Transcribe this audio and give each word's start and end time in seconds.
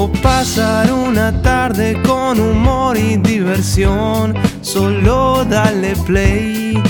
o 0.00 0.08
pasar 0.22 0.90
una 0.92 1.42
tarde 1.42 2.00
con 2.02 2.40
humor 2.40 2.96
y 2.96 3.16
diversión, 3.18 4.34
solo 4.62 5.44
dale 5.44 5.94
play. 6.06 6.82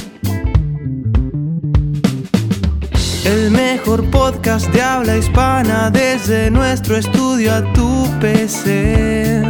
El 3.25 3.51
mejor 3.51 4.05
podcast 4.11 4.67
de 4.69 4.81
habla 4.81 5.17
hispana 5.17 5.91
desde 5.91 6.51
nuestro 6.53 6.97
estudio 6.97 7.53
a 7.53 7.73
tu 7.73 8.07
PC. 8.21 9.43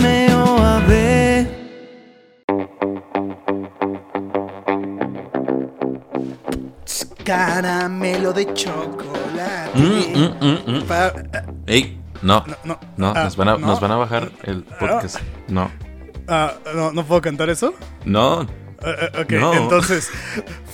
MOAB. 0.00 0.90
Caramelo 7.24 8.32
de 8.32 8.52
chocolate. 8.52 9.70
Mm, 9.74 10.18
mm, 10.18 10.44
mm, 10.44 10.76
mm. 10.76 10.82
Pa- 10.86 11.12
Ey, 11.66 11.98
no, 12.22 12.44
No, 12.46 12.56
no. 12.64 12.80
no, 12.96 13.12
Ah, 13.16 13.24
nos, 13.24 13.36
van 13.36 13.48
a, 13.48 13.52
no. 13.58 13.66
nos 13.66 13.80
van 13.80 13.90
a 13.92 13.96
bajar 13.96 14.30
el 14.44 14.62
podcast. 14.64 15.18
No, 15.48 15.70
ah, 16.28 16.54
no, 16.74 16.92
¿No 16.92 17.04
puedo 17.04 17.20
cantar 17.20 17.50
eso? 17.50 17.74
no, 18.04 18.46
Ah, 18.86 19.08
ah, 19.14 19.20
ok, 19.22 19.30
No. 19.32 19.52
entonces. 19.54 20.10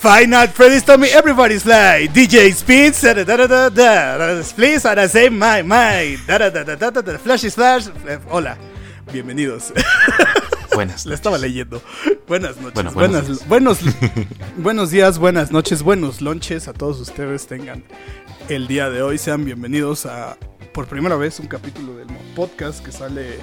Final 0.01 0.49
Freddy's 0.49 0.83
Tommy, 0.83 1.07
everybody's 1.09 1.65
like 1.65 2.11
DJ 2.13 2.51
Speeds, 2.53 3.01
da 3.01 3.13
da 3.13 3.47
da 3.47 3.69
da. 3.69 4.41
Please, 4.55 4.85
and 4.85 4.99
I 4.99 5.07
say 5.07 5.29
my, 5.29 5.61
my, 5.63 6.17
da 6.27 6.37
da 6.39 6.49
da 6.49 6.63
da 6.63 6.75
da 6.75 6.89
da, 6.91 7.01
da, 7.01 7.17
flash 7.17 7.45
is 7.45 7.55
flash. 7.55 7.87
Eh, 8.07 8.17
Hola, 8.29 8.57
bienvenidos. 9.13 9.71
buenas. 10.73 11.05
Le 11.05 11.15
estaba 11.15 11.37
leyendo. 11.37 11.81
Buenas 12.27 12.57
noches, 12.57 12.73
Bueno, 12.73 12.91
buenos 12.91 13.47
buenas, 13.47 13.47
buenos, 13.47 13.79
buenos 14.57 14.91
días, 14.91 15.17
buenas 15.19 15.51
noches, 15.51 15.81
buenos 15.83 16.21
lonches 16.21 16.67
a 16.67 16.73
todos 16.73 16.99
ustedes 16.99 17.45
tengan 17.47 17.83
el 18.49 18.67
día 18.67 18.89
de 18.89 19.01
hoy. 19.03 19.17
Sean 19.17 19.45
bienvenidos 19.45 20.05
a, 20.05 20.37
por 20.73 20.87
primera 20.87 21.15
vez, 21.15 21.39
un 21.39 21.47
capítulo 21.47 21.95
del 21.95 22.07
podcast 22.35 22.83
que 22.83 22.91
sale 22.91 23.37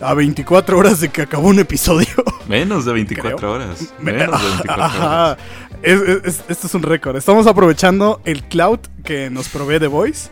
a 0.00 0.14
24 0.14 0.78
horas 0.78 1.00
de 1.00 1.08
que 1.08 1.22
acabó 1.22 1.48
un 1.48 1.58
episodio. 1.58 2.08
Menos 2.48 2.84
de 2.84 2.92
24 2.92 3.36
Creo. 3.36 3.52
horas. 3.52 3.92
Menos 3.98 4.40
de 4.40 4.48
24 4.48 4.74
Ajá. 4.84 5.06
horas. 5.32 5.38
Es- 5.82 6.00
es- 6.02 6.24
es- 6.24 6.44
esto 6.48 6.66
es 6.66 6.74
un 6.74 6.82
récord. 6.82 7.16
Estamos 7.16 7.46
aprovechando 7.46 8.20
el 8.24 8.42
cloud 8.44 8.80
que 9.04 9.30
nos 9.30 9.48
provee 9.48 9.78
The 9.78 9.86
Voice. 9.86 10.30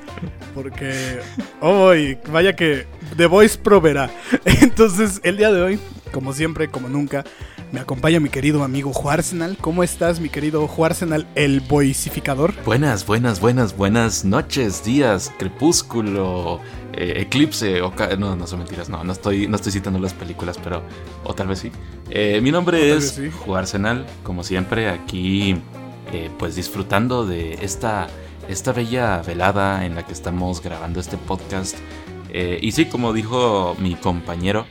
Porque, 0.55 1.19
oh, 1.61 1.95
y 1.95 2.19
vaya 2.31 2.55
que 2.57 2.87
The 3.17 3.27
Voice 3.27 3.59
proveerá. 3.59 4.11
Entonces, 4.45 5.21
el 5.25 5.37
día 5.37 5.51
de 5.53 5.61
hoy, 5.63 5.81
como 6.13 6.33
siempre, 6.33 6.69
como 6.69 6.89
nunca, 6.89 7.25
me 7.73 7.81
acompaña 7.81 8.21
mi 8.21 8.29
querido 8.29 8.63
amigo 8.63 8.93
Juarsenal. 8.93 9.57
¿Cómo 9.61 9.83
estás, 9.83 10.21
mi 10.21 10.29
querido 10.29 10.67
Juarsenal, 10.69 11.27
el 11.35 11.61
voicificador? 11.61 12.55
Buenas, 12.65 13.07
buenas, 13.07 13.41
buenas, 13.41 13.77
buenas 13.77 14.25
noches, 14.25 14.85
días, 14.85 15.33
crepúsculo, 15.39 16.61
eh, 16.93 17.15
eclipse, 17.17 17.83
o 17.83 17.93
no, 18.19 18.37
no 18.37 18.47
son 18.47 18.61
mentiras, 18.61 18.89
no, 18.89 19.03
no 19.05 19.13
estoy, 19.13 19.49
no 19.49 19.57
estoy 19.57 19.73
citando 19.73 19.99
las 19.99 20.15
películas, 20.15 20.59
pero, 20.63 20.83
o 21.25 21.35
tal 21.35 21.49
vez 21.49 21.59
sí. 21.59 21.73
Eh, 22.11 22.41
mi 22.43 22.51
nombre 22.51 22.93
O 22.93 22.97
es 22.97 23.11
sí. 23.11 23.31
Juarsenal, 23.31 24.07
como 24.23 24.45
siempre, 24.45 24.89
aquí, 24.89 25.57
eh, 26.13 26.31
pues 26.39 26.55
disfrutando 26.55 27.27
de 27.27 27.55
esta, 27.55 28.07
esta 28.49 28.73
bella 28.73 29.23
velada 29.23 29.85
en 29.85 29.97
la 29.97 30.07
que 30.07 30.13
estamos 30.13 30.63
grabando 30.63 31.01
este 31.01 31.17
podcast. 31.17 31.77
Eh, 32.31 32.59
y 32.61 32.73
sí, 32.73 32.87
como 32.87 33.13
dijo 33.13 33.77
mi 33.79 33.95
compañero, 33.95 34.67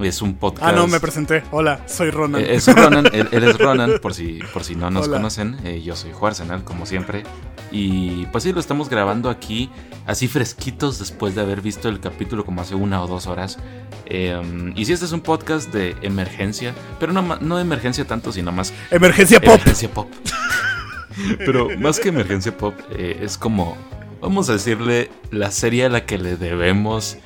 es 0.00 0.22
un 0.22 0.34
podcast. 0.34 0.64
Ah, 0.66 0.72
no, 0.72 0.86
me 0.86 1.00
presenté. 1.00 1.42
Hola, 1.50 1.80
soy 1.86 2.10
Ronan. 2.10 2.40
Eh, 2.42 2.54
Es 2.54 2.66
Ronan, 2.74 3.06
él, 3.12 3.28
él 3.32 3.44
es 3.44 3.58
Ronan, 3.58 3.92
por 4.00 4.14
si, 4.14 4.40
por 4.52 4.64
si 4.64 4.74
no 4.74 4.90
nos 4.90 5.06
Hola. 5.08 5.16
conocen. 5.18 5.56
eh, 5.64 5.82
yo 5.82 5.96
soy 5.96 6.12
Juarsenal, 6.12 6.64
como 6.64 6.86
siempre. 6.86 7.24
Y 7.70 8.26
pues 8.26 8.44
sí, 8.44 8.52
lo 8.52 8.60
estamos 8.60 8.88
grabando 8.88 9.28
aquí, 9.28 9.68
así 10.06 10.26
fresquitos 10.28 10.98
después 10.98 11.34
de 11.34 11.42
haber 11.42 11.60
visto 11.60 11.88
el 11.88 12.00
capítulo 12.00 12.44
como 12.44 12.62
hace 12.62 12.74
una 12.74 13.02
o 13.02 13.06
dos 13.06 13.26
horas. 13.26 13.58
Eh, 14.06 14.72
y 14.74 14.84
sí, 14.86 14.92
este 14.94 15.04
es 15.04 15.12
un 15.12 15.20
podcast 15.20 15.70
de 15.72 15.94
emergencia, 16.02 16.74
pero 16.98 17.12
no, 17.12 17.22
no 17.40 17.56
de 17.56 17.62
emergencia 17.62 18.06
tanto, 18.06 18.32
sino 18.32 18.52
más 18.52 18.72
Emergencia 18.90 19.38
Pop. 19.40 19.48
emergencia 19.56 19.90
pop. 19.90 20.08
pero 21.38 21.68
más 21.78 21.98
que 22.00 22.08
emergencia 22.08 22.56
pop, 22.56 22.74
eh, 22.92 23.20
es 23.22 23.36
como, 23.36 23.76
vamos 24.20 24.48
a 24.48 24.52
decirle, 24.54 25.10
la 25.30 25.50
serie 25.50 25.84
a 25.86 25.88
la 25.88 26.06
que 26.06 26.16
le 26.18 26.36
debemos 26.36 27.18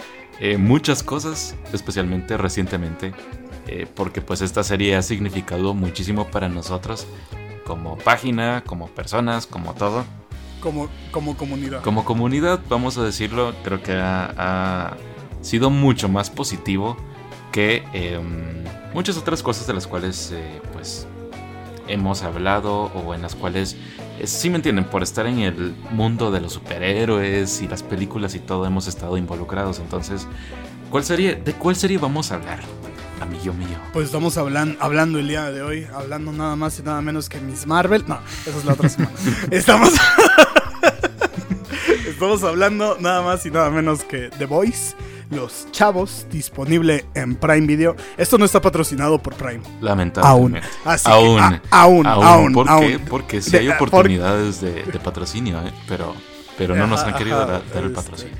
eh, 0.44 0.58
muchas 0.58 1.04
cosas, 1.04 1.54
especialmente 1.72 2.36
recientemente, 2.36 3.14
eh, 3.68 3.86
porque 3.94 4.20
pues 4.20 4.42
esta 4.42 4.64
serie 4.64 4.96
ha 4.96 5.02
significado 5.02 5.72
muchísimo 5.72 6.26
para 6.32 6.48
nosotros, 6.48 7.06
como 7.64 7.96
página, 7.96 8.64
como 8.66 8.88
personas, 8.88 9.46
como 9.46 9.74
todo. 9.74 10.04
Como, 10.60 10.88
como 11.12 11.36
comunidad. 11.36 11.82
Como 11.82 12.04
comunidad, 12.04 12.60
vamos 12.68 12.98
a 12.98 13.04
decirlo, 13.04 13.54
creo 13.62 13.84
que 13.84 13.92
ha, 13.92 14.34
ha 14.36 14.96
sido 15.42 15.70
mucho 15.70 16.08
más 16.08 16.28
positivo 16.28 16.96
que 17.52 17.84
em, 17.92 18.64
muchas 18.94 19.16
otras 19.16 19.44
cosas 19.44 19.68
de 19.68 19.74
las 19.74 19.86
cuales 19.86 20.32
eh, 20.32 20.60
pues 20.72 21.06
hemos 21.86 22.24
hablado 22.24 22.86
o 22.86 23.14
en 23.14 23.22
las 23.22 23.36
cuales, 23.36 23.76
sí 24.24 24.50
me 24.50 24.56
entienden, 24.56 24.84
por 24.84 25.02
estar 25.02 25.26
en 25.26 25.38
el 25.40 25.74
mundo 25.90 26.30
de 26.30 26.40
los 26.40 26.52
superhéroes 26.54 27.62
y 27.62 27.68
las 27.68 27.82
películas 27.82 28.34
y 28.34 28.38
todo 28.38 28.66
hemos 28.66 28.86
estado 28.86 29.16
involucrados. 29.16 29.78
Entonces, 29.78 30.26
¿cuál 30.90 31.04
sería, 31.04 31.34
¿de 31.34 31.52
cuál 31.54 31.76
serie 31.76 31.98
vamos 31.98 32.30
a 32.32 32.36
hablar, 32.36 32.60
amigo 33.20 33.52
mío? 33.54 33.78
Pues 33.92 34.06
estamos 34.06 34.36
hablan- 34.36 34.76
hablando 34.80 35.18
el 35.18 35.28
día 35.28 35.50
de 35.50 35.62
hoy, 35.62 35.86
hablando 35.94 36.32
nada 36.32 36.56
más 36.56 36.78
y 36.78 36.82
nada 36.82 37.00
menos 37.02 37.28
que 37.28 37.40
Miss 37.40 37.66
Marvel. 37.66 38.04
No, 38.06 38.18
esa 38.46 38.58
es 38.58 38.64
la 38.64 38.72
otra 38.74 38.88
semana. 38.88 39.12
estamos. 39.50 39.90
estamos 42.08 42.42
hablando 42.44 42.96
nada 43.00 43.22
más 43.22 43.44
y 43.46 43.50
nada 43.50 43.70
menos 43.70 44.04
que 44.04 44.30
The 44.38 44.46
Voice, 44.46 44.94
Los 45.32 45.66
Chavos, 45.72 46.26
disponible 46.30 47.06
en 47.14 47.34
Prime 47.36 47.66
Video. 47.66 47.96
Esto 48.16 48.36
no 48.38 48.44
está 48.44 48.60
patrocinado 48.60 49.18
por 49.22 49.34
Prime. 49.34 49.62
Aún. 49.64 49.78
Lamentablemente. 49.80 50.68
Así 50.84 51.04
que, 51.06 51.10
aún, 51.10 51.40
a- 51.40 51.62
aún, 51.70 52.06
aún, 52.06 52.52
¿Por 52.52 52.68
aún. 52.68 52.80
qué? 52.86 52.98
Porque 52.98 53.40
sí 53.42 53.56
hay 53.56 53.68
por- 53.78 53.88
oportunidades 53.88 54.60
de, 54.60 54.82
de 54.84 54.98
patrocinio, 55.00 55.60
¿eh? 55.66 55.72
pero, 55.88 56.14
pero 56.58 56.76
no 56.76 56.86
nos 56.86 57.00
han 57.02 57.14
querido 57.14 57.40
ajá, 57.42 57.52
dar, 57.52 57.62
dar 57.72 57.78
el 57.84 57.90
este. 57.90 57.94
patrocinio. 58.02 58.34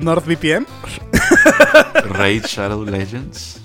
NordVPN. 0.00 0.66
Raid 2.10 2.44
Shadow 2.46 2.84
Legends, 2.84 3.60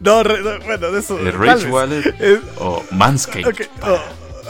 No, 0.00 0.22
re- 0.22 0.40
no, 0.42 0.64
bueno, 0.64 0.90
de 0.92 0.98
eso. 1.00 1.18
eh, 1.18 1.24
tal 1.32 1.32
Rage. 1.40 1.70
Wallet 1.70 2.14
Eh, 2.20 2.40
o 2.58 2.82
Manscaped. 2.92 3.66
oh, 3.82 3.98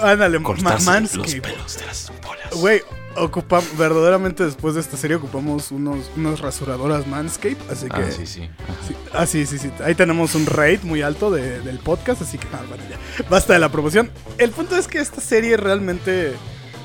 ándale, 0.07 0.39
ma- 0.39 0.45
cortarse 0.47 0.73
los 0.75 0.85
Manscaped. 0.87 1.41
pelos 1.43 1.79
de 1.79 1.87
las 1.87 2.13
bolas. 2.23 2.51
Güey, 2.61 2.83
ocupamos, 3.17 3.77
verdaderamente 3.77 4.45
después 4.45 4.75
de 4.75 4.81
esta 4.81 4.97
serie 4.97 5.17
ocupamos 5.17 5.71
unos, 5.71 6.11
unas 6.17 6.41
rasuradoras 6.41 7.07
Manscape, 7.07 7.57
así 7.71 7.89
que... 7.89 7.97
Ah, 8.03 8.11
sí, 8.11 8.27
sí. 8.27 8.49
Ah, 9.13 9.27
sí, 9.27 9.47
sí, 9.47 9.59
sí. 9.59 9.71
Ahí 9.85 9.95
tenemos 9.95 10.35
un 10.35 10.47
rate 10.47 10.81
muy 10.83 11.03
alto 11.03 11.31
de- 11.31 11.61
del 11.61 11.79
podcast, 11.79 12.23
así 12.23 12.39
que 12.39 12.47
ah, 12.53 12.61
bueno, 12.69 12.83
ya. 12.91 13.25
Basta 13.29 13.53
de 13.55 13.59
la 13.59 13.69
promoción. 13.71 14.11
El 14.39 14.51
punto 14.51 14.77
es 14.77 14.87
que 14.89 14.99
esta 14.99 15.21
serie 15.21 15.57
realmente... 15.57 16.35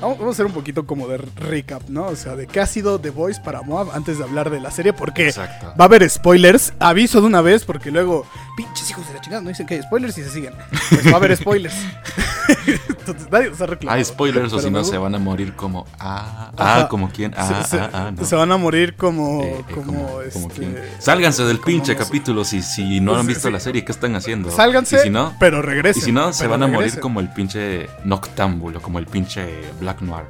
Vamos 0.00 0.16
vamos 0.18 0.32
a 0.32 0.36
hacer 0.36 0.46
un 0.46 0.52
poquito 0.52 0.86
como 0.86 1.08
de 1.08 1.16
recap, 1.18 1.82
¿no? 1.88 2.06
O 2.06 2.14
sea, 2.14 2.36
de 2.36 2.46
qué 2.46 2.60
ha 2.60 2.66
sido 2.66 3.00
The 3.00 3.10
Voice 3.10 3.40
para 3.44 3.62
Moab 3.62 3.90
antes 3.94 4.16
de 4.18 4.22
hablar 4.22 4.48
de 4.48 4.60
la 4.60 4.70
serie, 4.70 4.92
porque 4.92 5.26
Exacto. 5.26 5.66
va 5.76 5.86
a 5.86 5.88
haber 5.88 6.08
spoilers. 6.08 6.72
Aviso 6.78 7.20
de 7.20 7.26
una 7.26 7.40
vez, 7.40 7.64
porque 7.64 7.90
luego, 7.90 8.24
pinches 8.56 8.88
hijos 8.90 9.08
de 9.08 9.14
la 9.14 9.20
chingada, 9.20 9.42
no 9.42 9.48
dicen 9.48 9.66
que 9.66 9.74
hay 9.74 9.82
spoilers 9.82 10.16
y 10.16 10.22
se 10.22 10.30
siguen. 10.30 10.54
Pues 10.90 11.04
va 11.08 11.14
a 11.14 11.16
haber 11.16 11.36
spoilers. 11.36 11.74
Entonces 13.08 13.32
nadie 13.32 13.50
nos 13.50 13.60
ha 13.60 13.66
reclamado. 13.66 13.96
Hay 13.96 14.04
spoilers 14.04 14.52
o 14.52 14.58
si 14.58 14.70
no 14.70 14.84
se 14.84 14.98
van 14.98 15.14
a 15.14 15.18
morir 15.18 15.54
como 15.54 15.86
ah, 15.98 16.52
Ajá. 16.56 16.80
ah, 16.82 16.88
como 16.88 17.10
quién, 17.10 17.34
ah, 17.36 17.64
se, 17.64 17.78
ah, 17.78 17.90
ah, 17.92 18.10
no. 18.16 18.24
se 18.24 18.36
van 18.36 18.52
a 18.52 18.56
morir 18.56 18.96
como. 18.96 19.42
Eh, 19.42 19.64
eh, 19.68 19.72
como, 19.74 20.20
este, 20.22 20.48
quién. 20.54 20.82
Sálganse 20.98 21.44
del 21.44 21.56
como 21.56 21.66
pinche 21.66 21.94
no 21.94 21.98
sé. 21.98 22.04
capítulo 22.04 22.44
si, 22.44 22.62
si 22.62 23.00
no 23.00 23.16
han 23.16 23.26
visto 23.26 23.48
sí. 23.48 23.52
la 23.52 23.60
serie, 23.60 23.84
¿qué 23.84 23.92
están 23.92 24.14
haciendo? 24.14 24.50
Sálganse, 24.50 24.96
Y 24.96 25.00
si 25.00 25.10
no, 25.10 25.34
pero 25.40 25.62
regresen. 25.62 26.02
y 26.02 26.04
si 26.04 26.12
no 26.12 26.32
se 26.32 26.46
van 26.46 26.62
a 26.62 26.66
morir 26.66 27.00
como 27.00 27.20
el 27.20 27.28
pinche 27.30 27.88
noctámbulo, 28.04 28.80
como 28.80 28.98
el 28.98 29.06
pinche 29.06 29.46
Black 29.80 30.00
Noir. 30.02 30.24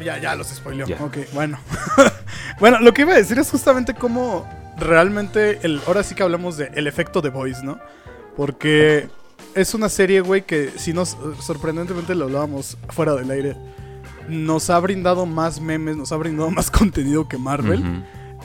Ya, 0.00 0.18
ya 0.18 0.34
los 0.34 0.48
spoileó. 0.48 0.86
Ya. 0.86 0.96
Ok, 1.00 1.18
bueno. 1.32 1.58
bueno, 2.60 2.80
lo 2.80 2.92
que 2.92 3.02
iba 3.02 3.12
a 3.12 3.16
decir 3.16 3.38
es 3.38 3.50
justamente 3.50 3.94
cómo 3.94 4.46
realmente. 4.76 5.60
El, 5.62 5.80
ahora 5.86 6.02
sí 6.02 6.14
que 6.14 6.22
hablamos 6.22 6.56
de 6.56 6.70
el 6.74 6.86
efecto 6.86 7.20
de 7.20 7.30
Voice, 7.30 7.62
¿no? 7.64 7.78
Porque 8.36 9.08
es 9.54 9.74
una 9.74 9.88
serie, 9.88 10.20
güey, 10.20 10.42
que 10.42 10.70
si 10.76 10.92
nos. 10.92 11.16
Sorprendentemente 11.40 12.14
lo 12.14 12.24
hablábamos 12.24 12.76
fuera 12.90 13.14
del 13.14 13.30
aire. 13.30 13.56
Nos 14.28 14.70
ha 14.70 14.78
brindado 14.80 15.26
más 15.26 15.60
memes, 15.60 15.96
nos 15.96 16.12
ha 16.12 16.16
brindado 16.16 16.50
más 16.50 16.70
contenido 16.70 17.28
que 17.28 17.38
Marvel. 17.38 17.82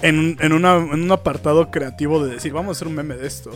en, 0.01 0.37
en, 0.39 0.53
una- 0.53 0.75
en 0.77 1.01
un 1.03 1.11
apartado 1.11 1.71
creativo 1.71 2.23
de 2.23 2.33
decir, 2.35 2.53
vamos 2.53 2.69
a 2.69 2.71
hacer 2.77 2.87
un 2.87 2.95
meme 2.95 3.15
de 3.15 3.27
esto. 3.27 3.51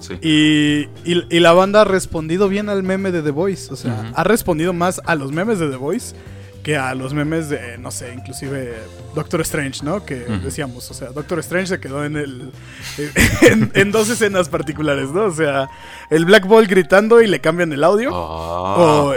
Sí. 0.00 0.14
Y, 0.22 1.10
y- 1.10 1.24
y 1.30 1.40
la 1.40 1.52
banda 1.52 1.82
ha 1.82 1.84
respondido 1.84 2.48
bien 2.48 2.68
al 2.68 2.82
meme 2.82 3.12
de 3.12 3.22
The 3.22 3.30
Voice. 3.32 3.72
O 3.72 3.76
sea, 3.76 4.10
ha 4.14 4.24
respondido 4.24 4.72
más 4.72 5.00
a 5.04 5.14
los 5.14 5.30
memes 5.32 5.58
de 5.58 5.68
The 5.68 5.76
Voice 5.76 6.14
que 6.62 6.76
a 6.76 6.94
los 6.94 7.14
memes 7.14 7.48
de, 7.48 7.78
no 7.78 7.90
sé, 7.90 8.12
inclusive 8.12 8.74
Doctor 9.14 9.40
Strange, 9.40 9.82
¿no? 9.82 10.04
Que 10.04 10.16
decíamos, 10.16 10.90
o 10.90 10.94
sea, 10.94 11.08
Doctor 11.10 11.38
Strange 11.40 11.68
se 11.68 11.80
quedó 11.80 12.04
en 12.04 12.16
el 12.16 12.52
en, 13.42 13.72
en 13.74 13.90
dos 13.92 14.10
escenas 14.10 14.48
particulares, 14.48 15.08
¿no? 15.10 15.24
O 15.24 15.32
sea, 15.34 15.68
el 16.10 16.24
Black 16.26 16.46
Ball 16.46 16.66
gritando 16.66 17.22
y 17.22 17.26
le 17.26 17.40
cambian 17.40 17.72
el 17.72 17.82
audio. 17.82 18.10
Oh. 18.12 19.12
O, 19.12 19.14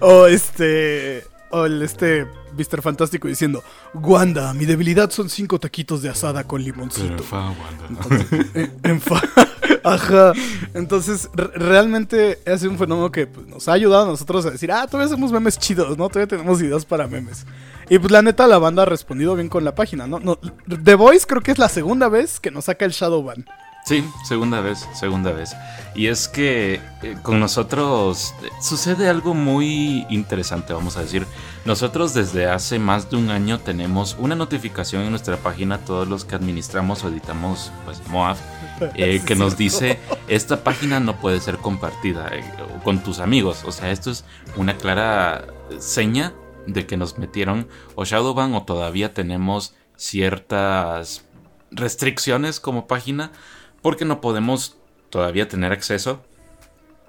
o 0.00 0.26
este. 0.26 1.24
O 1.50 1.66
el 1.66 1.82
este 1.82 2.26
Mr. 2.56 2.82
Fantástico 2.82 3.28
diciendo: 3.28 3.62
Wanda, 3.94 4.52
mi 4.54 4.64
debilidad 4.64 5.10
son 5.10 5.28
cinco 5.30 5.60
taquitos 5.60 6.02
de 6.02 6.08
asada 6.08 6.44
con 6.44 6.62
Pero 6.62 6.74
limoncito. 6.74 7.22
fue 7.22 7.38
Wanda. 7.38 8.16
En- 8.54 8.72
en 8.82 9.00
fa- 9.00 9.22
Ajá. 9.84 10.32
Entonces, 10.72 11.28
re- 11.34 11.50
realmente 11.54 12.40
sido 12.58 12.70
un 12.72 12.78
fenómeno 12.78 13.12
que 13.12 13.26
pues, 13.26 13.46
nos 13.46 13.68
ha 13.68 13.72
ayudado 13.74 14.04
a 14.04 14.08
nosotros 14.08 14.44
a 14.46 14.50
decir: 14.50 14.72
Ah, 14.72 14.86
todavía 14.86 15.12
hacemos 15.12 15.30
memes 15.30 15.58
chidos, 15.58 15.96
¿no? 15.98 16.08
Todavía 16.08 16.26
tenemos 16.26 16.60
ideas 16.62 16.84
para 16.84 17.06
memes. 17.06 17.46
Y 17.88 17.98
pues 17.98 18.10
la 18.10 18.22
neta, 18.22 18.46
la 18.46 18.58
banda 18.58 18.82
ha 18.82 18.86
respondido 18.86 19.34
bien 19.36 19.48
con 19.50 19.62
la 19.64 19.74
página, 19.74 20.06
¿no? 20.06 20.18
The 20.82 20.94
Voice 20.94 21.26
creo 21.26 21.42
que 21.42 21.52
es 21.52 21.58
la 21.58 21.68
segunda 21.68 22.08
vez 22.08 22.40
que 22.40 22.50
nos 22.50 22.64
saca 22.64 22.86
el 22.86 22.92
Shadowban. 22.92 23.44
Sí, 23.84 24.02
segunda 24.26 24.62
vez, 24.62 24.88
segunda 24.94 25.30
vez. 25.32 25.54
Y 25.94 26.06
es 26.06 26.26
que 26.26 26.80
eh, 27.02 27.16
con 27.22 27.38
nosotros 27.38 28.32
eh, 28.42 28.48
sucede 28.58 29.10
algo 29.10 29.34
muy 29.34 30.06
interesante, 30.08 30.72
vamos 30.72 30.96
a 30.96 31.02
decir. 31.02 31.26
Nosotros 31.66 32.14
desde 32.14 32.46
hace 32.46 32.78
más 32.78 33.10
de 33.10 33.16
un 33.18 33.28
año 33.28 33.60
tenemos 33.60 34.16
una 34.18 34.34
notificación 34.34 35.02
en 35.02 35.10
nuestra 35.10 35.36
página, 35.36 35.76
todos 35.76 36.08
los 36.08 36.24
que 36.24 36.34
administramos 36.34 37.04
o 37.04 37.08
editamos 37.08 37.70
pues 37.84 38.00
Moab, 38.08 38.38
eh, 38.94 39.22
que 39.26 39.34
nos 39.34 39.56
dice, 39.56 39.98
esta 40.28 40.64
página 40.64 41.00
no 41.00 41.20
puede 41.20 41.40
ser 41.40 41.58
compartida 41.58 42.28
eh, 42.32 42.44
con 42.82 43.02
tus 43.02 43.20
amigos. 43.20 43.64
O 43.64 43.72
sea, 43.72 43.90
esto 43.90 44.10
es 44.10 44.24
una 44.56 44.76
clara 44.76 45.46
seña 45.78 46.34
de 46.66 46.86
que 46.86 46.96
nos 46.96 47.18
metieron 47.18 47.68
o 47.94 48.04
Shadowban 48.04 48.54
o 48.54 48.64
todavía 48.64 49.12
tenemos 49.12 49.74
ciertas 49.96 51.24
restricciones 51.70 52.60
como 52.60 52.86
página 52.86 53.32
porque 53.82 54.04
no 54.04 54.20
podemos 54.20 54.76
todavía 55.10 55.48
tener 55.48 55.72
acceso 55.72 56.22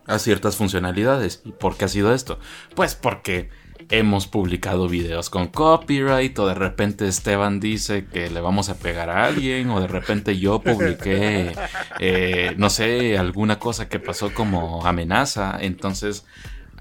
a 0.07 0.19
ciertas 0.19 0.56
funcionalidades. 0.56 1.42
¿Y 1.45 1.51
por 1.51 1.77
qué 1.77 1.86
ha 1.86 1.88
sido 1.88 2.13
esto? 2.13 2.39
Pues 2.75 2.95
porque 2.95 3.50
hemos 3.89 4.27
publicado 4.27 4.88
videos 4.88 5.30
con 5.30 5.48
copyright 5.48 6.38
o 6.39 6.48
de 6.48 6.56
repente 6.56 7.07
Esteban 7.07 7.60
dice 7.60 8.06
que 8.06 8.30
le 8.30 8.42
vamos 8.42 8.69
a 8.69 8.75
pegar 8.77 9.10
a 9.10 9.25
alguien 9.25 9.69
o 9.69 9.80
de 9.80 9.88
repente 9.88 10.38
yo 10.38 10.60
publiqué, 10.62 11.54
eh, 12.00 12.54
no 12.57 12.69
sé, 12.69 13.18
alguna 13.18 13.60
cosa 13.60 13.88
que 13.89 14.00
pasó 14.00 14.33
como 14.33 14.86
amenaza. 14.86 15.57
Entonces... 15.62 16.25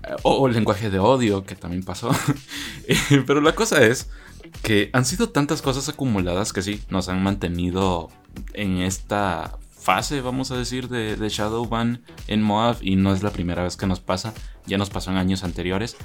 eh, 0.06 0.14
O, 0.23 0.41
o 0.43 0.49
lenguaje 0.49 0.91
de 0.91 0.99
odio, 0.99 1.44
que 1.44 1.55
también 1.56 1.82
pasó. 1.85 2.11
Eh, 2.88 3.23
Pero 3.26 3.41
la 3.41 3.55
cosa 3.55 3.82
es 3.85 4.11
que 4.62 4.91
han 4.93 5.05
sido 5.06 5.31
tantas 5.31 5.62
cosas 5.62 5.88
acumuladas 5.88 6.52
que 6.52 6.61
sí, 6.62 6.82
nos 6.91 7.08
han 7.08 7.23
mantenido 7.23 8.11
en 8.52 8.79
esta 8.82 9.58
fase, 9.73 10.20
vamos 10.20 10.50
a 10.50 10.56
decir, 10.56 10.88
de, 10.88 11.17
de 11.17 11.29
Shadowban 11.29 12.02
en 12.29 12.43
Moab 12.43 12.76
y 12.82 12.96
no 12.96 13.12
es 13.14 13.23
la 13.23 13.31
primera 13.31 13.62
vez 13.62 13.76
que 13.76 13.87
nos 13.87 14.00
pasa, 14.00 14.32
ya 14.67 14.76
nos 14.79 14.91
pasó 14.91 15.11
en 15.11 15.17
años 15.17 15.44
anteriores. 15.44 15.96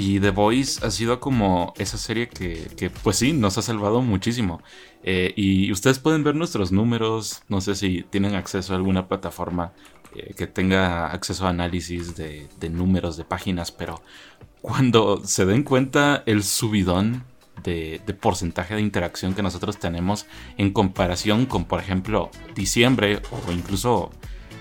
Y 0.00 0.20
The 0.20 0.30
Voice 0.30 0.84
ha 0.84 0.90
sido 0.90 1.20
como 1.20 1.72
esa 1.78 1.98
serie 1.98 2.28
que, 2.28 2.68
que, 2.76 2.90
pues 2.90 3.16
sí, 3.16 3.32
nos 3.32 3.58
ha 3.58 3.62
salvado 3.62 4.02
muchísimo. 4.02 4.62
Eh, 5.02 5.32
y 5.36 5.70
ustedes 5.72 5.98
pueden 5.98 6.24
ver 6.24 6.34
nuestros 6.34 6.72
números, 6.72 7.42
no 7.48 7.60
sé 7.60 7.74
si 7.74 8.04
tienen 8.10 8.34
acceso 8.34 8.72
a 8.72 8.76
alguna 8.76 9.08
plataforma 9.08 9.72
eh, 10.14 10.34
que 10.36 10.46
tenga 10.46 11.10
acceso 11.10 11.46
a 11.46 11.50
análisis 11.50 12.16
de, 12.16 12.48
números 12.70 13.16
de 13.16 13.24
páginas, 13.24 13.70
pero 13.70 14.02
cuando 14.60 15.24
se 15.24 15.46
den 15.46 15.62
cuenta 15.62 16.22
el 16.26 16.42
subidón 16.42 17.24
de 17.64 18.00
porcentaje 18.18 18.74
de 18.74 18.80
interacción 18.80 19.34
que 19.34 19.42
nosotros 19.42 19.78
tenemos 19.78 20.26
en 20.56 20.72
comparación 20.72 21.44
con, 21.44 21.64
por 21.64 21.80
ejemplo, 21.80 22.30
diciembre 22.54 23.20
o 23.30 23.52
incluso 23.52 24.10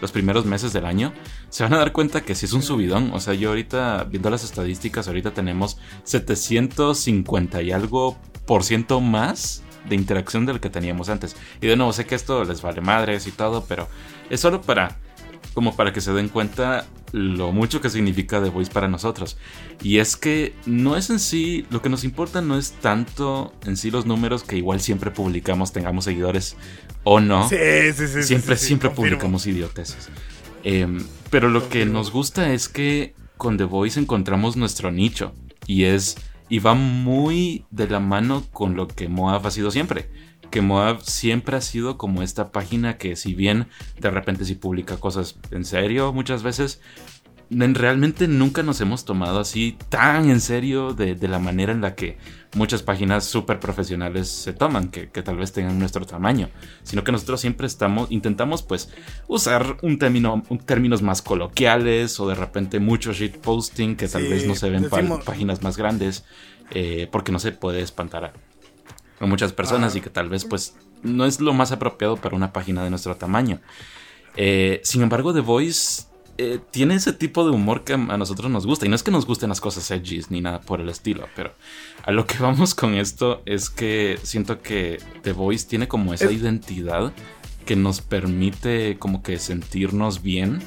los 0.01 0.11
primeros 0.11 0.45
meses 0.45 0.73
del 0.73 0.85
año, 0.85 1.13
se 1.49 1.63
van 1.63 1.73
a 1.73 1.77
dar 1.77 1.91
cuenta 1.91 2.21
que 2.21 2.35
sí 2.35 2.45
es 2.45 2.53
un 2.53 2.61
subidón. 2.61 3.11
O 3.13 3.19
sea, 3.19 3.33
yo 3.33 3.49
ahorita, 3.49 4.05
viendo 4.05 4.29
las 4.29 4.43
estadísticas, 4.43 5.07
ahorita 5.07 5.31
tenemos 5.31 5.77
750 6.03 7.61
y 7.61 7.71
algo 7.71 8.17
por 8.45 8.63
ciento 8.63 9.01
más 9.01 9.63
de 9.87 9.95
interacción 9.95 10.45
del 10.45 10.59
que 10.59 10.69
teníamos 10.69 11.09
antes. 11.09 11.35
Y 11.61 11.67
de 11.67 11.75
nuevo, 11.75 11.93
sé 11.93 12.05
que 12.05 12.15
esto 12.15 12.43
les 12.43 12.61
vale 12.61 12.81
madres 12.81 13.27
y 13.27 13.31
todo, 13.31 13.65
pero 13.67 13.87
es 14.29 14.39
solo 14.39 14.61
para 14.61 14.97
como 15.53 15.75
para 15.75 15.91
que 15.91 16.01
se 16.01 16.13
den 16.13 16.29
cuenta 16.29 16.85
lo 17.11 17.51
mucho 17.51 17.81
que 17.81 17.89
significa 17.89 18.41
The 18.41 18.49
Voice 18.49 18.71
para 18.71 18.87
nosotros. 18.87 19.37
Y 19.81 19.97
es 19.99 20.17
que 20.17 20.53
no 20.65 20.95
es 20.97 21.09
en 21.09 21.19
sí, 21.19 21.65
lo 21.69 21.81
que 21.81 21.89
nos 21.89 22.03
importa 22.03 22.41
no 22.41 22.57
es 22.57 22.71
tanto 22.73 23.53
en 23.65 23.77
sí 23.77 23.91
los 23.91 24.05
números 24.05 24.43
que 24.43 24.57
igual 24.57 24.81
siempre 24.81 25.11
publicamos, 25.11 25.71
tengamos 25.71 26.05
seguidores 26.05 26.57
o 27.03 27.19
no. 27.19 27.47
Sí, 27.49 27.55
sí, 27.95 28.07
sí. 28.07 28.23
siempre, 28.23 28.55
sí, 28.55 28.61
sí, 28.61 28.67
siempre 28.67 28.89
confirmo. 28.89 29.17
publicamos 29.17 29.47
idioteces. 29.47 30.09
Em, 30.63 31.03
pero 31.29 31.49
lo 31.49 31.69
que 31.69 31.85
nos 31.85 32.11
gusta 32.11 32.53
es 32.53 32.67
que 32.67 33.15
con 33.37 33.57
The 33.57 33.63
Voice 33.63 33.99
encontramos 33.99 34.57
nuestro 34.57 34.91
nicho. 34.91 35.33
Y 35.65 35.83
es. 35.83 36.17
Y 36.49 36.59
va 36.59 36.75
muy 36.75 37.65
de 37.71 37.87
la 37.87 37.99
mano 37.99 38.45
con 38.51 38.75
lo 38.75 38.87
que 38.87 39.09
Moab 39.09 39.45
ha 39.45 39.51
sido 39.51 39.69
siempre. 39.69 40.09
Que 40.49 40.61
Moab 40.61 41.01
siempre 41.01 41.57
ha 41.57 41.61
sido 41.61 41.97
como 41.97 42.21
esta 42.23 42.51
página 42.51 42.97
que 42.97 43.15
si 43.15 43.35
bien 43.35 43.67
de 43.99 44.09
repente 44.09 44.45
sí 44.45 44.55
publica 44.55 44.97
cosas 44.97 45.37
en 45.51 45.65
serio 45.65 46.13
muchas 46.13 46.41
veces, 46.43 46.81
en- 47.49 47.75
realmente 47.75 48.27
nunca 48.27 48.63
nos 48.63 48.81
hemos 48.81 49.05
tomado 49.05 49.39
así 49.39 49.77
tan 49.89 50.29
en 50.29 50.39
serio 50.41 50.93
de, 50.93 51.15
de 51.15 51.27
la 51.27 51.39
manera 51.39 51.71
en 51.71 51.81
la 51.81 51.95
que 51.95 52.17
muchas 52.55 52.81
páginas 52.81 53.25
súper 53.25 53.59
profesionales 53.59 54.29
se 54.29 54.51
toman, 54.53 54.89
que, 54.89 55.09
que 55.09 55.21
tal 55.21 55.35
vez 55.37 55.51
tengan 55.53 55.77
nuestro 55.79 56.05
tamaño, 56.05 56.49
sino 56.83 57.03
que 57.03 57.11
nosotros 57.11 57.39
siempre 57.41 57.67
estamos, 57.67 58.09
intentamos 58.11 58.63
pues 58.63 58.89
usar 59.27 59.77
un 59.81 59.99
término, 59.99 60.43
un- 60.49 60.57
términos 60.59 61.01
más 61.01 61.21
coloquiales 61.21 62.19
o 62.19 62.27
de 62.27 62.35
repente 62.35 62.79
mucho 62.79 63.11
shitposting 63.13 63.95
que 63.95 64.07
tal 64.07 64.23
Sí, 64.23 64.29
vez 64.29 64.47
no 64.47 64.55
se 64.55 64.69
ven 64.69 64.83
en 64.85 64.89
decimos- 64.89 65.23
páginas 65.25 65.61
más 65.61 65.77
grandes 65.77 66.25
eh, 66.71 67.07
porque 67.11 67.31
no 67.31 67.39
se 67.39 67.51
puede 67.53 67.81
espantar 67.81 68.25
a, 68.25 68.33
a 69.19 69.25
muchas 69.25 69.53
personas 69.53 69.95
Ah. 69.95 69.97
y 69.97 70.01
que 70.01 70.09
tal 70.09 70.29
vez 70.29 70.45
pues 70.45 70.75
no 71.03 71.25
es 71.25 71.39
lo 71.41 71.53
más 71.53 71.71
apropiado 71.71 72.17
para 72.17 72.35
una 72.35 72.53
página 72.53 72.83
de 72.83 72.89
nuestro 72.89 73.15
tamaño. 73.15 73.59
Eh, 74.35 74.81
sin 74.83 75.01
embargo, 75.01 75.33
The 75.33 75.39
Voice 75.41 76.03
eh, 76.39 76.59
tiene 76.69 76.93
ese 76.93 77.13
tipo 77.13 77.43
de 77.45 77.51
humor 77.51 77.83
que 77.83 77.93
a 77.93 77.97
nosotros 77.97 78.51
nos 78.51 78.67
gusta. 78.67 78.85
Y 78.85 78.89
no 78.89 78.95
es 78.95 79.01
que 79.01 79.09
nos 79.09 79.25
gusten 79.25 79.49
las 79.49 79.59
cosas 79.59 79.89
edgys 79.89 80.29
ni 80.29 80.39
nada 80.41 80.61
por 80.61 80.79
el 80.81 80.89
estilo, 80.89 81.27
pero 81.35 81.51
a 82.03 82.11
lo 82.11 82.27
que 82.27 82.37
vamos 82.39 82.75
con 82.75 82.93
esto 82.93 83.41
es 83.47 83.69
que 83.71 84.19
siento 84.21 84.61
que 84.61 84.99
The 85.23 85.31
Voice 85.31 85.67
tiene 85.67 85.87
como 85.87 86.13
esa 86.13 86.25
Es- 86.25 86.33
identidad 86.33 87.11
que 87.65 87.75
nos 87.75 88.01
permite 88.01 88.97
como 88.99 89.23
que 89.23 89.39
sentirnos 89.39 90.21
bien 90.21 90.59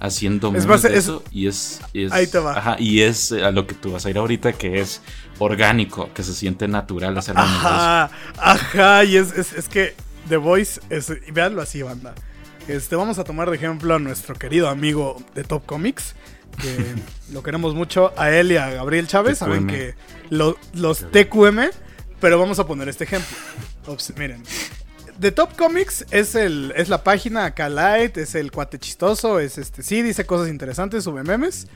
haciendo 0.00 0.48
Es 0.48 0.52
memes 0.52 0.66
más, 0.66 0.82
de 0.82 0.90
es- 0.90 0.96
eso 1.04 1.22
y 1.32 1.46
es, 1.48 1.80
es- 1.94 2.12
Ahí 2.12 2.26
te 2.26 2.38
va. 2.38 2.56
ajá, 2.58 2.76
y 2.78 3.00
es 3.02 3.32
eh, 3.32 3.44
a 3.44 3.50
lo 3.50 3.66
que 3.66 3.74
tú 3.74 3.92
vas 3.92 4.06
a 4.06 4.10
ir 4.10 4.18
ahorita 4.18 4.52
que 4.52 4.80
es 4.80 5.00
orgánico 5.38 6.10
que 6.14 6.22
se 6.22 6.34
siente 6.34 6.68
natural 6.68 7.16
hacer. 7.18 7.36
Ajá, 7.38 8.10
ajá, 8.36 9.04
y 9.04 9.16
es, 9.16 9.32
es, 9.32 9.52
es 9.52 9.68
que 9.68 9.94
The 10.28 10.36
Voice, 10.36 10.80
es, 10.90 11.12
véanlo 11.32 11.62
así, 11.62 11.82
banda. 11.82 12.14
Este, 12.66 12.96
vamos 12.96 13.18
a 13.18 13.24
tomar 13.24 13.48
de 13.50 13.56
ejemplo 13.56 13.94
a 13.94 13.98
nuestro 13.98 14.34
querido 14.34 14.68
amigo 14.68 15.16
de 15.34 15.42
Top 15.44 15.64
Comics, 15.64 16.14
que 16.60 16.94
lo 17.32 17.42
queremos 17.42 17.74
mucho, 17.74 18.12
a 18.16 18.30
él 18.30 18.52
y 18.52 18.56
a 18.56 18.68
Gabriel 18.70 19.06
Chávez, 19.06 19.38
saben 19.38 19.66
que 19.66 19.94
lo- 20.30 20.58
los 20.74 21.10
TQM, 21.10 21.70
pero 22.20 22.38
vamos 22.38 22.58
a 22.58 22.66
poner 22.66 22.88
este 22.88 23.04
ejemplo. 23.04 23.36
Ops, 23.86 24.12
miren, 24.18 24.42
The 25.20 25.32
Top 25.32 25.56
Comics 25.56 26.06
es 26.12 26.36
el 26.36 26.72
es 26.76 26.88
la 26.88 27.02
página 27.02 27.44
acá 27.46 27.68
light, 27.68 28.16
es 28.18 28.36
el 28.36 28.52
cuate 28.52 28.78
chistoso, 28.78 29.40
es 29.40 29.58
este 29.58 29.82
sí 29.82 30.00
dice 30.02 30.24
cosas 30.26 30.48
interesantes, 30.48 31.02
sube 31.02 31.24
memes, 31.24 31.66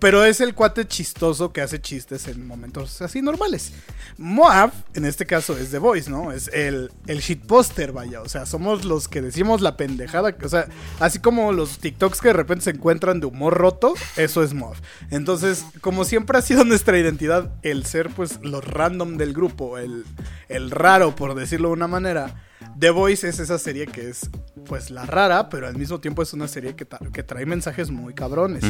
pero 0.00 0.24
es 0.24 0.40
el 0.40 0.54
cuate 0.54 0.88
chistoso 0.88 1.52
que 1.52 1.60
hace 1.60 1.80
chistes 1.80 2.26
en 2.26 2.44
momentos 2.44 3.00
así 3.00 3.22
normales. 3.22 3.72
Moab, 4.18 4.72
en 4.94 5.06
este 5.06 5.24
caso, 5.24 5.56
es 5.56 5.70
The 5.70 5.78
Voice, 5.78 6.10
¿no? 6.10 6.32
Es 6.32 6.48
el, 6.48 6.90
el 7.06 7.20
shitposter, 7.20 7.92
vaya. 7.92 8.20
O 8.20 8.28
sea, 8.28 8.44
somos 8.44 8.84
los 8.84 9.08
que 9.08 9.22
decimos 9.22 9.60
la 9.60 9.76
pendejada. 9.76 10.36
O 10.42 10.48
sea, 10.48 10.66
así 10.98 11.20
como 11.20 11.52
los 11.52 11.78
TikToks 11.78 12.20
que 12.20 12.28
de 12.28 12.34
repente 12.34 12.64
se 12.64 12.70
encuentran 12.70 13.20
de 13.20 13.26
humor 13.26 13.54
roto, 13.56 13.94
eso 14.16 14.42
es 14.42 14.52
Moab. 14.52 14.76
Entonces, 15.10 15.64
como 15.80 16.04
siempre 16.04 16.36
ha 16.36 16.42
sido 16.42 16.64
nuestra 16.64 16.98
identidad 16.98 17.50
el 17.62 17.86
ser, 17.86 18.10
pues, 18.10 18.40
los 18.42 18.62
random 18.64 19.16
del 19.16 19.32
grupo, 19.32 19.78
el, 19.78 20.04
el 20.48 20.70
raro, 20.70 21.16
por 21.16 21.34
decirlo 21.34 21.68
de 21.68 21.74
una 21.74 21.88
manera. 21.88 22.34
The 22.78 22.90
Voice 22.90 23.28
es 23.28 23.38
esa 23.40 23.58
serie 23.58 23.86
que 23.86 24.08
es, 24.08 24.30
pues, 24.66 24.90
la 24.90 25.06
rara, 25.06 25.48
pero 25.48 25.66
al 25.66 25.76
mismo 25.76 26.00
tiempo 26.00 26.22
es 26.22 26.32
una 26.32 26.48
serie 26.48 26.74
que, 26.76 26.88
tra- 26.88 27.10
que 27.12 27.22
trae 27.22 27.46
mensajes 27.46 27.90
muy 27.90 28.14
cabrones. 28.14 28.64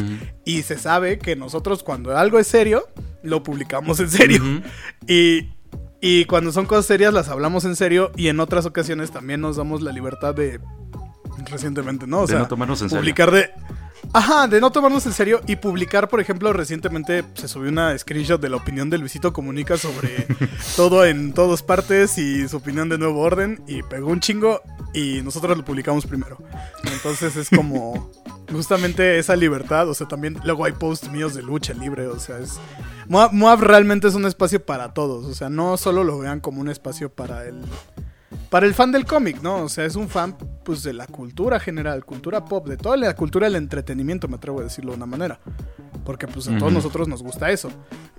Y 0.45 0.61
se 0.63 0.77
sabe 0.77 1.17
que 1.19 1.35
nosotros 1.35 1.83
cuando 1.83 2.17
algo 2.17 2.39
es 2.39 2.47
serio, 2.47 2.87
lo 3.23 3.43
publicamos 3.43 3.99
en 3.99 4.09
serio. 4.09 4.41
Y 5.07 5.49
Y 6.03 6.25
cuando 6.25 6.51
son 6.51 6.65
cosas 6.65 6.87
serias 6.87 7.13
las 7.13 7.29
hablamos 7.29 7.63
en 7.65 7.75
serio 7.75 8.11
y 8.17 8.27
en 8.29 8.39
otras 8.39 8.65
ocasiones 8.65 9.11
también 9.11 9.39
nos 9.39 9.57
damos 9.57 9.83
la 9.83 9.91
libertad 9.91 10.33
de 10.33 10.59
recientemente, 11.49 12.07
¿no? 12.07 12.19
O 12.19 12.21
de 12.21 12.27
sea, 12.33 12.39
no 12.39 12.47
tomarnos 12.47 12.81
en 12.81 12.89
serio. 12.89 13.01
publicar 13.01 13.29
de 13.31 13.51
Ajá, 14.13 14.45
de 14.47 14.59
no 14.59 14.71
tomarnos 14.71 15.05
en 15.05 15.13
serio 15.13 15.41
y 15.47 15.55
publicar, 15.55 16.09
por 16.09 16.19
ejemplo, 16.19 16.51
recientemente 16.51 17.23
se 17.33 17.47
subió 17.47 17.69
una 17.69 17.97
screenshot 17.97 18.41
de 18.41 18.49
la 18.49 18.57
opinión 18.57 18.89
de 18.89 18.97
Luisito 18.97 19.31
Comunica 19.31 19.77
sobre 19.77 20.27
todo 20.75 21.05
en 21.05 21.31
todas 21.31 21.63
partes 21.63 22.17
y 22.17 22.45
su 22.49 22.57
opinión 22.57 22.89
de 22.89 22.97
Nuevo 22.97 23.21
Orden 23.21 23.63
y 23.67 23.83
pegó 23.83 24.09
un 24.09 24.19
chingo 24.19 24.61
y 24.93 25.21
nosotros 25.21 25.57
lo 25.57 25.63
publicamos 25.63 26.05
primero. 26.05 26.37
Entonces 26.91 27.37
es 27.37 27.49
como 27.49 28.11
justamente 28.51 29.17
esa 29.17 29.37
libertad, 29.37 29.87
o 29.87 29.93
sea, 29.93 30.09
también 30.09 30.37
luego 30.43 30.65
hay 30.65 30.73
posts 30.73 31.09
míos 31.09 31.33
de 31.33 31.41
lucha 31.41 31.73
libre, 31.73 32.07
o 32.07 32.19
sea, 32.19 32.39
es 32.39 32.59
Moab, 33.07 33.31
Moab 33.31 33.61
realmente 33.61 34.09
es 34.09 34.15
un 34.15 34.25
espacio 34.25 34.65
para 34.65 34.93
todos, 34.93 35.25
o 35.25 35.33
sea, 35.33 35.49
no 35.49 35.77
solo 35.77 36.03
lo 36.03 36.19
vean 36.19 36.41
como 36.41 36.59
un 36.59 36.69
espacio 36.69 37.09
para 37.09 37.45
el 37.45 37.61
para 38.49 38.65
el 38.65 38.73
fan 38.73 38.91
del 38.91 39.05
cómic, 39.05 39.41
¿no? 39.41 39.63
O 39.63 39.69
sea, 39.69 39.85
es 39.85 39.95
un 39.95 40.09
fan 40.09 40.35
pues 40.63 40.83
de 40.83 40.93
la 40.93 41.07
cultura 41.07 41.59
general, 41.59 42.05
cultura 42.05 42.45
pop, 42.45 42.67
de 42.67 42.77
toda 42.77 42.97
la 42.97 43.15
cultura 43.15 43.47
del 43.47 43.55
entretenimiento, 43.55 44.27
me 44.27 44.35
atrevo 44.35 44.59
a 44.59 44.63
decirlo 44.63 44.91
de 44.91 44.97
una 44.97 45.05
manera. 45.05 45.39
Porque 46.03 46.27
pues 46.27 46.47
a 46.47 46.57
todos 46.57 46.73
nosotros 46.73 47.07
nos 47.07 47.21
gusta 47.21 47.51
eso. 47.51 47.69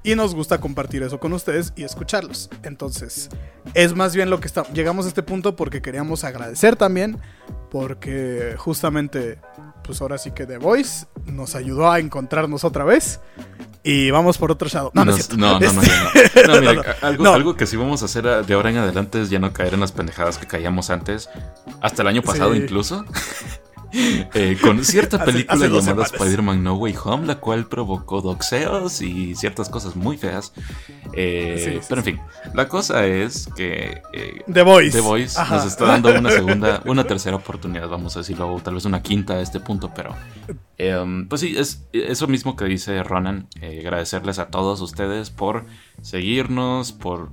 Y 0.05 0.15
nos 0.15 0.35
gusta 0.35 0.61
compartir 0.61 1.03
eso 1.03 1.19
con 1.19 1.33
ustedes 1.33 1.73
y 1.77 1.83
escucharlos. 1.83 2.49
Entonces, 2.63 3.29
es 3.75 3.95
más 3.95 4.15
bien 4.15 4.31
lo 4.31 4.41
que 4.41 4.47
está... 4.47 4.63
Llegamos 4.73 5.05
a 5.05 5.09
este 5.09 5.23
punto 5.23 5.57
porque 5.57 5.83
queríamos 5.83 6.25
agradecer 6.25 6.77
también, 6.77 7.19
porque 7.71 8.55
justamente, 8.57 9.39
pues 9.85 10.01
ahora 10.01 10.19
sí 10.19 10.31
que 10.33 10.47
The 10.47 10.59
Voice 10.59 11.07
nos 11.27 11.55
ayudó 11.55 11.91
a 11.91 11.99
encontrarnos 11.99 12.65
otra 12.65 12.85
vez. 12.85 13.21
Y 13.85 14.13
vamos 14.13 14.39
por 14.39 14.53
otro 14.53 14.69
Shadow. 14.69 14.93
No, 14.95 15.05
no, 15.05 15.11
no, 15.13 15.19
no, 15.37 15.59
no, 15.59 15.67
Este- 15.67 16.43
ya 16.43 16.47
no. 16.47 16.55
No, 16.55 16.61
mira, 16.61 16.97
algo, 17.35 17.57
que 17.57 17.67
sí 17.67 17.77
vamos 17.77 18.03
a 18.03 18.05
hacer 18.05 18.29
a- 18.29 18.43
de 18.43 18.55
ahora 18.55 18.71
en 18.71 18.77
adelante 18.79 19.21
es 19.21 19.29
ya 19.31 19.41
no 19.41 19.53
caer 19.53 19.75
en 19.75 19.81
las 19.81 19.91
pendejadas 19.91 20.39
que 20.39 20.47
caíamos 20.47 20.89
antes, 20.91 21.29
hasta 21.81 22.03
el 22.03 22.09
año 22.09 22.23
pasado 22.23 22.53
Sí. 22.55 22.61
incluso. 22.61 23.05
Eh, 24.35 24.57
con 24.61 24.83
cierta 24.85 25.25
película 25.25 25.67
hace 25.67 25.69
llamada. 25.69 26.05
Spider-Man 26.05 26.63
No 26.63 26.75
Way 26.75 26.95
Home, 27.05 27.27
la 27.27 27.37
cual 27.37 27.67
provocó 27.67 28.23
doxeos 28.23 29.03
y 29.03 29.35
ciertas 29.35 29.69
cosas 29.69 29.97
muy 29.97 30.17
feas. 30.17 30.53
Eh, 31.13 31.57
Sí, 31.59 31.71
sí, 31.81 31.87
pero 31.89 32.01
en 32.01 32.05
fin, 32.05 32.21
la 32.55 32.69
cosa 32.69 33.07
es 33.07 33.49
que 33.55 34.03
eh, 34.13 34.43
The 34.51 34.63
Voice. 34.63 34.97
The 34.97 35.01
Voice 35.03 35.39
Ajá. 35.39 35.57
nos 35.57 35.67
está 35.67 35.85
dando 35.87 36.11
una 36.19 36.31
segunda, 36.31 36.83
una 36.87 37.05
tercera 37.05 37.37
oportunidad, 37.37 37.89
vamos 37.89 38.17
a 38.17 38.21
decirlo, 38.21 38.53
o 38.53 38.61
tal 38.61 38.75
vez 38.75 38.85
una 38.87 39.03
quinta 39.03 39.35
a 39.35 39.41
este 39.41 39.61
punto, 39.61 39.93
pero 39.95 40.15
eh, 40.79 41.27
pues 41.29 41.41
sí, 41.43 41.55
es 41.57 41.85
eso 41.93 42.27
mismo 42.27 42.57
que 42.57 42.65
dice 42.65 43.03
Ronan, 43.03 43.47
agradecerles 43.63 44.39
a 44.39 44.47
todos 44.47 44.81
ustedes 44.81 45.31
por 45.31 45.67
seguirnos, 46.01 46.93
por 46.93 47.31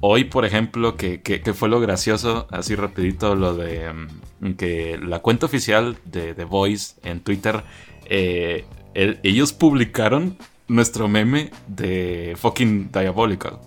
hoy, 0.00 0.24
por 0.24 0.44
ejemplo, 0.44 0.96
que, 0.96 1.20
que- 1.22 1.40
que 1.40 1.54
fue 1.54 1.68
lo 1.68 1.80
gracioso, 1.80 2.46
así 2.50 2.74
rapidito, 2.74 3.34
lo 3.34 3.54
de 3.54 3.92
mm, 4.40 4.52
que 4.54 4.98
la 5.02 5.20
cuenta 5.20 5.46
oficial 5.46 5.96
de 6.04 6.34
The 6.34 6.44
Voice 6.44 6.94
en 7.02 7.20
Twitter, 7.20 7.62
eh, 8.06 8.64
el- 8.94 9.18
ellos 9.22 9.52
publicaron 9.52 10.36
nuestro 10.68 11.08
meme 11.08 11.50
de 11.66 12.34
fucking 12.36 12.90
Diabolical. 12.92 13.58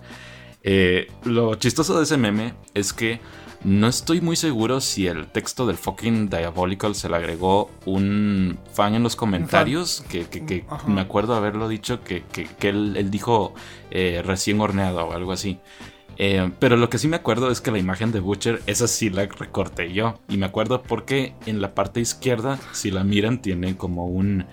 Eh, 0.62 1.08
lo 1.24 1.54
chistoso 1.56 1.96
de 1.98 2.04
ese 2.04 2.16
meme 2.16 2.54
es 2.72 2.92
que 2.92 3.20
no 3.62 3.86
estoy 3.88 4.20
muy 4.20 4.36
seguro 4.36 4.80
si 4.80 5.06
el 5.06 5.26
texto 5.26 5.66
del 5.66 5.76
fucking 5.76 6.28
Diabolical 6.28 6.94
se 6.94 7.08
le 7.08 7.16
agregó 7.16 7.70
un 7.86 8.58
fan 8.72 8.94
en 8.94 9.02
los 9.02 9.16
comentarios, 9.16 10.02
que, 10.10 10.26
que- 10.26 10.44
que 10.44 10.64
Ajá. 10.68 10.86
me 10.88 11.00
acuerdo 11.00 11.34
haberlo 11.34 11.68
dicho, 11.68 12.02
que, 12.02 12.22
que- 12.32 12.46
que 12.46 12.68
él, 12.70 12.94
él 12.96 13.10
dijo 13.10 13.54
eh, 13.90 14.22
recién 14.24 14.60
horneado 14.60 15.06
o 15.06 15.12
algo 15.12 15.32
así. 15.32 15.58
Eh, 16.16 16.50
pero 16.58 16.76
lo 16.76 16.88
que 16.88 16.98
sí 16.98 17.08
me 17.08 17.16
acuerdo 17.16 17.50
es 17.50 17.60
que 17.60 17.70
la 17.70 17.78
imagen 17.78 18.12
de 18.12 18.20
Butcher, 18.20 18.62
esa 18.66 18.86
sí 18.86 19.10
la 19.10 19.26
recorté 19.26 19.92
yo. 19.92 20.20
Y 20.28 20.36
me 20.36 20.46
acuerdo 20.46 20.82
porque 20.82 21.34
en 21.46 21.60
la 21.60 21.74
parte 21.74 22.00
izquierda, 22.00 22.58
si 22.72 22.90
la 22.90 23.04
miran, 23.04 23.42
tiene 23.42 23.76
como 23.76 24.06
un, 24.06 24.46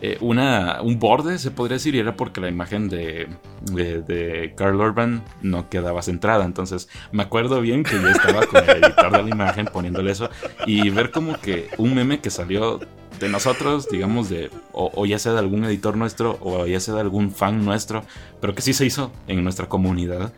eh, 0.00 0.18
una, 0.20 0.80
un 0.82 0.98
borde, 0.98 1.38
se 1.38 1.50
podría 1.50 1.76
decir, 1.76 1.94
y 1.94 2.00
era 2.00 2.16
porque 2.16 2.40
la 2.40 2.48
imagen 2.48 2.88
de, 2.88 3.28
de, 3.72 4.02
de 4.02 4.52
Carl 4.56 4.80
Urban 4.80 5.22
no 5.42 5.68
quedaba 5.68 6.02
centrada. 6.02 6.44
Entonces 6.44 6.88
me 7.12 7.22
acuerdo 7.22 7.60
bien 7.60 7.84
que 7.84 8.00
yo 8.00 8.08
estaba 8.08 8.46
con 8.46 8.62
el 8.68 8.84
editor 8.84 9.12
de 9.12 9.22
la 9.22 9.30
imagen 9.30 9.66
poniéndole 9.66 10.12
eso 10.12 10.30
y 10.66 10.90
ver 10.90 11.10
como 11.10 11.40
que 11.40 11.68
un 11.78 11.94
meme 11.94 12.20
que 12.20 12.30
salió 12.30 12.80
de 13.20 13.28
nosotros, 13.28 13.88
digamos, 13.88 14.28
de 14.28 14.50
o, 14.72 14.90
o 14.94 15.06
ya 15.06 15.18
sea 15.18 15.32
de 15.32 15.38
algún 15.38 15.64
editor 15.64 15.96
nuestro 15.96 16.38
o 16.40 16.66
ya 16.66 16.80
sea 16.80 16.94
de 16.94 17.00
algún 17.00 17.30
fan 17.30 17.64
nuestro, 17.64 18.04
pero 18.40 18.54
que 18.54 18.62
sí 18.62 18.72
se 18.72 18.84
hizo 18.84 19.12
en 19.28 19.44
nuestra 19.44 19.68
comunidad. 19.68 20.32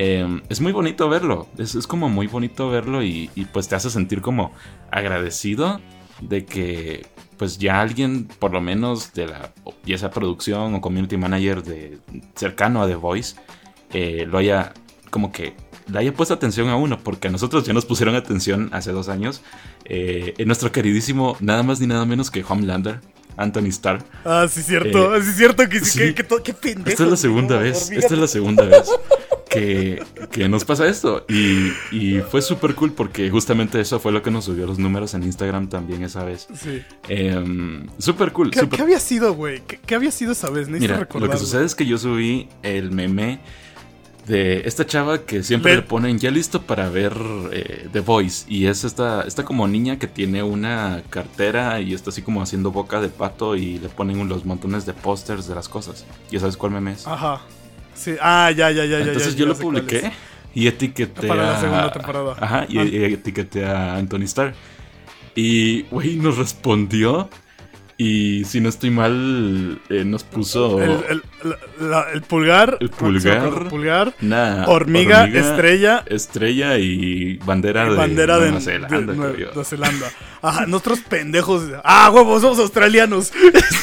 Eh, 0.00 0.42
es 0.48 0.60
muy 0.60 0.70
bonito 0.70 1.08
verlo, 1.08 1.48
es, 1.58 1.74
es 1.74 1.88
como 1.88 2.08
muy 2.08 2.28
bonito 2.28 2.70
verlo 2.70 3.02
y, 3.02 3.30
y, 3.34 3.46
pues 3.46 3.66
te 3.66 3.74
hace 3.74 3.90
sentir 3.90 4.20
como 4.20 4.52
agradecido 4.92 5.80
de 6.20 6.44
que 6.44 7.04
pues 7.36 7.58
ya 7.58 7.80
alguien 7.80 8.26
por 8.38 8.52
lo 8.52 8.60
menos 8.60 9.12
de 9.12 9.26
la 9.26 9.52
ya 9.84 9.98
sea 9.98 10.10
producción 10.10 10.74
o 10.74 10.80
community 10.80 11.16
manager 11.16 11.64
de 11.64 11.98
cercano 12.36 12.80
a 12.80 12.86
The 12.86 12.94
Voice 12.94 13.36
eh, 13.92 14.24
lo 14.28 14.38
haya 14.38 14.72
como 15.10 15.32
que 15.32 15.54
le 15.90 15.98
haya 15.98 16.12
puesto 16.12 16.32
atención 16.34 16.68
a 16.68 16.76
uno 16.76 16.98
porque 16.98 17.28
a 17.28 17.30
nosotros 17.30 17.64
ya 17.64 17.72
nos 17.72 17.84
pusieron 17.84 18.14
atención 18.14 18.68
hace 18.72 18.92
dos 18.92 19.08
años 19.08 19.42
eh, 19.84 20.34
en 20.38 20.46
nuestro 20.46 20.70
queridísimo 20.70 21.36
nada 21.40 21.64
más 21.64 21.80
ni 21.80 21.88
nada 21.88 22.04
menos 22.04 22.30
que 22.30 22.44
Homelander 22.46 23.00
Anthony 23.36 23.68
Starr 23.68 24.04
Ah, 24.24 24.46
sí, 24.50 24.62
cierto. 24.62 25.14
Eh, 25.14 25.22
sí, 25.22 25.32
cierto 25.32 25.68
que 25.68 25.78
sí. 25.80 26.12
Que, 26.12 26.14
que 26.14 26.42
qué 26.42 26.52
pendejo. 26.54 26.90
esta 26.90 27.04
es 27.04 27.10
la 27.10 27.16
segunda 27.16 27.56
vez. 27.56 27.88
Esta 27.92 28.14
es 28.14 28.20
la 28.20 28.26
segunda 28.26 28.64
vez 28.64 28.90
que, 29.48 30.02
que 30.30 30.48
nos 30.48 30.64
pasa 30.64 30.86
esto. 30.86 31.24
Y, 31.28 31.72
y 31.90 32.20
fue 32.20 32.42
súper 32.42 32.74
cool 32.74 32.92
porque 32.92 33.30
justamente 33.30 33.80
eso 33.80 33.98
fue 34.00 34.12
lo 34.12 34.22
que 34.22 34.30
nos 34.30 34.44
subió 34.44 34.66
los 34.66 34.78
números 34.78 35.14
en 35.14 35.22
Instagram 35.22 35.68
también 35.68 36.02
esa 36.02 36.24
vez. 36.24 36.46
Sí. 36.54 36.82
Em, 37.08 37.86
súper 37.98 38.32
cool. 38.32 38.50
¿Qué, 38.50 38.82
había 38.82 39.00
sido, 39.00 39.34
güey? 39.34 39.62
¿Qué, 39.66 39.78
qué 39.84 39.94
había 39.94 40.10
sido 40.10 40.32
esa 40.32 40.50
vez? 40.50 40.68
Necesito 40.68 40.94
Mira, 40.94 41.26
lo 41.26 41.30
que 41.30 41.38
sucede 41.38 41.64
es 41.64 41.74
que 41.74 41.86
yo 41.86 41.98
subí 41.98 42.48
el 42.62 42.90
meme 42.90 43.40
de 44.28 44.62
esta 44.66 44.86
chava 44.86 45.22
que 45.22 45.42
siempre 45.42 45.74
le 45.74 45.82
ponen 45.82 46.18
ya 46.18 46.30
listo 46.30 46.62
para 46.62 46.88
ver 46.90 47.16
eh, 47.50 47.88
The 47.92 48.00
Voice. 48.00 48.44
Y 48.48 48.66
es 48.66 48.84
esta, 48.84 49.22
esta 49.22 49.44
como 49.44 49.66
niña 49.66 49.98
que 49.98 50.06
tiene 50.06 50.42
una 50.42 51.02
cartera 51.10 51.80
y 51.80 51.94
está 51.94 52.10
así 52.10 52.22
como 52.22 52.42
haciendo 52.42 52.70
boca 52.70 53.00
de 53.00 53.08
pato 53.08 53.56
y 53.56 53.78
le 53.78 53.88
ponen 53.88 54.28
los 54.28 54.44
montones 54.44 54.86
de 54.86 54.92
pósters 54.92 55.48
de 55.48 55.54
las 55.54 55.68
cosas. 55.68 56.04
¿Ya 56.30 56.38
sabes 56.40 56.56
cuál 56.56 56.72
meme 56.72 56.92
es? 56.92 57.06
Ajá. 57.06 57.40
Sí. 57.98 58.14
Ah, 58.20 58.50
ya, 58.50 58.70
ya, 58.70 58.84
ya. 58.84 58.98
ya, 59.00 59.06
Entonces 59.06 59.34
ya, 59.34 59.40
yo 59.40 59.46
lo 59.46 59.56
publiqué 59.56 60.10
y 60.54 60.66
etiqueté 60.66 61.26
Para 61.28 61.52
la 61.52 61.60
segunda 61.60 61.92
temporada. 61.92 62.36
Ajá, 62.40 62.66
y, 62.68 62.78
Ah. 62.78 62.84
y 62.84 63.04
etiqueté 63.14 63.64
a 63.66 63.96
Anthony 63.96 64.22
Starr. 64.24 64.54
Y, 65.34 65.82
güey, 65.90 66.16
nos 66.16 66.36
respondió. 66.38 67.28
Y 68.00 68.44
si 68.44 68.60
no 68.60 68.68
estoy 68.68 68.90
mal, 68.90 69.80
eh, 69.88 70.04
nos 70.04 70.22
puso 70.22 70.80
El, 70.80 70.90
el- 71.08 71.22
la- 71.42 71.58
la- 71.80 72.10
el 72.12 72.22
pulgar. 72.22 72.76
El 72.78 72.90
pulgar. 72.90 73.44
el 73.48 73.66
pulgar. 73.66 74.14
una 74.22 74.66
Hormiga, 74.68 75.24
estrella. 75.26 76.04
estrella 76.06 76.78
y 76.78 77.38
bandera 77.38 77.90
de 77.90 77.96
bandera 77.96 78.34
de 78.38 78.52
Nueva 78.52 78.58
de 78.60 78.64
Zelanda. 78.64 79.14
Yo. 79.36 79.46
Nueva 79.46 79.64
Zelanda. 79.64 80.06
Ajá, 80.42 80.66
nosotros 80.66 81.00
pendejos. 81.08 81.64
Ah, 81.82 82.08
huevos, 82.14 82.40
somos 82.42 82.60
australianos. 82.60 83.32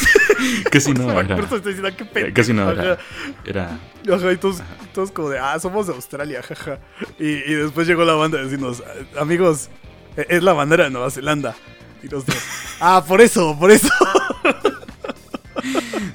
Que 0.71 0.79
si 0.81 0.93
no 0.93 1.11
era. 1.19 1.35
Por 1.35 1.45
eso 1.45 1.55
estoy 1.57 1.73
diciendo, 1.73 1.95
qué 1.97 2.03
eh, 2.03 2.09
pendejo. 2.11 2.33
Que 2.33 2.43
si 2.43 2.53
no 2.53 2.69
era. 2.69 2.93
Ajá. 2.93 2.97
Era. 3.45 3.79
Ajá, 4.11 4.31
y 4.31 4.37
todos, 4.37 4.61
todos 4.93 5.11
como 5.11 5.29
de, 5.29 5.39
ah, 5.39 5.57
somos 5.59 5.87
de 5.87 5.93
Australia, 5.93 6.41
jaja. 6.43 6.79
Y, 7.19 7.27
y 7.27 7.53
después 7.53 7.87
llegó 7.87 8.03
la 8.05 8.13
banda 8.13 8.39
a 8.39 8.43
decirnos, 8.43 8.83
amigos, 9.19 9.69
e- 10.17 10.25
es 10.29 10.43
la 10.43 10.53
bandera 10.53 10.85
de 10.85 10.89
Nueva 10.91 11.09
Zelanda. 11.11 11.55
Y 12.03 12.07
nosotros, 12.07 12.37
ah, 12.79 13.03
por 13.07 13.21
eso, 13.21 13.57
por 13.59 13.71
eso. 13.71 13.89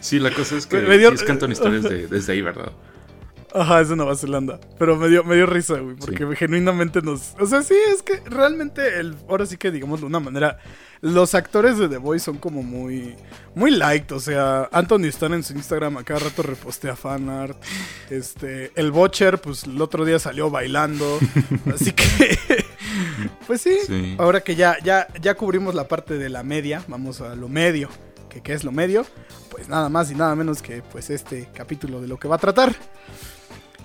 Sí, 0.00 0.18
la 0.18 0.30
cosa 0.30 0.56
es 0.56 0.66
que, 0.66 0.78
Me- 0.78 0.98
dio- 0.98 1.12
es 1.12 1.22
es 1.22 1.82
de- 1.82 2.06
desde 2.06 2.32
ahí, 2.32 2.40
¿verdad? 2.42 2.72
Ajá, 3.52 3.80
es 3.80 3.88
de 3.88 3.96
Nueva 3.96 4.14
Zelanda. 4.16 4.60
Pero 4.78 4.96
me 4.96 5.08
dio, 5.08 5.24
me 5.24 5.34
dio 5.34 5.46
risa, 5.46 5.78
güey, 5.78 5.96
porque 5.96 6.36
genuinamente 6.36 7.02
nos... 7.02 7.34
O 7.38 7.46
sea, 7.46 7.62
sí, 7.62 7.74
es 7.92 8.02
que 8.02 8.20
realmente, 8.28 9.00
el, 9.00 9.16
ahora 9.28 9.44
sí 9.46 9.56
que 9.56 9.70
digamos 9.70 10.00
de 10.00 10.06
una 10.06 10.20
manera, 10.20 10.58
los 11.02 11.34
actores 11.34 11.78
de 11.78 11.88
The 11.88 11.96
Voice 11.96 12.24
son 12.26 12.36
como 12.38 12.62
muy, 12.62 13.16
muy 13.54 13.70
liked. 13.70 14.14
O 14.14 14.20
sea, 14.20 14.68
Anthony 14.72 15.06
Starr 15.06 15.32
en 15.34 15.42
su 15.42 15.54
Instagram 15.54 15.96
a 15.96 16.04
cada 16.04 16.20
rato 16.20 16.42
repostea 16.42 16.94
fanart. 16.96 17.56
Este, 18.10 18.70
el 18.74 18.92
Butcher, 18.92 19.40
pues 19.40 19.64
el 19.64 19.80
otro 19.80 20.04
día 20.04 20.18
salió 20.18 20.50
bailando. 20.50 21.18
así 21.74 21.92
que, 21.92 22.38
pues 23.46 23.62
sí, 23.62 23.76
Sí. 23.86 24.14
ahora 24.18 24.40
que 24.42 24.56
ya, 24.56 24.76
ya, 24.84 25.08
ya 25.20 25.34
cubrimos 25.36 25.74
la 25.74 25.88
parte 25.88 26.18
de 26.18 26.28
la 26.28 26.42
media, 26.42 26.82
vamos 26.88 27.20
a 27.20 27.34
lo 27.34 27.48
medio. 27.48 27.88
que 28.28 28.42
qué 28.42 28.52
es 28.52 28.62
lo 28.64 28.70
medio? 28.72 29.06
Pues 29.50 29.68
nada 29.68 29.88
más 29.88 30.10
y 30.10 30.14
nada 30.14 30.34
menos 30.36 30.62
que 30.62 30.82
pues 30.82 31.10
este 31.10 31.48
capítulo 31.54 32.00
de 32.00 32.08
lo 32.08 32.18
que 32.18 32.28
va 32.28 32.36
a 32.36 32.38
tratar. 32.38 32.74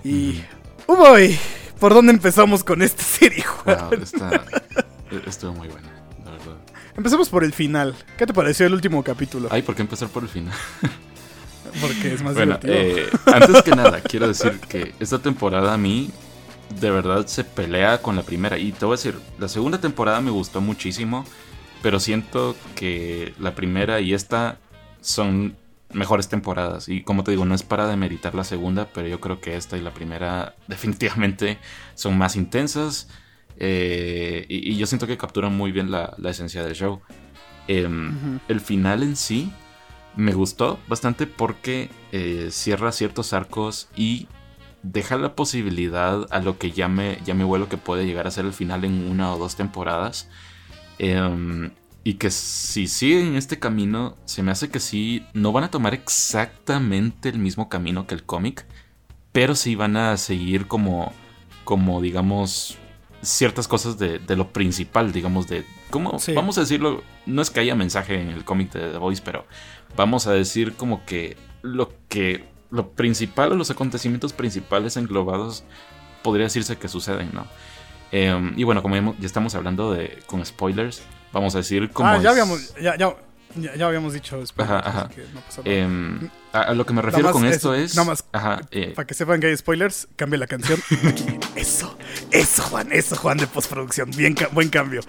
Y... 0.04 0.40
¡Uy! 0.86 1.36
¿Por 1.80 1.92
dónde 1.92 2.12
empezamos 2.12 2.62
con 2.62 2.80
esta 2.80 3.02
serie, 3.02 3.42
Juan? 3.42 3.90
Wow, 3.90 4.02
está, 4.02 4.44
estuvo 5.26 5.52
muy 5.54 5.66
buena, 5.68 5.88
verdad. 5.88 5.95
Empecemos 6.96 7.28
por 7.28 7.44
el 7.44 7.52
final. 7.52 7.94
¿Qué 8.16 8.26
te 8.26 8.32
pareció 8.32 8.66
el 8.66 8.74
último 8.74 9.02
capítulo? 9.04 9.48
Ay, 9.50 9.62
¿por 9.62 9.74
qué 9.74 9.82
empezar 9.82 10.08
por 10.08 10.22
el 10.22 10.28
final? 10.28 10.54
Porque 11.80 12.14
es 12.14 12.22
más 12.22 12.34
Bueno, 12.34 12.58
divertido. 12.62 13.06
eh, 13.06 13.10
antes 13.26 13.62
que 13.62 13.70
nada, 13.72 14.00
quiero 14.00 14.28
decir 14.28 14.58
que 14.68 14.94
esta 14.98 15.18
temporada 15.18 15.74
a 15.74 15.76
mí 15.76 16.10
de 16.80 16.90
verdad 16.90 17.26
se 17.26 17.44
pelea 17.44 18.00
con 18.00 18.16
la 18.16 18.22
primera. 18.22 18.56
Y 18.56 18.72
te 18.72 18.86
voy 18.86 18.94
a 18.94 18.96
decir, 18.96 19.18
la 19.38 19.48
segunda 19.48 19.78
temporada 19.78 20.20
me 20.22 20.30
gustó 20.30 20.60
muchísimo, 20.62 21.26
pero 21.82 22.00
siento 22.00 22.56
que 22.74 23.34
la 23.38 23.54
primera 23.54 24.00
y 24.00 24.14
esta 24.14 24.58
son 25.02 25.54
mejores 25.92 26.28
temporadas. 26.28 26.88
Y 26.88 27.02
como 27.02 27.24
te 27.24 27.30
digo, 27.30 27.44
no 27.44 27.54
es 27.54 27.62
para 27.62 27.86
demeritar 27.86 28.34
la 28.34 28.44
segunda, 28.44 28.88
pero 28.94 29.06
yo 29.06 29.20
creo 29.20 29.40
que 29.40 29.56
esta 29.56 29.76
y 29.76 29.82
la 29.82 29.92
primera 29.92 30.54
definitivamente 30.68 31.58
son 31.94 32.16
más 32.16 32.36
intensas. 32.36 33.08
Eh, 33.58 34.46
y, 34.48 34.76
yo 34.76 34.86
siento 34.86 35.06
que 35.06 35.16
capturan 35.16 35.56
muy 35.56 35.72
bien 35.72 35.90
la, 35.90 36.14
esencia 36.24 36.62
del 36.62 36.74
show. 36.74 37.00
Em, 37.68 38.38
el 38.48 38.60
final 38.60 39.02
en 39.02 39.16
sí 39.16 39.50
me 40.14 40.32
gustó 40.32 40.78
bastante 40.88 41.26
porque 41.26 41.90
eh, 42.12 42.48
cierra 42.50 42.92
ciertos 42.92 43.32
arcos 43.32 43.88
y 43.96 44.28
deja 44.82 45.16
la 45.16 45.34
posibilidad 45.34 46.26
a 46.30 46.40
lo 46.40 46.58
que 46.58 46.70
ya 46.70 46.88
me, 46.88 47.18
ya 47.24 47.34
me 47.34 47.44
vuelo 47.44 47.68
que 47.68 47.76
puede 47.76 48.06
llegar 48.06 48.26
a 48.26 48.30
ser 48.30 48.44
el 48.44 48.52
final 48.52 48.84
en 48.84 49.10
una 49.10 49.32
o 49.32 49.38
dos 49.38 49.56
temporadas. 49.56 50.28
Em, 50.98 51.70
y 52.04 52.14
que 52.14 52.30
si 52.30 52.86
siguen 52.86 53.34
este 53.34 53.58
camino, 53.58 54.16
se 54.26 54.42
me 54.42 54.52
hace 54.52 54.70
que 54.70 54.80
sí, 54.80 55.26
no 55.34 55.52
van 55.52 55.64
a 55.64 55.70
tomar 55.70 55.92
exactamente 55.92 57.28
el 57.28 57.38
mismo 57.38 57.68
camino 57.68 58.06
que 58.06 58.14
el 58.14 58.22
cómic, 58.24 58.64
pero 59.32 59.54
sí 59.56 59.74
van 59.74 59.96
a 59.96 60.16
seguir 60.16 60.68
como, 60.68 61.12
como 61.64 62.00
digamos, 62.00 62.78
ciertas 63.26 63.66
cosas 63.66 63.98
de, 63.98 64.20
lo 64.36 64.52
principal, 64.52 65.12
digamos, 65.12 65.48
de... 65.48 65.64
¿Cómo? 65.90 66.16
Vamos 66.34 66.58
a 66.58 66.60
decirlo, 66.62 67.02
no 67.26 67.42
es 67.42 67.50
que 67.50 67.60
haya 67.60 67.74
mensaje 67.74 68.20
en 68.20 68.28
el 68.28 68.44
cómic 68.44 68.72
de 68.72 68.92
The 68.92 68.98
Voice, 68.98 69.22
pero 69.24 69.44
vamos 69.96 70.26
a 70.26 70.32
decir 70.32 70.74
como 70.74 71.04
que 71.04 71.36
lo 71.62 71.92
que... 72.08 72.44
Lo 72.70 72.90
principal 72.90 73.52
o 73.52 73.54
los 73.54 73.70
acontecimientos 73.70 74.32
principales 74.32 74.96
englobados 74.96 75.64
podría 76.22 76.46
decirse 76.46 76.76
que 76.76 76.88
suceden, 76.88 77.30
¿no? 77.32 77.46
Em, 78.10 78.54
y 78.56 78.64
bueno, 78.64 78.82
como 78.82 78.96
ya 78.96 79.26
estamos 79.26 79.54
hablando 79.54 79.92
de 79.92 80.18
con 80.26 80.44
spoilers, 80.44 81.02
vamos 81.32 81.54
a 81.54 81.58
decir 81.58 81.90
como... 81.90 82.08
Ah, 82.08 82.18
ya 82.18 82.30
habíamos, 82.30 82.74
ya, 82.74 82.96
ya, 82.96 83.14
ya, 83.54 83.86
habíamos 83.86 84.12
dicho 84.12 84.44
spoilers, 84.44 84.86
ajá, 84.86 85.08
em, 85.64 86.28
a, 86.52 86.74
lo 86.74 86.84
que 86.84 86.92
me 86.92 87.02
refiero 87.02 87.32
con 87.32 87.44
esto 87.44 87.74
es... 87.74 87.94
Nada 87.94 88.08
más, 88.08 88.24
eh, 88.70 88.92
para 88.94 89.06
que 89.06 89.14
sepan 89.14 89.40
que 89.40 89.46
hay 89.46 89.56
spoilers, 89.56 90.08
cambie 90.16 90.38
la 90.38 90.46
canción. 90.46 90.80
eso, 91.56 91.96
eso, 92.30 92.62
Juan, 92.64 92.88
eso, 92.92 93.16
Juan, 93.16 93.38
de 93.38 93.46
postproducción. 93.46 94.10
Bien, 94.10 94.34
buen 94.52 94.68
cambio. 94.68 95.02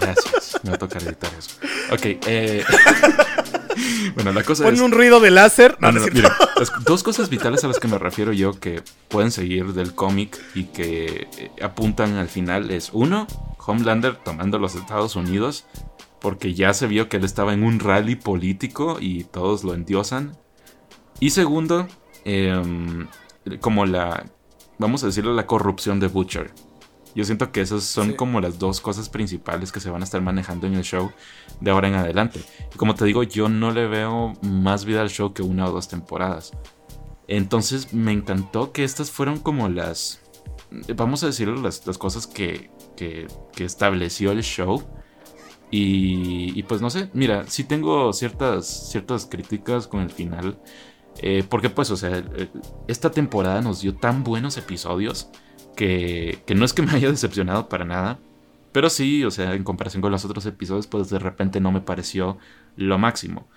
Gracias, 0.00 0.60
me 0.62 0.70
va 0.70 0.76
a 0.76 0.78
tocar 0.78 1.02
editar 1.02 1.30
eso. 1.38 1.56
Ok, 1.90 2.22
eh... 2.26 2.64
bueno, 4.14 4.32
la 4.32 4.42
cosa 4.42 4.64
Pon 4.64 4.80
un 4.80 4.92
ruido 4.92 5.20
de 5.20 5.30
láser. 5.30 5.76
No, 5.80 5.92
no, 5.92 6.06
mira, 6.12 6.36
dos 6.84 7.02
cosas 7.02 7.28
vitales 7.28 7.64
a 7.64 7.68
las 7.68 7.78
que 7.78 7.88
me 7.88 7.98
refiero 7.98 8.32
yo 8.32 8.58
que 8.58 8.82
pueden 9.08 9.30
seguir 9.30 9.72
del 9.72 9.94
cómic 9.94 10.38
y 10.54 10.64
que 10.64 11.28
eh, 11.38 11.50
apuntan 11.62 12.16
al 12.16 12.28
final 12.28 12.70
es 12.70 12.90
uno, 12.92 13.26
Homelander 13.58 14.16
tomando 14.16 14.58
los 14.58 14.74
Estados 14.74 15.16
Unidos 15.16 15.64
porque 16.20 16.54
ya 16.54 16.74
se 16.74 16.86
vio 16.86 17.08
que 17.08 17.18
él 17.18 17.24
estaba 17.24 17.52
en 17.54 17.62
un 17.62 17.80
rally 17.80 18.16
político 18.16 18.98
y 19.00 19.24
todos 19.24 19.64
lo 19.64 19.74
endiosan. 19.74 20.36
Y 21.20 21.30
segundo, 21.30 21.86
em, 22.24 23.08
como 23.60 23.86
la, 23.86 24.26
vamos 24.78 25.02
a 25.02 25.06
decirlo, 25.06 25.34
la 25.34 25.46
corrupción 25.46 26.00
de 26.00 26.08
Butcher. 26.08 26.52
Yo 27.14 27.24
siento 27.24 27.50
que 27.50 27.60
esas 27.60 27.84
son 27.84 28.12
como 28.12 28.40
las 28.40 28.58
dos 28.58 28.80
cosas 28.80 29.08
principales 29.08 29.72
que 29.72 29.80
se 29.80 29.90
van 29.90 30.02
a 30.02 30.04
estar 30.04 30.20
manejando 30.20 30.66
en 30.66 30.74
el 30.74 30.84
show 30.84 31.10
de 31.60 31.70
ahora 31.70 31.88
en 31.88 31.94
adelante. 31.94 32.40
Y 32.72 32.76
como 32.76 32.94
te 32.94 33.04
digo, 33.04 33.22
yo 33.22 33.48
no 33.48 33.72
le 33.72 33.86
veo 33.86 34.34
más 34.42 34.84
vida 34.84 35.00
al 35.00 35.10
show 35.10 35.32
que 35.32 35.42
una 35.42 35.66
o 35.66 35.72
dos 35.72 35.88
temporadas. 35.88 36.52
Entonces 37.26 37.92
me 37.92 38.12
encantó 38.12 38.72
que 38.72 38.84
estas 38.84 39.10
fueron 39.10 39.38
como 39.38 39.68
las, 39.68 40.20
vamos 40.96 41.22
a 41.22 41.26
decirlo, 41.26 41.60
las, 41.60 41.80
cosas 41.98 42.26
que, 42.26 42.70
que, 42.96 43.26
estableció 43.58 44.32
el 44.32 44.42
show. 44.42 44.82
Y, 45.70 46.62
pues 46.64 46.80
no 46.80 46.90
sé, 46.90 47.10
mira, 47.12 47.46
sí 47.46 47.64
tengo 47.64 48.12
ciertas, 48.12 48.90
ciertas 48.90 49.26
críticas 49.26 49.86
con 49.86 50.00
el 50.00 50.10
final. 50.10 50.58
Eh, 51.20 51.44
porque 51.48 51.68
pues, 51.68 51.90
o 51.90 51.96
sea, 51.96 52.22
esta 52.86 53.10
temporada 53.10 53.60
nos 53.60 53.80
dio 53.80 53.94
tan 53.94 54.22
buenos 54.22 54.56
episodios 54.56 55.30
que, 55.76 56.42
no 56.54 56.64
es 56.64 56.72
que 56.72 56.82
me 56.82 56.92
haya 56.96 57.10
decepcionado 57.10 57.68
para 57.68 57.84
nada, 57.84 58.18
pero 58.72 58.90
sí, 58.90 59.24
o 59.24 59.30
sea, 59.30 59.54
en 59.54 59.64
comparación 59.64 60.00
con 60.00 60.12
los 60.12 60.24
otros 60.24 60.46
episodios, 60.46 60.86
pues 60.86 61.10
de 61.10 61.18
repente 61.18 61.60
no 61.60 61.72
me 61.72 61.80
pareció 61.80 62.38
lo 62.76 62.98
máximo. 62.98 63.48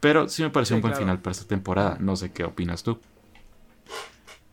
Pero 0.00 0.28
sí 0.28 0.42
me 0.42 0.50
pareció 0.50 0.76
un 0.76 0.82
buen 0.82 0.94
final 0.94 1.20
para 1.20 1.32
esta 1.32 1.48
temporada. 1.48 1.96
No 2.00 2.14
sé 2.14 2.30
qué 2.30 2.44
opinas 2.44 2.84
tú. 2.84 3.00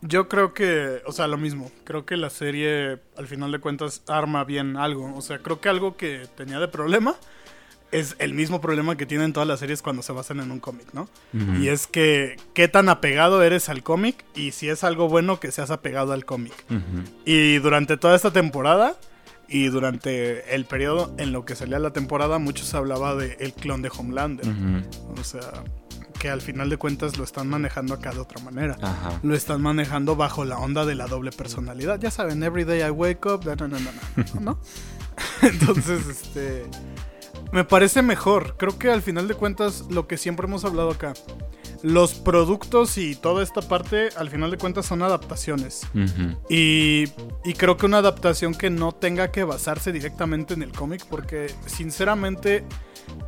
Yo 0.07 0.27
creo 0.29 0.53
que, 0.53 1.01
o 1.05 1.11
sea, 1.11 1.27
lo 1.27 1.37
mismo. 1.37 1.71
Creo 1.83 2.05
que 2.05 2.15
la 2.17 2.29
serie, 2.29 2.99
al 3.17 3.27
final 3.27 3.51
de 3.51 3.59
cuentas, 3.59 4.03
arma 4.07 4.43
bien 4.43 4.77
algo. 4.77 5.15
O 5.15 5.21
sea, 5.21 5.39
creo 5.39 5.59
que 5.61 5.69
algo 5.69 5.97
que 5.97 6.27
tenía 6.35 6.59
de 6.59 6.67
problema 6.67 7.15
es 7.91 8.15
el 8.19 8.33
mismo 8.33 8.61
problema 8.61 8.97
que 8.97 9.05
tienen 9.05 9.31
todas 9.31 9.47
las 9.47 9.59
series 9.59 9.81
cuando 9.81 10.01
se 10.01 10.11
basan 10.11 10.39
en 10.41 10.51
un 10.51 10.59
cómic, 10.59 10.87
¿no? 10.93 11.07
Y 11.59 11.69
es 11.69 11.87
que 11.87 12.35
qué 12.53 12.67
tan 12.67 12.89
apegado 12.89 13.41
eres 13.41 13.69
al 13.69 13.83
cómic 13.83 14.25
y 14.35 14.51
si 14.51 14.69
es 14.69 14.83
algo 14.83 15.07
bueno 15.07 15.39
que 15.39 15.51
seas 15.51 15.71
apegado 15.71 16.11
al 16.11 16.25
cómic. 16.25 16.53
Y 17.25 17.57
durante 17.59 17.95
toda 17.97 18.15
esta 18.15 18.31
temporada 18.31 18.97
y 19.47 19.67
durante 19.67 20.55
el 20.55 20.65
periodo 20.65 21.13
en 21.17 21.31
lo 21.31 21.45
que 21.45 21.55
salía 21.55 21.79
la 21.79 21.93
temporada, 21.93 22.37
muchos 22.37 22.73
hablaba 22.73 23.15
de 23.15 23.37
el 23.39 23.53
clon 23.53 23.81
de 23.81 23.89
Homelander. 23.95 24.45
O 25.17 25.23
sea, 25.23 25.63
que 26.19 26.29
al 26.29 26.41
final 26.41 26.69
de 26.69 26.77
cuentas 26.77 27.17
lo 27.17 27.23
están 27.23 27.47
manejando 27.47 27.93
acá 27.93 28.11
de 28.11 28.19
otra 28.19 28.41
manera. 28.43 28.77
Lo 29.23 29.35
están 29.35 29.61
manejando 29.61 30.15
bajo 30.15 30.45
la 30.45 30.57
onda 30.57 30.85
de 30.85 30.95
la 30.95 31.07
doble 31.07 31.31
personalidad. 31.31 31.99
Ya 31.99 32.11
saben, 32.11 32.43
every 32.43 32.63
day 32.63 32.81
I 32.81 32.91
wake 32.91 33.25
up, 33.25 33.45
no, 33.59 33.67
no, 33.67 33.79
no, 33.79 34.41
¿no? 34.41 34.59
Entonces, 35.41 36.07
este 36.07 36.65
me 37.51 37.63
parece 37.63 38.01
mejor. 38.01 38.55
Creo 38.57 38.77
que 38.77 38.91
al 38.91 39.01
final 39.01 39.27
de 39.27 39.33
cuentas, 39.33 39.85
lo 39.89 40.07
que 40.07 40.17
siempre 40.17 40.45
hemos 40.45 40.65
hablado 40.65 40.91
acá, 40.91 41.13
los 41.81 42.15
productos 42.15 42.97
y 42.97 43.15
toda 43.15 43.43
esta 43.43 43.61
parte, 43.61 44.09
al 44.17 44.29
final 44.29 44.51
de 44.51 44.57
cuentas, 44.57 44.85
son 44.85 45.03
adaptaciones. 45.03 45.87
y, 46.49 47.05
y, 47.43 47.53
creo 47.53 47.77
que 47.77 47.85
una 47.85 47.99
adaptación 47.99 48.55
que 48.55 48.69
no 48.69 48.91
tenga 48.91 49.31
que 49.31 49.43
basarse 49.43 49.91
directamente 49.91 50.53
en 50.53 50.63
el 50.63 50.71
cómic, 50.71 51.05
porque 51.09 51.53
sinceramente, 51.65 52.65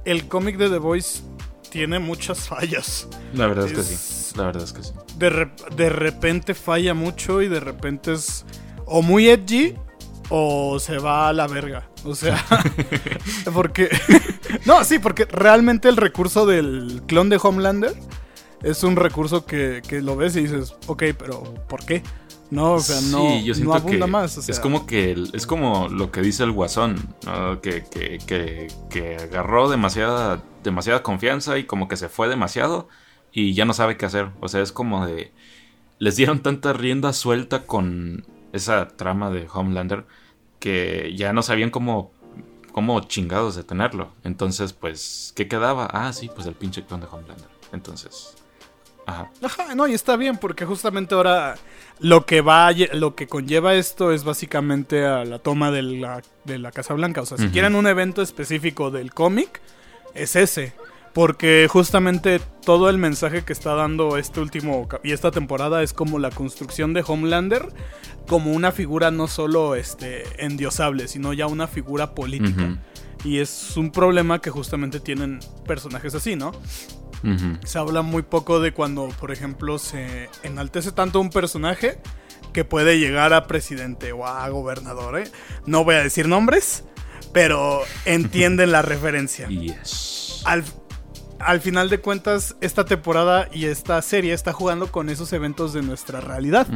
el 0.06 0.28
cómic 0.28 0.58
de 0.58 0.70
The 0.70 0.80
Voice 0.80 1.22
tiene 1.70 2.00
muchas 2.00 2.48
fallas. 2.48 3.08
La 3.34 3.48
verdad 3.48 3.66
es, 3.68 3.74
que 3.74 3.84
sí. 3.84 4.34
La 4.38 4.46
verdad 4.46 4.64
es 4.64 4.74
que 4.74 4.84
sí. 4.84 4.92
De, 5.18 5.50
de 5.76 5.90
repente 5.90 6.54
falla 6.54 6.94
mucho 6.94 7.42
y 7.42 7.48
de 7.48 7.60
repente 7.60 8.14
es 8.14 8.46
o 8.86 9.02
muy 9.02 9.30
edgy 9.30 9.76
o 10.30 10.80
se 10.80 10.98
va 10.98 11.30
a 11.30 11.34
la 11.34 11.48
verga. 11.48 11.90
O 12.04 12.16
sea, 12.16 12.44
porque... 13.54 13.90
no, 14.66 14.84
sí, 14.84 15.00
porque 15.00 15.26
realmente 15.26 15.90
el 15.90 15.98
recurso 15.98 16.46
del 16.46 17.04
clon 17.08 17.30
de 17.30 17.40
Homelander 17.42 17.94
es 18.64 18.84
un 18.84 18.96
recurso 18.96 19.46
que, 19.46 19.82
lo 20.02 20.16
ves 20.16 20.36
y 20.36 20.42
dices, 20.42 20.76
ok, 20.88 21.04
pero 21.18 21.44
¿por 21.68 21.86
qué? 21.86 22.02
No, 22.50 22.74
o 22.74 22.80
sea, 22.80 23.02
no, 23.02 23.40
yo 23.42 23.54
no 23.56 23.74
abunda 23.74 24.08
más. 24.08 24.50
Es 24.50 24.60
como 24.60 24.86
que 24.86 25.16
es 25.34 25.46
como 25.46 25.90
lo 25.90 26.12
que 26.12 26.22
dice 26.22 26.44
el 26.44 26.52
guasón, 26.52 26.96
que, 27.62 27.84
que, 27.84 28.70
que, 28.90 29.18
agarró 29.18 29.70
demasiada, 29.70 30.42
demasiada 30.64 31.04
confianza 31.04 31.58
y 31.58 31.66
como 31.66 31.88
que 31.88 31.98
se 31.98 32.08
fue 32.10 32.30
demasiado 32.30 32.88
y 33.34 33.54
ya 33.54 33.66
no 33.66 33.74
sabe 33.74 33.98
qué 33.98 34.06
hacer. 34.06 34.30
O 34.40 34.48
sea, 34.48 34.62
es 34.62 34.72
como 34.72 35.06
de... 35.06 35.34
Les 36.00 36.16
dieron 36.16 36.42
tanta 36.42 36.74
rienda 36.74 37.12
suelta 37.12 37.66
con 37.66 38.26
esa 38.54 38.88
trama 38.88 39.30
de 39.30 39.48
Homelander 39.52 40.06
que 40.60 41.14
ya 41.16 41.34
no 41.34 41.42
sabían 41.42 41.70
cómo, 41.70 42.12
cómo 42.72 43.00
chingados 43.02 43.56
detenerlo. 43.56 44.12
Entonces, 44.24 44.74
pues, 44.74 45.34
¿qué 45.36 45.48
quedaba? 45.48 45.88
Ah, 45.92 46.14
sí, 46.14 46.30
pues 46.34 46.48
el 46.48 46.54
pinche 46.54 46.86
clon 46.86 47.02
de 47.02 47.08
Homelander. 47.08 47.50
Entonces, 47.74 48.36
ajá. 49.06 49.32
Ajá, 49.42 49.76
no, 49.76 49.88
y 49.88 49.94
está 49.94 50.16
bien, 50.16 50.38
porque 50.38 50.66
justamente 50.66 51.16
ahora 51.16 51.56
lo 52.00 52.26
que 52.26 52.42
va, 52.42 52.72
lo 52.72 53.16
que 53.16 53.28
conlleva 53.28 53.76
esto 53.76 54.12
es 54.12 54.24
básicamente 54.24 55.06
a 55.06 55.26
la 55.26 55.40
toma 55.40 55.72
de 55.72 55.82
la, 55.82 56.22
de 56.46 56.60
la 56.60 56.72
Casa 56.72 56.94
Blanca. 56.94 57.22
O 57.22 57.26
sea, 57.26 57.38
si 57.38 57.50
quieren 57.50 57.76
un 57.76 57.88
evento 57.88 58.22
específico 58.22 58.92
del 58.92 59.14
cómic, 59.14 59.62
es 60.14 60.36
ese. 60.36 60.74
Porque 61.14 61.68
justamente 61.68 62.40
todo 62.64 62.90
el 62.90 63.00
mensaje 63.00 63.44
que 63.44 63.52
está 63.52 63.74
dando 63.74 64.18
este 64.18 64.40
último 64.40 64.88
y 65.04 65.14
esta 65.14 65.32
temporada 65.32 65.82
es 65.82 65.92
como 65.92 66.20
la 66.20 66.30
construcción 66.30 66.94
de 66.94 67.04
Homelander 67.06 67.70
como 68.28 68.52
una 68.52 68.72
figura 68.72 69.10
no 69.10 69.28
solo 69.28 69.74
este 69.74 70.26
endiosable, 70.46 71.08
sino 71.08 71.34
ya 71.34 71.48
una 71.48 71.66
figura 71.66 72.14
política. 72.14 72.78
Y 73.24 73.40
es 73.40 73.76
un 73.78 73.92
problema 73.92 74.40
que 74.42 74.52
justamente 74.52 75.00
tienen 75.00 75.40
personajes 75.66 76.14
así, 76.14 76.36
¿no? 76.36 76.52
Se 77.66 77.80
habla 77.80 78.02
muy 78.02 78.24
poco 78.24 78.60
de 78.60 78.74
cuando, 78.74 79.10
por 79.20 79.32
ejemplo, 79.32 79.80
se 79.80 80.30
enaltece 80.44 80.92
tanto 80.92 81.20
un 81.20 81.30
personaje 81.30 82.00
que 82.54 82.66
puede 82.66 83.00
llegar 83.00 83.34
a 83.34 83.48
presidente 83.48 84.12
o 84.12 84.26
a 84.26 84.48
gobernador, 84.50 85.20
¿eh? 85.20 85.30
No 85.66 85.84
voy 85.84 85.96
a 85.96 86.04
decir 86.04 86.28
nombres, 86.28 86.84
pero 87.34 87.82
entienden 88.06 88.72
la 88.72 88.82
referencia. 88.82 89.48
Yes. 89.48 90.42
Al, 90.46 90.64
al 91.40 91.62
final 91.62 91.90
de 91.90 92.00
cuentas, 92.00 92.56
esta 92.62 92.86
temporada 92.86 93.50
y 93.54 93.66
esta 93.66 94.02
serie 94.02 94.34
está 94.34 94.54
jugando 94.54 94.92
con 94.92 95.10
esos 95.10 95.34
eventos 95.34 95.74
de 95.74 95.82
nuestra 95.82 96.22
realidad. 96.22 96.68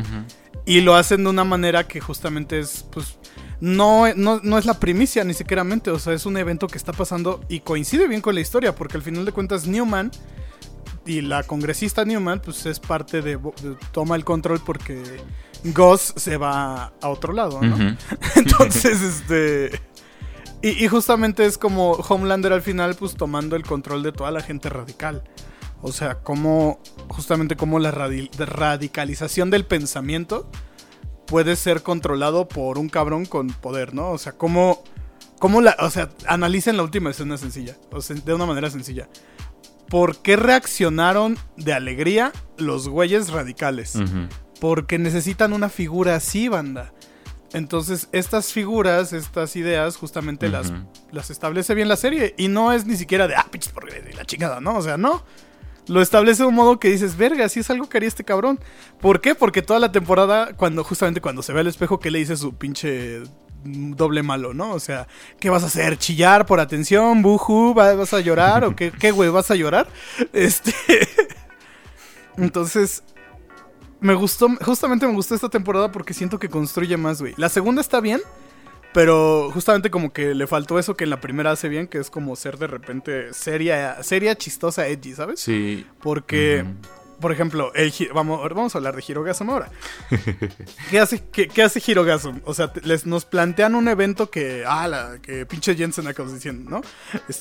Y 0.66 0.82
lo 0.82 0.96
hacen 0.96 1.24
de 1.24 1.30
una 1.30 1.44
manera 1.44 1.88
que 1.88 2.00
justamente 2.00 2.60
es, 2.60 2.86
pues, 2.92 3.18
no, 3.62 4.12
no, 4.16 4.42
no 4.44 4.58
es 4.58 4.66
la 4.66 4.80
primicia 4.80 5.24
ni 5.24 5.36
siquiera, 5.36 5.64
o 5.64 6.00
sea, 6.00 6.14
es 6.14 6.26
un 6.26 6.36
evento 6.36 6.68
que 6.68 6.78
está 6.78 6.92
pasando 6.92 7.42
y 7.48 7.60
coincide 7.60 8.08
bien 8.08 8.22
con 8.22 8.34
la 8.34 8.42
historia, 8.42 8.76
porque 8.76 8.98
al 8.98 9.04
final 9.04 9.24
de 9.24 9.32
cuentas 9.32 9.68
Newman 9.68 10.12
y 11.06 11.22
la 11.22 11.44
congresista 11.44 12.04
Newman, 12.04 12.42
pues 12.42 12.66
es 12.66 12.80
parte 12.80 13.22
de, 13.22 13.40
toma 13.92 14.16
el 14.16 14.26
control 14.26 14.62
porque 14.66 15.02
Goss 15.64 16.14
se 16.18 16.38
va 16.38 16.94
a 17.02 17.10
otro 17.10 17.34
lado, 17.34 17.62
¿no? 17.62 17.78
Entonces, 18.36 19.02
este... 19.02 19.80
Y, 20.64 20.88
justamente 20.88 21.46
es 21.46 21.58
como 21.58 21.94
Homelander 21.94 22.54
al 22.54 22.62
final, 22.62 22.94
pues 22.94 23.16
tomando 23.16 23.56
el 23.56 23.64
control 23.64 24.04
de 24.04 24.12
toda 24.12 24.30
la 24.30 24.42
gente 24.42 24.70
radical. 24.70 25.24
O 25.82 25.92
sea, 25.92 26.20
como 26.20 26.80
justamente 27.08 27.56
como 27.56 27.80
la 27.80 27.90
radicalización 27.90 29.50
del 29.50 29.66
pensamiento 29.66 30.48
puede 31.32 31.56
ser 31.56 31.82
controlado 31.82 32.50
por 32.50 32.78
un 32.78 32.90
cabrón 32.90 33.26
con 33.26 33.48
poder, 33.48 33.94
¿no? 33.94 34.12
O 34.12 34.18
sea, 34.18 34.34
cómo, 34.34 34.84
cómo 35.40 35.62
la, 35.62 35.78
o 35.80 35.90
sea, 35.90 36.10
analicen 36.28 36.76
la 36.76 36.84
última 36.84 37.10
escena 37.10 37.38
sencilla, 37.38 37.78
o 37.90 38.02
sea, 38.02 38.18
de 38.18 38.34
una 38.34 38.46
manera 38.46 38.70
sencilla. 38.70 39.08
¿Por 39.88 40.18
qué 40.18 40.36
reaccionaron 40.36 41.38
de 41.56 41.72
alegría 41.72 42.34
los 42.58 42.90
güeyes 42.90 43.30
radicales? 43.30 43.98
Porque 44.60 45.00
necesitan 45.00 45.54
una 45.54 45.70
figura 45.70 46.18
así, 46.18 46.50
banda. 46.50 46.94
Entonces, 47.54 48.10
estas 48.12 48.52
figuras, 48.52 49.14
estas 49.14 49.56
ideas, 49.56 49.96
justamente 49.96 50.50
las, 50.50 50.74
las 51.14 51.30
establece 51.30 51.76
bien 51.76 51.88
la 51.88 51.96
serie. 51.96 52.36
Y 52.38 52.50
no 52.50 52.74
es 52.74 52.86
ni 52.86 52.98
siquiera 52.98 53.30
de, 53.30 53.36
ah, 53.36 53.48
pinches 53.50 53.72
por 53.72 53.90
la 53.90 54.26
chingada, 54.26 54.60
¿no? 54.60 54.76
O 54.78 54.82
sea, 54.82 54.98
no 54.98 55.24
lo 55.92 56.02
establece 56.02 56.44
de 56.44 56.48
un 56.48 56.56
modo 56.56 56.80
que 56.80 56.90
dices, 56.90 57.18
verga, 57.18 57.50
si 57.50 57.60
es 57.60 57.70
algo 57.70 57.90
que 57.90 57.98
haría 57.98 58.08
este 58.08 58.24
cabrón. 58.24 58.60
¿Por 59.02 59.20
qué? 59.20 59.36
Porque 59.36 59.62
toda 59.62 59.78
la 59.78 59.92
temporada, 59.92 60.54
cuando 60.54 60.86
justamente 60.86 61.20
cuando 61.20 61.44
se 61.44 61.52
ve 61.52 61.60
al 61.60 61.68
espejo, 61.68 62.00
¿qué 62.00 62.10
le 62.10 62.20
dice 62.20 62.38
su 62.38 62.54
pinche 62.56 63.22
doble 63.66 64.24
malo, 64.24 64.54
¿no? 64.54 64.72
O 64.72 64.80
sea, 64.80 65.08
¿qué 65.38 65.50
vas 65.50 65.64
a 65.64 65.66
hacer? 65.66 65.98
¿Chillar 65.98 66.46
por 66.46 66.62
atención? 66.62 67.22
¿Buju? 67.22 67.74
¿Vas 67.74 68.14
a 68.14 68.22
llorar? 68.22 68.64
¿O 68.64 68.74
qué, 68.74 68.92
qué 68.92 69.12
güey? 69.12 69.30
¿Vas 69.30 69.52
a 69.52 69.56
llorar? 69.56 69.90
Este. 70.34 70.74
Entonces, 72.38 73.04
me 74.00 74.14
gustó, 74.14 74.48
justamente 74.64 75.06
me 75.06 75.14
gustó 75.14 75.36
esta 75.36 75.50
temporada 75.50 75.92
porque 75.92 76.14
siento 76.14 76.40
que 76.40 76.48
construye 76.48 76.96
más, 76.96 77.20
güey. 77.20 77.34
La 77.36 77.50
segunda 77.50 77.82
está 77.82 78.00
bien, 78.00 78.22
pero 78.94 79.50
justamente 79.54 79.90
como 79.90 80.12
que 80.12 80.36
le 80.36 80.48
faltó 80.48 80.80
eso 80.80 80.96
que 80.96 81.04
en 81.04 81.10
la 81.10 81.22
primera 81.22 81.52
hace 81.52 81.70
bien, 81.70 81.88
que 81.88 81.98
es 81.98 82.10
como 82.10 82.36
ser 82.36 82.58
de 82.58 82.68
repente 82.68 83.34
seria, 83.34 84.02
seria 84.04 84.36
chistosa, 84.36 84.88
edgy, 84.88 85.14
¿sabes? 85.14 85.40
Sí. 85.40 85.86
Porque 86.02 86.66
por 87.22 87.32
ejemplo, 87.32 87.72
el, 87.74 87.94
vamos, 88.14 88.42
vamos 88.50 88.76
a 88.76 88.78
hablar 88.78 88.96
de 88.96 89.04
Hirogasm 89.08 89.50
ahora. 89.50 89.70
¿Qué 90.90 91.00
hace, 91.00 91.24
qué, 91.32 91.48
qué 91.48 91.64
hace 91.64 91.82
Hirogasm? 91.86 92.40
O 92.44 92.54
sea, 92.54 92.74
les, 92.84 93.06
nos 93.06 93.26
plantean 93.26 93.76
un 93.76 93.88
evento 93.88 94.30
que, 94.30 94.64
ah, 94.68 94.88
la, 94.88 95.20
que 95.22 95.46
pinche 95.46 95.76
Jensen 95.76 96.08
acabas 96.08 96.34
diciendo, 96.34 96.70
¿no? 96.70 96.82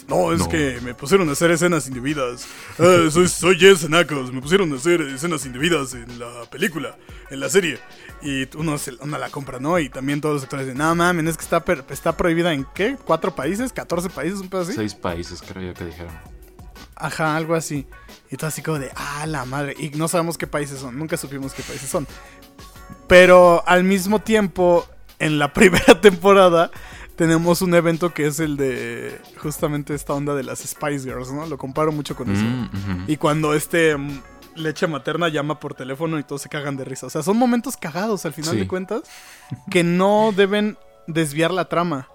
no, 0.09 0.33
es 0.33 0.47
que 0.47 0.79
me 0.83 0.95
pusieron 0.95 1.29
a 1.29 1.33
hacer 1.33 1.51
escenas 1.51 1.89
indebidas. 1.89 2.47
Ah, 2.79 3.09
soy, 3.11 3.27
soy 3.29 3.59
Jensen 3.59 3.95
Ackles, 3.95 4.31
me 4.33 4.41
pusieron 4.41 4.73
a 4.73 4.77
hacer 4.77 5.01
escenas 5.01 5.45
indebidas 5.47 5.95
en 5.95 6.19
la 6.19 6.45
película, 6.51 6.97
en 7.31 7.41
la 7.41 7.49
serie. 7.49 7.79
Y 8.23 8.47
uno, 8.57 8.79
se, 8.79 8.93
uno 9.01 9.19
la 9.19 9.31
compra, 9.31 9.59
¿no? 9.59 9.79
Y 9.79 9.89
también 9.89 10.21
todos 10.21 10.35
los 10.35 10.43
actores 10.45 10.67
dicen, 10.67 10.79
no 10.79 10.95
mames, 10.95 11.27
es 11.27 11.37
que 11.37 11.45
está, 11.45 11.65
está 11.89 12.17
prohibida 12.17 12.53
en 12.53 12.67
qué? 12.75 12.97
¿Cuatro 13.05 13.35
países? 13.35 13.75
¿14 13.75 14.11
países? 14.11 14.41
¿Un 14.41 14.49
pedo 14.49 14.61
así? 14.61 14.75
Seis 14.75 14.95
países, 14.95 15.43
creo 15.43 15.73
yo 15.73 15.75
que 15.75 15.85
dijeron. 15.87 16.13
Ajá, 17.01 17.35
algo 17.35 17.55
así. 17.55 17.87
Y 18.31 18.37
todo 18.37 18.47
así 18.47 18.63
como 18.63 18.79
de, 18.79 18.91
ah, 18.95 19.27
la 19.27 19.45
madre. 19.45 19.75
Y 19.79 19.91
no 19.91 20.09
sabemos 20.09 20.39
qué 20.39 20.47
países 20.47 20.79
son, 20.79 20.99
nunca 20.99 21.17
supimos 21.17 21.53
qué 21.53 21.63
países 21.63 21.89
son. 21.89 22.07
Pero 23.07 23.65
al 23.67 23.85
mismo 23.85 24.21
tiempo, 24.21 24.87
en 25.19 25.39
la 25.39 25.53
primera 25.53 26.01
temporada, 26.01 26.71
tenemos 27.17 27.61
un 27.61 27.75
evento 27.75 28.15
que 28.15 28.27
es 28.27 28.41
el 28.41 28.57
de 28.57 29.21
justamente 29.39 29.95
esta 29.95 30.15
onda 30.15 30.35
de 30.35 30.45
las 30.45 30.61
Spice 30.61 31.01
Girls, 31.01 31.33
¿no? 31.33 31.45
Lo 31.47 31.59
comparo 31.59 31.93
mucho 31.93 32.17
con 32.17 32.31
eso. 32.31 32.43
Mm, 32.43 33.05
y 33.09 33.17
cuando 33.17 33.53
este 33.53 33.97
mm, 33.97 34.23
leche 34.55 34.87
materna 34.87 35.29
llama 35.29 35.61
por 35.61 35.75
teléfono 35.75 36.19
y 36.19 36.23
todos 36.23 36.43
se 36.43 36.49
cagan 36.49 36.77
de 36.77 36.85
risa. 36.85 37.07
O 37.07 37.11
sea, 37.11 37.23
son 37.23 37.37
momentos 37.37 37.77
cagados 37.77 38.25
al 38.25 38.33
final 38.33 38.59
de 38.59 38.67
cuentas 38.67 39.03
que 39.71 39.85
no 39.85 40.33
deben 40.35 40.79
desviar 41.07 41.51
la 41.51 41.69
trama. 41.69 42.09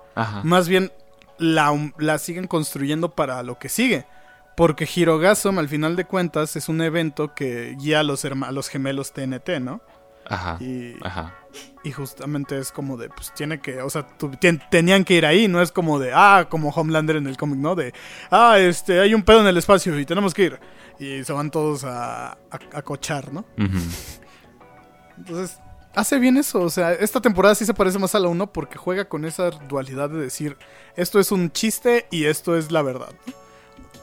Más 0.43 0.69
bien 0.69 0.91
la, 1.37 1.91
la 1.97 2.17
siguen 2.17 2.47
construyendo 2.47 3.11
para 3.11 3.43
lo 3.43 3.59
que 3.59 3.69
sigue. 3.69 4.05
Porque 4.55 4.87
Hirogasm, 4.93 5.59
al 5.59 5.67
final 5.67 5.95
de 5.95 6.05
cuentas, 6.05 6.55
es 6.55 6.69
un 6.69 6.81
evento 6.81 7.33
que 7.33 7.75
guía 7.77 7.99
a 7.99 8.03
los, 8.03 8.23
a 8.23 8.51
los 8.51 8.69
gemelos 8.69 9.11
TNT, 9.11 9.59
¿no? 9.59 9.81
Ajá. 10.27 10.57
Y, 10.59 10.95
ajá. 11.03 11.35
y 11.83 11.91
justamente 11.91 12.57
es 12.57 12.71
como 12.71 12.97
de, 12.97 13.09
pues 13.09 13.31
tiene 13.33 13.59
que, 13.59 13.81
o 13.81 13.89
sea, 13.89 14.07
tenían 14.71 15.03
que 15.03 15.13
ir 15.13 15.25
ahí, 15.25 15.47
no 15.47 15.61
es 15.61 15.71
como 15.71 15.99
de, 15.99 16.11
ah, 16.13 16.47
como 16.49 16.69
Homelander 16.69 17.17
en 17.17 17.27
el 17.27 17.37
cómic, 17.37 17.59
¿no? 17.59 17.75
De, 17.75 17.93
ah, 18.31 18.57
este, 18.57 18.99
hay 19.01 19.13
un 19.13 19.23
pedo 19.23 19.41
en 19.41 19.47
el 19.47 19.57
espacio 19.57 19.97
y 19.99 20.05
tenemos 20.05 20.33
que 20.33 20.43
ir. 20.43 20.59
Y 20.99 21.23
se 21.23 21.33
van 21.33 21.51
todos 21.51 21.83
a, 21.83 22.37
a, 22.49 22.81
cochar, 22.81 23.31
¿no? 23.31 23.45
Entonces, 25.17 25.59
hace 25.93 26.17
bien 26.17 26.37
eso, 26.37 26.61
o 26.61 26.69
sea, 26.69 26.93
esta 26.93 27.21
temporada 27.21 27.53
sí 27.53 27.65
se 27.65 27.73
parece 27.73 27.99
más 27.99 28.15
a 28.15 28.19
la 28.19 28.29
1 28.29 28.51
porque 28.51 28.77
juega 28.77 29.05
con 29.05 29.25
esa 29.25 29.49
dualidad 29.51 30.09
de 30.09 30.19
decir, 30.19 30.57
esto 30.95 31.19
es 31.19 31.31
un 31.31 31.51
chiste 31.51 32.07
y 32.09 32.25
esto 32.25 32.57
es 32.57 32.71
la 32.71 32.81
verdad. 32.81 33.13
¿no? 33.27 33.44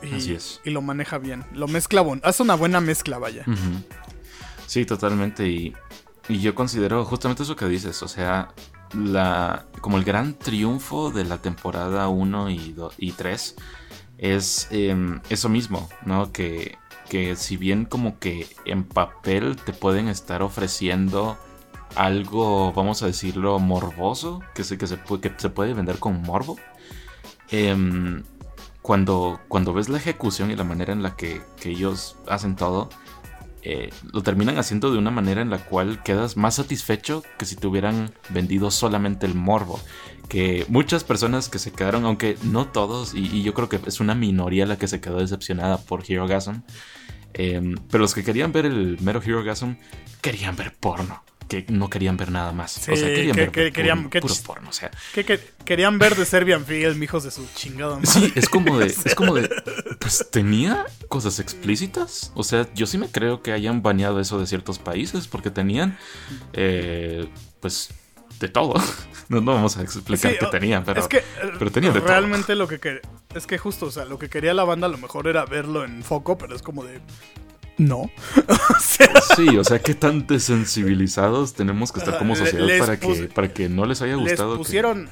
Y, 0.02 0.14
Así 0.14 0.34
es. 0.34 0.60
Y 0.64 0.70
lo 0.70 0.82
maneja 0.82 1.18
bien. 1.18 1.44
Lo 1.52 1.68
mezcla 1.68 2.00
bon. 2.00 2.20
Hace 2.24 2.42
una 2.42 2.54
buena 2.54 2.80
mezcla, 2.80 3.18
vaya. 3.18 3.44
Sí, 4.66 4.84
totalmente. 4.84 5.48
Y, 5.48 5.74
yo 6.28 6.54
considero 6.54 7.04
justamente 7.04 7.42
eso 7.42 7.56
que 7.56 7.66
dices. 7.66 8.02
O 8.02 8.08
sea, 8.08 8.52
la, 8.94 9.66
como 9.80 9.98
el 9.98 10.04
gran 10.04 10.34
triunfo 10.34 11.10
de 11.10 11.24
la 11.24 11.38
temporada 11.38 12.08
1 12.08 12.50
y, 12.50 12.74
y 12.98 13.12
3 13.12 13.56
es 14.18 14.68
em, 14.70 15.20
eso 15.30 15.48
mismo, 15.48 15.88
¿no? 16.06 16.32
Que, 16.32 16.78
que 17.08 17.36
si 17.36 17.56
bien 17.56 17.84
como 17.84 18.18
que 18.18 18.46
en 18.64 18.84
papel 18.84 19.56
te 19.56 19.72
pueden 19.72 20.08
estar 20.08 20.42
ofreciendo 20.42 21.36
algo, 21.96 22.72
vamos 22.72 23.02
a 23.02 23.06
decirlo, 23.06 23.58
morboso, 23.58 24.40
que, 24.54 24.64
se, 24.64 24.78
que, 24.78 24.86
se, 24.86 24.98
que 24.98 25.32
se 25.36 25.50
puede 25.50 25.74
vender 25.74 25.98
con 25.98 26.22
morbo. 26.22 26.56
Eh, 27.50 27.76
cuando, 28.82 29.40
cuando 29.48 29.72
ves 29.72 29.88
la 29.88 29.98
ejecución 29.98 30.50
y 30.50 30.56
la 30.56 30.64
manera 30.64 30.92
en 30.92 31.02
la 31.02 31.16
que, 31.16 31.40
ellos 31.64 32.16
hacen 32.26 32.56
todo, 32.56 32.90
eh, 33.62 33.90
lo 34.12 34.22
terminan 34.22 34.58
haciendo 34.58 34.90
de 34.90 34.98
una 34.98 35.12
manera 35.12 35.40
en 35.40 35.50
la 35.50 35.64
cual 35.64 36.02
quedas 36.02 36.36
más 36.36 36.56
satisfecho 36.56 37.22
que 37.38 37.44
si 37.44 37.54
te 37.54 37.68
hubieran 37.68 38.12
vendido 38.30 38.72
solamente 38.72 39.24
el 39.24 39.36
morbo. 39.36 39.80
Que 40.28 40.66
muchas 40.68 41.04
personas 41.04 41.48
que 41.48 41.60
se 41.60 41.72
quedaron, 41.72 42.04
aunque 42.04 42.36
no 42.42 42.66
todos, 42.66 43.14
y, 43.14 43.42
yo 43.42 43.54
creo 43.54 43.68
que 43.68 43.78
es 43.86 44.00
una 44.00 44.16
minoría 44.16 44.66
la 44.66 44.78
que 44.78 44.88
se 44.88 45.00
quedó 45.00 45.18
decepcionada 45.18 45.78
por 45.78 46.02
Hero 46.06 46.26
Gasm, 46.26 46.62
eh, 47.34 47.74
pero 47.88 48.02
los 48.02 48.14
que 48.14 48.24
querían 48.24 48.52
ver 48.52 48.66
el 48.66 48.98
mero 49.00 49.22
Hero 49.24 49.44
Gasm 49.44 49.76
querían 50.20 50.56
ver 50.56 50.76
porno 50.78 51.22
que 51.52 51.66
no 51.68 51.90
querían 51.90 52.16
ver 52.16 52.30
nada 52.30 52.52
más. 52.52 52.78
o 52.78 52.80
sea, 52.80 52.94
querían 52.94 53.36
ver 53.36 53.50
querían, 53.50 54.08
puro, 54.08 54.34
porno. 54.44 54.70
O 54.70 54.72
sea, 54.72 54.90
que, 55.12 55.40
querían 55.64 55.98
ver 55.98 56.16
de 56.16 56.24
Serbian 56.24 56.64
Film, 56.64 57.02
hijos 57.02 57.24
de 57.24 57.30
su 57.30 57.46
chingado 57.54 58.00
Sí, 58.04 58.32
es 58.34 58.48
como 58.48 58.78
de, 58.78 58.86
es 59.04 59.14
como 59.14 59.34
de, 59.34 59.48
pues 60.00 60.28
tenía 60.30 60.86
cosas 61.08 61.38
explícitas. 61.38 62.32
O 62.34 62.44
sea, 62.44 62.66
yo 62.74 62.86
sí 62.86 62.96
me 62.98 63.08
creo 63.08 63.42
que 63.42 63.52
hayan 63.52 63.82
baneado 63.82 64.20
eso 64.20 64.38
de 64.38 64.46
ciertos 64.46 64.78
países 64.78 65.28
porque 65.28 65.50
tenían, 65.50 65.98
eh, 66.54 67.28
pues, 67.60 67.90
de 68.40 68.48
todo. 68.48 68.74
No, 69.28 69.40
no 69.40 69.54
vamos 69.54 69.78
a 69.78 69.82
explicar 69.82 70.36
qué 70.36 70.46
tenían, 70.46 70.84
pero, 70.84 71.00
es 71.00 71.08
que, 71.08 71.22
pero 71.58 71.70
tenían 71.70 71.94
de 71.94 72.00
realmente 72.00 72.54
lo 72.54 72.68
que 72.68 73.00
es 73.34 73.46
que 73.46 73.56
justo, 73.56 73.86
o 73.86 73.90
sea, 73.90 74.04
lo 74.04 74.18
que 74.18 74.28
quería 74.28 74.52
la 74.52 74.64
banda 74.64 74.88
a 74.88 74.90
lo 74.90 74.98
mejor 74.98 75.26
era 75.26 75.46
verlo 75.46 75.84
en 75.84 76.02
foco, 76.02 76.36
pero 76.36 76.54
es 76.54 76.60
como 76.60 76.84
de 76.84 77.00
no. 77.78 78.10
Sí, 79.36 79.48
o 79.56 79.64
sea, 79.64 79.78
qué 79.78 79.94
tan 79.94 80.26
desensibilizados 80.26 81.54
tenemos 81.54 81.90
que 81.90 82.00
estar 82.00 82.18
como 82.18 82.36
sociedad 82.36 82.66
para 82.78 83.00
que, 83.00 83.30
para 83.34 83.52
que 83.52 83.68
no 83.68 83.86
les 83.86 84.02
haya 84.02 84.14
gustado. 84.16 84.50
Les 84.50 84.58
pusieron, 84.58 85.08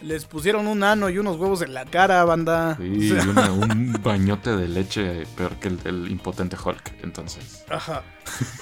les 0.00 0.24
pusieron 0.26 0.66
un 0.68 0.84
ano 0.84 1.10
y 1.10 1.18
unos 1.18 1.38
huevos 1.38 1.62
en 1.62 1.74
la 1.74 1.84
cara, 1.84 2.24
banda. 2.24 2.76
Sí, 2.76 3.12
un 3.50 3.98
bañote 4.02 4.56
de 4.56 4.68
leche 4.68 5.26
peor 5.36 5.56
que 5.56 5.68
el 5.68 6.10
impotente 6.10 6.56
Hulk, 6.62 7.02
entonces. 7.02 7.64
Ajá. 7.68 8.02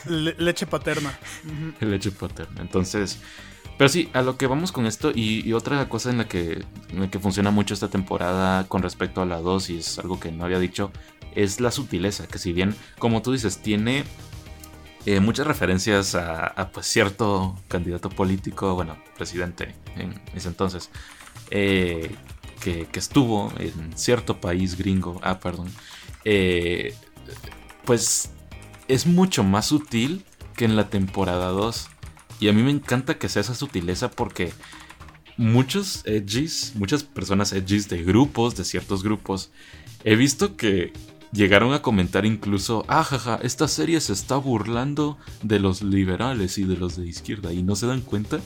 leche 0.07 0.67
paterna. 0.67 1.19
Leche 1.81 2.11
paterna. 2.11 2.63
Entonces, 2.63 3.19
pero 3.81 3.89
sí, 3.89 4.11
a 4.13 4.21
lo 4.21 4.37
que 4.37 4.47
vamos 4.47 4.73
con 4.73 4.85
esto 4.85 5.11
y, 5.15 5.55
otra 5.55 5.89
cosa 5.89 6.11
en 6.11 6.19
la, 6.19 6.29
que, 6.29 6.63
en 6.91 7.01
la 7.01 7.11
que 7.11 7.19
funciona 7.19 7.51
mucho 7.51 7.73
esta 7.73 7.89
temporada 7.89 8.69
con 8.69 8.83
respecto 8.83 9.23
a 9.23 9.25
la 9.25 9.41
2 9.41 9.71
y 9.71 9.79
es 9.79 9.99
algo 9.99 10.21
que 10.21 10.31
no 10.31 10.45
había 10.45 10.59
dicho, 10.59 10.93
es 11.35 11.61
la 11.61 11.71
sutileza, 11.71 12.27
que 12.27 12.39
si 12.39 12.53
bien, 12.53 12.75
como 12.99 13.23
tú 13.23 13.33
dices, 13.33 13.59
tiene 13.59 14.05
eh, 15.07 15.21
muchas 15.21 15.47
referencias 15.47 16.15
a, 16.15 16.71
pues, 16.73 16.87
cierto 16.87 17.57
candidato 17.69 18.11
político, 18.11 18.75
bueno, 18.75 18.99
presidente 19.17 19.75
en 19.97 20.21
ese 20.35 20.49
entonces, 20.49 20.91
eh, 21.51 22.15
que, 22.61 22.87
estuvo 22.95 23.53
en 23.59 23.97
cierto 23.97 24.41
país 24.41 24.77
gringo, 24.77 25.19
ah, 25.23 25.41
perdón, 25.41 25.73
eh, 26.25 26.95
pues 27.85 28.31
es 28.89 29.07
mucho 29.07 29.43
más 29.43 29.67
sutil 29.67 30.25
que 30.57 30.65
en 30.65 30.77
la 30.77 30.91
temporada 30.91 31.49
2. 31.49 31.89
Y 32.41 32.49
a 32.49 32.53
mí 32.53 32.63
me 32.63 32.71
encanta 32.71 33.19
que 33.19 33.29
sea 33.29 33.41
esa 33.41 33.55
sutileza 33.55 34.11
porque 34.11 34.53
muchos 35.37 36.03
edgys, 36.05 36.73
muchas 36.75 37.03
personas 37.03 37.53
edgys 37.53 37.89
de 37.89 38.03
grupos, 38.03 38.57
de 38.57 38.65
ciertos 38.65 39.03
grupos, 39.03 39.51
he 40.05 40.17
visto 40.17 40.57
que 40.57 40.93
llegaron 41.33 41.73
a 41.73 41.83
comentar 41.83 42.27
incluso, 42.27 42.85
ah, 42.89 43.05
jaja, 43.05 43.39
esta 43.43 43.69
serie 43.69 44.01
se 44.01 44.13
está 44.13 44.37
burlando 44.37 45.17
de 45.43 45.59
los 45.61 45.83
liberales 45.83 46.59
y 46.59 46.65
de 46.65 46.77
los 46.77 46.97
de 46.97 47.07
izquierda 47.07 47.53
y 47.53 47.63
no 47.63 47.77
se 47.77 47.87
dan 47.87 48.01
cuenta 48.01 48.41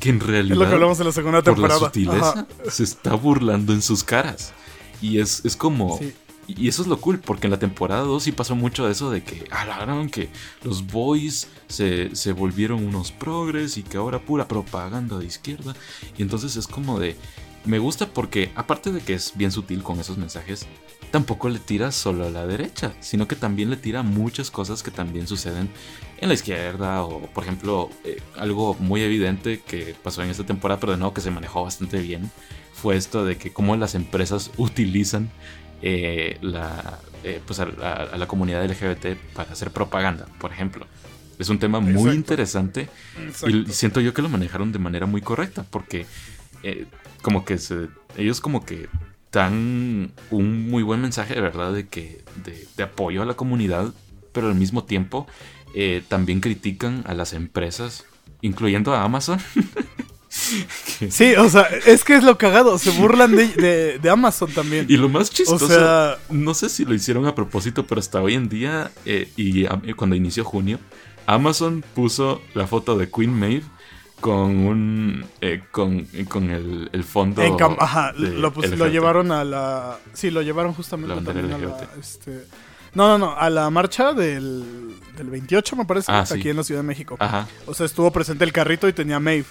que 0.00 0.10
en 0.10 0.20
realidad 0.20 0.52
Es 0.52 0.58
lo 0.58 0.66
que 0.66 0.74
hablamos 0.74 0.98
en 1.00 1.06
la 1.06 1.12
segunda 1.12 1.42
por 1.42 1.58
la 1.58 1.68
temporada. 1.68 1.78
sutileza 1.80 2.30
Ajá. 2.30 2.46
se 2.68 2.82
está 2.82 3.14
burlando 3.14 3.72
en 3.72 3.82
sus 3.82 4.02
caras. 4.02 4.52
Y 5.00 5.18
es, 5.18 5.44
es 5.44 5.56
como... 5.56 5.98
Sí. 5.98 6.12
Y 6.48 6.66
eso 6.66 6.82
es 6.82 6.88
lo 6.88 7.00
cool, 7.00 7.20
porque 7.20 7.46
en 7.46 7.52
la 7.52 7.58
temporada 7.60 8.02
2 8.02 8.20
sí 8.20 8.32
pasó 8.32 8.56
mucho 8.56 8.84
de 8.84 8.92
eso 8.92 9.10
de 9.12 9.22
que 9.22 9.46
hablaron 9.52 10.10
que 10.10 10.28
los 10.64 10.88
boys 10.88 11.46
se, 11.68 12.14
se 12.16 12.32
volvieron 12.32 12.84
unos 12.84 13.12
progres 13.12 13.78
y 13.78 13.84
que 13.84 13.96
ahora 13.96 14.18
pura 14.18 14.48
propaganda 14.48 15.18
de 15.18 15.24
izquierda. 15.24 15.74
Y 16.18 16.22
entonces 16.22 16.56
es 16.56 16.66
como 16.66 16.98
de... 16.98 17.16
Me 17.64 17.78
gusta 17.78 18.08
porque, 18.08 18.50
aparte 18.56 18.90
de 18.90 19.00
que 19.00 19.14
es 19.14 19.32
bien 19.36 19.52
sutil 19.52 19.84
con 19.84 20.00
esos 20.00 20.18
mensajes, 20.18 20.66
tampoco 21.12 21.48
le 21.48 21.60
tira 21.60 21.92
solo 21.92 22.26
a 22.26 22.30
la 22.30 22.44
derecha, 22.46 22.92
sino 23.00 23.28
que 23.28 23.36
también 23.36 23.70
le 23.70 23.76
tira 23.76 24.02
muchas 24.02 24.50
cosas 24.50 24.82
que 24.82 24.90
también 24.90 25.28
suceden 25.28 25.68
en 26.18 26.28
la 26.28 26.34
izquierda. 26.34 27.04
O, 27.04 27.20
por 27.26 27.44
ejemplo, 27.44 27.90
eh, 28.04 28.20
algo 28.36 28.74
muy 28.80 29.02
evidente 29.02 29.60
que 29.60 29.94
pasó 30.02 30.22
en 30.24 30.30
esta 30.30 30.44
temporada, 30.44 30.80
pero 30.80 30.92
de 30.92 30.98
nuevo 30.98 31.14
que 31.14 31.20
se 31.20 31.30
manejó 31.30 31.62
bastante 31.62 32.00
bien, 32.00 32.30
fue 32.72 32.96
esto 32.96 33.24
de 33.24 33.36
que 33.36 33.52
cómo 33.52 33.76
las 33.76 33.94
empresas 33.94 34.50
utilizan 34.56 35.30
eh, 35.82 36.38
la, 36.40 36.98
eh, 37.22 37.40
pues 37.46 37.60
a, 37.60 37.64
a- 37.82 38.02
a 38.14 38.16
la 38.16 38.26
comunidad 38.26 38.64
LGBT 38.64 39.16
para 39.34 39.52
hacer 39.52 39.70
propaganda, 39.70 40.26
por 40.40 40.50
ejemplo. 40.52 40.86
Es 41.38 41.48
un 41.48 41.58
tema 41.58 41.80
muy 41.80 41.92
Exacto. 41.92 42.14
interesante 42.14 42.88
Exacto. 43.26 43.48
y 43.56 43.66
siento 43.72 44.00
yo 44.00 44.14
que 44.14 44.22
lo 44.22 44.28
manejaron 44.28 44.70
de 44.72 44.78
manera 44.78 45.06
muy 45.06 45.20
correcta 45.22 45.64
porque 45.68 46.06
como 47.22 47.44
que 47.44 47.58
se, 47.58 47.88
ellos 48.16 48.40
como 48.40 48.64
que 48.64 48.88
dan 49.32 50.12
un 50.30 50.70
muy 50.70 50.82
buen 50.82 51.00
mensaje 51.00 51.34
de 51.34 51.40
verdad 51.40 51.72
de 51.72 51.88
que 51.88 52.22
de, 52.44 52.66
de 52.76 52.82
apoyo 52.82 53.22
a 53.22 53.26
la 53.26 53.34
comunidad, 53.34 53.92
pero 54.32 54.48
al 54.48 54.54
mismo 54.54 54.84
tiempo 54.84 55.26
eh, 55.74 56.02
también 56.08 56.40
critican 56.40 57.02
a 57.06 57.14
las 57.14 57.32
empresas, 57.32 58.04
incluyendo 58.42 58.94
a 58.94 59.02
Amazon. 59.04 59.38
Sí, 61.10 61.34
o 61.34 61.48
sea, 61.50 61.62
es 61.86 62.04
que 62.04 62.14
es 62.14 62.24
lo 62.24 62.38
cagado. 62.38 62.78
Se 62.78 62.90
burlan 62.90 63.36
de, 63.36 63.48
de- 63.48 63.98
de 63.98 64.10
Amazon 64.10 64.50
también. 64.50 64.86
Y 64.88 64.96
lo 64.96 65.10
más 65.10 65.30
chistoso, 65.30 65.66
O 65.66 65.68
sea- 65.68 66.16
no 66.30 66.54
sé 66.54 66.70
si 66.70 66.84
lo 66.86 66.94
hicieron 66.94 67.26
a 67.26 67.34
propósito, 67.34 67.86
pero 67.86 67.98
hasta 67.98 68.22
hoy 68.22 68.34
en 68.34 68.48
día, 68.48 68.90
eh, 69.04 69.30
y 69.36 69.66
a- 69.66 69.80
cuando 69.94 70.16
inició 70.16 70.42
junio, 70.44 70.78
Amazon 71.26 71.84
puso 71.94 72.40
la 72.54 72.66
foto 72.66 72.96
de 72.96 73.10
Queen 73.10 73.30
Maeve 73.38 73.64
con 74.22 74.56
un 74.56 75.24
eh, 75.40 75.60
con, 75.70 76.06
con 76.28 76.48
el, 76.50 76.88
el 76.92 77.04
fondo. 77.04 77.42
En 77.42 77.56
ajá, 77.78 78.12
de 78.12 78.30
lo, 78.30 78.50
lo 78.50 78.86
llevaron 78.86 79.32
a 79.32 79.44
la. 79.44 79.98
Sí, 80.14 80.30
lo 80.30 80.42
llevaron 80.42 80.72
justamente 80.72 81.14
La 81.14 81.22
también 81.22 81.52
a 81.52 81.58
la. 81.58 81.88
Este, 82.00 82.46
no, 82.94 83.08
no, 83.08 83.18
no, 83.18 83.36
a 83.36 83.50
la 83.50 83.68
marcha 83.68 84.12
del, 84.12 84.94
del 85.16 85.28
28, 85.28 85.76
me 85.76 85.84
parece, 85.84 86.12
Ah, 86.12 86.20
aquí 86.20 86.42
sí. 86.42 86.48
en 86.50 86.56
la 86.56 86.62
Ciudad 86.62 86.82
de 86.82 86.86
México. 86.86 87.16
Ajá. 87.18 87.48
O 87.66 87.74
sea, 87.74 87.84
estuvo 87.84 88.10
presente 88.12 88.44
el 88.44 88.52
carrito 88.52 88.86
y 88.86 88.92
tenía 88.92 89.18
Maeve. 89.18 89.46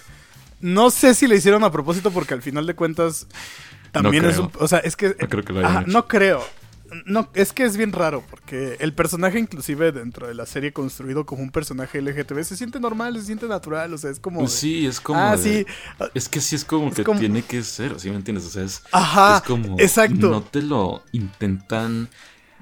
No 0.60 0.90
sé 0.90 1.14
si 1.14 1.26
le 1.26 1.36
hicieron 1.36 1.62
a 1.64 1.70
propósito 1.70 2.10
porque 2.10 2.34
al 2.34 2.40
final 2.42 2.66
de 2.66 2.74
cuentas 2.74 3.26
también 3.90 4.22
No 4.22 4.30
es 4.30 4.38
un... 4.38 4.50
O 4.58 4.68
sea, 4.68 4.78
es 4.78 4.96
que... 4.96 5.08
No 5.20 5.28
creo 5.28 5.44
que 5.44 5.52
lo 5.52 5.58
hayan 5.58 5.70
Ajá, 5.70 5.80
hecho. 5.82 5.90
no 5.90 6.08
creo. 6.08 6.42
No, 7.06 7.28
es 7.34 7.52
que 7.52 7.64
es 7.64 7.76
bien 7.76 7.92
raro 7.92 8.22
porque 8.28 8.76
el 8.80 8.92
personaje 8.94 9.38
inclusive 9.38 9.92
dentro 9.92 10.26
de 10.28 10.34
la 10.34 10.46
serie 10.46 10.72
construido 10.72 11.24
como 11.26 11.42
un 11.42 11.50
personaje 11.50 12.00
LGTB 12.02 12.42
se 12.44 12.56
siente 12.56 12.80
normal, 12.80 13.16
se 13.18 13.26
siente 13.26 13.46
natural, 13.48 13.92
o 13.94 13.98
sea, 13.98 14.10
es 14.10 14.20
como... 14.20 14.42
de- 14.42 14.48
Sí, 14.48 14.86
es 14.86 15.00
como. 15.00 15.18
ah, 15.20 15.36
de- 15.36 15.42
sí. 15.42 15.66
Es 16.14 16.28
que 16.28 16.40
sí 16.40 16.56
es 16.56 16.64
como 16.64 16.88
Es 16.88 16.94
que 16.94 17.04
como- 17.04 17.18
tiene 17.20 17.42
que 17.42 17.62
ser, 17.62 17.98
¿sí 17.98 18.10
me 18.10 18.16
entiendes? 18.16 18.46
O 18.46 18.50
sea, 18.50 18.62
es, 18.64 18.82
Ajá, 18.92 19.36
es 19.38 19.42
como. 19.42 19.76
exacto. 19.78 20.30
No 20.30 20.42
te 20.42 20.62
lo 20.62 21.02
intentan. 21.12 22.08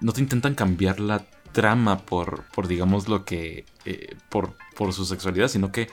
No 0.01 0.13
te 0.13 0.21
intentan 0.21 0.55
cambiar 0.55 1.01
la 1.01 1.25
trama 1.53 1.99
por, 1.99 2.45
por 2.55 2.69
digamos, 2.69 3.09
lo 3.09 3.25
que. 3.25 3.65
eh, 3.85 4.15
por, 4.29 4.55
por 4.77 4.93
su 4.93 5.05
sexualidad, 5.05 5.49
sino 5.49 5.73
que 5.73 5.89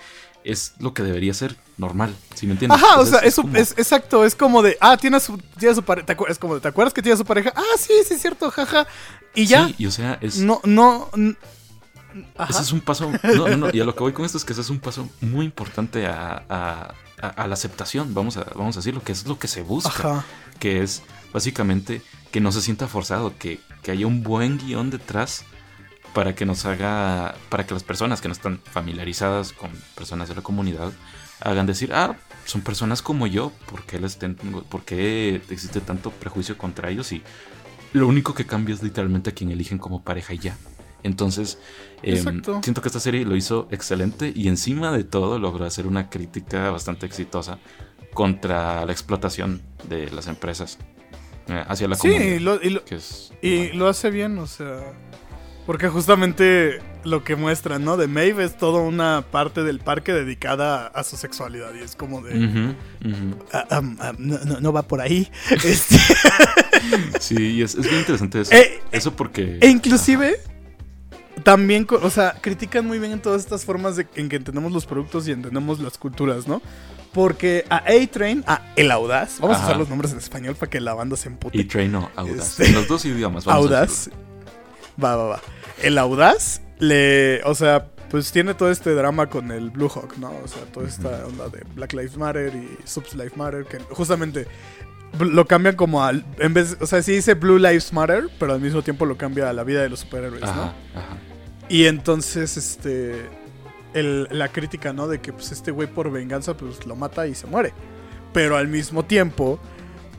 es 0.52 0.74
lo 0.80 0.94
que 0.94 1.04
debería 1.04 1.34
ser 1.34 1.56
normal, 1.78 2.16
¿sí 2.36 2.46
me 2.48 2.54
entiendes? 2.54 2.82
Ajá, 2.82 3.00
o 3.00 3.06
sea, 3.06 3.20
es, 3.20 3.36
como- 3.36 3.56
es- 3.56 3.74
exacto, 3.78 4.26
es 4.26 4.36
como 4.36 4.62
de, 4.64 4.78
ah, 4.82 4.98
tiene 4.98 5.18
a 5.18 5.20
su, 5.20 5.38
tiene 5.60 5.76
su 5.76 5.84
pareja, 5.84 6.08
es 6.30 6.40
como 6.40 6.56
de, 6.56 6.62
¿te 6.62 6.68
acuerdas 6.68 6.94
que 6.94 7.02
tiene 7.02 7.18
su 7.18 7.26
pareja? 7.26 7.54
Ah, 7.56 7.62
sí, 7.78 7.94
sí, 8.08 8.14
es 8.16 8.22
cierto, 8.22 8.50
jaja. 8.52 8.88
Y 9.36 9.46
ya, 9.46 9.68
Sí, 9.68 9.76
y 9.78 9.86
o 9.86 9.92
sea, 9.92 10.18
es. 10.22 10.40
no, 10.40 10.62
no, 10.64 11.10
ajá. 12.38 12.52
Ese 12.52 12.62
es 12.64 12.72
un 12.72 12.82
paso. 12.82 13.12
No, 13.24 13.48
no, 13.48 13.58
no. 13.58 13.70
Y 13.72 13.80
a 13.80 13.86
lo 13.86 13.94
que 13.96 14.00
voy 14.02 14.14
con 14.14 14.26
esto 14.26 14.38
es 14.38 14.46
que 14.46 14.54
ese 14.54 14.62
es 14.62 14.70
un 14.70 14.80
paso 14.80 15.08
muy 15.22 15.46
importante 15.46 16.08
a, 16.08 16.44
a- 16.50 16.94
a- 17.22 17.28
a 17.28 17.48
la 17.48 17.54
aceptación, 17.54 18.14
vamos 18.14 18.38
a, 18.38 18.44
vamos 18.56 18.76
a 18.76 18.80
decirlo, 18.80 19.04
que 19.04 19.12
es 19.12 19.26
lo 19.28 19.38
que 19.40 19.48
se 19.48 19.62
busca. 19.62 19.90
Ajá. 19.90 20.26
Que 20.60 20.82
es 20.82 21.04
básicamente 21.34 22.02
que 22.32 22.40
no 22.42 22.52
se 22.52 22.62
sienta 22.62 22.88
forzado, 22.88 23.34
que, 23.38 23.60
que 23.84 23.92
haya 23.92 24.08
un 24.08 24.24
buen 24.24 24.58
guion 24.58 24.90
detrás 24.90 25.44
para 26.18 26.34
que 26.34 26.48
nos 26.48 26.66
haga. 26.66 27.36
para 27.50 27.68
que 27.68 27.76
las 27.76 27.84
personas 27.84 28.22
que 28.22 28.28
no 28.28 28.32
están 28.32 28.60
familiarizadas 28.72 29.54
con 29.54 29.70
personas 29.96 30.28
de 30.28 30.34
la 30.34 30.42
comunidad 30.42 30.92
hagan 31.42 31.68
decir, 31.68 31.92
ah, 31.94 32.16
son 32.46 32.62
personas 32.62 33.04
como 33.04 33.28
yo, 33.28 33.52
¿por 33.70 33.84
qué, 33.84 34.00
les 34.00 34.18
tengo, 34.18 34.64
por 34.64 34.82
qué 34.84 35.40
existe 35.52 35.80
tanto 35.80 36.10
prejuicio 36.10 36.58
contra 36.58 36.90
ellos? 36.90 37.12
Y 37.12 37.22
lo 37.94 38.08
único 38.08 38.34
que 38.34 38.48
cambia 38.48 38.74
es 38.74 38.82
literalmente 38.82 39.30
a 39.30 39.34
quien 39.36 39.52
eligen 39.52 39.78
como 39.78 40.02
pareja 40.02 40.34
y 40.34 40.40
ya. 40.40 40.58
Entonces, 41.04 41.60
eh, 42.02 42.14
Exacto. 42.14 42.62
siento 42.64 42.82
que 42.82 42.88
esta 42.88 43.00
serie 43.00 43.24
lo 43.24 43.36
hizo 43.36 43.68
excelente 43.70 44.34
y 44.36 44.48
encima 44.48 44.92
de 44.92 45.04
todo 45.04 45.38
logró 45.38 45.66
hacer 45.66 45.86
una 45.86 46.10
crítica 46.10 46.72
bastante 46.72 47.06
exitosa 47.06 47.60
contra 48.16 48.84
la 48.88 48.92
explotación 48.92 49.62
de 49.88 50.10
las 50.10 50.26
empresas 50.26 50.80
eh, 51.50 51.64
hacia 51.68 51.88
la 51.88 51.96
Sí, 51.96 52.08
comunidad. 52.10 52.36
y 52.36 52.40
lo, 52.40 52.60
y 52.64 52.70
lo- 52.72 52.84
que 52.86 52.96
es, 52.96 53.32
y 53.44 53.68
lo 53.74 53.88
hace 53.88 54.10
bien, 54.10 54.40
o 54.40 54.48
sea, 54.48 54.94
porque 55.68 55.88
justamente 55.90 56.80
lo 57.04 57.24
que 57.24 57.36
muestra, 57.36 57.78
¿no? 57.78 57.96
De 57.98 58.08
Maeve 58.08 58.44
es 58.46 58.58
toda 58.58 58.82
una 58.82 59.24
parte 59.30 59.64
del 59.64 59.80
parque 59.80 60.14
dedicada 60.14 60.88
a 60.88 61.04
su 61.04 61.16
sexualidad 61.18 61.74
y 61.80 61.84
es 61.84 61.96
como 61.96 62.22
de, 62.22 62.74
ah, 63.54 63.66
ah, 63.70 63.82
ah, 64.00 64.14
no, 64.18 64.40
no- 64.46 64.60
no 64.60 64.74
va 64.74 64.82
por 64.88 65.00
ahí. 65.02 65.30
Este, 65.64 65.98
Sí, 67.20 67.62
es, 67.62 67.76
es 67.76 67.84
bien 67.86 68.00
interesante 68.00 68.42
eso. 68.42 68.52
Eh, 68.54 68.80
eso 68.92 69.14
porque... 69.16 69.58
E 69.62 69.68
inclusive 69.68 70.38
también, 71.44 71.86
o 71.90 72.10
sea, 72.10 72.34
critican 72.42 72.86
muy 72.88 72.98
bien 73.00 73.12
en 73.12 73.22
todas 73.22 73.42
estas 73.42 73.64
formas 73.66 73.96
de, 73.96 74.08
en 74.16 74.28
que 74.30 74.36
entendemos 74.38 74.72
los 74.72 74.86
productos 74.86 75.28
y 75.28 75.32
entendemos 75.32 75.80
las 75.80 75.98
culturas, 75.98 76.48
¿no? 76.48 76.62
Porque 77.14 77.66
a 77.70 77.78
A-Train, 77.78 78.44
a 78.48 78.62
El 78.76 78.92
Audaz, 78.92 79.40
vamos 79.40 79.58
Ajá. 79.58 79.66
a 79.66 79.68
usar 79.70 79.78
los 79.80 79.90
nombres 79.90 80.12
en 80.12 80.18
español 80.20 80.56
para 80.56 80.70
que 80.70 80.80
la 80.82 80.94
banda 80.94 81.16
se 81.18 81.30
empute. 81.30 81.58
Y 81.58 81.64
Train 81.66 81.94
o 81.96 82.10
Audaz. 82.16 82.50
Este- 82.60 82.68
En 82.68 82.74
los 82.76 82.88
dos 82.88 83.06
idiomas. 83.06 83.46
vamos 83.46 83.72
a 83.72 83.76
Audaz. 83.76 84.10
Va, 85.04 85.16
va, 85.16 85.26
va. 85.28 85.42
El 85.82 85.98
Audaz 85.98 86.62
le, 86.80 87.42
o 87.44 87.54
sea, 87.56 87.88
pues 88.10 88.32
tiene 88.32 88.54
todo 88.54 88.72
este 88.72 88.94
drama 88.94 89.28
con 89.28 89.52
el 89.52 89.70
Blue 89.70 89.90
Hawk, 89.90 90.18
¿no? 90.18 90.32
O 90.44 90.48
sea, 90.48 90.64
toda 90.72 90.88
esta 90.88 91.26
onda 91.28 91.50
de 91.50 91.64
Black 91.76 91.94
Lives 91.94 92.18
Matter 92.18 92.54
y 92.56 92.78
Subs 92.88 93.14
Lives 93.16 93.36
Matter, 93.38 93.66
que 93.66 93.80
justamente 93.94 94.48
lo 95.20 95.46
cambian 95.46 95.76
como 95.76 96.04
al, 96.04 96.26
en 96.40 96.54
vez, 96.54 96.78
o 96.80 96.86
sea, 96.88 97.02
sí 97.02 97.14
dice 97.14 97.34
Blue 97.36 97.58
Lives 97.58 97.94
Matter, 97.94 98.30
pero 98.40 98.54
al 98.54 98.62
mismo 98.62 98.82
tiempo 98.82 99.06
lo 99.06 99.18
cambia 99.18 99.50
a 99.50 99.54
la 99.54 99.64
vida 99.64 99.82
de 99.82 99.90
los 99.90 100.00
superhéroes, 100.02 100.42
¿no? 100.42 100.48
Ajá, 100.50 100.74
ajá. 100.96 101.18
Y 101.70 101.86
entonces, 101.86 102.56
este. 102.58 103.26
el- 103.94 104.28
la 104.32 104.48
crítica, 104.50 104.94
¿no? 104.94 105.08
De 105.08 105.20
que 105.20 105.34
pues 105.34 105.52
este 105.52 105.72
güey 105.72 105.88
por 105.88 106.12
venganza, 106.12 106.56
pues 106.56 106.86
lo 106.86 106.96
mata 106.96 107.28
y 107.28 107.36
se 107.36 107.46
muere. 107.48 107.74
Pero 108.34 108.56
al 108.58 108.68
mismo 108.68 109.04
tiempo, 109.04 109.60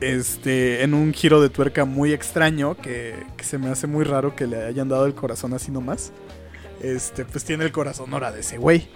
este. 0.01 0.83
En 0.83 0.93
un 0.93 1.13
giro 1.13 1.41
de 1.41 1.49
tuerca 1.49 1.85
muy 1.85 2.13
extraño, 2.13 2.75
que, 2.75 3.15
que 3.37 3.43
se 3.43 3.57
me 3.57 3.69
hace 3.69 3.87
muy 3.87 4.03
raro 4.05 4.35
que 4.35 4.47
le 4.47 4.63
hayan 4.65 4.89
dado 4.89 5.05
el 5.05 5.15
corazón 5.15 5.53
así 5.53 5.71
nomás. 5.71 6.11
Este, 6.81 7.25
pues 7.25 7.43
tiene 7.43 7.65
el 7.65 7.73
corazón 7.73 8.13
ahora 8.13 8.31
de 8.31 8.39
ese 8.39 8.57
güey. 8.57 8.87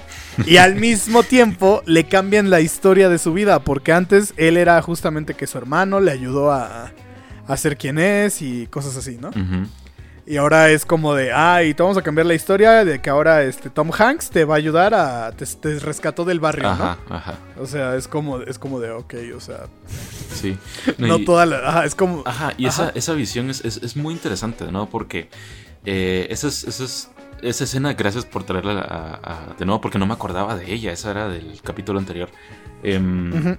Y 0.45 0.57
al 0.57 0.75
mismo 0.75 1.21
tiempo 1.23 1.83
le 1.85 2.05
cambian 2.05 2.49
la 2.49 2.61
historia 2.61 3.09
de 3.09 3.17
su 3.17 3.33
vida. 3.33 3.59
Porque 3.59 3.91
antes 3.91 4.33
él 4.37 4.57
era 4.57 4.81
justamente 4.81 5.33
que 5.33 5.47
su 5.47 5.57
hermano 5.57 5.99
le 5.99 6.11
ayudó 6.11 6.51
a, 6.51 6.93
a 7.45 7.57
ser 7.57 7.77
quien 7.77 7.99
es 7.99 8.41
y 8.41 8.67
cosas 8.67 8.95
así, 8.95 9.17
¿no? 9.19 9.29
Ujú. 9.29 9.67
Y 10.25 10.37
ahora 10.37 10.69
es 10.69 10.85
como 10.85 11.13
de, 11.15 11.33
ah, 11.33 11.63
y 11.63 11.73
te 11.73 11.83
vamos 11.83 11.97
a 11.97 12.01
cambiar 12.01 12.25
la 12.25 12.33
historia 12.33 12.85
de 12.85 13.01
que 13.01 13.09
ahora 13.09 13.43
este 13.43 13.69
Tom 13.69 13.91
Hanks 13.91 14.29
te 14.29 14.45
va 14.45 14.55
a 14.55 14.57
ayudar 14.57 14.93
a 14.93 15.31
te, 15.33 15.45
te 15.45 15.79
rescató 15.79 16.23
del 16.23 16.39
barrio, 16.39 16.65
Ajá, 16.69 16.97
ajá. 17.09 17.33
¿no? 17.57 17.63
O 17.63 17.65
sea, 17.65 17.95
es 17.97 18.07
como 18.07 18.39
es 18.41 18.57
como 18.57 18.79
de, 18.79 18.91
ok, 18.91 19.13
o 19.35 19.41
sea, 19.41 19.65
Sí. 20.33 20.57
no, 20.97 21.17
y- 21.17 21.25
toda 21.25 21.45
la, 21.45 21.57
ajá, 21.67 21.85
es 21.85 21.93
como 21.95 22.23
Ajá, 22.25 22.53
y 22.57 22.67
Ajá. 22.67 22.83
Esa, 22.85 22.91
esa 22.95 23.13
visión 23.13 23.49
es, 23.49 23.65
es- 23.65 23.77
es 23.83 23.97
muy 23.97 24.13
interesante, 24.13 24.71
¿no? 24.71 24.89
Porque 24.89 25.29
eh, 25.85 26.27
esa, 26.29 26.47
es- 26.47 26.63
esa, 26.63 26.85
es- 26.85 27.09
esa 27.41 27.65
escena, 27.65 27.93
gracias 27.93 28.23
por 28.23 28.45
traerla 28.45 28.79
a- 28.79 29.19
a- 29.51 29.53
de 29.59 29.65
nuevo, 29.65 29.81
porque 29.81 29.99
no 29.99 30.05
me 30.05 30.13
acordaba 30.13 30.55
de 30.55 30.71
ella, 30.73 30.93
esa 30.93 31.11
era 31.11 31.27
del 31.27 31.59
capítulo 31.61 31.99
anterior. 31.99 32.29
Ujú. 32.81 33.57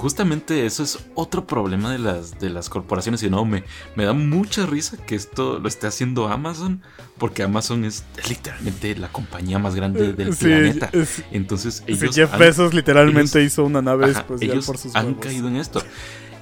Justamente 0.00 0.64
eso 0.64 0.82
es 0.82 0.98
otro 1.14 1.46
problema 1.46 1.92
de 1.92 1.98
las, 1.98 2.38
de 2.38 2.48
las 2.48 2.70
corporaciones. 2.70 3.22
Y 3.22 3.28
no, 3.28 3.44
me, 3.44 3.64
me 3.94 4.04
da 4.04 4.14
mucha 4.14 4.64
risa 4.64 4.96
que 4.96 5.14
esto 5.14 5.58
lo 5.58 5.68
esté 5.68 5.86
haciendo 5.86 6.28
Amazon, 6.28 6.82
porque 7.18 7.42
Amazon 7.42 7.84
es, 7.84 8.04
literalmente 8.26 8.96
la 8.96 9.12
compañía 9.12 9.58
más 9.58 9.74
grande 9.74 10.14
del 10.14 10.34
planeta. 10.34 10.90
Entonces 11.30 11.84
ellos... 11.86 12.16
Jeff 12.16 12.36
Bezos 12.38 12.72
literalmente 12.72 13.42
hizo 13.44 13.64
una 13.64 13.82
nave 13.82 14.14
ellos 14.40 14.66
por 14.66 14.78
sus 14.78 14.96
han 14.96 15.14
caído 15.14 15.48
en 15.48 15.56
esto. 15.56 15.82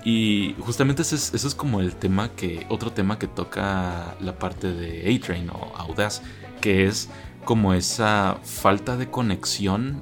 Y 0.05 0.55
justamente 0.61 1.03
ese 1.03 1.16
es, 1.16 1.35
eso 1.35 1.49
es 1.49 1.55
como 1.57 1.81
el 1.81 1.97
tema 1.97 2.31
que, 2.31 2.64
otro 2.68 2.92
tema 2.92 3.18
que 3.18 3.27
toca 3.27 4.14
la 4.21 4.38
parte 4.38 4.73
de 4.73 5.14
A-Train 5.14 5.51
o 5.51 5.73
Audaz, 5.77 6.23
que 6.61 6.87
es 6.87 7.09
como 7.44 7.75
esa 7.75 8.38
falta 8.44 8.97
de 8.97 9.11
conexión 9.11 10.01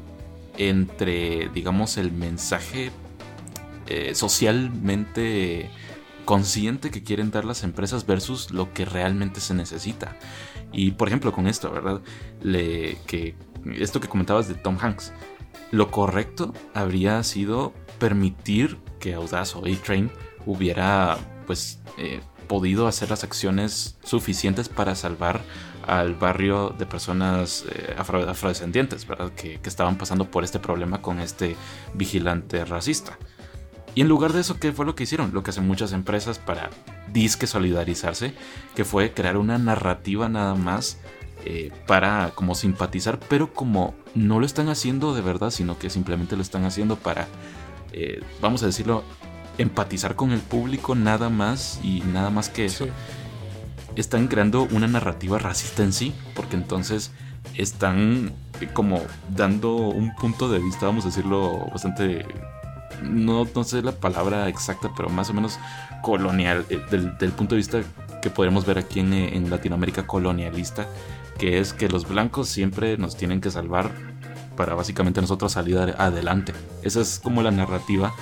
entre, 0.58 1.48
digamos, 1.48 1.96
el 1.96 2.12
mensaje 2.12 2.92
eh, 3.86 4.14
socialmente 4.14 5.70
consciente 6.24 6.90
que 6.90 7.02
quieren 7.02 7.30
dar 7.30 7.44
las 7.44 7.62
empresas 7.62 8.04
versus 8.06 8.50
lo 8.50 8.72
que 8.72 8.84
realmente 8.84 9.40
se 9.40 9.54
necesita. 9.54 10.16
Y 10.72 10.92
por 10.92 11.08
ejemplo, 11.08 11.32
con 11.32 11.46
esto, 11.46 11.70
¿verdad? 11.70 12.02
Que 12.42 13.34
esto 13.78 14.00
que 14.00 14.08
comentabas 14.08 14.48
de 14.48 14.54
Tom 14.54 14.76
Hanks, 14.80 15.12
lo 15.70 15.90
correcto 15.90 16.52
habría 16.74 17.22
sido 17.22 17.72
permitir 17.98 18.78
que 19.00 19.14
Audaz 19.14 19.56
o 19.56 19.60
A-Train 19.60 20.10
hubiera 20.44 21.16
pues 21.46 21.80
eh, 21.98 22.20
podido 22.46 22.86
hacer 22.86 23.10
las 23.10 23.24
acciones 23.24 23.98
suficientes 24.04 24.68
para 24.68 24.94
salvar 24.94 25.40
al 25.86 26.14
barrio 26.14 26.74
de 26.76 26.86
personas 26.86 27.64
eh, 27.70 27.94
afrodescendientes, 27.96 29.06
¿verdad? 29.06 29.30
Que, 29.32 29.60
estaban 29.64 29.96
pasando 29.96 30.30
por 30.30 30.44
este 30.44 30.58
problema 30.58 31.02
con 31.02 31.20
este 31.20 31.56
vigilante 31.94 32.64
racista. 32.64 33.18
Y 33.96 34.02
en 34.02 34.08
lugar 34.08 34.34
de 34.34 34.42
eso, 34.42 34.60
¿qué 34.60 34.72
fue 34.72 34.84
lo 34.84 34.94
que 34.94 35.04
hicieron? 35.04 35.32
Lo 35.32 35.42
que 35.42 35.50
hacen 35.50 35.66
muchas 35.66 35.92
empresas 35.94 36.38
para 36.38 36.68
disque 37.14 37.46
solidarizarse, 37.46 38.34
que 38.74 38.84
fue 38.84 39.14
crear 39.14 39.38
una 39.38 39.56
narrativa 39.56 40.28
nada 40.28 40.54
más 40.54 40.98
eh, 41.46 41.72
para 41.86 42.32
como 42.34 42.54
simpatizar, 42.54 43.18
pero 43.18 43.54
como 43.54 43.94
no 44.14 44.38
lo 44.38 44.44
están 44.44 44.68
haciendo 44.68 45.14
de 45.14 45.22
verdad, 45.22 45.48
sino 45.48 45.78
que 45.78 45.88
simplemente 45.88 46.36
lo 46.36 46.42
están 46.42 46.66
haciendo 46.66 46.96
para, 46.96 47.26
eh, 47.94 48.22
vamos 48.42 48.62
a 48.62 48.66
decirlo, 48.66 49.02
empatizar 49.56 50.14
con 50.14 50.32
el 50.32 50.40
público 50.40 50.94
nada 50.94 51.30
más 51.30 51.80
y 51.82 52.00
nada 52.00 52.28
más 52.28 52.50
que 52.50 52.66
eso. 52.66 52.86
Están 53.94 54.28
creando 54.28 54.68
una 54.72 54.88
narrativa 54.88 55.38
racista 55.38 55.82
en 55.82 55.94
sí, 55.94 56.12
porque 56.34 56.56
entonces 56.56 57.12
están 57.54 58.34
como 58.74 59.00
dando 59.34 59.74
un 59.74 60.14
punto 60.16 60.50
de 60.50 60.58
vista, 60.58 60.84
vamos 60.84 61.04
a 61.06 61.08
decirlo, 61.08 61.66
bastante 61.72 62.26
no, 63.02 63.46
no 63.54 63.64
sé 63.64 63.82
la 63.82 63.92
palabra 63.92 64.48
exacta, 64.48 64.90
pero 64.96 65.08
más 65.08 65.30
o 65.30 65.34
menos 65.34 65.58
colonial, 66.02 66.64
eh, 66.70 66.80
del, 66.90 67.32
punto 67.32 67.54
de 67.54 67.58
vista 67.58 67.80
que 68.22 68.30
podemos 68.30 68.66
ver 68.66 68.78
aquí 68.78 69.00
en, 69.00 69.12
en, 69.12 69.50
Latinoamérica 69.50 70.06
colonialista, 70.06 70.86
que 71.38 71.58
es 71.58 71.72
que 71.72 71.88
los 71.88 72.08
blancos 72.08 72.48
siempre 72.48 72.96
nos 72.96 73.16
tienen 73.16 73.40
que 73.40 73.50
salvar 73.50 73.90
para 74.56 74.74
básicamente 74.74 75.20
nosotros 75.20 75.52
salir 75.52 75.78
adelante. 75.78 76.52
Esa 76.82 77.00
es 77.00 77.20
como 77.22 77.42
la 77.42 77.50
narrativa 77.50 78.14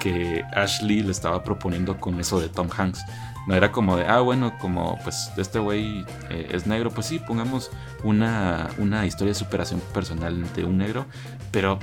que 0.00 0.44
Ashley 0.54 1.02
le 1.02 1.12
estaba 1.12 1.44
proponiendo 1.44 1.98
con 2.00 2.18
eso 2.18 2.40
de 2.40 2.48
Tom 2.48 2.68
Hanks. 2.76 3.04
No 3.46 3.54
era 3.54 3.70
como 3.70 3.96
de, 3.96 4.04
ah, 4.06 4.20
bueno, 4.20 4.56
como 4.58 4.98
pues 5.02 5.30
este 5.36 5.58
güey 5.58 6.04
eh, 6.30 6.48
es 6.52 6.66
negro, 6.66 6.90
pues 6.90 7.06
sí, 7.06 7.18
pongamos 7.20 7.70
una, 8.02 8.70
una 8.78 9.06
historia 9.06 9.32
de 9.32 9.38
superación 9.38 9.80
personal 9.92 10.52
de 10.54 10.64
un 10.64 10.78
negro, 10.78 11.06
pero 11.50 11.78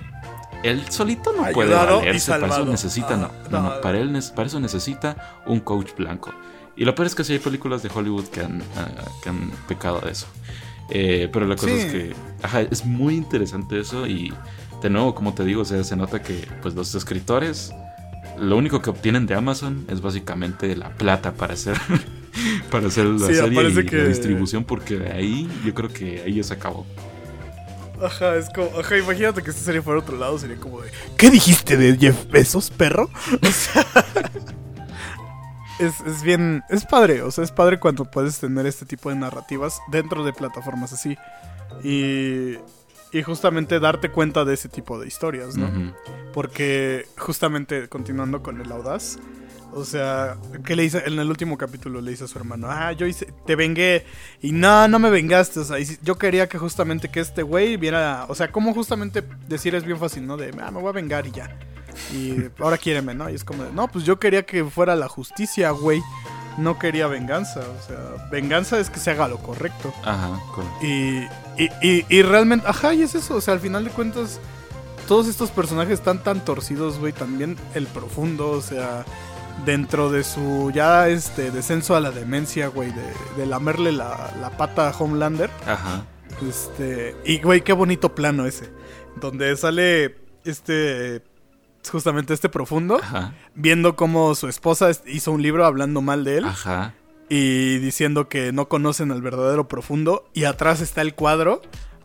él 0.64 0.84
solito 0.90 1.34
no 1.34 1.52
puede 1.52 1.74
valerse, 1.74 2.32
para 2.32 2.48
eso 2.48 2.66
necesita, 2.66 3.18
no, 3.18 3.32
no, 3.50 3.82
para 3.82 4.00
él 4.00 4.18
para 4.36 4.48
eso 4.48 4.60
necesita 4.60 5.42
un 5.46 5.60
coach 5.60 5.96
blanco. 5.98 6.32
Y 6.76 6.86
lo 6.86 6.96
peor 6.96 7.08
es 7.08 7.16
que 7.16 7.24
sí 7.24 7.34
hay 7.34 7.40
películas 7.40 7.84
de 7.84 7.90
Hollywood 7.94 8.26
que 8.26 8.42
han, 8.42 8.62
ah, 8.78 8.88
que 9.22 9.30
han 9.30 9.52
pecado 9.68 10.00
de 10.00 10.12
eso. 10.12 10.28
Eh, 10.90 11.30
pero 11.32 11.46
la 11.46 11.56
cosa 11.56 11.74
es 11.74 11.86
que 11.86 12.14
ajá, 12.42 12.62
es 12.62 12.86
muy 12.86 13.16
interesante 13.16 13.80
eso 13.80 14.08
y 14.08 14.34
de 14.82 14.90
nuevo, 14.90 15.14
como 15.14 15.34
te 15.34 15.44
digo, 15.44 15.66
se 15.66 15.96
nota 15.96 16.22
que 16.22 16.48
pues 16.62 16.74
los 16.74 16.96
escritores 16.96 17.74
lo 18.40 18.58
único 18.58 18.82
que 18.82 18.90
obtienen 18.90 19.26
de 19.26 19.36
Amazon 19.36 19.86
es 19.90 20.02
básicamente 20.02 20.76
la 20.76 20.90
plata 20.90 21.34
para 21.34 21.54
hacer 21.54 21.78
para 22.72 22.88
hacer 22.88 23.06
la 23.06 23.28
serie 23.28 23.70
y 23.70 23.74
la 23.74 24.04
distribución 24.06 24.64
porque 24.64 24.98
de 24.98 25.12
ahí 25.12 25.50
yo 25.66 25.74
creo 25.74 25.92
que 25.92 26.22
ahí 26.22 26.36
ya 26.36 26.44
se 26.44 26.54
acabó. 26.54 26.86
Ajá, 28.02 28.36
es 28.36 28.50
como, 28.50 28.70
ajá, 28.80 28.98
imagínate 28.98 29.42
que 29.42 29.50
esta 29.50 29.64
serie 29.64 29.82
fuera 29.82 30.00
otro 30.00 30.18
lado, 30.18 30.38
sería 30.38 30.58
como 30.58 30.82
de, 30.82 30.92
¿qué 31.18 31.30
dijiste 31.30 31.78
de 31.78 31.98
Jeff 31.98 32.30
Bezos, 32.30 32.70
perro? 32.70 33.10
O 33.42 33.52
sea, 33.52 33.86
es, 35.80 36.02
es, 36.02 36.24
bien, 36.24 36.64
es 36.70 36.86
padre, 36.86 37.22
o 37.22 37.32
sea, 37.32 37.44
es 37.44 37.52
padre 37.52 37.80
cuando 37.80 38.06
puedes 38.06 38.40
tener 38.40 38.66
este 38.66 38.86
tipo 38.86 39.10
de 39.10 39.16
narrativas 39.16 39.80
dentro 39.90 40.24
de 40.24 40.34
plataformas 40.34 40.94
así. 40.94 41.18
Y, 41.84 42.58
y 43.12 43.24
justamente 43.24 43.80
darte 43.80 44.12
cuenta 44.12 44.46
de 44.46 44.54
ese 44.54 44.70
tipo 44.70 45.00
de 45.00 45.08
historias, 45.08 45.56
¿no? 45.56 45.94
Porque 46.34 47.08
justamente 47.18 47.88
continuando 47.88 48.44
con 48.44 48.62
el 48.62 48.72
audaz, 48.72 49.18
o 49.74 49.86
sea, 49.86 50.38
¿qué 50.66 50.76
le 50.76 50.84
dice? 50.84 51.04
En 51.06 51.20
el 51.20 51.30
último 51.30 51.58
capítulo 51.58 52.02
le 52.02 52.12
dice 52.12 52.24
a 52.24 52.28
su 52.28 52.38
hermano, 52.38 52.68
ah, 52.70 52.92
yo 52.92 53.06
hice, 53.06 53.32
te 53.46 53.56
vengué 53.56 54.06
y 54.42 54.52
no, 54.52 54.88
no 54.88 55.00
me 55.00 55.10
vengaste, 55.10 55.60
o 55.60 55.64
sea, 55.64 55.78
yo 56.02 56.18
quería 56.18 56.48
que 56.50 56.58
justamente 56.58 57.10
que 57.10 57.20
este 57.20 57.44
güey 57.44 57.78
viera, 57.78 58.26
o 58.30 58.36
sea, 58.36 58.52
como 58.52 58.74
justamente 58.74 59.24
decir 59.48 59.76
es 59.76 59.84
bien 59.84 60.00
fácil, 60.00 60.26
¿no? 60.26 60.38
De, 60.38 60.52
ah, 60.62 60.72
me 60.72 60.80
voy 60.80 60.90
a 60.90 60.94
vengar 60.94 61.28
y 61.28 61.32
ya. 61.32 61.56
Y 62.14 62.36
ahora 62.60 62.78
quiéreme, 62.78 63.14
¿no? 63.14 63.30
Y 63.30 63.36
es 63.36 63.44
como, 63.44 63.64
de, 63.64 63.72
no, 63.72 63.88
pues 63.88 64.06
yo 64.06 64.20
quería 64.20 64.46
que 64.46 64.64
fuera 64.66 64.96
la 64.96 65.08
justicia, 65.08 65.72
güey. 65.72 66.02
No 66.58 66.78
quería 66.78 67.08
venganza, 67.08 67.62
o 67.62 67.88
sea, 67.88 68.28
venganza 68.32 68.80
es 68.80 68.90
que 68.90 69.00
se 69.00 69.12
haga 69.12 69.30
lo 69.30 69.38
correcto. 69.38 69.94
Ajá, 70.04 70.42
correcto. 70.54 70.78
Y, 70.82 71.28
y, 71.58 71.70
y, 71.82 72.06
y 72.10 72.22
realmente, 72.22 72.68
ajá, 72.68 72.94
y 72.94 73.04
es 73.04 73.16
eso, 73.16 73.36
o 73.36 73.42
sea, 73.42 73.54
al 73.54 73.62
final 73.62 73.86
de 73.86 73.92
cuentas, 73.92 74.42
todos 75.08 75.28
estos 75.28 75.52
personajes 75.52 75.94
están 75.94 76.22
tan 76.22 76.44
torcidos, 76.44 77.00
güey, 77.00 77.14
también 77.14 77.56
el 77.76 77.88
profundo, 77.88 78.52
o 78.52 78.62
sea 78.62 79.06
dentro 79.66 80.12
de 80.12 80.24
su 80.24 80.72
ya 80.74 81.10
este 81.10 81.52
descenso 81.52 81.96
a 81.96 82.00
la 82.00 82.12
demencia, 82.12 82.68
güey, 82.68 82.92
de, 82.92 83.14
de 83.38 83.46
lamerle 83.46 83.92
la, 83.92 84.32
la, 84.40 84.52
pata 84.58 84.90
a 84.90 84.98
Homelander. 84.98 85.50
Ajá. 85.66 86.06
Este, 86.48 87.16
y 87.26 87.40
güey, 87.42 87.62
qué 87.62 87.74
bonito 87.74 88.16
plano 88.16 88.46
ese, 88.46 88.70
donde 89.20 89.56
sale 89.58 90.18
este 90.46 91.22
justamente 91.90 92.34
este 92.34 92.50
profundo 92.50 93.00
Ajá. 93.02 93.34
viendo 93.56 93.96
cómo 93.96 94.36
su 94.36 94.48
esposa 94.48 94.92
hizo 95.08 95.32
un 95.32 95.42
libro 95.42 95.66
hablando 95.66 96.02
mal 96.02 96.24
de 96.24 96.38
él. 96.38 96.46
Ajá. 96.46 96.94
Y 97.30 97.78
diciendo 97.78 98.28
que 98.28 98.52
no 98.52 98.68
conocen 98.70 99.12
al 99.12 99.22
verdadero 99.22 99.68
profundo 99.68 100.30
y 100.34 100.46
atrás 100.46 100.82
está 100.82 101.02
el 101.02 101.14
cuadro 101.14 101.62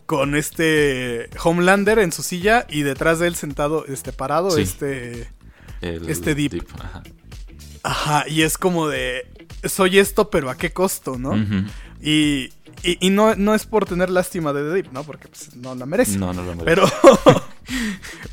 con 0.07 0.35
este 0.37 1.31
Homelander 1.43 1.99
en 1.99 2.13
su 2.13 2.23
silla 2.23 2.67
y 2.69 2.83
detrás 2.83 3.21
de 3.21 3.29
él 3.29 3.35
sentado 3.37 3.87
este 3.87 4.13
parado 4.13 4.51
sí. 4.51 4.63
este 4.63 5.29
el 5.81 6.09
este 6.09 6.35
Deep. 6.35 6.53
deep. 6.53 6.69
Ajá. 7.85 8.25
Y 8.27 8.43
es 8.43 8.59
como 8.59 8.89
de, 8.89 9.31
soy 9.65 9.99
esto, 9.99 10.31
pero 10.31 10.51
¿a 10.51 10.57
qué 10.57 10.73
costo, 10.73 11.17
no? 11.19 11.31
Uh 11.31 11.35
-huh. 11.35 11.71
Y, 12.01 12.51
y, 12.83 12.99
y, 13.07 13.11
no, 13.11 13.35
no 13.37 13.55
es 13.55 13.65
por 13.67 13.87
tener 13.87 14.11
lástima 14.11 14.53
de 14.53 14.63
The 14.63 14.75
Deep, 14.75 14.93
¿no? 14.93 15.05
Porque 15.05 15.29
pues, 15.29 15.55
no 15.57 15.75
la 15.75 15.87
merece. 15.87 16.19
No, 16.19 16.33
no 16.33 16.45
la 16.45 16.55
merece. 16.55 16.65
Pero, 16.65 16.87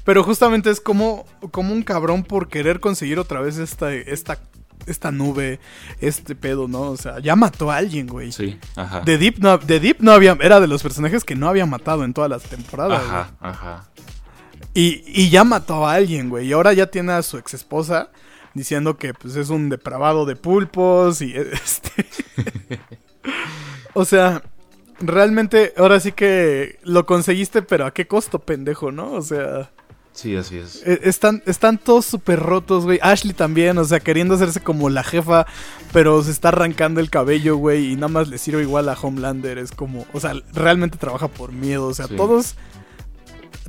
pero 0.04 0.24
justamente 0.24 0.70
es 0.70 0.82
como, 0.82 1.26
como 1.52 1.74
un 1.74 1.84
cabrón 1.84 2.24
por 2.24 2.50
querer 2.50 2.80
conseguir 2.80 3.20
otra 3.20 3.40
vez 3.40 3.58
esta, 3.58 3.94
esta, 3.94 4.40
esta 4.88 5.12
nube, 5.12 5.60
este 6.00 6.36
pedo, 6.36 6.68
¿no? 6.68 6.82
O 6.82 6.98
sea, 6.98 7.20
ya 7.20 7.36
mató 7.36 7.72
a 7.72 7.78
alguien, 7.78 8.08
güey. 8.08 8.32
Sí, 8.32 8.58
ajá. 8.76 9.04
The 9.06 9.18
Deep, 9.18 9.40
no, 9.40 9.60
The 9.60 9.80
Deep 9.80 9.98
no 10.00 10.12
había, 10.12 10.38
era 10.42 10.60
de 10.60 10.68
los 10.68 10.82
personajes 10.82 11.24
que 11.24 11.36
no 11.36 11.48
había 11.48 11.66
matado 11.66 12.04
en 12.04 12.14
todas 12.14 12.30
las 12.30 12.44
temporadas. 12.44 13.02
Ajá, 13.04 13.32
güey. 13.40 13.52
ajá. 13.52 13.86
Y, 14.74 15.04
y 15.08 15.30
ya 15.30 15.44
mató 15.44 15.88
a 15.88 15.94
alguien, 15.94 16.30
güey. 16.30 16.48
Y 16.48 16.54
ahora 16.54 16.74
ya 16.74 16.88
tiene 16.88 17.14
a 17.14 17.22
su 17.22 17.38
ex 17.38 17.54
esposa 17.54 18.10
diciendo 18.54 18.98
que 18.98 19.14
pues 19.14 19.36
es 19.36 19.50
un 19.50 19.70
depravado 19.70 20.26
de 20.26 20.36
pulpos 20.36 21.22
y 21.22 21.34
este 21.36 22.06
o 23.94 24.06
sea, 24.06 24.44
realmente 25.00 25.74
ahora 25.78 26.00
sí 26.00 26.12
que 26.12 26.80
lo 26.84 27.06
conseguiste, 27.06 27.62
pero 27.62 27.86
a 27.86 27.94
qué 27.94 28.08
costo, 28.08 28.40
pendejo, 28.40 28.92
¿no? 28.92 29.14
O 29.14 29.22
sea, 29.22 29.72
Sí, 30.14 30.36
así 30.36 30.58
es. 30.58 30.84
Eh, 30.86 31.00
están, 31.04 31.42
están 31.46 31.78
todos 31.78 32.06
súper 32.06 32.40
rotos, 32.40 32.84
güey. 32.84 33.00
Ashley 33.02 33.34
también, 33.34 33.78
o 33.78 33.86
sea, 33.86 34.02
queriendo 34.02 34.36
hacerse 34.36 34.60
como 34.60 34.90
la 34.90 35.04
jefa, 35.04 35.46
pero 35.94 36.22
se 36.22 36.32
está 36.32 36.50
arrancando 36.50 37.00
el 37.00 37.10
cabello, 37.10 37.56
güey, 37.56 37.94
y 37.94 37.96
nada 37.96 38.10
más 38.10 38.28
le 38.28 38.38
sirve 38.38 38.62
igual 38.62 38.90
a 38.90 38.98
Homelander. 39.02 39.58
Es 39.58 39.72
como, 39.72 40.06
o 40.12 40.20
sea, 40.20 40.34
realmente 40.54 40.98
trabaja 40.98 41.30
por 41.30 41.54
miedo. 41.54 41.88
O 41.88 41.94
sea, 41.94 42.08
sí. 42.08 42.16
todos, 42.18 42.56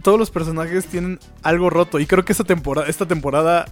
todos 0.03 0.19
los 0.19 0.31
personajes 0.31 0.87
tienen 0.87 1.21
algo 1.43 1.71
roto. 1.71 2.01
Y 2.01 2.07
creo 2.07 2.25
que 2.25 2.33
esta 2.33 2.45
temporada, 2.45 2.89
esta 2.89 3.07
temporada 3.07 3.67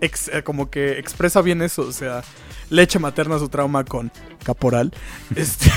ex, 0.00 0.28
eh, 0.28 0.42
como 0.42 0.70
que 0.70 0.98
expresa 0.98 1.40
bien 1.42 1.62
eso, 1.62 1.82
o 1.82 1.92
sea, 1.92 2.22
leche 2.70 2.98
materna 2.98 3.38
su 3.38 3.48
trauma 3.48 3.84
con 3.84 4.10
Caporal. 4.44 4.92
este 5.36 5.70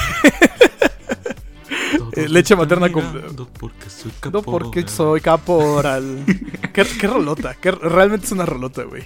Eh, 2.14 2.28
leche 2.28 2.56
materna 2.56 2.92
con- 2.92 3.48
porque 3.60 3.90
soy 3.90 4.12
No 4.32 4.42
porque 4.42 4.84
caporal. 4.84 4.90
soy 4.90 5.22
caporal. 5.22 6.26
qué, 6.74 6.86
qué 6.86 7.08
rolota, 7.08 7.56
qué- 7.56 7.72
realmente 7.72 8.26
es 8.26 8.32
una 8.32 8.46
rolota, 8.46 8.84
güey. 8.84 9.04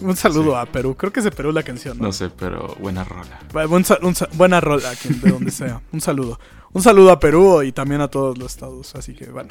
Un 0.00 0.16
saludo 0.16 0.52
Sí. 0.52 0.58
a 0.58 0.66
Perú. 0.66 0.96
Creo 0.96 1.12
que 1.12 1.20
es 1.20 1.24
de 1.24 1.30
Perú 1.30 1.52
la 1.52 1.62
canción, 1.62 1.96
¿no? 1.98 2.04
No 2.06 2.12
sé, 2.12 2.28
pero 2.30 2.74
buena 2.80 3.04
rola. 3.04 3.38
Un 3.68 3.84
sa- 3.84 4.28
buena 4.32 4.60
rola, 4.60 4.90
de 5.04 5.30
donde 5.30 5.50
sea. 5.52 5.80
Un 5.92 6.00
saludo. 6.00 6.40
Un 6.72 6.82
saludo 6.82 7.12
a 7.12 7.20
Perú 7.20 7.62
y 7.62 7.70
también 7.72 8.00
a 8.00 8.08
todos 8.08 8.36
los 8.36 8.50
estados. 8.52 8.94
Así 8.96 9.14
que 9.14 9.26
bueno. 9.26 9.50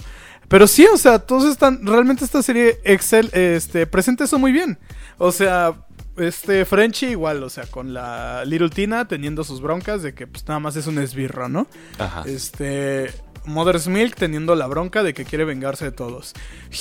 Pero 0.51 0.67
sí, 0.67 0.85
o 0.93 0.97
sea, 0.97 1.17
todos 1.17 1.45
están. 1.45 1.83
Realmente 1.83 2.23
esta 2.25 2.43
serie 2.43 2.79
Excel 2.83 3.29
este, 3.33 3.87
presenta 3.87 4.25
eso 4.25 4.37
muy 4.37 4.51
bien. 4.51 4.77
O 5.17 5.31
sea, 5.31 5.73
este 6.17 6.65
Frenchy 6.65 7.07
igual, 7.07 7.41
o 7.41 7.49
sea, 7.49 7.65
con 7.65 7.93
la 7.93 8.43
Little 8.45 8.69
Tina 8.69 9.07
teniendo 9.07 9.43
sus 9.43 9.61
broncas 9.61 10.03
de 10.03 10.13
que 10.13 10.27
pues 10.27 10.45
nada 10.47 10.59
más 10.59 10.75
es 10.75 10.85
un 10.87 10.99
esbirro, 10.99 11.49
¿no? 11.49 11.65
Ajá. 11.97 12.23
Este. 12.27 13.11
Mother's 13.43 13.87
Milk 13.87 14.15
teniendo 14.17 14.53
la 14.53 14.67
bronca 14.67 15.01
de 15.01 15.15
que 15.15 15.25
quiere 15.25 15.45
vengarse 15.45 15.85
de 15.85 15.91
todos. 15.91 16.33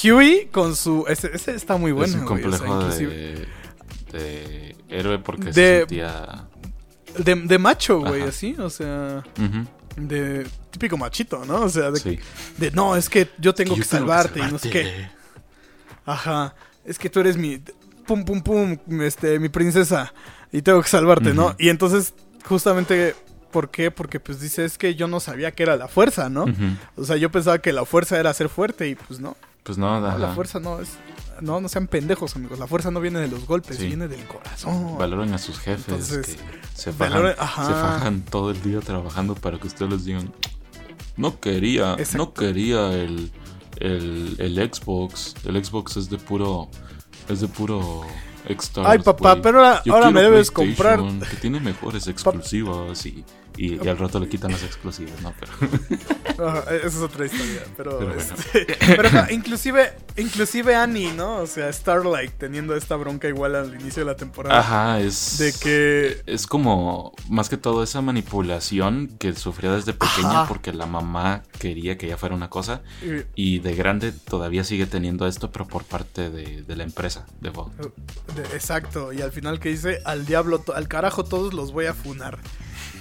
Huey 0.04 0.48
con 0.52 0.76
su. 0.76 1.06
Ese, 1.08 1.30
ese 1.32 1.54
está 1.54 1.78
muy 1.78 1.92
bueno. 1.92 2.12
es 2.16 2.20
un 2.20 2.26
güey, 2.26 2.44
o 2.44 2.50
sea, 2.50 2.58
complejo 2.66 2.88
de, 2.98 3.46
de 4.12 4.76
héroe 4.90 5.18
porque 5.20 5.44
De- 5.46 5.52
se 5.54 5.78
sentía... 5.78 6.48
de, 7.16 7.34
de 7.34 7.58
macho, 7.58 8.00
güey, 8.00 8.20
Ajá. 8.22 8.28
así. 8.30 8.56
O 8.58 8.68
sea. 8.68 9.22
Ujú, 9.38 9.66
De 9.96 10.46
típico 10.70 10.96
machito, 10.96 11.44
¿no? 11.44 11.62
O 11.62 11.68
sea, 11.68 11.90
de, 11.90 12.00
sí. 12.00 12.18
de, 12.58 12.70
no, 12.70 12.96
es 12.96 13.08
que 13.08 13.28
yo 13.38 13.54
tengo 13.54 13.74
que, 13.74 13.80
yo 13.80 13.86
tengo 13.86 14.06
salvarte 14.06 14.40
y 14.40 14.50
no 14.50 14.58
sé 14.58 14.70
qué. 14.70 15.10
Ajá. 16.06 16.54
Es 16.84 16.98
que 16.98 17.10
tú 17.10 17.20
eres 17.20 17.36
mi. 17.36 17.62
Pum, 18.06 18.24
pum, 18.24 18.42
pum. 18.42 18.76
Este, 19.02 19.38
mi 19.38 19.48
princesa. 19.48 20.12
Y 20.52 20.62
tengo 20.62 20.82
que 20.82 20.88
salvarte, 20.88 21.34
¿no? 21.34 21.54
Y 21.58 21.68
entonces, 21.68 22.14
justamente. 22.44 23.14
¿Por 23.50 23.70
qué? 23.70 23.90
Porque 23.90 24.20
pues 24.20 24.40
dice, 24.40 24.64
es 24.64 24.78
que 24.78 24.94
yo 24.94 25.08
no 25.08 25.18
sabía 25.18 25.50
que 25.50 25.64
era 25.64 25.76
la 25.76 25.88
fuerza, 25.88 26.28
¿no? 26.28 26.46
O 26.94 27.04
sea, 27.04 27.16
yo 27.16 27.32
pensaba 27.32 27.58
que 27.58 27.72
la 27.72 27.84
fuerza 27.84 28.18
era 28.18 28.32
ser 28.32 28.48
fuerte 28.48 28.88
y 28.88 28.94
pues 28.94 29.18
no. 29.18 29.36
Pues 29.64 29.76
no, 29.76 30.00
No, 30.00 30.18
la 30.18 30.34
fuerza 30.34 30.60
no 30.60 30.80
es. 30.80 30.90
No, 31.40 31.60
no 31.60 31.68
sean 31.68 31.86
pendejos, 31.86 32.36
amigos. 32.36 32.58
La 32.58 32.66
fuerza 32.66 32.90
no 32.90 33.00
viene 33.00 33.18
de 33.20 33.28
los 33.28 33.46
golpes, 33.46 33.76
Sí. 33.78 33.86
viene 33.86 34.08
del 34.08 34.24
corazón. 34.26 34.96
Valoren 34.98 35.32
a 35.34 35.38
sus 35.38 35.58
jefes 35.58 35.88
Entonces, 35.88 36.26
que 36.26 36.32
se 36.74 36.92
fajan, 36.92 37.12
valoren- 37.22 37.36
se 37.36 37.72
fajan 37.72 38.22
todo 38.22 38.50
el 38.50 38.62
día 38.62 38.80
trabajando 38.80 39.34
para 39.34 39.58
que 39.58 39.66
ustedes 39.66 39.90
les 39.92 40.04
digan 40.04 40.32
no 41.16 41.38
quería, 41.40 41.94
Exacto. 41.94 42.16
no 42.18 42.32
quería 42.32 42.92
el, 42.92 43.30
el, 43.78 44.36
el 44.38 44.72
Xbox, 44.72 45.34
el 45.44 45.62
Xbox 45.64 45.96
es 45.98 46.08
de 46.10 46.16
puro 46.18 46.68
es 47.28 47.40
de 47.40 47.48
puro 47.48 48.02
Xstars, 48.48 48.88
Ay, 48.88 48.98
papá, 49.00 49.40
pero 49.42 49.62
ahora, 49.64 50.10
me 50.10 50.22
debes 50.22 50.50
comprar. 50.50 50.98
Que 51.30 51.36
tiene 51.36 51.60
mejores 51.60 52.06
exclusivas 52.08 53.04
y, 53.06 53.22
y, 53.62 53.84
y 53.84 53.88
al 53.88 53.98
rato 53.98 54.18
le 54.20 54.28
quitan 54.28 54.52
las 54.52 54.62
exclusivas, 54.62 55.20
¿no? 55.22 55.34
Pero 55.38 55.52
Ajá, 56.48 56.74
esa 56.74 56.86
es 56.86 56.96
otra 56.96 57.26
historia, 57.26 57.62
pero, 57.76 57.98
Pero 57.98 58.14
bueno. 58.14 58.22
este, 58.22 58.66
pero 58.96 59.08
ajá, 59.08 59.30
inclusive 59.30 59.92
inclusive 60.16 60.74
Annie, 60.74 61.12
¿no? 61.12 61.36
O 61.38 61.46
sea, 61.46 61.70
Starlight 61.72 62.32
teniendo 62.38 62.74
esta 62.74 62.96
bronca 62.96 63.28
igual 63.28 63.54
al 63.54 63.74
inicio 63.80 64.00
de 64.04 64.10
la 64.10 64.16
temporada 64.16 64.58
ajá, 64.58 65.00
es 65.00 65.36
de 65.38 65.52
que 65.52 66.22
es 66.26 66.46
como 66.46 67.12
más 67.28 67.48
que 67.50 67.56
todo 67.58 67.82
esa 67.82 68.00
manipulación 68.00 69.08
que 69.18 69.34
sufría 69.34 69.72
desde 69.72 69.92
pequeña 69.92 70.30
Ajá. 70.42 70.48
porque 70.48 70.72
la 70.72 70.86
mamá 70.86 71.42
quería 71.58 71.98
que 71.98 72.06
ella 72.06 72.16
fuera 72.16 72.34
una 72.34 72.48
cosa 72.48 72.80
eh, 73.02 73.26
y 73.34 73.58
de 73.58 73.74
grande 73.74 74.12
todavía 74.12 74.64
sigue 74.64 74.86
teniendo 74.86 75.26
esto 75.26 75.50
pero 75.52 75.66
por 75.66 75.84
parte 75.84 76.30
de, 76.30 76.62
de 76.62 76.76
la 76.76 76.84
empresa 76.84 77.26
de 77.40 77.50
Vault. 77.50 77.72
de- 77.78 78.42
exacto, 78.56 79.12
y 79.12 79.20
al 79.20 79.32
final 79.32 79.60
que 79.60 79.68
dice, 79.68 79.98
al 80.06 80.24
diablo, 80.24 80.64
al 80.74 80.88
carajo 80.88 81.24
todos 81.24 81.52
los 81.52 81.72
voy 81.72 81.86
a 81.86 81.92
funar. 81.94 82.38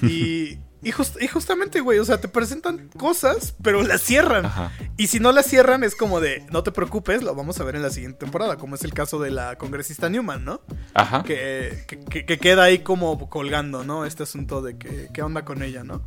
Y 0.03 0.59
y, 0.81 0.91
just- 0.93 1.21
y 1.21 1.27
justamente, 1.27 1.81
güey, 1.81 1.99
o 1.99 2.05
sea, 2.05 2.21
te 2.21 2.29
presentan 2.29 2.87
cosas, 2.97 3.53
pero 3.61 3.83
las 3.83 3.99
cierran. 4.01 4.45
Ajá. 4.45 4.71
Y 4.95 5.07
si 5.07 5.19
no 5.19 5.33
las 5.33 5.45
cierran, 5.45 5.83
es 5.83 5.93
como 5.93 6.21
de, 6.21 6.45
no 6.53 6.63
te 6.63 6.71
preocupes, 6.71 7.21
lo 7.21 7.35
vamos 7.35 7.59
a 7.59 7.65
ver 7.65 7.75
en 7.75 7.81
la 7.81 7.89
siguiente 7.89 8.19
temporada, 8.19 8.55
como 8.55 8.75
es 8.75 8.83
el 8.85 8.93
caso 8.93 9.19
de 9.19 9.29
la 9.29 9.57
congresista 9.57 10.09
Newman, 10.09 10.45
¿no? 10.45 10.61
Ajá. 10.93 11.23
que, 11.23 11.83
que- 11.85 11.99
que- 11.99 12.25
que 12.25 12.37
queda 12.37 12.63
ahí 12.63 12.79
como 12.79 13.29
colgando, 13.29 13.83
¿no? 13.83 14.05
Este 14.05 14.23
asunto 14.23 14.61
de 14.61 14.77
que 14.77 15.09
qué 15.13 15.21
onda 15.21 15.43
con 15.43 15.63
ella, 15.63 15.83
¿no? 15.83 16.01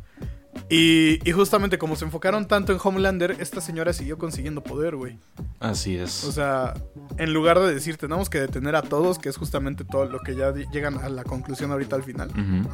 Y, 0.69 1.19
y 1.27 1.31
justamente 1.33 1.77
como 1.77 1.95
se 1.95 2.05
enfocaron 2.05 2.47
tanto 2.47 2.73
en 2.73 2.79
Homelander, 2.83 3.37
esta 3.39 3.61
señora 3.61 3.93
siguió 3.93 4.17
consiguiendo 4.17 4.63
poder, 4.63 4.95
güey. 4.95 5.19
Así 5.59 5.97
es. 5.97 6.23
O 6.23 6.31
sea, 6.31 6.73
en 7.17 7.31
lugar 7.33 7.59
de 7.59 7.71
decir 7.73 7.97
tenemos 7.97 8.27
que 8.29 8.39
detener 8.39 8.75
a 8.75 8.81
todos, 8.81 9.19
que 9.19 9.29
es 9.29 9.37
justamente 9.37 9.83
todo 9.85 10.05
lo 10.05 10.19
que 10.21 10.35
ya 10.35 10.51
llegan 10.71 10.97
a 10.97 11.09
la 11.09 11.23
conclusión 11.23 11.71
ahorita 11.71 11.95
al 11.95 12.03
final, 12.03 12.29
Ujú. 12.29 12.69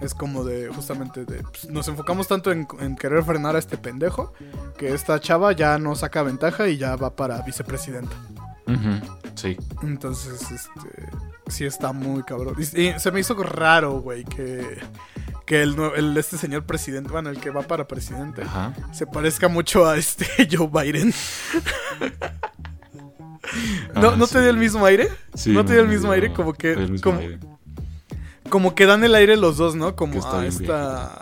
Es 0.00 0.14
como 0.14 0.44
de 0.44 0.68
justamente 0.68 1.24
de 1.24 1.42
pues, 1.42 1.68
nos 1.70 1.88
enfocamos 1.88 2.28
tanto 2.28 2.52
en, 2.52 2.66
en 2.80 2.96
querer 2.96 3.24
frenar 3.24 3.56
a 3.56 3.58
este 3.58 3.78
pendejo 3.78 4.32
que 4.78 4.92
esta 4.94 5.18
chava 5.20 5.52
ya 5.52 5.78
no 5.78 5.94
saca 5.94 6.22
ventaja 6.22 6.68
y 6.68 6.76
ya 6.76 6.96
va 6.96 7.14
para 7.16 7.40
vicepresidenta. 7.42 8.14
Sí. 9.36 9.56
Entonces, 9.82 10.50
este. 10.50 11.08
Sí 11.48 11.64
está 11.64 11.92
muy 11.92 12.22
cabrón. 12.24 12.56
Y, 12.58 12.80
y 12.80 12.98
se 12.98 13.12
me 13.12 13.20
hizo 13.20 13.34
raro, 13.42 14.00
güey, 14.00 14.24
que. 14.24 14.78
Que 15.46 15.62
el, 15.62 15.76
el- 15.96 16.16
este 16.16 16.36
señor 16.38 16.64
presidente, 16.64 17.10
bueno, 17.12 17.30
el 17.30 17.38
que 17.38 17.50
va 17.50 17.62
para 17.62 17.86
presidente, 17.86 18.42
Ajá. 18.42 18.74
se 18.92 19.06
parezca 19.06 19.46
mucho 19.46 19.86
a 19.86 19.96
este 19.96 20.26
Joe 20.50 20.66
Biden. 20.68 21.14
¿No, 23.94 24.10
Ah, 24.10 24.16
¿no 24.16 24.26
te 24.26 24.32
sí. 24.34 24.38
dio 24.40 24.50
el 24.50 24.56
mismo 24.56 24.84
aire? 24.84 25.08
Sí, 25.34 25.52
¿No 25.52 25.64
te 25.64 25.74
dio 25.74 25.82
el 25.82 25.88
mismo 25.88 26.10
aire? 26.10 26.32
Como 26.32 26.52
que. 26.52 26.72
el 26.72 26.90
mismo 26.90 27.04
como, 27.12 27.20
aire. 27.20 27.38
Como 28.48 28.74
que 28.74 28.86
dan 28.86 29.04
el 29.04 29.14
aire 29.14 29.36
los 29.36 29.56
dos, 29.56 29.74
¿no? 29.74 29.94
Como 29.96 30.24
a 30.26 30.44
esta. 30.46 31.20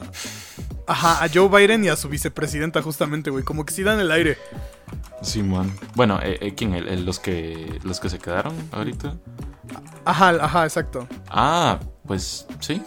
Ajá, 0.86 1.24
a 1.24 1.28
Joe 1.32 1.48
Biden 1.48 1.84
y 1.84 1.88
a 1.88 1.96
su 1.96 2.08
vicepresidenta, 2.08 2.82
justamente, 2.82 3.30
güey. 3.30 3.42
Como 3.44 3.64
que 3.64 3.72
sí 3.72 3.82
dan 3.82 4.00
el 4.00 4.10
aire. 4.10 4.36
Simón. 5.22 5.72
Bueno, 5.94 6.20
eh, 6.22 6.38
eh, 6.40 6.54
¿quién? 6.54 6.74
El- 6.74 6.88
el- 6.88 7.06
los 7.06 7.18
que 7.18 7.78
los 7.82 8.00
que 8.00 8.10
se 8.10 8.18
quedaron 8.18 8.54
ahorita. 8.72 9.14
Ajá, 10.04 10.30
ajá, 10.40 10.64
exacto. 10.64 11.08
Ah, 11.28 11.80
pues 12.06 12.46
sí. 12.60 12.82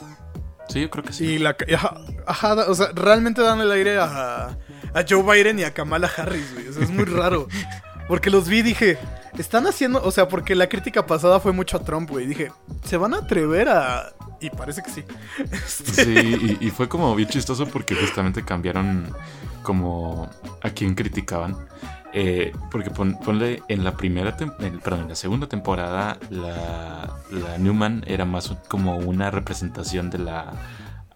Sí, 0.70 0.82
yo 0.82 0.90
creo 0.90 1.04
que 1.04 1.14
sí. 1.14 1.26
Y 1.26 1.40
la. 1.40 1.56
Ajá, 1.74 1.96
ajá, 2.28 2.54
o 2.68 2.76
sea, 2.76 2.90
realmente 2.94 3.42
dan 3.42 3.62
el 3.62 3.72
aire 3.72 3.98
a, 4.00 4.50
a 4.94 5.06
Joe 5.10 5.24
Biden 5.24 5.58
y 5.60 5.64
a 5.64 5.74
Kamala 5.74 6.12
Harris, 6.16 6.54
güey. 6.54 6.68
O 6.68 6.74
sea, 6.74 6.84
es 6.84 6.90
muy 6.92 7.06
raro. 7.06 7.48
Porque 8.08 8.30
los 8.30 8.48
vi 8.48 8.60
y 8.60 8.62
dije, 8.62 8.98
están 9.38 9.68
haciendo. 9.68 10.02
O 10.04 10.12
sea, 10.12 10.28
porque 10.28 10.56
la 10.56 10.68
crítica 10.68 11.06
pasada 11.06 11.40
fue 11.40 11.52
mucho 11.52 11.78
a 11.78 11.82
Trump, 11.84 12.10
güey. 12.10 12.26
Dije, 12.26 12.52
¿se 12.84 12.98
van 12.98 13.14
a 13.14 13.18
atrever 13.18 13.70
a.? 13.70 14.14
Y 14.40 14.50
parece 14.52 14.82
que 14.84 14.92
sí. 14.92 15.04
Este, 15.52 16.06
Sí, 16.06 16.58
y, 16.62 16.70
fue 16.70 16.88
como 16.88 17.14
bien 17.16 17.28
chistoso 17.30 17.66
porque 17.68 17.96
justamente 17.96 18.44
cambiaron 18.46 19.12
como 19.64 20.30
a 20.62 20.70
quién 20.70 20.96
criticaban. 20.96 21.56
Eh, 22.14 22.54
porque 22.72 22.90
pon- 22.90 23.20
ponle 23.20 23.62
en 23.68 23.84
la 23.84 23.96
primera 23.98 24.36
en- 24.40 24.80
perdón, 24.80 25.02
en 25.02 25.10
la 25.10 25.16
segunda 25.16 25.48
temporada 25.48 26.18
la, 26.30 27.14
la 27.30 27.58
Newman 27.58 28.04
era 28.08 28.24
más 28.26 28.54
como 28.70 28.98
una 28.98 29.30
representación 29.30 30.10
de 30.10 30.20
la 30.20 30.54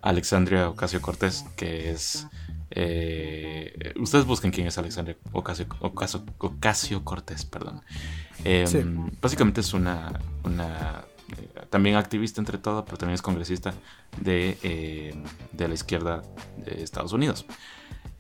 Alexandria 0.02 0.68
Ocasio 0.70 1.02
Cortés, 1.02 1.46
que 1.56 1.92
es 1.92 2.28
eh, 2.72 3.94
ustedes 4.00 4.26
busquen 4.26 4.52
quién 4.52 4.68
es 4.68 4.78
Alexandria 4.78 5.18
Ocasio, 5.32 5.68
Ocasio, 5.80 6.24
Ocasio 6.38 7.04
Cortés, 7.04 7.46
perdón. 7.46 7.82
Eh, 8.44 8.66
Sí. 8.68 8.80
Básicamente 9.22 9.62
es 9.62 9.74
una, 9.74 10.20
una 10.44 11.06
eh, 11.38 11.66
también 11.70 11.96
activista 11.96 12.42
entre 12.42 12.58
todo, 12.58 12.84
pero 12.86 12.98
también 12.98 13.16
es 13.16 13.22
congresista 13.22 13.74
de, 14.20 14.58
eh, 14.64 15.14
de 15.52 15.68
la 15.68 15.74
izquierda 15.74 16.22
de 16.58 16.84
Estados 16.84 17.14
Unidos. 17.14 17.46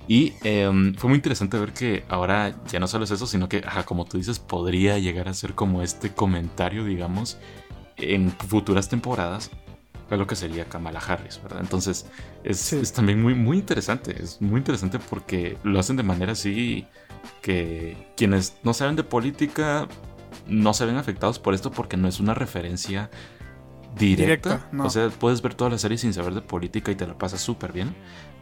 Y 0.08 0.34
eh, 0.44 0.70
fue 0.98 1.10
muy 1.10 1.18
interesante 1.18 1.58
ver 1.58 1.74
que 1.74 2.04
ahora 2.10 2.56
ya 2.70 2.80
no 2.80 2.88
solo 2.88 3.04
es 3.06 3.12
eso, 3.12 3.28
sino 3.28 3.48
que, 3.48 3.64
ajá, 3.66 3.84
como 3.84 4.06
tú 4.06 4.18
dices, 4.18 4.40
podría 4.40 4.98
llegar 5.00 5.30
a 5.30 5.34
ser 5.34 5.54
como 5.54 5.82
este 5.84 6.12
comentario, 6.14 6.84
digamos, 6.84 7.38
en 7.98 8.32
futuras 8.32 8.90
temporadas 8.90 9.52
a 10.12 10.18
lo 10.18 10.28
que 10.28 10.36
sería 10.36 10.66
Kamala 10.66 11.00
Harris, 11.00 11.42
¿verdad? 11.42 11.62
Entonces 11.62 12.06
es, 12.44 12.60
Sí. 12.60 12.78
es 12.82 12.94
también 12.94 13.22
muy, 13.22 13.34
muy 13.34 13.58
interesante, 13.58 14.22
es 14.22 14.42
muy 14.42 14.60
interesante 14.60 15.00
porque 15.00 15.58
lo 15.64 15.80
hacen 15.80 15.96
de 15.96 16.04
manera 16.04 16.34
así 16.34 16.88
que 17.42 18.12
quienes 18.18 18.58
no 18.64 18.74
saben 18.74 18.96
de 18.96 19.04
política 19.04 19.88
no 20.48 20.74
se 20.74 20.86
ven 20.86 20.98
afectados 20.98 21.40
por 21.40 21.54
esto 21.54 21.72
porque 21.72 21.98
no 21.98 22.08
es 22.08 22.20
una 22.20 22.34
referencia 22.34 23.10
directa. 23.96 24.56
Directa, 24.58 24.70
no. 24.72 24.86
O 24.86 24.90
sea, 24.90 25.10
puedes 25.10 25.42
ver 25.42 25.54
toda 25.54 25.70
la 25.70 25.78
serie 25.78 25.98
sin 25.98 26.14
saber 26.14 26.34
de 26.34 26.42
política 26.42 26.92
y 26.92 26.96
te 26.96 27.08
la 27.08 27.18
pasas 27.18 27.42
súper 27.42 27.72
bien. 27.74 27.96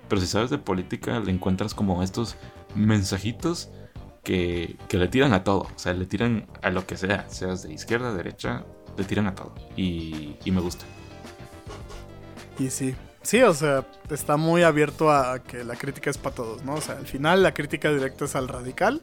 Pero 0.07 0.21
si 0.21 0.27
sabes 0.27 0.49
de 0.49 0.57
política, 0.57 1.19
le 1.19 1.31
encuentras 1.31 1.73
como 1.73 2.01
estos 2.03 2.35
mensajitos 2.75 3.69
que, 4.23 4.77
que 4.87 4.97
le 4.97 5.07
tiran 5.07 5.33
a 5.33 5.43
todo. 5.43 5.61
O 5.61 5.71
sea, 5.79 5.93
le 5.93 6.05
tiran 6.05 6.47
a 6.61 6.69
lo 6.71 6.85
que 6.87 6.97
sea. 6.97 7.27
Seas 7.29 7.63
de 7.63 7.73
izquierda, 7.73 8.13
derecha, 8.13 8.65
le 8.97 9.03
tiran 9.03 9.27
a 9.27 9.35
todo. 9.35 9.53
Y, 9.75 10.35
y 10.45 10.51
me 10.51 10.61
gusta. 10.61 10.85
Y 12.59 12.69
sí. 12.69 12.95
Sí, 13.21 13.41
o 13.41 13.53
sea, 13.53 13.85
está 14.09 14.37
muy 14.37 14.63
abierto 14.63 15.11
a 15.11 15.39
que 15.39 15.63
la 15.63 15.75
crítica 15.75 16.09
es 16.09 16.17
para 16.17 16.35
todos, 16.35 16.63
¿no? 16.63 16.75
O 16.75 16.81
sea, 16.81 16.97
al 16.97 17.07
final 17.07 17.43
la 17.43 17.53
crítica 17.53 17.91
directa 17.91 18.25
es 18.25 18.35
al 18.35 18.47
radical, 18.47 19.01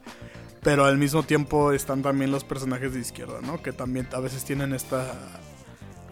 pero 0.62 0.84
al 0.84 0.96
mismo 0.96 1.22
tiempo 1.22 1.72
están 1.72 2.02
también 2.02 2.30
los 2.30 2.44
personajes 2.44 2.94
de 2.94 3.00
izquierda, 3.00 3.40
¿no? 3.42 3.62
Que 3.62 3.72
también 3.72 4.08
a 4.12 4.20
veces 4.20 4.44
tienen 4.44 4.72
esta 4.72 5.12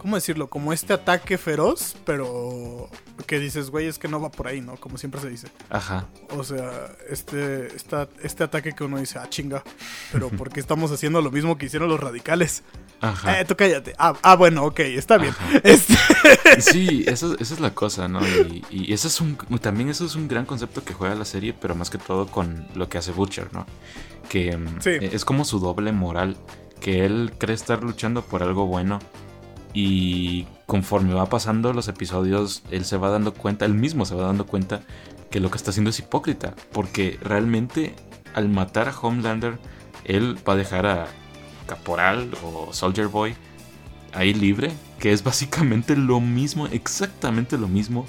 ¿cómo 0.05 0.17
decirlo? 0.17 0.47
Como 0.51 0.71
este 0.71 0.93
ataque 0.93 1.35
feroz, 1.39 1.95
pero 2.05 2.91
que 3.25 3.39
dices, 3.39 3.71
güey, 3.71 3.87
es 3.87 3.97
que 3.97 4.07
no 4.07 4.21
va 4.21 4.29
por 4.29 4.45
ahí, 4.45 4.61
¿no? 4.61 4.75
Como 4.75 4.99
siempre 4.99 5.19
se 5.19 5.31
dice. 5.31 5.47
Ajá. 5.71 6.05
O 6.29 6.43
sea, 6.43 6.91
este, 7.09 7.75
esta, 7.75 8.07
este 8.21 8.43
ataque 8.43 8.73
que 8.73 8.83
uno 8.83 8.99
dice, 8.99 9.17
ah, 9.17 9.27
chinga, 9.27 9.63
pero 10.11 10.29
porque 10.29 10.59
estamos 10.59 10.91
haciendo 10.91 11.23
lo 11.23 11.31
mismo 11.31 11.57
que 11.57 11.65
hicieron 11.65 11.89
los 11.89 11.99
radicales. 11.99 12.61
Ajá. 13.01 13.39
Eh, 13.41 13.45
tú 13.45 13.55
cállate. 13.55 13.95
Ah, 13.97 14.13
ah, 14.21 14.35
bueno, 14.35 14.65
ok, 14.65 14.81
está 14.81 15.17
bien. 15.17 15.33
Este, 15.63 15.95
Sí, 16.59 17.03
eso, 17.07 17.33
esa 17.39 17.55
es 17.55 17.59
la 17.59 17.73
cosa, 17.73 18.07
¿no? 18.07 18.19
Y, 18.27 18.63
y 18.69 18.93
eso 18.93 19.07
es 19.07 19.19
un, 19.19 19.35
también 19.59 19.89
eso 19.89 20.05
es 20.05 20.13
un 20.13 20.27
gran 20.27 20.45
concepto 20.45 20.83
que 20.83 20.93
juega 20.93 21.15
la 21.15 21.25
serie, 21.25 21.55
pero 21.59 21.73
más 21.73 21.89
que 21.89 21.97
todo 21.97 22.27
con 22.27 22.67
lo 22.75 22.89
que 22.89 22.99
hace 22.99 23.11
Butcher, 23.11 23.51
¿no? 23.53 23.65
Que 24.29 24.55
mm, 24.55 24.81
Sí. 24.81 24.91
es 25.01 25.25
como 25.25 25.45
su 25.45 25.59
doble 25.59 25.91
moral, 25.93 26.37
que 26.79 27.05
él 27.05 27.33
cree 27.39 27.55
estar 27.55 27.83
luchando 27.83 28.21
por 28.21 28.43
algo 28.43 28.67
bueno 28.67 28.99
y 29.75 30.47
conforme 30.65 31.13
va 31.13 31.25
pasando 31.25 31.73
los 31.73 31.89
episodios, 31.89 32.63
él 32.71 32.85
se 32.85 32.95
va 32.95 33.09
dando 33.09 33.33
cuenta, 33.33 33.65
él 33.65 33.73
mismo 33.73 34.05
se 34.05 34.15
va 34.15 34.23
dando 34.23 34.45
cuenta 34.45 34.81
que 35.29 35.41
lo 35.41 35.51
que 35.51 35.57
está 35.57 35.71
haciendo 35.71 35.89
es 35.89 35.99
hipócrita, 35.99 36.55
porque 36.71 37.19
realmente 37.21 37.93
al 38.33 38.47
matar 38.47 38.87
a 38.87 38.97
Homelander, 38.97 39.59
él 40.05 40.37
va 40.47 40.53
a 40.53 40.55
dejar 40.55 40.85
a 40.85 41.07
Caporal 41.67 42.31
o 42.41 42.71
Soldier 42.71 43.07
Boy 43.07 43.35
ahí 44.13 44.33
libre, 44.33 44.71
que 44.97 45.11
es 45.11 45.23
básicamente 45.23 45.97
lo 45.97 46.21
mismo, 46.21 46.67
exactamente 46.67 47.57
lo 47.57 47.67
mismo 47.67 48.07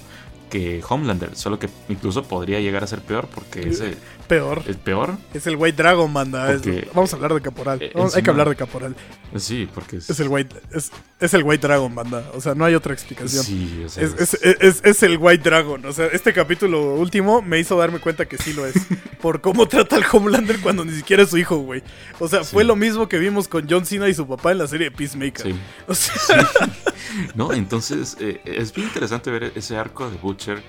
que 0.49 0.81
Homelander, 0.87 1.35
solo 1.35 1.59
que 1.59 1.69
incluso 1.89 2.23
podría 2.23 2.61
llegar 2.61 2.81
a 2.85 2.87
ser 2.87 3.01
peor 3.01 3.27
porque 3.27 3.67
ese 3.67 3.97
peor. 4.27 4.61
es 4.67 4.75
peor. 4.77 5.17
Es 5.33 5.47
el 5.47 5.55
White 5.55 5.75
Dragon, 5.81 6.11
manda. 6.11 6.51
es- 6.53 6.61
vamos 6.93 7.11
a 7.13 7.15
hablar 7.15 7.33
de 7.33 7.41
Caporal. 7.41 7.81
Eh, 7.81 7.91
Vamos- 7.95 8.15
hay 8.15 8.21
que 8.23 8.29
hablar 8.29 8.49
de 8.49 8.55
Caporal. 8.55 8.95
Sí, 9.35 9.67
porque 9.73 9.97
es, 9.97 10.09
Es 10.09 10.19
el 10.19 10.27
White, 10.29 10.55
es, 10.73 10.91
es 11.19 11.33
el 11.33 11.43
White 11.43 11.67
Dragon, 11.67 11.93
banda. 11.93 12.23
O 12.33 12.41
sea, 12.41 12.55
no 12.55 12.63
hay 12.65 12.75
otra 12.75 12.93
explicación. 12.93 13.43
Sí, 13.43 13.83
o 13.85 13.89
sea, 13.89 14.03
Es, 14.03 14.33
es- 14.41 14.81
es- 14.83 15.03
el 15.03 15.17
White 15.17 15.43
Dragon. 15.49 15.85
O 15.85 15.93
sea, 15.93 16.07
este 16.07 16.33
capítulo 16.33 16.95
último 16.95 17.41
me 17.41 17.59
hizo 17.59 17.77
darme 17.77 17.99
cuenta 17.99 18.25
que 18.25 18.37
sí 18.37 18.53
lo 18.53 18.65
es. 18.65 18.73
por 19.21 19.41
cómo 19.41 19.67
trata 19.67 19.95
al 19.95 20.05
Homelander 20.11 20.59
cuando 20.59 20.85
ni 20.85 20.91
siquiera 20.93 21.23
es 21.23 21.29
su 21.29 21.37
hijo, 21.37 21.57
güey. 21.57 21.81
O 22.19 22.27
sea, 22.27 22.43
fue 22.43 22.63
lo 22.63 22.75
mismo 22.75 23.07
que 23.09 23.17
vimos 23.19 23.47
con 23.47 23.67
John 23.69 23.85
Cena 23.85 24.07
y 24.07 24.13
su 24.13 24.27
papá 24.27 24.51
en 24.51 24.59
la 24.59 24.67
serie 24.67 24.89
de 24.89 24.95
Peacemaker. 24.95 25.41
sí. 25.47 25.55
O 25.87 25.95
sea, 25.95 26.49
No, 27.35 27.53
entonces 27.53 28.17
eh, 28.19 28.41
es 28.45 28.73
bien 28.73 28.87
interesante 28.87 29.31
ver 29.31 29.51
ese 29.55 29.77
arco 29.77 30.09
de 30.09 30.17
Butcher. 30.17 30.61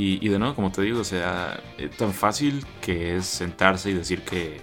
Y, 0.00 0.28
de 0.28 0.38
nuevo, 0.38 0.54
como 0.54 0.70
te 0.70 0.82
digo, 0.82 1.00
o 1.00 1.04
sea, 1.04 1.60
eh, 1.76 1.88
tan 1.88 2.12
fácil 2.12 2.64
que 2.80 3.16
es 3.16 3.26
sentarse 3.26 3.90
y 3.90 3.94
decir 3.94 4.22
que, 4.22 4.60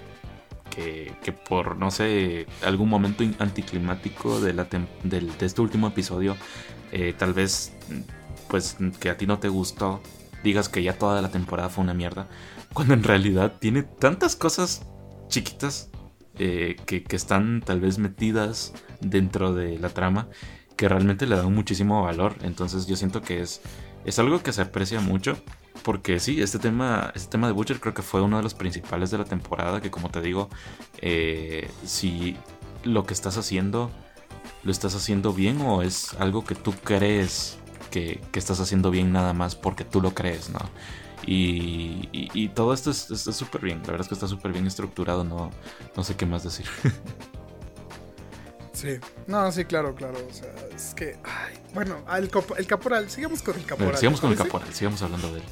que, 0.70 1.34
por, 1.34 1.76
no 1.76 1.92
sé, 1.92 2.48
algún 2.64 2.88
momento 2.88 3.22
anticlimático 3.40 4.40
de, 4.40 4.54
la 4.54 4.66
del- 5.04 5.38
de 5.38 5.46
este 5.46 5.60
último 5.62 5.88
episodio, 5.88 6.38
eh, 6.94 7.14
tal 7.18 7.34
vez, 7.34 7.74
pues, 8.48 8.78
que 9.02 9.10
a 9.10 9.18
ti 9.18 9.28
no 9.28 9.38
te 9.40 9.50
gustó, 9.50 10.02
digas 10.42 10.70
que 10.70 10.82
ya 10.82 10.98
toda 10.98 11.22
la 11.22 11.30
temporada 11.32 11.68
fue 11.68 11.84
una 11.84 11.94
mierda, 11.94 12.28
cuando 12.74 12.94
en 12.94 13.04
realidad 13.04 13.56
tiene 13.60 13.84
tantas 13.84 14.38
cosas 14.38 14.86
chiquitas 15.28 15.90
eh, 16.40 16.78
que, 16.86 17.04
que 17.04 17.16
están 17.18 17.62
tal 17.62 17.82
vez 17.82 17.98
metidas 17.98 18.74
dentro 19.02 19.54
de 19.54 19.80
la 19.80 19.90
trama 19.90 20.30
que 20.78 20.88
realmente 20.88 21.26
le 21.28 21.36
dan 21.36 21.54
muchísimo 21.54 22.04
valor. 22.04 22.36
Entonces 22.42 22.86
yo 22.88 22.96
siento 22.96 23.22
que 23.22 23.42
es, 23.42 23.62
es 24.06 24.20
algo 24.20 24.42
que 24.44 24.54
se 24.54 24.62
aprecia 24.62 25.00
mucho. 25.02 25.38
Porque 25.84 26.20
sí, 26.20 26.42
este 26.42 26.58
tema, 26.58 27.12
este 27.16 27.30
tema 27.30 27.46
de 27.48 27.54
Butcher 27.54 27.80
creo 27.80 27.94
que 27.94 28.02
fue 28.02 28.22
uno 28.22 28.38
de 28.38 28.44
los 28.44 28.56
principales 28.56 29.12
de 29.12 29.20
la 29.20 29.26
temporada. 29.26 29.82
Que 29.82 29.92
como 29.92 30.10
te 30.10 30.22
digo, 30.22 30.50
eh, 31.02 31.70
si 31.86 32.38
lo 32.84 33.04
que 33.06 33.14
estás 33.14 33.38
haciendo 33.38 33.92
lo 34.64 34.72
estás 34.72 34.96
haciendo 34.96 35.32
bien 35.34 35.62
o 35.62 35.82
es 35.84 36.14
algo 36.16 36.44
que 36.44 36.56
tú 36.56 36.74
crees 36.84 37.58
que, 37.92 38.20
que 38.32 38.40
estás 38.40 38.60
haciendo 38.60 38.90
bien 38.92 39.12
nada 39.12 39.34
más 39.34 39.56
porque 39.56 39.84
tú 39.86 40.02
lo 40.02 40.14
crees, 40.16 40.50
¿no? 40.50 40.60
Y, 41.28 42.10
y- 42.12 42.50
todo 42.50 42.74
esto 42.74 42.92
es 42.92 43.10
está 43.10 43.32
súper 43.32 43.62
bien, 43.62 43.80
la 43.82 43.88
verdad 43.92 44.02
es 44.02 44.08
que 44.10 44.14
está 44.16 44.28
súper 44.28 44.54
bien 44.54 44.68
estructurado, 44.68 45.24
no, 45.24 45.50
no 45.96 46.04
sé 46.04 46.16
qué 46.16 46.26
más 46.26 46.44
decir. 46.44 46.66
sí. 48.76 49.00
No, 49.28 49.52
sí, 49.52 49.66
claro, 49.66 49.96
claro. 49.96 50.18
O 50.30 50.34
sea, 50.34 50.54
es 50.76 50.94
que. 50.94 51.18
ay, 51.24 51.56
bueno, 51.74 52.04
el, 52.16 52.30
el 52.58 52.68
Caporal. 52.68 53.10
Sigamos 53.10 53.42
con 53.42 53.56
el 53.56 53.62
ver, 53.62 53.70
Caporal. 53.70 53.98
sigamos 53.98 54.20
¿te 54.20 54.22
con 54.22 54.32
el 54.32 54.38
caporal, 54.38 54.74
sigamos 54.74 55.02
hablando 55.02 55.32
de 55.32 55.40
él. 55.40 55.46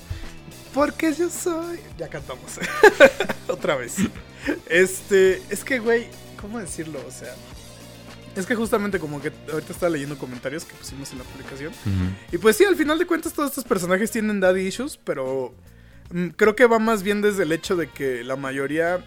Porque 0.74 1.14
yo 1.14 1.30
soy. 1.30 1.80
Ya 1.98 2.08
cantamos. 2.08 2.60
Otra 3.48 3.76
vez. 3.76 3.96
Este. 4.70 5.42
Es 5.50 5.64
que, 5.64 5.80
güey. 5.80 6.08
¿Cómo 6.40 6.60
decirlo? 6.60 7.00
O 7.08 7.12
sea. 7.12 7.34
Es 8.36 8.48
que 8.48 8.56
justamente 8.56 9.00
como 9.00 9.22
que 9.22 9.32
ahorita 9.52 9.74
estaba 9.74 9.92
leyendo 9.92 10.18
comentarios 10.18 10.66
que 10.66 10.74
pusimos 10.74 11.12
en 11.12 11.20
la 11.20 11.24
publicación. 11.24 11.72
Y 12.32 12.40
pues 12.40 12.58
sí, 12.58 12.66
al 12.66 12.76
final 12.76 12.98
de 12.98 13.06
cuentas 13.06 13.32
todos 13.32 13.50
estos 13.50 13.64
personajes 13.64 14.10
tienen 14.10 14.40
daddy 14.40 14.62
issues, 14.62 14.98
pero 15.04 15.54
mm, 16.12 16.30
creo 16.30 16.56
que 16.56 16.66
va 16.66 16.80
más 16.80 17.04
bien 17.04 17.22
desde 17.22 17.44
el 17.44 17.52
hecho 17.52 17.76
de 17.76 17.90
que 17.92 18.24
la 18.24 18.36
mayoría, 18.36 19.06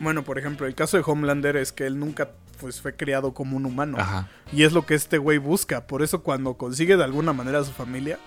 bueno, 0.00 0.24
por 0.24 0.40
ejemplo, 0.40 0.66
el 0.66 0.74
caso 0.74 0.96
de 0.96 1.04
Homelander 1.06 1.56
es 1.56 1.70
que 1.70 1.86
él 1.86 2.00
nunca 2.00 2.32
pues 2.54 2.80
fue 2.80 2.96
criado 2.96 3.34
como 3.34 3.56
un 3.56 3.66
humano. 3.66 3.98
Ajá. 3.98 4.28
Y 4.52 4.62
es 4.62 4.72
lo 4.72 4.86
que 4.86 4.94
este 4.94 5.18
güey 5.18 5.38
busca. 5.38 5.86
Por 5.86 6.02
eso 6.02 6.22
cuando 6.22 6.54
consigue 6.54 6.96
de 6.96 7.04
alguna 7.04 7.32
manera 7.32 7.60
a 7.60 7.64
su 7.64 7.72
familia, 7.72 8.18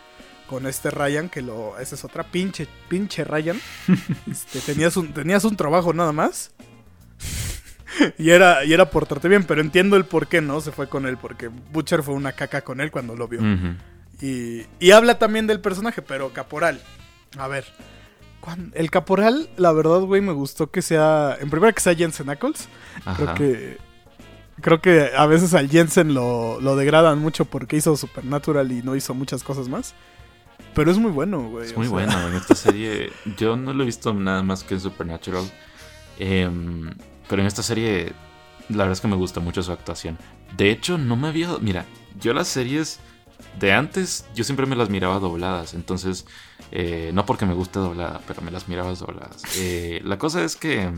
con 0.47 0.65
este 0.65 0.89
Ryan, 0.89 1.29
que 1.29 1.41
lo... 1.41 1.77
Esa 1.77 1.95
es 1.95 2.03
otra 2.03 2.23
pinche, 2.23 2.67
pinche 2.89 3.23
Ryan. 3.23 3.59
este, 4.31 4.59
tenías, 4.61 4.97
un, 4.97 5.13
tenías 5.13 5.43
un 5.43 5.55
trabajo 5.55 5.93
nada 5.93 6.11
más. 6.11 6.51
y, 8.17 8.31
era, 8.31 8.65
y 8.65 8.73
era 8.73 8.89
portarte 8.89 9.27
bien, 9.27 9.43
pero 9.43 9.61
entiendo 9.61 9.97
el 9.97 10.05
por 10.05 10.27
qué 10.27 10.41
no 10.41 10.61
se 10.61 10.71
fue 10.71 10.87
con 10.89 11.05
él, 11.05 11.17
porque 11.17 11.49
Butcher 11.49 12.01
fue 12.01 12.15
una 12.15 12.31
caca 12.31 12.61
con 12.61 12.81
él 12.81 12.91
cuando 12.91 13.15
lo 13.15 13.27
vio. 13.27 13.41
Y, 14.21 14.65
y 14.79 14.91
habla 14.91 15.19
también 15.19 15.45
del 15.45 15.59
personaje, 15.59 16.01
pero 16.01 16.33
Caporal. 16.33 16.81
A 17.37 17.47
ver. 17.47 17.65
El 18.73 18.89
Caporal, 18.89 19.49
la 19.57 19.73
verdad, 19.73 19.99
güey, 19.99 20.21
me 20.21 20.31
gustó 20.31 20.71
que 20.71 20.81
sea... 20.81 21.37
En 21.41 21.49
primera 21.49 21.73
que 21.73 21.81
sea 21.81 21.93
Jensen 21.93 22.29
Ackles. 22.29 22.69
Creo 23.03 23.27
Ajá. 23.27 23.33
que. 23.35 23.77
Creo 24.61 24.81
que 24.81 25.11
a 25.15 25.25
veces 25.27 25.53
al 25.53 25.69
Jensen 25.69 26.13
lo, 26.13 26.59
lo 26.61 26.75
degradan 26.75 27.19
mucho 27.19 27.45
porque 27.45 27.77
hizo 27.77 27.95
Supernatural 27.95 28.71
y 28.71 28.81
no 28.81 28.95
hizo 28.95 29.13
muchas 29.13 29.43
cosas 29.43 29.69
más. 29.69 29.93
Pero 30.73 30.91
es 30.91 30.97
muy 30.97 31.11
bueno, 31.11 31.49
güey. 31.49 31.65
Es 31.65 31.75
muy 31.75 31.87
sea, 31.87 31.93
bueno 31.93 32.27
en 32.27 32.35
esta 32.35 32.55
serie. 32.55 33.11
Yo 33.37 33.55
no 33.57 33.73
lo 33.73 33.83
he 33.83 33.85
visto 33.85 34.13
nada 34.13 34.43
más 34.43 34.63
que 34.63 34.75
en 34.75 34.79
Supernatural. 34.79 35.43
Em, 36.19 36.93
pero 37.27 37.41
en 37.41 37.47
esta 37.47 37.63
serie, 37.63 38.13
la 38.69 38.77
verdad 38.77 38.91
es 38.93 39.01
que 39.01 39.07
me 39.07 39.15
gusta 39.15 39.39
mucho 39.39 39.63
su 39.63 39.71
actuación. 39.71 40.17
De 40.55 40.69
hecho, 40.69 40.97
no 40.97 41.15
me 41.15 41.27
había. 41.29 41.57
Mira, 41.59 41.85
yo 42.19 42.33
las 42.33 42.47
series 42.47 42.99
de 43.59 43.73
antes, 43.73 44.27
yo 44.35 44.43
siempre 44.43 44.65
me 44.65 44.75
las 44.75 44.89
miraba 44.89 45.19
dobladas. 45.19 45.73
Entonces, 45.73 46.25
eh, 46.71 47.11
no 47.13 47.25
porque 47.25 47.45
me 47.45 47.53
guste 47.53 47.79
doblada, 47.79 48.21
pero 48.27 48.41
me 48.41 48.51
las 48.51 48.67
miraba 48.67 48.93
dobladas. 48.93 49.43
Eh, 49.57 50.01
la 50.03 50.17
cosa 50.17 50.43
es 50.43 50.55
que. 50.55 50.91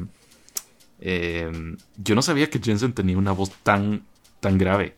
Em, 1.01 1.77
yo 1.97 2.15
no 2.15 2.21
sabía 2.21 2.49
que 2.49 2.59
Jensen 2.59 2.93
tenía 2.93 3.17
una 3.17 3.31
voz 3.31 3.51
tan, 3.63 4.03
tan 4.39 4.57
grave. 4.57 4.95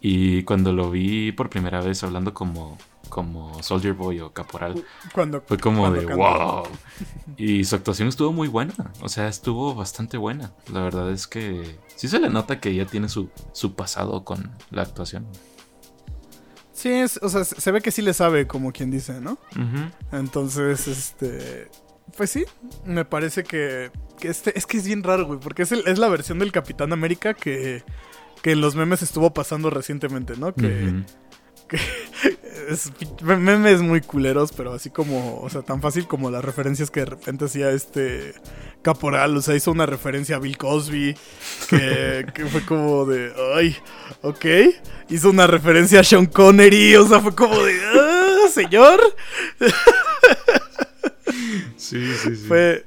Y 0.00 0.42
cuando 0.44 0.72
lo 0.72 0.90
vi 0.90 1.32
por 1.32 1.48
primera 1.50 1.80
vez 1.80 2.02
hablando 2.04 2.32
como, 2.34 2.78
como 3.08 3.62
Soldier 3.62 3.94
Boy 3.94 4.20
o 4.20 4.32
Caporal, 4.32 4.84
Cuando, 5.12 5.40
fue 5.40 5.58
como 5.58 5.80
cuando 5.80 6.00
de 6.00 6.06
canta. 6.06 6.22
wow. 6.22 6.62
Y 7.36 7.64
su 7.64 7.74
actuación 7.76 8.08
estuvo 8.08 8.32
muy 8.32 8.46
buena. 8.48 8.74
O 9.00 9.08
sea, 9.08 9.26
estuvo 9.26 9.74
bastante 9.74 10.16
buena. 10.16 10.52
La 10.72 10.82
verdad 10.82 11.10
es 11.10 11.26
que 11.26 11.78
sí 11.96 12.08
se 12.08 12.20
le 12.20 12.28
nota 12.30 12.60
que 12.60 12.70
ella 12.70 12.86
tiene 12.86 13.08
su, 13.08 13.30
su 13.52 13.74
pasado 13.74 14.22
con 14.24 14.50
la 14.70 14.82
actuación. 14.82 15.26
Sí, 16.72 16.90
es, 16.90 17.18
o 17.22 17.28
sea, 17.30 17.42
se 17.44 17.72
ve 17.72 17.80
que 17.80 17.90
sí 17.90 18.02
le 18.02 18.12
sabe, 18.12 18.46
como 18.46 18.70
quien 18.70 18.90
dice, 18.90 19.18
¿no? 19.20 19.38
Entonces, 20.12 20.86
este. 20.86 21.68
Pues 22.16 22.30
sí, 22.30 22.44
me 22.84 23.04
parece 23.04 23.42
que. 23.44 23.90
que 24.18 24.28
este, 24.28 24.58
es 24.58 24.66
que 24.66 24.76
es 24.78 24.86
bien 24.86 25.02
raro, 25.02 25.26
güey, 25.26 25.38
porque 25.40 25.62
es, 25.62 25.72
el- 25.72 25.86
es 25.86 25.98
la 25.98 26.08
versión 26.08 26.38
del 26.38 26.52
Capitán 26.52 26.92
América 26.92 27.34
que, 27.34 27.82
que 28.42 28.52
en 28.52 28.60
los 28.60 28.74
memes 28.76 29.02
estuvo 29.02 29.32
pasando 29.34 29.70
recientemente, 29.70 30.34
¿no? 30.36 30.54
Que, 30.54 30.66
Ujú. 30.66 31.04
es, 32.70 32.92
memes 33.22 33.82
muy 33.82 34.00
culeros, 34.00 34.52
pero 34.52 34.72
así 34.72 34.90
como, 34.90 35.40
o 35.40 35.50
sea, 35.50 35.62
tan 35.62 35.82
fácil 35.82 36.06
como 36.06 36.30
las 36.30 36.44
referencias 36.44 36.90
que 36.90 37.00
de 37.00 37.06
repente 37.06 37.46
hacía 37.46 37.70
este 37.70 38.34
Caporal, 38.82 39.36
o 39.36 39.42
sea, 39.42 39.56
hizo 39.56 39.72
una 39.72 39.84
referencia 39.84 40.36
a 40.36 40.38
Bill 40.38 40.56
Cosby, 40.56 41.16
que, 41.68 42.24
que 42.34 42.46
fue 42.46 42.62
como 42.64 43.04
de, 43.04 43.32
ay, 43.56 43.76
ok, 44.22 44.44
hizo 45.08 45.30
una 45.30 45.48
referencia 45.48 46.00
a 46.00 46.04
Sean 46.04 46.26
Connery, 46.26 46.94
o 46.94 47.06
sea, 47.08 47.18
fue 47.20 47.34
como 47.34 47.60
de, 47.64 47.74
ah, 47.84 48.48
señor, 48.52 49.00
Sí, 51.88 52.12
sí, 52.22 52.36
sí. 52.36 52.44
fue... 52.46 52.84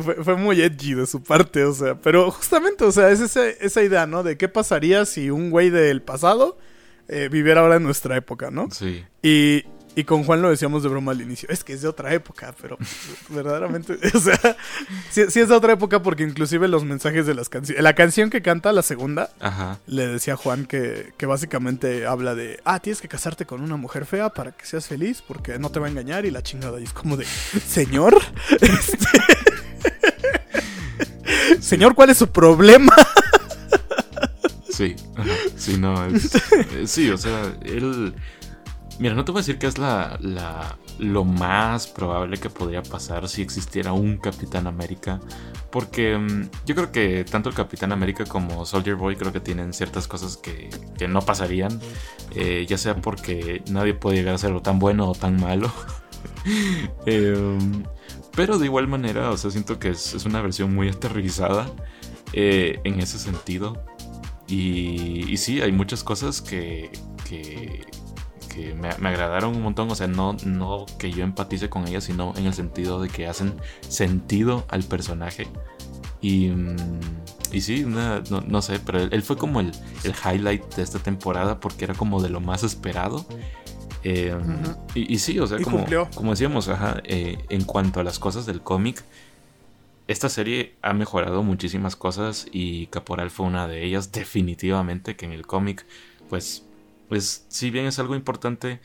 Fue, 0.00 0.14
fue 0.24 0.36
muy 0.36 0.58
edgy 0.62 0.94
de 0.94 1.06
su 1.06 1.22
parte, 1.22 1.64
o 1.64 1.74
sea, 1.74 1.96
pero 2.00 2.30
justamente, 2.30 2.82
o 2.82 2.90
sea, 2.92 3.10
es 3.10 3.20
ese- 3.20 3.58
esa 3.60 3.82
idea, 3.82 4.06
¿no? 4.06 4.22
De 4.22 4.38
qué 4.38 4.48
pasaría 4.48 5.04
si 5.04 5.28
un 5.28 5.50
güey 5.50 5.68
del 5.68 6.00
pasado 6.00 6.56
eh, 7.08 7.28
viviera 7.30 7.60
ahora 7.60 7.76
en 7.76 7.82
nuestra 7.82 8.16
época, 8.16 8.50
¿no? 8.50 8.70
Sí. 8.70 9.04
Y, 9.22 9.64
Y 9.94 10.04
con 10.04 10.24
Juan 10.24 10.40
lo 10.40 10.48
decíamos 10.48 10.82
de 10.82 10.88
broma 10.88 11.12
al 11.12 11.20
inicio. 11.20 11.48
Es 11.50 11.64
que 11.64 11.74
es 11.74 11.82
de 11.82 11.88
otra 11.88 12.14
época, 12.14 12.54
pero 12.60 12.78
verdaderamente, 13.28 13.98
o 14.14 14.20
sea, 14.20 14.56
sí, 15.10 15.24
sí 15.28 15.40
es 15.40 15.48
de 15.48 15.54
otra 15.54 15.74
época 15.74 16.02
porque 16.02 16.22
inclusive 16.22 16.66
los 16.68 16.84
mensajes 16.84 17.26
de 17.26 17.34
las 17.34 17.48
canciones... 17.48 17.82
La 17.82 17.94
canción 17.94 18.30
que 18.30 18.40
canta, 18.40 18.72
la 18.72 18.82
segunda, 18.82 19.30
Ajá. 19.40 19.78
le 19.86 20.06
decía 20.06 20.34
a 20.34 20.36
Juan 20.36 20.64
que, 20.66 21.12
que 21.18 21.26
básicamente 21.26 22.06
habla 22.06 22.34
de, 22.34 22.60
ah, 22.64 22.80
tienes 22.80 23.00
que 23.02 23.08
casarte 23.08 23.44
con 23.44 23.60
una 23.60 23.76
mujer 23.76 24.06
fea 24.06 24.30
para 24.30 24.52
que 24.52 24.64
seas 24.64 24.86
feliz 24.86 25.22
porque 25.26 25.58
no 25.58 25.70
te 25.70 25.78
va 25.80 25.86
a 25.88 25.90
engañar 25.90 26.24
y 26.24 26.30
la 26.30 26.42
chingada. 26.42 26.80
Y 26.80 26.84
es 26.84 26.92
como 26.92 27.16
de, 27.16 27.26
señor, 27.26 28.16
Este- 28.60 29.08
señor, 31.60 31.94
¿cuál 31.94 32.10
es 32.10 32.18
su 32.18 32.28
problema? 32.30 32.94
Sí, 34.70 34.96
sí, 35.56 35.76
no, 35.76 36.06
es, 36.06 36.34
eh, 36.34 36.86
sí, 36.86 37.10
o 37.10 37.18
sea, 37.18 37.52
él, 37.62 38.14
mira, 38.98 39.14
no 39.14 39.24
te 39.24 39.32
voy 39.32 39.40
a 39.40 39.42
decir 39.42 39.58
que 39.58 39.66
es 39.66 39.78
la, 39.78 40.18
la, 40.20 40.78
lo 40.98 41.24
más 41.24 41.86
probable 41.86 42.38
que 42.38 42.50
podría 42.50 42.82
pasar 42.82 43.28
si 43.28 43.42
existiera 43.42 43.92
un 43.92 44.18
Capitán 44.18 44.66
América, 44.66 45.20
porque 45.70 46.16
mm, 46.16 46.50
yo 46.66 46.74
creo 46.74 46.92
que 46.92 47.24
tanto 47.24 47.48
el 47.48 47.54
Capitán 47.54 47.92
América 47.92 48.24
como 48.24 48.64
Soldier 48.64 48.96
Boy 48.96 49.16
creo 49.16 49.32
que 49.32 49.40
tienen 49.40 49.72
ciertas 49.72 50.06
cosas 50.06 50.36
que, 50.36 50.70
que 50.98 51.08
no 51.08 51.20
pasarían, 51.22 51.80
eh, 52.34 52.66
ya 52.68 52.78
sea 52.78 52.96
porque 52.96 53.62
nadie 53.70 53.94
puede 53.94 54.16
llegar 54.16 54.34
a 54.34 54.38
ser 54.38 54.58
tan 54.60 54.78
bueno 54.78 55.08
o 55.08 55.14
tan 55.14 55.40
malo. 55.40 55.72
Em, 57.06 57.84
pero 58.34 58.58
de 58.58 58.66
igual 58.66 58.88
manera, 58.88 59.30
o 59.30 59.36
sea, 59.36 59.50
siento 59.50 59.78
que 59.78 59.90
es, 59.90 60.14
es 60.14 60.24
una 60.24 60.40
versión 60.40 60.74
muy 60.74 60.88
aterrizada 60.88 61.66
eh, 62.32 62.80
en 62.84 63.00
ese 63.00 63.18
sentido. 63.18 63.84
Y, 64.48 65.30
y 65.30 65.36
sí, 65.36 65.60
hay 65.62 65.72
muchas 65.72 66.02
cosas 66.04 66.42
que, 66.42 66.90
que, 67.28 67.84
que 68.54 68.74
me, 68.74 68.90
me 68.98 69.08
agradaron 69.08 69.56
un 69.56 69.62
montón. 69.62 69.90
O 69.90 69.94
sea, 69.94 70.06
no, 70.06 70.36
no 70.44 70.86
que 70.98 71.10
yo 71.10 71.24
empatice 71.24 71.68
con 71.68 71.86
ellas, 71.88 72.04
sino 72.04 72.34
en 72.36 72.46
el 72.46 72.54
sentido 72.54 73.00
de 73.00 73.08
que 73.08 73.26
hacen 73.26 73.54
sentido 73.88 74.64
al 74.68 74.82
personaje. 74.82 75.48
Y, 76.20 76.48
mm, 76.48 76.76
y 77.52 77.60
sí, 77.60 77.84
no, 77.86 78.20
no 78.20 78.62
sé, 78.62 78.78
pero 78.78 79.00
él, 79.00 79.08
él 79.12 79.22
fue 79.22 79.36
como 79.36 79.60
el, 79.60 79.72
el 80.04 80.14
highlight 80.24 80.74
de 80.74 80.82
esta 80.82 80.98
temporada 80.98 81.60
porque 81.60 81.84
era 81.84 81.94
como 81.94 82.22
de 82.22 82.28
lo 82.30 82.40
más 82.40 82.62
esperado. 82.62 83.26
Eh, 84.04 84.34
Ujú. 84.34 84.76
y, 84.94 85.14
y 85.14 85.18
sí, 85.18 85.38
o 85.38 85.46
sea, 85.46 85.60
Y 85.60 85.62
como, 85.64 85.84
como 86.14 86.30
decíamos, 86.30 86.68
ajá, 86.68 87.00
eh, 87.04 87.38
en 87.48 87.64
cuanto 87.64 88.00
a 88.00 88.04
las 88.04 88.18
cosas 88.18 88.46
del 88.46 88.60
cómic, 88.60 89.04
esta 90.08 90.28
serie 90.28 90.74
ha 90.82 90.92
mejorado 90.92 91.42
muchísimas 91.42 91.94
cosas 91.94 92.46
y 92.50 92.86
Caporal 92.88 93.30
fue 93.30 93.46
una 93.46 93.68
de 93.68 93.84
ellas, 93.84 94.10
definitivamente, 94.12 95.14
que 95.16 95.26
en 95.26 95.32
el 95.32 95.46
cómic, 95.46 95.86
pues, 96.28 96.64
pues, 97.12 97.44
si 97.48 97.70
bien 97.70 97.84
es 97.84 97.98
algo 97.98 98.14
importante, 98.14 98.80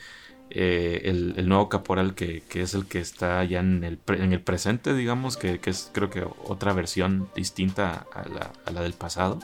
eh, 0.49 1.03
el, 1.05 1.47
nuevo 1.47 1.69
Caporal 1.69 2.13
que, 2.13 2.43
es 2.55 2.73
el 2.73 2.85
que 2.85 2.99
está 2.99 3.41
ya 3.45 3.61
en 3.61 3.85
el, 3.85 3.97
pre- 3.97 4.21
en 4.21 4.33
el 4.33 4.41
presente, 4.41 4.93
digamos, 4.93 5.37
que, 5.37 5.61
es 5.63 5.89
creo 5.93 6.09
que 6.09 6.27
otra 6.43 6.73
versión 6.73 7.29
distinta 7.37 8.05
a 8.13 8.71
la, 8.73 8.81
del 8.81 8.91
pasado, 8.91 9.39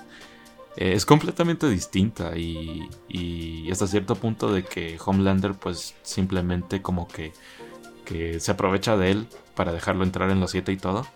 eh, 0.75 0.91
es 0.95 1.05
completamente 1.05 1.69
distinta 1.69 2.35
y, 2.37 3.69
hasta 3.71 3.87
cierto 3.87 4.15
punto 4.15 4.51
de 4.51 4.65
que 4.65 4.99
Homelander 5.05 5.53
pues 5.53 5.95
simplemente 6.01 6.81
como 6.81 7.07
que, 7.07 7.31
que 8.03 8.41
se 8.41 8.51
aprovecha 8.51 8.97
de 8.97 9.11
él 9.11 9.27
para 9.55 9.71
dejarlo 9.71 10.03
entrar 10.03 10.29
en 10.29 10.41
los 10.41 10.51
7 10.51 10.73
y 10.73 10.77
todo. 10.77 11.07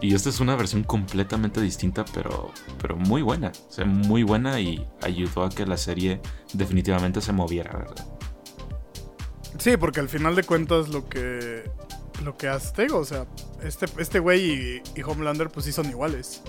Y 0.00 0.14
esta 0.14 0.28
es 0.28 0.40
una 0.40 0.56
versión 0.56 0.84
completamente 0.84 1.60
distinta, 1.60 2.04
pero, 2.12 2.52
pero 2.80 2.96
muy 2.96 3.22
buena. 3.22 3.52
O 3.68 3.72
sea, 3.72 3.84
muy 3.84 4.22
buena 4.22 4.60
y 4.60 4.86
ayudó 5.02 5.44
a 5.44 5.50
que 5.50 5.66
la 5.66 5.76
serie 5.76 6.20
definitivamente 6.52 7.20
se 7.20 7.32
moviera, 7.32 7.72
¿verdad? 7.72 8.06
Sí, 9.58 9.76
porque 9.76 10.00
al 10.00 10.08
final 10.08 10.34
de 10.36 10.44
cuentas 10.44 10.88
lo 10.88 11.08
que 11.08 11.64
lo 12.24 12.36
que 12.36 12.48
hace, 12.48 12.86
o 12.92 13.04
sea, 13.04 13.26
este 13.62 13.86
este 13.98 14.18
güey 14.18 14.44
y, 14.44 14.82
y 14.94 15.02
Homelander 15.02 15.48
pues 15.48 15.66
sí 15.66 15.72
son 15.72 15.88
iguales. 15.88 16.42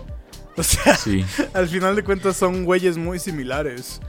O 0.60 0.64
sea, 0.64 0.96
Sí, 0.96 1.24
al 1.54 1.68
final 1.68 1.96
de 1.96 2.04
cuentas 2.04 2.36
son 2.36 2.66
güeyes 2.66 2.98
muy 2.98 3.20
similares. 3.20 4.02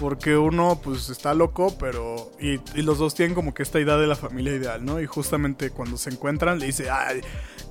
Porque 0.00 0.36
uno 0.36 0.80
pues 0.82 1.10
está 1.10 1.32
loco, 1.32 1.76
pero... 1.78 2.32
Y, 2.40 2.54
y 2.76 2.82
los 2.82 2.98
dos 2.98 3.14
tienen 3.14 3.34
como 3.34 3.54
que 3.54 3.62
esta 3.62 3.78
idea 3.78 3.96
de 3.98 4.06
la 4.08 4.16
familia 4.16 4.54
ideal, 4.54 4.84
¿no? 4.84 5.00
Y 5.00 5.06
justamente 5.06 5.70
cuando 5.70 5.96
se 5.96 6.10
encuentran 6.10 6.58
le 6.58 6.66
dice, 6.66 6.90
ay, 6.90 7.20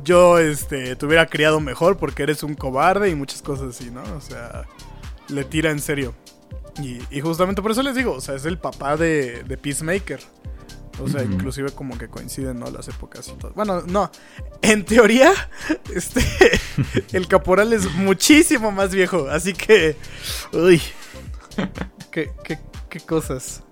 yo 0.03 0.37
este, 0.37 0.95
te 0.95 1.05
hubiera 1.05 1.25
criado 1.25 1.59
mejor 1.59 1.97
porque 1.97 2.23
eres 2.23 2.43
un 2.43 2.53
cobarde 2.53 3.09
y 3.09 3.15
muchas 3.15 3.41
cosas 3.41 3.75
así, 3.75 3.91
¿no? 3.91 4.03
O 4.15 4.21
sea, 4.21 4.65
le 5.27 5.43
tira 5.43 5.71
en 5.71 5.79
serio. 5.79 6.13
Y, 6.81 6.99
y 7.09 7.19
justamente 7.19 7.61
por 7.61 7.71
eso 7.71 7.83
les 7.83 7.95
digo, 7.95 8.13
o 8.13 8.21
sea, 8.21 8.35
es 8.35 8.45
el 8.45 8.57
papá 8.57 8.95
de, 8.95 9.43
de 9.43 9.57
Peacemaker. 9.57 10.21
O 11.03 11.07
sea, 11.07 11.23
inclusive 11.23 11.71
como 11.71 11.97
que 11.97 12.07
coinciden, 12.07 12.59
¿no? 12.59 12.69
Las 12.69 12.87
épocas 12.87 13.27
y 13.27 13.31
todo. 13.33 13.51
Bueno, 13.53 13.81
no. 13.87 14.11
En 14.61 14.85
teoría, 14.85 15.33
este... 15.95 16.21
el 17.11 17.27
caporal 17.27 17.73
es 17.73 17.91
muchísimo 17.95 18.71
más 18.71 18.91
viejo. 18.91 19.27
Así 19.29 19.53
que... 19.53 19.95
Uy. 20.53 20.81
Qué, 22.11 22.31
qué, 22.43 22.59
qué 22.89 22.99
cosas. 22.99 23.63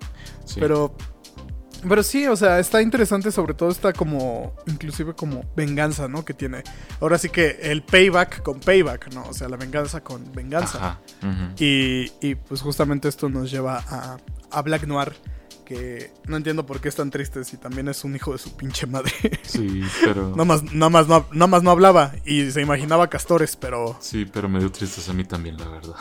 sí. 0.44 0.60
Pero... 0.60 0.94
Pero 1.88 2.02
sí, 2.02 2.26
o 2.26 2.36
sea, 2.36 2.58
está 2.58 2.82
interesante 2.82 3.32
sobre 3.32 3.54
todo 3.54 3.70
esta 3.70 3.94
como... 3.94 4.54
Inclusive 4.66 5.14
como 5.14 5.44
venganza, 5.56 6.08
¿no? 6.08 6.26
Que 6.26 6.34
tiene. 6.34 6.62
Ahora 7.00 7.16
sí 7.16 7.30
que 7.30 7.58
el 7.62 7.82
payback 7.82 8.42
con 8.42 8.60
payback, 8.60 9.14
¿no? 9.14 9.24
O 9.26 9.32
sea, 9.32 9.48
la 9.48 9.56
venganza 9.56 10.02
con 10.02 10.30
venganza. 10.32 10.76
Ajá. 10.76 11.00
Y, 11.58 12.12
y, 12.20 12.34
pues 12.34 12.60
justamente 12.60 13.08
esto 13.08 13.30
nos 13.30 13.50
lleva 13.50 13.82
a, 13.88 14.18
a 14.50 14.62
Black 14.62 14.86
Noir, 14.86 15.14
que 15.70 16.10
no 16.26 16.36
entiendo 16.36 16.66
por 16.66 16.80
qué 16.80 16.88
es 16.88 16.96
tan 16.96 17.12
triste 17.12 17.44
si 17.44 17.56
también 17.56 17.86
es 17.86 18.02
un 18.02 18.16
hijo 18.16 18.32
de 18.32 18.38
su 18.38 18.56
pinche 18.56 18.88
madre. 18.88 19.12
Sí, 19.44 19.82
pero... 20.04 20.30
nada, 20.36 20.44
más, 20.44 20.64
nada, 20.64 20.90
más 20.90 21.06
no, 21.06 21.26
nada 21.30 21.46
más 21.46 21.62
no 21.62 21.70
hablaba 21.70 22.12
y 22.24 22.50
se 22.50 22.60
imaginaba 22.60 23.08
castores, 23.08 23.54
pero 23.54 23.96
Sí, 24.00 24.24
pero 24.24 24.48
me 24.48 24.58
dio 24.58 24.72
tristeza 24.72 25.12
a 25.12 25.14
mí 25.14 25.22
también, 25.22 25.56
la 25.58 25.68
verdad. 25.68 25.94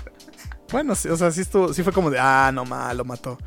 bueno, 0.70 0.94
sí, 0.94 1.08
o 1.08 1.16
sea, 1.16 1.30
sí, 1.30 1.40
estuvo, 1.40 1.72
sí 1.72 1.82
fue 1.82 1.94
como 1.94 2.10
de, 2.10 2.18
ah, 2.20 2.50
no 2.52 2.66
mal, 2.66 2.98
lo 2.98 3.06
mató. 3.06 3.38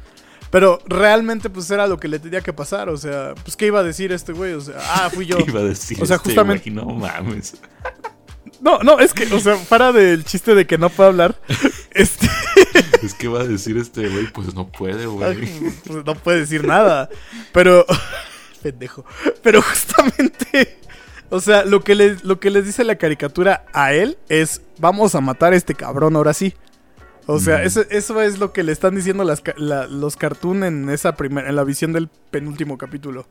Pero 0.49 0.80
realmente 0.88 1.51
pues 1.51 1.70
era 1.70 1.86
lo 1.86 1.99
que 1.99 2.07
le 2.07 2.18
tenía 2.18 2.41
que 2.41 2.53
pasar, 2.53 2.89
o 2.89 2.97
sea, 2.97 3.36
pues 3.43 3.55
qué 3.55 3.68
iba 3.68 3.82
a 3.82 3.84
decir 3.84 4.12
este 4.12 4.34
güey, 4.34 4.53
o 4.53 4.62
sea, 4.62 4.78
ah, 4.80 5.12
fui 5.14 5.28
yo. 5.28 5.38
¿Qué 5.38 5.51
iba 5.51 5.59
a 5.59 5.64
decir 5.64 6.01
O 6.01 6.07
sea, 6.07 6.16
este 6.16 6.30
justamente- 6.30 6.72
güey? 6.72 6.86
No 6.86 6.91
mames. 6.91 7.53
No, 8.62 8.80
no, 8.80 8.99
es 8.99 9.14
que, 9.14 9.32
o 9.32 9.39
sea, 9.39 9.57
para 9.70 9.91
del 9.91 10.24
chiste 10.26 10.55
de 10.55 10.66
que 10.66 10.80
no 10.80 10.89
puedo 10.89 11.09
hablar. 11.09 11.36
Este, 11.91 12.28
Es 13.04 13.14
que 13.14 13.28
va 13.28 13.41
a 13.41 13.45
decir 13.45 13.78
este 13.78 14.08
güey, 14.08 14.32
pues 14.32 14.54
no 14.54 14.68
puede, 14.72 15.06
güey. 15.06 15.47
pues, 15.86 16.06
no 16.06 16.16
puede 16.16 16.41
decir 16.41 16.66
nada. 16.66 17.10
Pero. 17.52 17.86
Pendejo. 18.64 19.06
Pero 19.41 19.62
justamente. 19.62 20.78
O 21.30 21.39
sea, 21.39 21.64
lo 21.66 21.82
que, 21.82 21.95
les, 21.95 22.24
lo 22.24 22.39
que 22.39 22.49
les 22.52 22.66
dice 22.66 22.84
la 22.84 22.95
caricatura 22.97 23.66
a 23.74 23.93
él 23.93 24.18
es: 24.30 24.62
Vamos 24.80 25.16
a 25.16 25.22
matar 25.22 25.54
a 25.54 25.56
este 25.56 25.74
cabrón 25.76 26.16
ahora 26.16 26.34
sí. 26.34 26.54
O 27.28 27.39
sea, 27.39 27.60
Mm. 27.60 27.68
eso, 27.68 27.82
eso 27.89 28.22
es 28.22 28.39
lo 28.39 28.52
que 28.52 28.64
le 28.64 28.72
están 28.72 28.95
diciendo 28.95 29.24
las, 29.24 29.41
la- 29.56 29.88
los 29.88 30.16
cartoon 30.18 30.64
en 30.64 30.89
esa 30.89 31.16
primera, 31.16 31.47
en 31.49 31.56
la 31.56 31.64
visión 31.64 31.93
del 31.93 32.10
penúltimo 32.32 32.78
capítulo. 32.78 33.28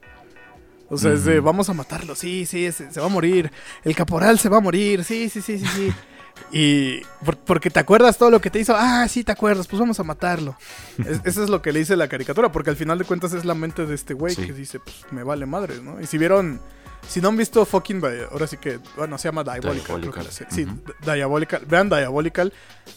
O 0.88 0.96
sea, 0.96 1.12
es 1.12 1.24
de 1.24 1.38
vamos 1.40 1.68
a 1.68 1.74
matarlo, 1.74 2.14
sí, 2.16 2.46
sí, 2.46 2.70
se, 2.72 2.90
se 2.92 3.00
va 3.00 3.06
a 3.06 3.10
morir. 3.10 3.52
El 3.84 3.94
caporal 3.94 4.38
se 4.40 4.48
va 4.48 4.56
a 4.56 4.60
morir, 4.60 5.04
sí, 5.04 5.28
sí, 5.28 5.40
sí, 5.42 5.58
sí, 5.58 5.66
sí. 5.66 5.92
Y 6.52 7.00
por- 7.24 7.36
porque 7.38 7.70
te 7.70 7.78
acuerdas 7.80 8.18
todo 8.18 8.30
lo 8.30 8.40
que 8.40 8.50
te 8.50 8.58
hizo. 8.58 8.74
Ah, 8.76 9.06
sí, 9.08 9.22
te 9.24 9.32
acuerdas, 9.32 9.66
pues 9.68 9.78
vamos 9.80 10.00
a 10.00 10.02
matarlo. 10.04 10.56
Es- 10.98 11.20
eso 11.24 11.44
es 11.44 11.50
lo 11.50 11.62
que 11.62 11.72
le 11.72 11.78
dice 11.80 11.96
la 11.96 12.08
caricatura, 12.08 12.50
porque 12.50 12.70
al 12.70 12.76
final 12.76 12.98
de 12.98 13.04
cuentas 13.04 13.32
es 13.32 13.44
la 13.44 13.54
mente 13.54 13.86
de 13.86 13.94
este 13.94 14.14
güey 14.14 14.34
Sí. 14.34 14.46
que 14.46 14.52
dice, 14.52 14.80
pues 14.80 14.96
me 15.12 15.22
vale 15.22 15.46
madre, 15.46 15.80
¿no? 15.80 16.00
Y 16.00 16.06
si 16.06 16.18
vieron, 16.18 16.60
si 17.08 17.20
no 17.20 17.28
han 17.28 17.36
visto 17.36 17.64
fucking, 17.64 18.02
ahora 18.32 18.46
sí 18.46 18.56
que, 18.56 18.78
bueno, 18.96 19.16
se 19.18 19.28
llama 19.28 19.44
Diabolical. 19.44 20.00
creo 20.00 20.12
que. 20.12 20.22
Sí, 20.50 20.66
Diabolical. 21.04 21.64
Vean 21.66 21.88
Diabolical. 21.88 22.52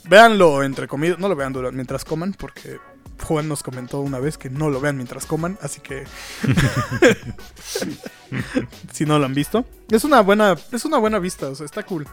Véanlo 0.05 0.63
entre 0.63 0.87
comidas, 0.87 1.19
no 1.19 1.29
lo 1.29 1.35
vean 1.35 1.53
mientras 1.73 2.03
coman, 2.05 2.33
porque 2.33 2.79
Juan 3.23 3.47
nos 3.47 3.61
comentó 3.63 3.99
una 4.01 4.19
vez 4.19 4.37
que 4.37 4.49
no 4.49 4.69
lo 4.69 4.81
vean 4.81 4.95
mientras 4.97 5.25
coman, 5.25 5.57
así 5.61 5.79
que 5.79 6.03
si 8.91 9.05
no 9.05 9.19
lo 9.19 9.25
han 9.25 9.33
visto. 9.33 9.65
Es 9.89 10.03
una 10.03 10.21
buena, 10.21 10.55
es 10.71 10.85
una 10.85 10.97
buena 10.97 11.19
vista, 11.19 11.47
o 11.49 11.55
sea, 11.55 11.65
está 11.65 11.83
cool. 11.83 12.07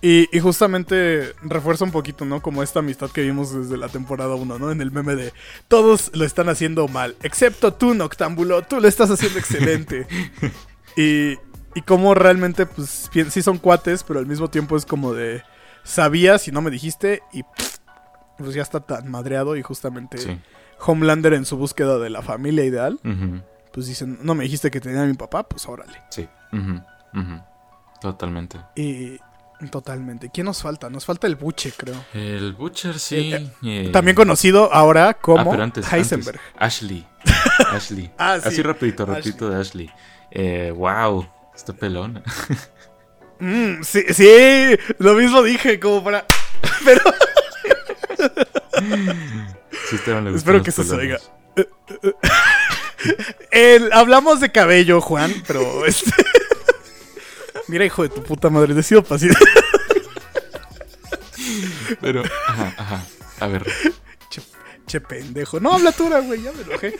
Y, 0.00 0.28
y 0.36 0.40
justamente 0.40 1.32
refuerza 1.42 1.84
un 1.84 1.90
poquito, 1.90 2.24
¿no? 2.24 2.40
Como 2.40 2.62
esta 2.62 2.78
amistad 2.78 3.10
que 3.10 3.22
vimos 3.22 3.52
desde 3.52 3.76
la 3.76 3.88
temporada 3.88 4.34
1, 4.36 4.58
¿no? 4.58 4.70
En 4.70 4.80
el 4.80 4.92
meme 4.92 5.16
de 5.16 5.32
todos 5.66 6.10
lo 6.14 6.24
están 6.24 6.48
haciendo 6.48 6.86
mal, 6.86 7.16
excepto 7.22 7.74
tú, 7.74 7.94
Noctámbulo, 7.94 8.62
tú 8.62 8.80
lo 8.80 8.86
estás 8.86 9.10
haciendo 9.10 9.38
excelente. 9.38 10.06
y, 10.96 11.36
y 11.74 11.82
como 11.82 12.14
realmente, 12.14 12.66
pues, 12.66 13.10
sí 13.30 13.42
son 13.42 13.58
cuates, 13.58 14.04
pero 14.04 14.20
al 14.20 14.26
mismo 14.26 14.48
tiempo 14.48 14.76
es 14.76 14.86
como 14.86 15.14
de, 15.14 15.42
sabías 15.82 16.46
y 16.46 16.52
no 16.52 16.60
me 16.60 16.70
dijiste 16.70 17.22
y 17.32 17.42
pues 18.36 18.54
ya 18.54 18.62
está 18.62 18.80
tan 18.80 19.10
madreado 19.10 19.56
y 19.56 19.62
justamente 19.62 20.18
Sí. 20.18 20.38
Homelander 20.86 21.34
en 21.34 21.44
su 21.44 21.56
búsqueda 21.56 21.98
de 21.98 22.08
la 22.08 22.22
familia 22.22 22.64
ideal, 22.64 23.00
pues 23.72 23.86
dicen, 23.88 24.20
no 24.22 24.36
me 24.36 24.44
dijiste 24.44 24.70
que 24.70 24.80
tenía 24.80 25.02
a 25.02 25.06
mi 25.06 25.14
papá, 25.14 25.42
pues 25.42 25.66
órale. 25.66 25.98
Sí. 26.10 26.28
Totalmente. 28.00 28.60
Y 28.76 29.18
totalmente. 29.70 30.30
¿Quién 30.30 30.46
nos 30.46 30.62
falta? 30.62 30.88
Nos 30.88 31.04
falta 31.04 31.26
el 31.26 31.36
buche, 31.36 31.72
creo. 31.76 31.94
El 32.14 32.52
Butcher 32.52 32.98
sí. 32.98 33.32
Eh, 33.34 33.50
eh, 33.64 33.90
También 33.92 34.14
conocido 34.14 34.72
ahora 34.72 35.08
ah, 35.10 35.14
como 35.14 35.52
antes, 35.52 35.92
Heisenberg. 35.92 36.38
antes, 36.38 36.62
Ashley. 36.62 37.06
Ashley. 37.72 38.10
Ah, 38.18 38.38
sí. 38.40 38.48
Así 38.48 38.62
rapidito, 38.62 39.04
rapidito 39.04 39.50
de 39.50 39.60
Ashley. 39.60 39.90
Eh, 40.30 40.72
wow, 40.76 41.26
está 41.54 41.72
pelona. 41.72 42.22
Mm, 43.40 43.84
sí, 43.84 44.02
sí, 44.12 44.76
lo 44.98 45.14
mismo 45.14 45.44
dije, 45.44 45.78
como 45.78 46.02
para. 46.02 46.24
Pero 46.84 47.00
Sí, 49.90 49.96
Espero 50.34 50.62
que 50.62 50.70
eso 50.70 50.82
se 50.82 50.94
oiga. 50.94 51.18
el- 53.50 53.92
hablamos 53.92 54.40
de 54.40 54.50
cabello, 54.50 55.00
Juan, 55.00 55.32
pero 55.46 55.86
este. 55.86 56.10
Mira, 57.68 57.84
hijo 57.84 58.02
de 58.02 58.08
tu 58.08 58.22
puta 58.22 58.50
madre, 58.50 58.74
decido 58.74 59.02
paciente. 59.02 59.38
Pero, 62.00 62.22
ajá, 62.46 62.74
ajá. 62.76 63.06
A 63.40 63.46
ver, 63.46 63.64
che, 64.30 64.42
che 64.86 65.00
pendejo. 65.00 65.60
No, 65.60 65.72
habla 65.72 65.92
tú, 65.92 66.08
güey, 66.08 66.42
ya 66.42 66.52
me 66.52 66.62
enojé. 66.62 66.94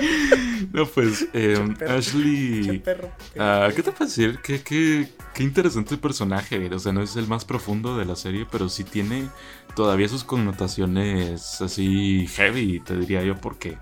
no, 0.72 0.86
pues, 0.86 1.26
eh, 1.32 1.58
perro. 1.78 1.96
Ashley. 1.96 2.78
Perro. 2.78 3.10
Ah, 3.38 3.68
¿Qué 3.74 3.82
te 3.82 3.92
puedo 3.92 4.06
decir? 4.06 4.38
Qué, 4.42 4.62
qué, 4.62 5.08
qué 5.34 5.42
interesante 5.42 5.96
personaje. 5.96 6.72
O 6.72 6.78
sea, 6.78 6.92
no 6.92 7.02
es 7.02 7.16
el 7.16 7.26
más 7.26 7.44
profundo 7.44 7.96
de 7.96 8.04
la 8.04 8.16
serie, 8.16 8.46
pero 8.50 8.68
sí 8.68 8.84
tiene 8.84 9.28
todavía 9.74 10.08
sus 10.08 10.24
connotaciones 10.24 11.60
así 11.60 12.26
heavy, 12.34 12.80
te 12.80 12.96
diría 12.96 13.22
yo, 13.22 13.36
porque 13.36 13.78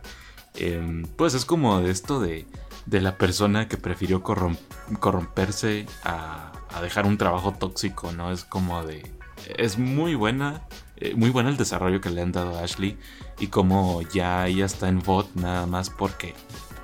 em, 0.54 1.04
pues 1.16 1.34
es 1.34 1.44
como 1.44 1.80
de 1.80 1.90
esto 1.90 2.20
de, 2.20 2.46
de 2.88 3.00
la 3.00 3.18
persona 3.18 3.68
que 3.68 3.76
prefirió 3.76 4.22
corrom- 4.22 4.58
corromperse 4.98 5.86
a, 6.04 6.52
a 6.74 6.80
dejar 6.82 7.06
un 7.06 7.18
trabajo 7.18 7.52
tóxico, 7.52 8.12
¿no? 8.12 8.32
Es 8.32 8.44
como 8.44 8.84
de... 8.84 9.10
Es 9.56 9.78
muy 9.78 10.14
buena, 10.14 10.62
eh, 10.96 11.14
muy 11.14 11.30
buena 11.30 11.48
el 11.50 11.56
desarrollo 11.56 12.00
que 12.00 12.10
le 12.10 12.22
han 12.22 12.32
dado 12.32 12.58
a 12.58 12.62
Ashley 12.64 12.98
y 13.38 13.46
como 13.48 14.02
ya 14.02 14.46
ella 14.46 14.66
está 14.66 14.88
en 14.88 14.98
bot 15.00 15.34
nada 15.34 15.66
más 15.66 15.90
porque 15.90 16.34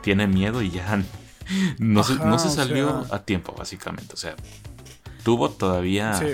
tiene 0.02 0.26
miedo 0.26 0.62
y 0.62 0.70
ya 0.70 1.02
no, 1.78 2.02
se, 2.04 2.14
no 2.16 2.38
se 2.38 2.50
salió 2.50 3.04
sea- 3.06 3.16
a 3.16 3.22
tiempo, 3.24 3.54
básicamente. 3.56 4.14
O 4.14 4.16
sea, 4.16 4.34
tuvo 5.24 5.50
todavía 5.50 6.14
Sí. 6.14 6.26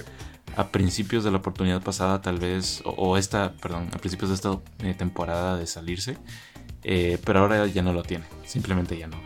a 0.57 0.68
principios 0.68 1.23
de 1.25 1.31
la 1.31 1.39
oportunidad 1.39 1.81
pasada, 1.83 2.21
tal 2.23 2.39
vez, 2.39 2.83
o, 2.85 2.91
o 2.91 3.16
esta, 3.16 3.53
perdón, 3.55 3.89
a 3.95 3.99
principios 3.99 4.31
de 4.31 4.35
esta 4.35 4.59
eh, 4.81 4.95
temporada 4.95 5.57
de 5.57 5.66
salirse, 5.66 6.18
eh, 6.83 7.18
pero 7.25 7.41
ahora 7.41 7.66
ya 7.66 7.83
no 7.83 7.93
lo 7.93 8.03
tiene. 8.03 8.25
Simplemente 8.45 8.99
ya 8.99 9.07
no. 9.07 9.16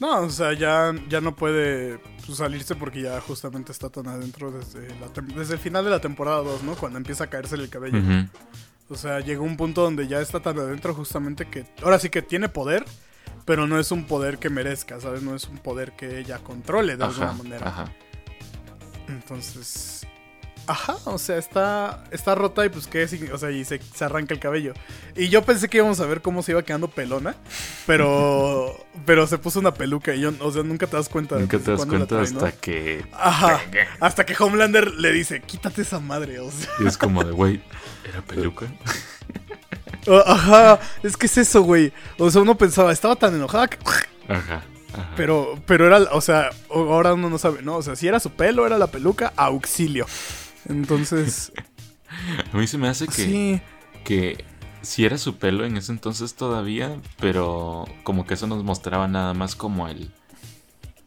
No, 0.00 0.20
o 0.20 0.30
sea, 0.30 0.52
ya, 0.52 0.94
ya 1.08 1.20
no 1.20 1.34
puede 1.34 1.98
pues, 2.24 2.38
salirse 2.38 2.74
porque 2.76 3.02
ya 3.02 3.20
justamente 3.20 3.72
está 3.72 3.88
tan 3.88 4.06
adentro 4.06 4.50
desde, 4.50 4.88
la 5.00 5.08
desde 5.34 5.54
el 5.54 5.60
final 5.60 5.84
de 5.84 5.90
la 5.90 6.00
temporada 6.00 6.38
2, 6.38 6.62
¿no? 6.62 6.74
Cuando 6.76 6.98
empieza 6.98 7.24
a 7.24 7.26
caerse 7.26 7.56
el 7.56 7.68
cabello. 7.68 7.98
O 8.88 8.94
sea, 8.94 9.20
llegó 9.20 9.44
un 9.44 9.56
punto 9.56 9.82
donde 9.82 10.06
ya 10.06 10.20
está 10.20 10.40
tan 10.40 10.58
adentro 10.58 10.94
justamente 10.94 11.46
que 11.46 11.66
ahora 11.82 11.98
sí 11.98 12.08
que 12.08 12.22
tiene 12.22 12.48
poder, 12.48 12.84
pero 13.44 13.66
no 13.66 13.78
es 13.78 13.90
un 13.90 14.04
poder 14.04 14.38
que 14.38 14.50
merezca, 14.50 15.00
¿sabes? 15.00 15.22
No 15.22 15.34
es 15.34 15.48
un 15.48 15.58
poder 15.58 15.92
que 15.92 16.20
ella 16.20 16.38
controle 16.38 16.96
de 16.96 17.04
alguna 17.04 17.32
manera. 17.32 17.68
ajá. 17.68 17.92
Entonces, 19.08 20.06
ajá, 20.68 20.96
o 21.04 21.18
sea, 21.18 21.36
está 21.38 22.04
está 22.10 22.34
rota 22.34 22.64
y 22.64 22.68
pues 22.68 22.86
qué, 22.86 23.08
o 23.32 23.38
sea, 23.38 23.50
y 23.50 23.64
se, 23.64 23.80
se 23.80 24.04
arranca 24.04 24.34
el 24.34 24.40
cabello. 24.40 24.74
Y 25.16 25.28
yo 25.28 25.42
pensé 25.42 25.68
que 25.68 25.78
íbamos 25.78 25.98
a 26.00 26.06
ver 26.06 26.20
cómo 26.22 26.42
se 26.42 26.52
iba 26.52 26.62
quedando 26.62 26.88
pelona, 26.88 27.34
pero 27.86 28.76
pero 29.06 29.26
se 29.26 29.38
puso 29.38 29.58
una 29.60 29.74
peluca 29.74 30.14
y 30.14 30.20
yo, 30.20 30.32
o 30.40 30.52
sea, 30.52 30.62
nunca 30.62 30.86
te 30.86 30.96
das 30.96 31.08
cuenta 31.08 31.34
de 31.36 31.42
Nunca 31.42 31.56
desde 31.58 31.72
te 31.72 31.76
das 31.78 31.86
cuenta 31.86 32.06
trae, 32.06 32.30
¿no? 32.30 32.38
hasta 32.38 32.52
que... 32.52 33.04
Ajá, 33.12 33.60
hasta 34.00 34.26
que 34.26 34.36
Homelander 34.38 34.92
le 34.92 35.12
dice, 35.12 35.40
"Quítate 35.40 35.82
esa 35.82 36.00
madre", 36.00 36.38
o 36.40 36.50
sea. 36.50 36.68
Y 36.80 36.86
es 36.86 36.96
como 36.98 37.24
de, 37.24 37.32
güey, 37.32 37.62
¿era 38.08 38.22
peluca? 38.26 38.66
Ajá, 40.26 40.80
es 41.02 41.16
que 41.16 41.26
es 41.26 41.38
eso, 41.38 41.62
güey. 41.62 41.92
O 42.18 42.30
sea, 42.30 42.42
uno 42.42 42.56
pensaba, 42.56 42.92
estaba 42.92 43.16
tan 43.16 43.34
enojada 43.34 43.68
que... 43.68 43.78
Ajá, 44.28 44.62
ajá. 44.92 45.12
Pero, 45.16 45.58
pero 45.66 45.86
era, 45.86 45.98
o 46.12 46.20
sea, 46.20 46.50
ahora 46.70 47.14
uno 47.14 47.28
no 47.28 47.38
sabe, 47.38 47.62
¿no? 47.62 47.76
O 47.76 47.82
sea, 47.82 47.96
si 47.96 48.08
era 48.08 48.20
su 48.20 48.30
pelo, 48.30 48.66
era 48.66 48.78
la 48.78 48.86
peluca, 48.86 49.32
auxilio. 49.36 50.06
Entonces, 50.68 51.52
A 52.52 52.56
mí 52.56 52.66
se 52.66 52.78
me 52.78 52.88
hace 52.88 53.06
que, 53.06 53.12
sí. 53.12 53.60
que 54.04 54.44
si 54.82 55.04
era 55.04 55.18
su 55.18 55.36
pelo 55.36 55.64
en 55.64 55.76
ese 55.76 55.92
entonces 55.92 56.34
todavía, 56.34 56.96
pero 57.18 57.84
como 58.04 58.26
que 58.26 58.34
eso 58.34 58.46
nos 58.46 58.64
mostraba 58.64 59.08
nada 59.08 59.34
más 59.34 59.54
como 59.56 59.88
el... 59.88 60.10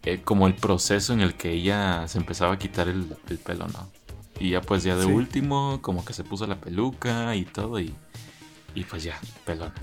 eh, 0.04 0.22
como 0.24 0.48
el 0.48 0.56
proceso 0.56 1.14
en 1.14 1.22
el 1.22 1.34
que 1.36 1.52
ella 1.52 2.08
se 2.08 2.18
empezaba 2.20 2.54
a 2.54 2.60
quitar 2.60 2.88
el, 2.88 3.16
el 3.30 3.38
pelo, 3.40 3.68
¿no? 3.68 3.90
Y 4.40 4.52
ya 4.52 4.62
pues 4.62 4.84
ya 4.84 4.96
de 4.96 5.06
Sí. 5.06 5.12
último, 5.12 5.80
como 5.82 6.04
que 6.06 6.14
se 6.14 6.24
puso 6.24 6.48
la 6.48 6.60
peluca 6.60 7.36
y 7.36 7.46
todo 7.46 7.80
y... 7.80 7.94
Y 8.74 8.84
pues 8.86 9.04
ya, 9.04 9.20
pelona. 9.46 9.74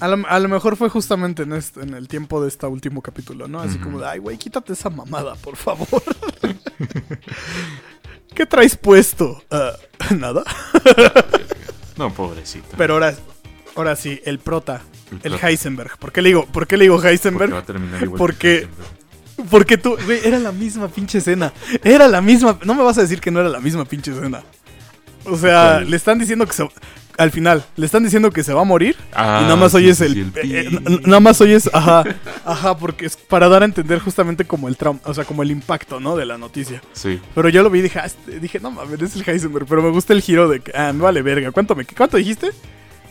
A 0.00 0.08
lo, 0.08 0.26
a 0.28 0.38
lo 0.40 0.48
mejor 0.48 0.76
fue 0.76 0.88
justamente 0.90 1.44
en, 1.44 1.52
este, 1.52 1.80
en 1.80 1.94
el 1.94 2.08
tiempo 2.08 2.42
de 2.42 2.48
este 2.48 2.66
último 2.66 3.00
capítulo, 3.00 3.48
¿no? 3.48 3.60
Así 3.60 3.78
como 3.78 4.00
de, 4.00 4.06
ay, 4.06 4.18
güey, 4.18 4.36
quítate 4.36 4.72
esa 4.72 4.90
mamada, 4.90 5.34
por 5.36 5.56
favor. 5.56 6.02
¿Qué 8.34 8.46
traes 8.46 8.76
puesto? 8.76 9.42
Ah, 9.50 9.72
Nada. 10.16 10.42
No, 11.96 12.12
pobrecito. 12.12 12.66
Pero 12.76 12.94
ahora, 12.94 13.14
ahora 13.76 13.96
sí, 13.96 14.20
el 14.24 14.38
prota, 14.40 14.82
El 15.10 15.20
el 15.22 15.30
prota. 15.32 15.48
Heisenberg. 15.48 15.98
¿Por 15.98 16.12
qué 16.12 16.22
le 16.22 16.28
digo, 16.30 16.46
por 16.46 16.66
qué 16.66 16.76
le 16.76 16.84
digo 16.84 16.96
Porque 16.96 17.08
Heisenberg? 17.10 17.54
va 17.54 17.58
a 17.58 17.62
terminar 17.64 18.02
igual 18.02 18.18
porque- 18.18 18.68
que. 18.68 18.94
Porque 19.50 19.76
tú, 19.78 19.96
güey, 20.04 20.20
era 20.24 20.38
la 20.38 20.52
misma 20.52 20.86
pinche 20.86 21.18
escena. 21.18 21.52
Era 21.82 22.06
la 22.06 22.20
misma. 22.20 22.56
No 22.64 22.72
me 22.74 22.84
vas 22.84 22.98
a 22.98 23.00
decir 23.02 23.20
que 23.20 23.32
no 23.32 23.40
era 23.40 23.48
la 23.48 23.58
misma 23.58 23.84
pinche 23.84 24.12
escena. 24.12 24.44
O 25.24 25.36
sea, 25.36 25.80
le 25.80 25.96
están 25.96 26.20
diciendo 26.20 26.46
que 26.46 26.52
se. 26.52 26.68
Al 27.16 27.30
final, 27.30 27.64
le 27.76 27.86
están 27.86 28.02
diciendo 28.02 28.30
que 28.30 28.42
se 28.42 28.52
va 28.52 28.62
a 28.62 28.64
morir. 28.64 28.96
Ah, 29.12 29.40
y 29.40 29.44
nada 29.44 29.56
más 29.56 29.72
sí, 29.72 29.78
oyes 29.78 29.98
sí, 29.98 30.04
el. 30.04 30.12
sí, 30.14 30.54
eh, 30.54 30.68
eh, 30.68 31.00
nada 31.04 31.20
más 31.20 31.40
oyes. 31.40 31.70
Ajá. 31.72 32.04
Ajá, 32.44 32.76
porque 32.76 33.06
es 33.06 33.16
para 33.16 33.48
dar 33.48 33.62
a 33.62 33.64
entender 33.64 34.00
justamente 34.00 34.44
como 34.44 34.68
el 34.68 34.76
trauma. 34.76 35.00
O 35.04 35.14
sea, 35.14 35.24
como 35.24 35.42
el 35.42 35.50
impacto, 35.50 36.00
¿no? 36.00 36.16
De 36.16 36.26
la 36.26 36.38
noticia. 36.38 36.82
Sí. 36.92 37.20
Pero 37.34 37.48
yo 37.48 37.62
lo 37.62 37.70
vi 37.70 37.78
y 37.78 37.82
dije, 37.82 37.98
ah, 38.00 38.06
este- 38.06 38.40
dije, 38.40 38.58
no 38.60 38.70
mames, 38.70 39.00
es 39.00 39.16
el 39.16 39.28
Heisenberg. 39.28 39.66
Pero 39.66 39.82
me 39.82 39.90
gusta 39.90 40.12
el 40.12 40.22
giro 40.22 40.48
de 40.48 40.60
que, 40.60 40.72
ah, 40.76 40.92
me 40.92 41.02
vale 41.02 41.22
verga. 41.22 41.52
¿Cuánto, 41.52 41.74
me, 41.76 41.84
¿cuánto 41.84 42.16
dijiste? 42.16 42.50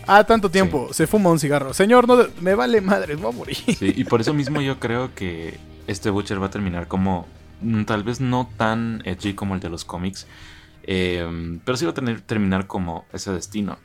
Ah, 0.05 0.23
tanto 0.23 0.49
tiempo. 0.49 0.89
Se 0.91 1.07
fuma 1.07 1.29
un 1.31 1.39
cigarro. 1.39 1.73
Señor, 1.73 2.07
no, 2.07 2.25
me 2.41 2.55
vale 2.55 2.81
madre, 2.81 3.15
voy 3.15 3.31
a 3.31 3.35
morir. 3.35 3.55
Sí, 3.55 3.93
y 3.95 4.03
por 4.03 4.21
eso 4.21 4.33
mismo 4.33 4.61
yo 4.61 4.79
creo 4.79 5.13
que 5.15 5.57
este 5.87 6.09
Butcher 6.09 6.41
va 6.41 6.47
a 6.47 6.51
terminar 6.51 6.87
como 6.87 7.27
mm, 7.61 7.83
tal 7.83 8.03
vez 8.03 8.19
no 8.19 8.49
tan 8.57 9.01
edgy 9.05 9.33
como 9.33 9.55
el 9.55 9.61
de 9.61 9.69
los 9.69 9.85
cómics, 9.85 10.27
eh, 10.83 11.59
pero 11.65 11.77
sí 11.77 11.85
va 11.85 11.91
a 11.91 11.95
tener, 11.95 12.21
terminar 12.21 12.67
como 12.67 13.05
ese 13.13 13.31
destino. 13.31 13.77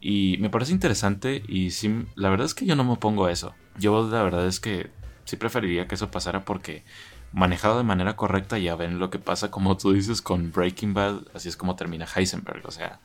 Y 0.00 0.36
me 0.40 0.48
parece 0.50 0.72
interesante 0.72 1.42
y 1.46 1.70
sí, 1.72 2.06
la 2.14 2.30
verdad 2.30 2.46
es 2.46 2.54
que 2.54 2.64
yo 2.66 2.74
no 2.76 2.84
me 2.84 2.92
opongo 2.92 3.26
a 3.26 3.32
eso. 3.32 3.54
Yo 3.78 4.08
la 4.08 4.22
verdad 4.22 4.46
es 4.46 4.58
que 4.60 4.90
sí 5.24 5.36
preferiría 5.36 5.86
que 5.86 5.94
eso 5.94 6.10
pasara 6.10 6.44
porque 6.44 6.84
manejado 7.32 7.76
de 7.78 7.84
manera 7.84 8.16
correcta 8.16 8.58
ya 8.58 8.74
ven 8.76 8.98
lo 8.98 9.10
que 9.10 9.18
pasa 9.18 9.50
como 9.50 9.76
tú 9.76 9.92
dices 9.92 10.20
con 10.22 10.50
Breaking 10.52 10.94
Bad, 10.94 11.20
así 11.34 11.48
es 11.48 11.56
como 11.56 11.76
termina 11.76 12.06
Heisenberg, 12.12 12.62
o 12.66 12.70
sea, 12.72 12.98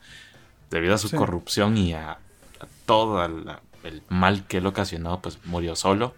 debido 0.70 0.94
a 0.94 0.98
su 0.98 1.08
Sí. 1.08 1.16
corrupción 1.16 1.76
y 1.76 1.92
a, 1.92 2.12
a 2.12 2.18
todo 2.86 3.24
el 3.24 4.02
mal 4.08 4.44
que 4.48 4.56
él 4.58 4.66
ocasionó, 4.66 5.20
pues 5.20 5.38
murió 5.44 5.76
solo. 5.76 6.14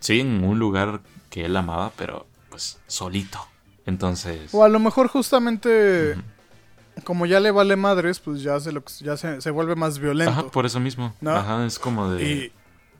Sí, 0.00 0.20
en 0.20 0.44
un 0.44 0.58
lugar 0.58 1.00
que 1.30 1.44
él 1.46 1.56
amaba, 1.56 1.92
pero 1.96 2.26
pues 2.50 2.78
solito. 2.88 3.38
Entonces... 3.86 4.52
O 4.52 4.64
a 4.64 4.68
lo 4.68 4.78
mejor 4.80 5.08
justamente. 5.08 6.16
Como 7.04 7.26
ya 7.26 7.40
le 7.40 7.50
vale 7.50 7.76
madres, 7.76 8.20
pues 8.20 8.42
ya 8.42 8.58
se, 8.60 8.72
lo, 8.72 8.82
ya 9.00 9.16
se, 9.16 9.40
se 9.40 9.50
vuelve 9.50 9.74
más 9.76 9.98
violento. 9.98 10.32
Ajá, 10.32 10.42
por 10.48 10.66
eso 10.66 10.80
mismo. 10.80 11.14
¿No? 11.20 11.30
Ajá, 11.32 11.64
es 11.66 11.78
como 11.78 12.10
de... 12.10 12.22
Y- 12.24 12.52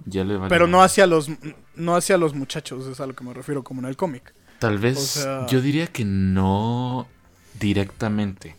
ya 0.06 0.24
le 0.24 0.36
vale 0.38 0.48
pero 0.48 0.66
no 0.66 0.82
hacia 0.82 1.06
los 1.06 1.28
no 1.76 1.94
hacia 1.94 2.16
los 2.16 2.34
muchachos, 2.34 2.86
es 2.86 3.00
a 3.00 3.06
lo 3.06 3.14
que 3.14 3.22
me 3.22 3.34
refiero, 3.34 3.62
como 3.62 3.82
en 3.82 3.86
el 3.86 3.96
cómic. 3.98 4.32
Tal 4.58 4.78
vez 4.78 4.96
o 4.96 5.00
sea- 5.00 5.46
yo 5.46 5.60
diría 5.60 5.88
que 5.88 6.06
no 6.06 7.06
directamente, 7.60 8.56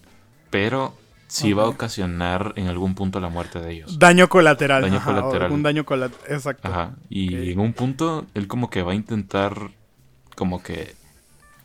pero 0.52 0.96
sí 1.28 1.54
va 1.54 1.64
a 1.64 1.68
ocasionar 1.68 2.54
en 2.58 2.68
algún 2.68 2.94
punto 2.94 3.20
la 3.20 3.30
muerte 3.30 3.60
de 3.60 3.72
ellos. 3.72 3.98
Daño 3.98 4.30
colateral. 4.30 4.84
Daño 4.84 4.98
ajá, 4.98 5.16
colateral. 5.16 5.52
Un 5.52 5.64
daño 5.64 5.84
colateral. 5.86 6.32
Exacto. 6.32 6.68
Ajá, 6.68 6.96
y 7.10 7.52
en 7.52 7.60
un 7.60 7.74
punto 7.74 8.28
él 8.36 8.48
como 8.48 8.70
que 8.70 8.84
va 8.84 8.92
a 8.92 8.96
intentar 8.96 9.72
como 10.36 10.62
que 10.62 10.94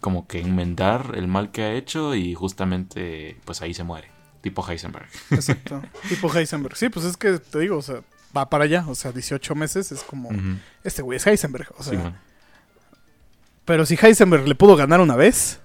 como 0.06 0.28
que 0.28 0.38
enmendar 0.40 1.14
el 1.16 1.26
mal 1.26 1.50
que 1.50 1.64
ha 1.64 1.72
hecho 1.72 2.14
y 2.14 2.32
justamente 2.32 3.36
pues 3.44 3.60
ahí 3.60 3.74
se 3.74 3.82
muere, 3.82 4.08
tipo 4.40 4.64
Heisenberg. 4.64 5.08
Exacto. 5.32 5.82
tipo 6.08 6.32
Heisenberg. 6.32 6.76
Sí, 6.76 6.88
pues 6.90 7.06
es 7.06 7.16
que 7.16 7.40
te 7.40 7.58
digo, 7.58 7.76
o 7.76 7.82
sea, 7.82 8.02
va 8.34 8.48
para 8.48 8.62
allá. 8.62 8.84
O 8.86 8.94
sea, 8.94 9.10
18 9.10 9.56
meses 9.56 9.90
es 9.90 10.04
como. 10.04 10.28
Este 10.84 11.02
güey 11.02 11.16
es 11.16 11.26
Heisenberg. 11.26 11.74
O 11.76 11.82
sea, 11.82 12.22
pero 13.64 13.84
si 13.84 13.98
Heisenberg 14.00 14.46
le 14.46 14.54
pudo 14.54 14.76
ganar 14.76 15.00
una 15.00 15.16
vez, 15.16 15.58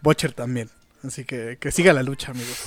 Butcher 0.00 0.32
también. 0.32 0.70
Así 1.04 1.26
que 1.26 1.58
que 1.60 1.70
siga 1.70 1.92
la 1.92 2.02
lucha, 2.02 2.30
amigos. 2.30 2.62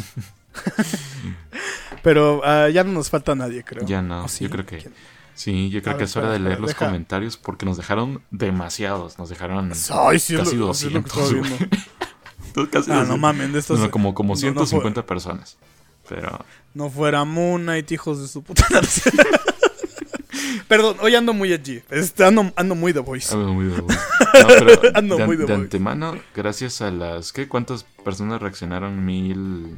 pero 2.03 2.41
ah, 2.45 2.69
ya 2.69 2.83
no 2.83 2.91
nos 2.91 3.09
falta 3.09 3.33
nadie, 3.33 3.63
creo. 3.63 3.83
Ya 3.83 4.03
no, 4.03 4.27
yo 4.27 4.49
creo 4.51 4.65
que 4.67 4.77
¿Quién? 4.77 4.93
Sí, 5.39 5.69
yo 5.69 5.81
creo 5.81 5.93
A 5.93 5.97
que 5.97 6.03
ver, 6.03 6.09
es 6.09 6.15
hora 6.17 6.31
de 6.31 6.39
leer 6.39 6.59
los 6.59 6.69
deja. 6.69 6.85
comentarios 6.87 7.37
porque 7.37 7.65
nos 7.65 7.77
dejaron 7.77 8.21
demasiados, 8.31 9.17
nos 9.17 9.29
dejaron 9.29 9.71
Ay, 9.91 10.19
sí, 10.19 10.35
casi 10.35 10.55
lo- 10.55 10.73
sí 10.73 10.87
es 10.87 10.93
lo 10.93 11.03
que 11.03 11.09
200. 11.09 11.11
estaba 11.11 11.27
güey. 11.27 11.41
viendo. 11.59 11.77
Entonces, 12.47 12.73
casi 12.73 12.91
Ah, 12.91 12.95
no 12.95 12.99
200. 13.17 13.19
mames, 13.19 13.53
de 13.53 13.59
estos. 13.59 13.79
No, 13.79 13.91
como, 13.91 14.13
como 14.13 14.29
no, 14.29 14.33
no 14.33 14.39
fue- 14.39 14.47
150 14.67 15.05
personas. 15.05 15.57
Pero 16.07 16.43
No 16.73 16.89
fuera 16.89 17.23
Moon 17.23 17.61
Knight, 17.63 17.91
hijos 17.91 18.19
de 18.21 18.27
su 18.27 18.41
puta. 18.43 18.65
Perdón, 20.67 20.97
hoy 21.01 21.15
ando 21.15 21.33
muy 21.33 21.51
edgy. 21.51 21.81
Este, 21.89 22.23
ando, 22.23 22.51
ando 22.55 22.75
muy 22.75 22.93
The 22.93 22.99
Voice. 22.99 23.33
Ando 23.33 23.53
muy 23.53 23.65
de 23.65 23.81
voz. 23.81 23.95
No, 24.39 24.47
pero 24.47 24.91
Ando 24.95 25.17
de, 25.17 25.25
muy 25.25 25.35
de 25.37 25.45
de 25.45 25.53
antemano, 25.53 26.15
gracias 26.35 26.81
a 26.81 26.91
las... 26.91 27.33
¿Qué? 27.33 27.47
¿Cuántas 27.47 27.83
personas 28.05 28.41
reaccionaron? 28.41 29.03
Mil... 29.03 29.77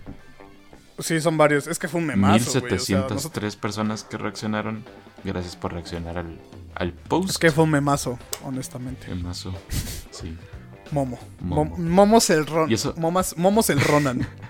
Sí, 1.00 1.20
son 1.22 1.38
varios. 1.38 1.68
Es 1.68 1.80
que 1.80 1.88
fue 1.88 2.00
un 2.02 2.08
memazo, 2.08 2.60
güey. 2.60 2.74
O 2.74 2.80
sea, 2.80 2.98
1703 2.98 3.16
nosotros- 3.16 3.56
personas 3.56 4.04
que 4.04 4.18
reaccionaron. 4.18 4.84
Gracias 5.24 5.56
por 5.56 5.74
reaccionar 5.74 6.18
al, 6.18 6.40
al 6.76 6.94
post. 6.94 7.30
Es 7.30 7.38
que 7.38 7.52
fue 7.52 7.64
un 7.64 7.70
memazo, 7.72 8.18
honestamente. 8.44 9.12
El 9.12 9.24
mazo. 9.24 9.54
Sí. 10.12 10.36
Momo. 10.92 11.18
Momo. 11.40 11.76
Mom- 11.78 11.90
Momos 11.90 12.30
el 12.30 12.46
Ron. 12.46 12.70
Y 12.70 12.74
eso- 12.76 12.94
Momas- 12.96 13.36
Momos 13.38 13.70
el 13.70 13.80
Ronan. 13.82 14.28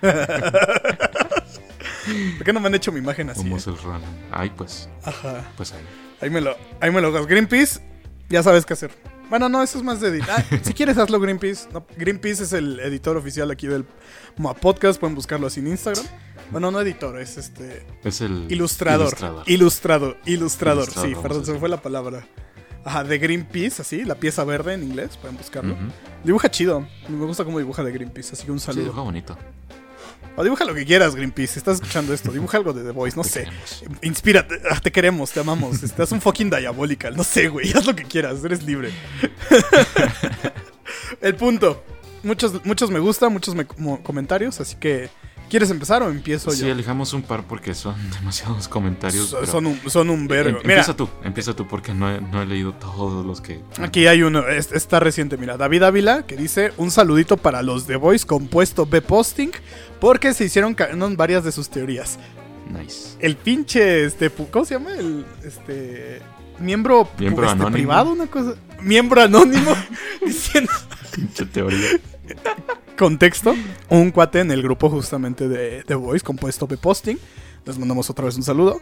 ¿Por 2.36 2.44
qué 2.44 2.52
no 2.52 2.60
me 2.60 2.66
han 2.68 2.74
hecho 2.74 2.90
mi 2.92 2.98
imagen 2.98 3.30
así? 3.30 3.40
Como 3.42 3.56
eh? 3.56 3.60
el 3.64 3.78
Ronan. 3.78 4.02
Ay, 4.30 4.50
pues. 4.56 4.88
Ajá. 5.04 5.44
Pues 5.56 5.72
ahí. 5.72 5.82
Ahí 6.20 6.30
me 6.30 6.40
lo, 6.40 6.56
ahí 6.80 6.90
me 6.90 7.00
lo. 7.00 7.12
Greenpeace, 7.26 7.80
ya 8.28 8.42
sabes 8.42 8.64
qué 8.66 8.72
hacer. 8.74 8.90
Bueno, 9.32 9.48
no, 9.48 9.62
eso 9.62 9.78
es 9.78 9.84
más 9.84 9.98
de 9.98 10.08
editar. 10.08 10.44
si 10.62 10.74
quieres, 10.74 10.98
hazlo 10.98 11.18
Greenpeace. 11.18 11.66
No, 11.72 11.86
Greenpeace 11.96 12.42
es 12.42 12.52
el 12.52 12.78
editor 12.80 13.16
oficial 13.16 13.50
aquí 13.50 13.66
del 13.66 13.86
Podcast. 14.60 15.00
Pueden 15.00 15.14
buscarlo 15.14 15.46
así 15.46 15.60
en 15.60 15.68
Instagram. 15.68 16.04
Bueno, 16.50 16.70
no 16.70 16.78
editor, 16.82 17.18
es 17.18 17.38
este. 17.38 17.86
Es 18.04 18.20
el. 18.20 18.44
Ilustrador. 18.52 19.06
Ilustrador. 19.06 19.44
Ilustrador. 19.46 20.16
Ilustrador. 20.26 20.82
Ilustrador, 20.84 21.08
sí, 21.08 21.22
perdón, 21.22 21.46
se 21.46 21.52
me 21.54 21.58
fue 21.60 21.70
la 21.70 21.80
palabra. 21.80 22.26
Ajá, 22.84 23.04
de 23.04 23.16
Greenpeace, 23.16 23.80
así, 23.80 24.04
la 24.04 24.16
pieza 24.16 24.44
verde 24.44 24.74
en 24.74 24.82
inglés, 24.82 25.16
pueden 25.16 25.38
buscarlo. 25.38 25.76
Dibuja 26.22 26.50
chido. 26.50 26.86
Me 27.08 27.24
gusta 27.24 27.42
cómo 27.46 27.58
dibuja 27.58 27.82
de 27.82 27.90
Greenpeace, 27.90 28.34
así 28.34 28.44
que 28.44 28.52
un 28.52 28.60
Sí, 28.60 28.66
saludo. 28.66 28.82
dibuja 28.82 29.00
bonito. 29.00 29.38
O 30.36 30.42
dibuja 30.42 30.64
lo 30.64 30.74
que 30.74 30.84
quieras, 30.86 31.14
Greenpeace. 31.14 31.54
Si 31.54 31.58
estás 31.58 31.74
escuchando 31.76 32.14
esto, 32.14 32.32
dibuja 32.32 32.56
algo 32.56 32.72
de 32.72 32.82
The 32.82 32.90
Voice, 32.92 33.16
no 33.16 33.22
sé. 33.24 33.46
Inspírate, 34.00 34.60
ah, 34.70 34.80
te 34.80 34.90
queremos, 34.90 35.30
te 35.30 35.40
amamos. 35.40 35.82
Estás 35.82 36.10
un 36.12 36.20
fucking 36.20 36.48
diabolical. 36.50 37.16
No 37.16 37.24
sé, 37.24 37.48
güey. 37.48 37.70
Haz 37.72 37.84
lo 37.86 37.94
que 37.94 38.04
quieras, 38.04 38.42
eres 38.44 38.62
libre. 38.62 38.90
El 41.20 41.34
punto. 41.36 41.82
Muchos, 42.22 42.64
muchos 42.64 42.90
me 42.90 42.98
gusta, 43.00 43.28
muchos 43.28 43.54
me- 43.54 43.66
comentarios, 44.02 44.60
así 44.60 44.76
que. 44.76 45.10
¿Quieres 45.50 45.70
empezar 45.70 46.02
o 46.02 46.08
empiezo 46.08 46.50
Sí, 46.50 46.62
yo? 46.62 46.68
elijamos 46.68 47.12
un 47.12 47.20
par 47.20 47.46
porque 47.46 47.74
son 47.74 47.94
demasiados 48.18 48.68
comentarios. 48.68 49.26
So- 49.28 49.44
son, 49.44 49.66
un, 49.66 49.78
son 49.90 50.08
un 50.08 50.26
vergo. 50.26 50.60
Em- 50.60 50.70
empieza 50.70 50.96
tú, 50.96 51.10
empieza 51.22 51.54
tú 51.54 51.68
porque 51.68 51.92
no 51.92 52.10
he, 52.10 52.22
no 52.22 52.40
he 52.40 52.46
leído 52.46 52.72
todos 52.72 53.26
los 53.26 53.42
que. 53.42 53.60
aquí 53.82 54.06
hay 54.06 54.22
uno, 54.22 54.48
es- 54.48 54.72
está 54.72 54.98
reciente, 54.98 55.36
mira, 55.36 55.58
David 55.58 55.82
Ávila, 55.82 56.22
que 56.26 56.36
dice 56.38 56.72
un 56.78 56.90
saludito 56.90 57.36
para 57.36 57.60
los 57.60 57.86
The 57.86 57.96
Voice 57.96 58.26
compuesto 58.26 58.86
B 58.86 59.02
Posting, 59.02 59.50
porque 60.02 60.34
se 60.34 60.44
hicieron 60.46 60.74
canon 60.74 61.16
varias 61.16 61.44
de 61.44 61.52
sus 61.52 61.70
teorías. 61.70 62.18
Nice. 62.68 63.16
El 63.20 63.36
pinche, 63.36 64.04
este, 64.04 64.30
¿cómo 64.30 64.64
se 64.64 64.74
llama? 64.74 64.92
El, 64.96 65.24
este, 65.44 66.20
miembro, 66.58 67.08
Miembro 67.18 67.44
este, 67.44 67.52
anónimo. 67.54 67.72
privado, 67.72 68.10
una 68.12 68.26
cosa. 68.26 68.54
Miembro 68.80 69.22
anónimo, 69.22 69.70
diciendo, 70.26 70.72
Pinche 71.14 71.44
teoría. 71.46 72.00
contexto, 72.98 73.54
un 73.90 74.10
cuate 74.10 74.40
en 74.40 74.50
el 74.50 74.62
grupo 74.62 74.90
justamente 74.90 75.48
de 75.48 75.84
The 75.86 75.94
Voice, 75.94 76.24
compuesto 76.24 76.66
de 76.66 76.76
posting, 76.78 77.16
les 77.64 77.78
mandamos 77.78 78.10
otra 78.10 78.24
vez 78.24 78.36
un 78.36 78.42
saludo, 78.42 78.80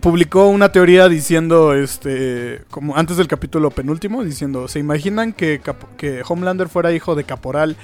publicó 0.00 0.48
una 0.48 0.70
teoría 0.70 1.08
diciendo, 1.08 1.74
este, 1.74 2.62
como 2.70 2.94
antes 2.96 3.16
del 3.16 3.26
capítulo 3.28 3.70
penúltimo, 3.70 4.22
diciendo, 4.24 4.68
¿se 4.68 4.78
imaginan 4.80 5.32
que, 5.32 5.60
Cap- 5.60 5.96
que 5.96 6.22
Homelander 6.28 6.68
fuera 6.68 6.92
hijo 6.92 7.14
de 7.14 7.24
Caporal 7.24 7.76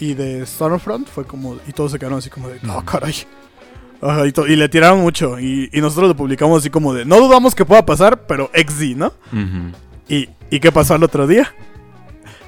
y 0.00 0.14
de 0.14 0.44
Stormfront? 0.46 1.08
Fue 1.08 1.24
como, 1.24 1.56
y 1.66 1.72
todos 1.72 1.92
se 1.92 1.98
quedaron 1.98 2.18
así 2.18 2.30
como 2.30 2.48
de, 2.48 2.58
no, 2.62 2.84
caray. 2.84 3.14
Ajá, 4.02 4.26
y, 4.26 4.32
y 4.52 4.56
le 4.56 4.68
tiraron 4.68 5.00
mucho, 5.00 5.38
y, 5.40 5.70
y 5.72 5.80
nosotros 5.80 6.08
lo 6.08 6.16
publicamos 6.16 6.58
así 6.60 6.70
como 6.70 6.92
de, 6.92 7.04
no 7.04 7.18
dudamos 7.18 7.54
que 7.54 7.64
pueda 7.64 7.84
pasar, 7.86 8.26
pero 8.26 8.50
XD, 8.54 8.96
¿no? 8.96 9.12
¿Y, 10.08 10.28
¿Y 10.50 10.60
qué 10.60 10.70
pasó 10.70 10.94
al 10.94 11.02
otro 11.02 11.26
día? 11.26 11.54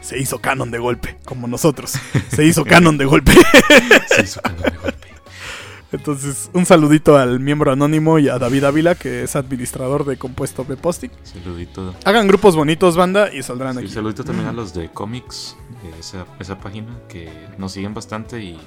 Se 0.01 0.19
hizo 0.19 0.39
canon 0.41 0.71
de 0.71 0.79
golpe, 0.79 1.19
como 1.25 1.47
nosotros. 1.49 1.95
Se 2.29 2.45
hizo 2.45 2.65
canon 2.67 2.97
de 2.99 3.05
golpe. 3.05 3.33
Se 4.09 4.23
hizo 4.23 4.41
canon 4.41 4.63
de 4.63 4.71
golpe. 4.71 4.99
Entonces, 5.91 6.51
un 6.53 6.67
saludito 6.67 7.17
al 7.17 7.41
miembro 7.41 7.73
anónimo 7.73 8.19
y 8.19 8.29
a 8.29 8.39
David 8.39 8.65
Ávila, 8.65 8.95
que 8.95 9.23
es 9.23 9.37
administrador 9.37 10.05
de 10.05 10.19
Compuesto 10.19 10.65
de 10.65 10.77
Posting. 10.77 11.09
Saludito. 11.25 11.95
Hagan 12.05 12.29
grupos 12.29 12.55
bonitos, 12.57 12.95
banda, 12.95 13.33
y 13.33 13.43
saldrán 13.43 13.75
Sí, 13.79 13.85
aquí. 13.85 13.89
saludito 13.89 14.23
también 14.23 14.49
a 14.49 14.53
los 14.53 14.75
de 14.75 14.91
cómics, 14.91 15.57
esa, 15.99 16.27
esa 16.39 16.59
página, 16.59 16.89
que 17.09 17.31
nos 17.59 17.73
siguen 17.73 17.95
bastante 17.95 18.41
y, 18.43 18.59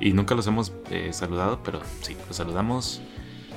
y 0.00 0.12
nunca 0.12 0.34
los 0.34 0.46
hemos 0.46 0.72
eh, 0.90 1.10
saludado, 1.12 1.60
pero 1.62 1.80
sí, 2.02 2.16
los 2.28 2.36
saludamos. 2.36 3.00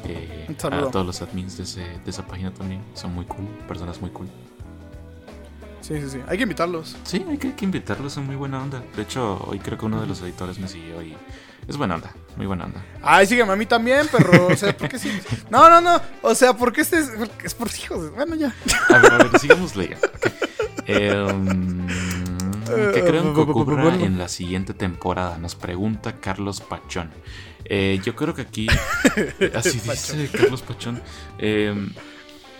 eh, 0.06 0.48
a 0.64 0.92
todos 0.92 1.06
los 1.06 1.22
admins 1.22 1.58
de, 1.58 1.64
ese- 1.64 2.00
de 2.04 2.10
esa 2.10 2.26
página 2.28 2.54
también, 2.54 2.82
son 2.94 3.14
muy 3.14 3.26
cool, 3.26 3.46
personas 3.68 4.02
muy 4.02 4.10
cool. 4.10 4.28
Sí, 5.82 6.00
sí, 6.02 6.10
sí. 6.12 6.20
Hay 6.28 6.38
que 6.38 6.44
invitarlos. 6.44 6.96
Sí, 7.04 7.26
hay 7.30 7.38
que, 7.38 7.48
hay 7.48 7.54
que 7.54 7.66
invitarlos, 7.66 8.14
son 8.14 8.26
muy 8.26 8.36
buena 8.38 8.62
onda. 8.62 8.82
De 8.96 9.02
hecho, 9.02 9.44
hoy 9.48 9.60
creo 9.60 9.78
que 9.78 9.86
uno 9.86 10.00
de 10.00 10.08
los 10.08 10.22
editores 10.22 10.58
me 10.58 10.68
siguió 10.70 11.02
y 11.02 11.14
es 11.68 11.76
buena 11.76 11.96
onda, 11.96 12.14
muy 12.38 12.46
buena 12.46 12.66
onda. 12.66 12.82
Ay, 13.02 13.26
sígueme 13.26 13.52
a 13.52 13.56
mí 13.58 13.66
también, 13.66 14.08
perro. 14.08 14.48
O 14.48 14.56
sea, 14.56 14.76
¿por 14.78 14.88
qué 14.88 14.98
sí? 14.98 15.12
No, 15.50 15.70
no, 15.70 15.82
no. 15.82 16.02
O 16.22 16.34
sea, 16.36 16.54
¿por 16.56 16.72
qué 16.72 16.82
este 16.82 17.00
es, 17.00 17.10
es 17.44 17.54
por 17.54 17.68
hijos? 17.70 18.14
Bueno, 18.16 18.36
ya. 18.36 18.54
A 18.90 18.98
ver, 18.98 19.12
a 19.14 19.18
ver, 19.18 19.40
sigamos 19.40 19.76
leyendo. 19.76 20.08
Em, 20.86 21.88
¿Qué 22.66 23.04
creen 23.06 23.34
que 23.34 23.42
ocurra 23.42 23.96
en 23.96 24.18
la 24.18 24.28
siguiente 24.28 24.74
temporada? 24.74 25.38
Nos 25.38 25.56
pregunta 25.56 26.20
Carlos 26.20 26.62
Pachón. 26.62 27.10
Eh, 27.66 28.00
yo 28.04 28.16
creo 28.16 28.34
que 28.34 28.42
aquí, 28.42 28.68
así 29.56 29.80
dice 29.80 30.30
Carlos 30.30 30.62
Pachón, 30.62 31.02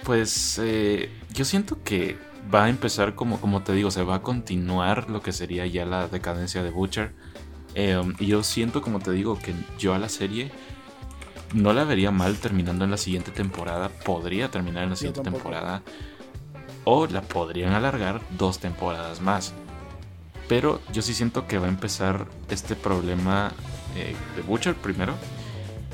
pues 0.04 0.60
eh, 0.62 1.10
yo 1.34 1.46
siento 1.46 1.82
que 1.84 2.18
va 2.54 2.66
a 2.66 2.70
empezar 2.70 3.16
como, 3.16 3.40
como 3.40 3.64
te 3.64 3.74
digo, 3.74 3.92
se 3.92 4.04
va 4.04 4.16
a 4.16 4.22
continuar 4.22 5.10
lo 5.10 5.22
que 5.22 5.32
sería 5.32 5.66
ya 5.66 5.86
la 5.86 6.08
decadencia 6.08 6.64
de 6.64 6.70
Butcher. 6.70 7.14
Y 7.76 8.26
yo 8.28 8.44
siento, 8.44 8.82
como 8.82 9.00
te 9.00 9.12
digo, 9.12 9.40
que 9.40 9.54
yo 9.80 9.94
a 9.94 10.00
la 10.00 10.10
serie 10.10 10.52
no 11.54 11.72
la 11.74 11.84
vería 11.84 12.12
mal 12.12 12.38
terminando 12.38 12.84
en 12.84 12.92
la 12.92 12.98
siguiente 12.98 13.32
temporada. 13.32 13.90
Podría 13.90 14.50
terminar 14.50 14.84
en 14.84 14.92
la 14.92 14.96
siguiente 14.96 15.22
temporada. 15.22 15.82
O 16.86 17.08
la 17.08 17.22
podrían 17.22 17.74
alargar 17.74 18.22
dos 18.38 18.60
temporadas 18.60 19.22
más. 19.22 19.54
Pero 20.48 20.82
yo 20.92 21.02
sí 21.02 21.14
siento 21.14 21.48
que 21.48 21.58
va 21.58 21.68
a 21.68 21.70
empezar 21.70 22.28
este 22.50 22.76
problema 22.76 23.52
eh, 23.96 24.16
de 24.36 24.42
Butcher 24.42 24.76
primero. 24.76 25.16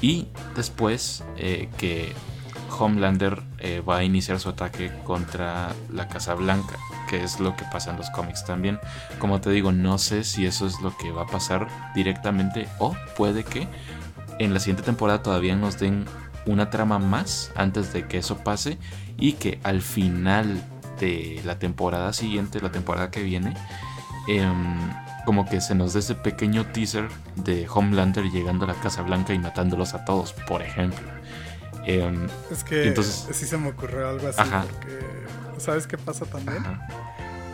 Y 0.01 0.27
después 0.55 1.23
eh, 1.37 1.69
que 1.77 2.13
Homelander 2.77 3.43
eh, 3.57 3.81
va 3.81 3.97
a 3.97 4.03
iniciar 4.03 4.39
su 4.39 4.49
ataque 4.49 4.91
contra 5.03 5.73
la 5.91 6.07
Casa 6.07 6.33
Blanca. 6.33 6.77
Que 7.09 7.23
es 7.23 7.39
lo 7.39 7.55
que 7.55 7.65
pasa 7.65 7.91
en 7.91 7.97
los 7.97 8.09
cómics 8.11 8.45
también. 8.45 8.79
Como 9.19 9.41
te 9.41 9.49
digo, 9.49 9.71
no 9.71 9.97
sé 9.97 10.23
si 10.23 10.45
eso 10.45 10.67
es 10.67 10.79
lo 10.81 10.95
que 10.95 11.11
va 11.11 11.23
a 11.23 11.27
pasar 11.27 11.67
directamente. 11.95 12.67
O 12.79 12.95
puede 13.17 13.43
que 13.43 13.67
en 14.39 14.53
la 14.53 14.59
siguiente 14.59 14.83
temporada 14.83 15.21
todavía 15.21 15.55
nos 15.55 15.79
den 15.79 16.05
una 16.45 16.69
trama 16.69 16.99
más 16.99 17.51
antes 17.55 17.91
de 17.93 18.07
que 18.07 18.19
eso 18.19 18.37
pase. 18.37 18.77
Y 19.17 19.33
que 19.33 19.59
al 19.63 19.81
final 19.81 20.63
de 20.99 21.41
la 21.45 21.59
temporada 21.59 22.13
siguiente, 22.13 22.61
la 22.61 22.71
temporada 22.71 23.11
que 23.11 23.23
viene, 23.23 23.55
em, 24.37 24.77
como 25.25 25.47
que 25.47 25.61
se 25.61 25.75
nos 25.75 25.93
dé 25.93 25.99
ese 25.99 26.15
pequeño 26.15 26.65
teaser 26.67 27.07
de 27.35 27.67
Homelander 27.71 28.25
llegando 28.25 28.65
a 28.65 28.67
la 28.69 28.73
Casa 28.75 29.01
Blanca 29.01 29.33
y 29.33 29.39
matándolos 29.39 29.93
a 29.93 30.05
todos, 30.05 30.33
por 30.33 30.61
ejemplo. 30.61 31.05
Em, 31.85 32.27
Es 32.51 32.63
que 32.63 32.87
Entonces- 32.87 33.27
sí 33.35 33.45
se 33.45 33.57
me 33.57 33.69
ocurrió 33.69 34.09
algo 34.09 34.27
así. 34.27 34.39
Ajá. 34.39 34.65
Porque, 34.69 34.99
¿sabes 35.57 35.87
qué 35.87 35.97
pasa 35.97 36.25
también? 36.25 36.63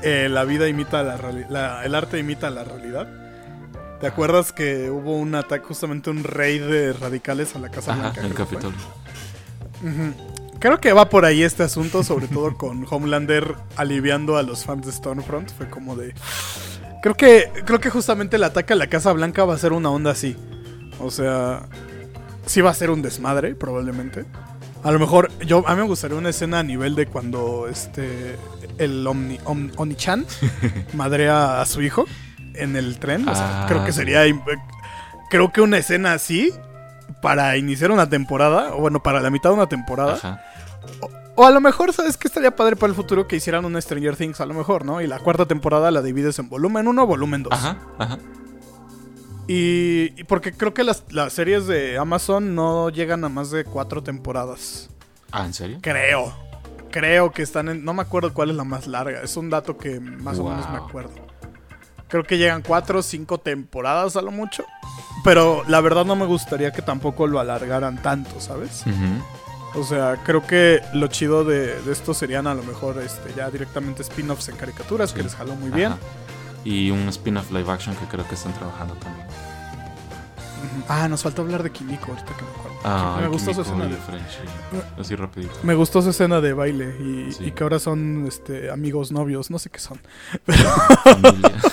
Eh, 0.02 0.28
la 0.30 0.44
vida 0.44 0.68
imita 0.68 1.02
la 1.04 1.18
realidad. 1.18 1.86
El 1.86 1.96
arte 1.96 2.20
imita 2.20 2.50
la 2.50 2.64
realidad. 2.64 3.08
¿Te 4.02 4.08
acuerdas 4.08 4.52
que 4.52 4.90
hubo 4.92 5.18
un 5.18 5.36
ataque, 5.36 5.64
justamente 5.66 6.10
un 6.10 6.24
raid 6.24 6.62
de 6.64 6.94
radicales 6.94 7.56
a 7.56 7.60
la 7.60 7.70
Casa 7.70 7.94
Ajá, 7.94 8.02
Blanca? 8.12 8.22
el 8.22 8.34
creo 8.34 8.48
que 8.48 8.58
fue? 8.60 8.72
Creo 10.60 10.80
que 10.80 10.94
va 10.94 11.10
por 11.10 11.26
ahí 11.26 11.44
este 11.44 11.64
asunto, 11.64 12.04
sobre 12.04 12.28
todo 12.28 12.56
con 12.58 12.86
Homelander 12.90 13.56
aliviando 13.76 14.38
a 14.38 14.44
los 14.44 14.66
fans 14.66 14.86
de 14.86 14.92
Stormfront. 14.92 15.52
Fue 15.52 15.70
como 15.70 15.96
de. 15.96 16.14
Creo 17.02 17.16
que. 17.16 17.52
Creo 17.66 17.80
que 17.80 17.90
justamente 17.90 18.38
el 18.38 18.44
ataque 18.44 18.74
a 18.74 18.76
la 18.76 18.88
Casa 18.88 19.12
Blanca 19.14 19.46
va 19.46 19.54
a 19.54 19.58
ser 19.58 19.74
una 19.74 19.90
onda 19.90 20.12
así. 20.12 20.36
O 21.00 21.12
sea. 21.12 21.64
Sí 22.46 22.62
va 22.62 22.70
a 22.72 22.74
ser 22.76 22.90
un 22.92 23.02
desmadre, 23.02 23.56
probablemente. 23.56 24.26
A 24.84 24.92
lo 24.92 25.00
mejor, 25.00 25.32
yo, 25.46 25.68
a 25.68 25.74
mí 25.76 25.82
me 25.82 25.88
gustaría 25.88 26.16
una 26.16 26.30
escena 26.30 26.60
a 26.60 26.64
nivel 26.64 26.96
de 26.96 27.08
cuando 27.08 27.68
este. 27.70 28.36
El 28.78 29.06
Omni, 29.08 29.40
Om- 29.46 29.72
Oni-chan 29.78 30.26
madrea 30.94 31.62
a 31.62 31.66
su 31.66 31.82
hijo 31.82 32.06
en 32.54 32.76
el 32.76 32.98
tren. 33.00 33.28
O 33.28 33.34
sea, 33.36 33.64
Ah, 33.64 33.66
creo 33.68 33.84
que 33.86 33.92
sí. 33.92 34.00
sería. 34.00 34.22
Creo 35.30 35.52
que 35.52 35.62
una 35.62 35.78
escena 35.80 36.14
así 36.14 36.52
para 37.22 37.58
iniciar 37.58 37.92
una 37.92 38.10
temporada, 38.10 38.76
o 38.76 38.80
bueno, 38.80 39.02
para 39.02 39.20
la 39.20 39.30
mitad 39.30 39.50
de 39.50 39.56
una 39.56 39.70
temporada. 39.70 40.14
Ajá. 40.14 40.42
O 41.36 41.46
a 41.46 41.52
lo 41.52 41.60
mejor, 41.60 41.92
¿sabes 41.92 42.16
qué 42.16 42.30
estaría 42.30 42.56
padre 42.56 42.78
para 42.78 42.92
el 42.92 42.96
futuro 42.96 43.28
que 43.28 43.36
hicieran 43.36 43.66
un 43.66 43.80
Stranger 43.82 44.16
Things? 44.16 44.40
A 44.40 44.46
lo 44.46 44.54
mejor, 44.54 44.86
¿no? 44.86 45.02
Y 45.02 45.08
la 45.08 45.20
cuarta 45.20 45.46
temporada 45.46 45.92
la 45.92 46.02
divides 46.02 46.40
en 46.40 46.48
volumen 46.48 46.88
1 46.88 47.04
o 47.04 47.06
volumen 47.06 47.44
2. 47.44 47.52
Ajá, 47.52 47.78
ajá. 47.98 48.20
Y, 49.48 50.14
y 50.20 50.24
porque 50.24 50.54
creo 50.54 50.74
que 50.74 50.84
las, 50.84 51.04
las 51.10 51.34
series 51.34 51.68
de 51.68 51.98
Amazon 51.98 52.56
no 52.56 52.90
llegan 52.90 53.24
a 53.26 53.30
más 53.30 53.52
de 53.52 53.66
cuatro 53.66 54.02
temporadas. 54.02 54.90
Ah, 55.32 55.46
¿en 55.46 55.54
serio? 55.54 55.80
Creo. 55.82 56.34
creo 56.90 57.32
que 57.32 57.44
están 57.44 57.68
en. 57.68 57.84
No 57.84 57.94
me 57.94 58.02
acuerdo 58.02 58.34
cuál 58.34 58.50
es 58.50 58.56
la 58.56 58.64
más 58.64 58.88
larga. 58.88 59.22
Es 59.22 59.36
un 59.36 59.50
dato 59.50 59.78
que 59.78 60.00
más 60.00 60.40
o 60.40 60.46
menos 60.46 60.70
me 60.70 60.78
acuerdo. 60.78 61.12
Creo 62.08 62.24
que 62.24 62.38
llegan 62.38 62.62
cuatro 62.62 63.00
o 63.00 63.04
cinco 63.04 63.40
temporadas 63.40 64.16
a 64.16 64.22
lo 64.22 64.32
mucho. 64.32 64.64
Pero 65.24 65.64
la 65.68 65.82
verdad 65.82 66.06
no 66.06 66.16
me 66.16 66.26
gustaría 66.26 66.72
que 66.72 66.82
tampoco 66.82 67.26
lo 67.26 67.40
alargaran 67.40 68.02
tanto, 68.02 68.40
¿sabes? 68.40 68.84
O 69.74 69.84
sea, 69.84 70.18
creo 70.24 70.46
que 70.46 70.82
lo 70.94 71.08
chido 71.08 71.44
de, 71.44 71.82
de 71.82 71.92
esto 71.92 72.14
serían 72.14 72.48
a 72.48 72.54
lo 72.54 72.64
mejor 72.64 73.02
este, 73.02 73.34
ya 73.36 73.50
directamente 73.50 74.04
spin-offs 74.04 74.48
en 74.50 74.56
caricaturas, 74.56 75.12
que 75.14 75.24
les 75.24 75.36
jaló 75.36 75.56
muy 75.56 75.72
bien. 75.72 75.94
Y 76.64 76.92
un 76.92 77.10
spin-off 77.10 77.52
live 77.52 77.72
action 77.72 77.96
que 77.96 78.06
creo 78.06 78.28
que 78.28 78.36
están 78.36 78.54
trabajando 78.54 78.94
también. 78.96 79.28
Ah, 80.88 81.08
nos 81.08 81.24
faltó 81.24 81.42
hablar 81.44 81.64
de 81.64 81.72
Kimiko 81.72 82.12
ahorita 82.12 82.36
que 82.36 82.44
me 82.44 82.50
acuerdo. 82.50 82.80
Ah, 82.84 83.18
me 83.22 83.28
gustó 83.28 83.54
su 83.54 83.62
escena 83.62 83.86
y 83.86 83.90
de, 83.92 83.98
French, 83.98 84.30
sí. 84.30 84.78
Así 85.00 85.16
rapidito. 85.16 85.54
me 85.64 85.74
gustó 85.76 86.02
su 86.02 86.10
escena 86.12 86.42
de 86.42 86.54
baile 86.54 86.96
y, 87.00 87.32
Sí. 87.32 87.46
y 87.46 87.52
que 87.52 87.64
ahora 87.64 87.80
son 87.80 88.26
este, 88.28 88.70
amigos, 88.70 89.12
novios, 89.12 89.50
no 89.50 89.60
sé 89.60 89.70
qué 89.70 89.80
son. 89.80 90.00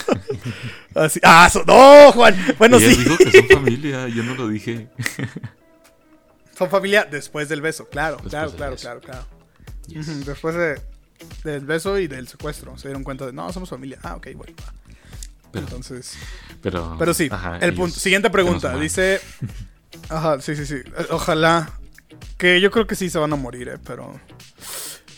Así, 0.95 1.21
ah, 1.23 1.49
son- 1.51 1.65
no, 1.67 2.13
Juan. 2.13 2.37
Bueno, 2.59 2.77
Ella 2.79 2.91
sí. 2.91 2.97
dijo 3.03 3.17
que 3.17 3.31
son 3.31 3.49
familia, 3.49 4.09
yo 4.09 4.23
no 4.23 4.35
lo 4.35 4.49
dije. 4.49 4.89
Son 6.55 6.69
familia 6.69 7.09
después 7.11 7.49
del 7.49 7.63
beso, 7.63 7.89
claro, 7.89 8.17
Después 8.17 8.31
claro, 8.31 8.51
claro, 8.53 8.73
beso. 8.73 8.83
claro, 8.83 9.01
claro. 9.01 9.25
Yes. 9.89 10.27
Después 10.27 10.55
de, 10.55 10.81
del 11.45 11.65
beso 11.65 11.99
y 11.99 12.07
del 12.09 12.29
secuestro, 12.29 12.77
se 12.77 12.89
dieron 12.89 13.03
cuenta 13.03 13.25
de, 13.27 13.33
no, 13.33 13.51
somos 13.53 13.71
familia. 13.71 13.99
Ah, 14.03 14.17
ok, 14.17 14.29
bueno. 14.37 14.53
va. 14.61 14.73
Pero, 15.53 15.67
Entonces, 15.67 16.15
pero, 16.63 16.97
pero 16.99 17.13
sí, 17.15 17.29
ajá, 17.31 17.59
el 17.59 17.75
punto. 17.75 17.99
Siguiente 17.99 18.31
pregunta, 18.31 18.77
dice... 18.79 19.21
Ajá, 20.09 20.41
sí, 20.41 20.57
sí, 20.57 20.65
sí. 20.67 20.77
Ojalá. 21.11 21.71
Que 22.39 22.61
yo 22.61 22.71
creo 22.71 22.87
que 22.87 22.95
sí 22.95 23.11
se 23.11 23.19
van 23.19 23.33
a 23.33 23.37
morir, 23.37 23.69
eh, 23.69 23.79
pero... 23.85 24.19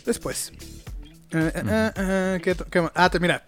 Después. 0.05 0.51
Eh, 1.31 1.51
eh, 1.55 1.91
eh, 1.95 2.39
¿qué 2.43 2.55
qué 2.69 2.87
ah, 2.93 3.09
te- 3.09 3.19
mira. 3.19 3.43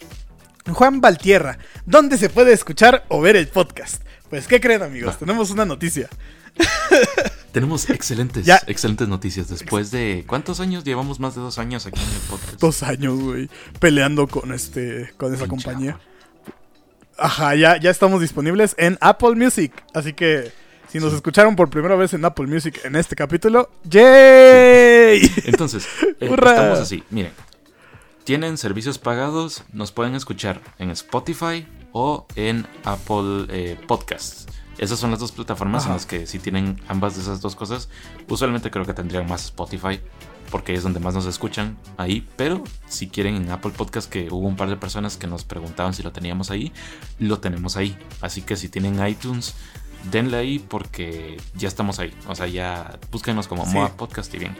Juan 0.71 0.99
Valtierra, 0.99 1.57
¿dónde 1.85 2.17
se 2.17 2.29
puede 2.29 2.51
escuchar 2.53 3.05
o 3.09 3.21
ver 3.21 3.35
el 3.35 3.47
podcast? 3.47 4.01
Pues, 4.29 4.47
¿qué 4.47 4.59
creen, 4.59 4.81
amigos? 4.83 5.17
Tenemos 5.17 5.51
una 5.51 5.65
noticia. 5.65 6.09
Tenemos 7.51 7.89
excelentes, 7.89 8.45
Ya. 8.45 8.61
excelentes 8.67 9.07
noticias. 9.07 9.47
Después 9.47 9.91
de. 9.91 10.25
¿Cuántos 10.27 10.59
años? 10.59 10.83
Llevamos 10.83 11.19
más 11.19 11.35
de 11.35 11.41
dos 11.41 11.57
años 11.57 11.85
aquí 11.85 12.01
en 12.01 12.09
el 12.09 12.21
podcast. 12.29 12.59
dos 12.59 12.83
años, 12.83 13.19
güey, 13.19 13.49
peleando 13.79 14.27
con 14.27 14.53
este, 14.53 15.13
con 15.17 15.33
esa 15.33 15.47
compañía. 15.47 15.99
Ajá, 17.18 17.55
ya, 17.55 17.78
ya 17.78 17.89
estamos 17.89 18.22
disponibles 18.22 18.76
en 18.78 18.97
Apple 19.01 19.36
Music. 19.36 19.74
Así 19.93 20.13
que 20.13 20.51
si 20.88 20.99
nos 20.99 21.13
escucharon 21.13 21.55
por 21.55 21.70
primera 21.70 21.95
vez 21.95 22.13
en 22.13 22.24
Apple 22.24 22.47
Music 22.47 22.80
en 22.84 22.95
este 22.95 23.15
capítulo, 23.15 23.70
¡yay! 23.84 25.22
Entonces, 25.45 25.88
eh, 26.01 26.15
estamos 26.32 26.80
así. 26.80 27.03
Miren, 27.09 27.34
tienen 28.24 28.57
servicios 28.57 28.99
pagados, 28.99 29.63
nos 29.74 29.91
pueden 29.91 30.15
escuchar 30.15 30.61
en 30.78 30.91
Spotify 30.91 31.68
o 31.91 32.28
en 32.36 32.68
Apple 32.84 33.47
eh, 33.49 33.78
Podcasts. 33.88 34.45
Esas 34.78 34.99
son 34.99 35.09
las 35.09 35.20
dos 35.20 35.32
plataformas 35.32 35.84
Ajá. 35.84 35.91
en 35.91 35.95
las 35.95 36.05
que 36.05 36.28
si 36.28 36.38
tienen 36.38 36.80
ambas 36.88 37.15
de 37.15 37.24
esas 37.24 37.41
dos 37.41 37.55
cosas, 37.55 37.89
usualmente 38.30 38.70
creo 38.70 38.86
que 38.86 38.93
tendrían 38.93 39.28
más 39.28 39.45
Spotify, 39.45 39.99
porque 40.50 40.74
es 40.74 40.84
donde 40.84 41.00
más 41.00 41.14
nos 41.14 41.26
escuchan 41.26 41.78
ahí. 41.98 42.28
Pero 42.36 42.64
si 42.88 43.08
quieren 43.08 43.36
en 43.36 43.52
Apple 43.52 43.72
Podcast, 43.76 44.10
que 44.10 44.28
hubo 44.32 44.48
un 44.48 44.56
par 44.56 44.70
de 44.70 44.78
personas 44.78 45.18
que 45.18 45.28
nos 45.28 45.43
preguntaban 45.43 45.93
si 45.93 46.04
lo 46.04 46.12
teníamos 46.12 46.52
ahí, 46.52 46.72
lo 47.20 47.39
tenemos 47.39 47.78
ahí. 47.78 47.98
Así 48.22 48.41
que 48.41 48.56
si 48.56 48.70
tienen 48.70 49.06
iTunes, 49.06 49.56
denle 50.12 50.38
ahí 50.38 50.60
porque 50.60 51.38
ya 51.56 51.68
estamos 51.68 52.00
ahí. 52.00 52.14
O 52.28 52.36
sea, 52.36 52.48
ya 52.48 53.00
búsquenos 53.12 53.48
como 53.48 53.66
Sí. 53.66 53.74
Moa 53.74 53.95
Podcast 53.95 54.34
y 54.34 54.39
bien. 54.39 54.56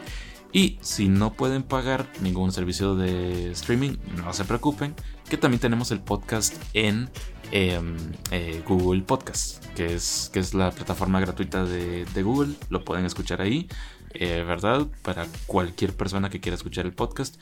Y 0.52 0.78
si 0.80 1.08
no 1.08 1.34
pueden 1.34 1.62
pagar 1.62 2.06
ningún 2.22 2.52
servicio 2.52 2.94
de 2.96 3.50
streaming, 3.50 3.96
no 4.16 4.32
se 4.32 4.44
preocupen, 4.44 4.94
que 5.28 5.36
también 5.36 5.60
tenemos 5.60 5.90
el 5.90 6.00
podcast 6.00 6.54
en 6.72 7.10
em, 7.50 7.96
eh, 8.30 8.62
Google 8.66 9.02
Podcast, 9.02 9.64
que 9.74 9.94
es, 9.94 10.30
que 10.32 10.40
es 10.40 10.54
la 10.54 10.70
plataforma 10.70 11.20
gratuita 11.20 11.64
de, 11.64 12.06
de 12.06 12.22
Google. 12.22 12.54
Lo 12.70 12.82
pueden 12.84 13.04
escuchar 13.04 13.42
ahí, 13.42 13.68
eh, 14.14 14.44
¿verdad? 14.46 14.86
Para 15.02 15.26
cualquier 15.46 15.92
persona 15.94 16.30
que 16.30 16.40
quiera 16.40 16.56
escuchar 16.56 16.86
el 16.86 16.92
podcast. 16.92 17.36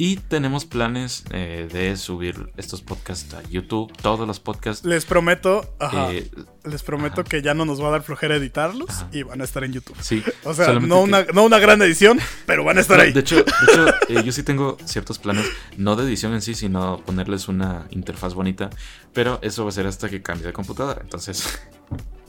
Y 0.00 0.14
tenemos 0.14 0.64
planes 0.64 1.24
eh, 1.32 1.68
de 1.72 1.96
subir 1.96 2.52
estos 2.56 2.82
podcasts 2.82 3.34
a 3.34 3.42
YouTube, 3.48 3.92
todos 4.00 4.28
los 4.28 4.38
podcasts. 4.38 4.84
Les 4.86 5.04
prometo, 5.04 5.74
ajá, 5.80 6.12
eh, 6.12 6.30
les 6.64 6.84
prometo 6.84 7.22
ajá. 7.22 7.28
que 7.28 7.42
ya 7.42 7.52
no 7.52 7.64
nos 7.64 7.82
va 7.82 7.88
a 7.88 7.90
dar 7.90 8.02
flojera 8.04 8.36
editarlos 8.36 8.88
Ajá. 8.90 9.08
y 9.10 9.24
van 9.24 9.40
a 9.40 9.44
estar 9.44 9.64
en 9.64 9.72
YouTube. 9.72 9.96
sí, 10.00 10.22
O 10.44 10.54
sea, 10.54 10.72
no 10.74 10.80
que- 10.98 11.02
una, 11.02 11.24
no 11.34 11.42
una 11.44 11.58
gran 11.58 11.82
edición, 11.82 12.20
pero 12.46 12.62
van 12.62 12.78
a 12.78 12.80
estar 12.82 12.96
No, 12.98 13.02
ahí. 13.02 13.12
De 13.12 13.18
hecho, 13.18 13.38
de 13.38 13.42
hecho, 13.42 13.88
eh, 14.08 14.22
yo 14.24 14.30
sí 14.30 14.44
tengo 14.44 14.76
ciertos 14.84 15.18
planes, 15.18 15.46
no 15.76 15.96
de 15.96 16.04
edición 16.04 16.32
en 16.32 16.42
sí, 16.42 16.54
sino 16.54 17.00
ponerles 17.04 17.48
una 17.48 17.88
interfaz 17.90 18.34
bonita, 18.34 18.70
pero 19.12 19.40
eso 19.42 19.64
va 19.64 19.70
a 19.70 19.72
ser 19.72 19.88
hasta 19.88 20.08
que 20.08 20.22
cambie 20.22 20.46
de 20.46 20.52
computadora. 20.52 21.00
Entonces, 21.02 21.58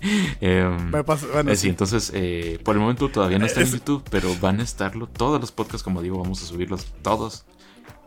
em, 0.41 0.89
Me 0.91 1.03
pasa- 1.03 1.27
bueno, 1.33 1.51
eh, 1.51 1.55
sí, 1.55 1.63
sí. 1.63 1.69
entonces 1.69 2.11
por 2.63 2.75
el 2.75 2.81
momento 2.81 3.09
todavía 3.09 3.39
no 3.39 3.45
está 3.45 3.61
en 3.61 3.71
YouTube, 3.71 4.03
pero 4.09 4.35
van 4.39 4.59
a 4.59 4.63
estarlo. 4.63 5.07
Todos 5.07 5.39
los 5.41 5.51
podcasts, 5.51 5.83
como 5.83 6.01
digo, 6.01 6.19
vamos 6.19 6.41
a 6.43 6.45
subirlos 6.45 6.87
todos. 7.01 7.45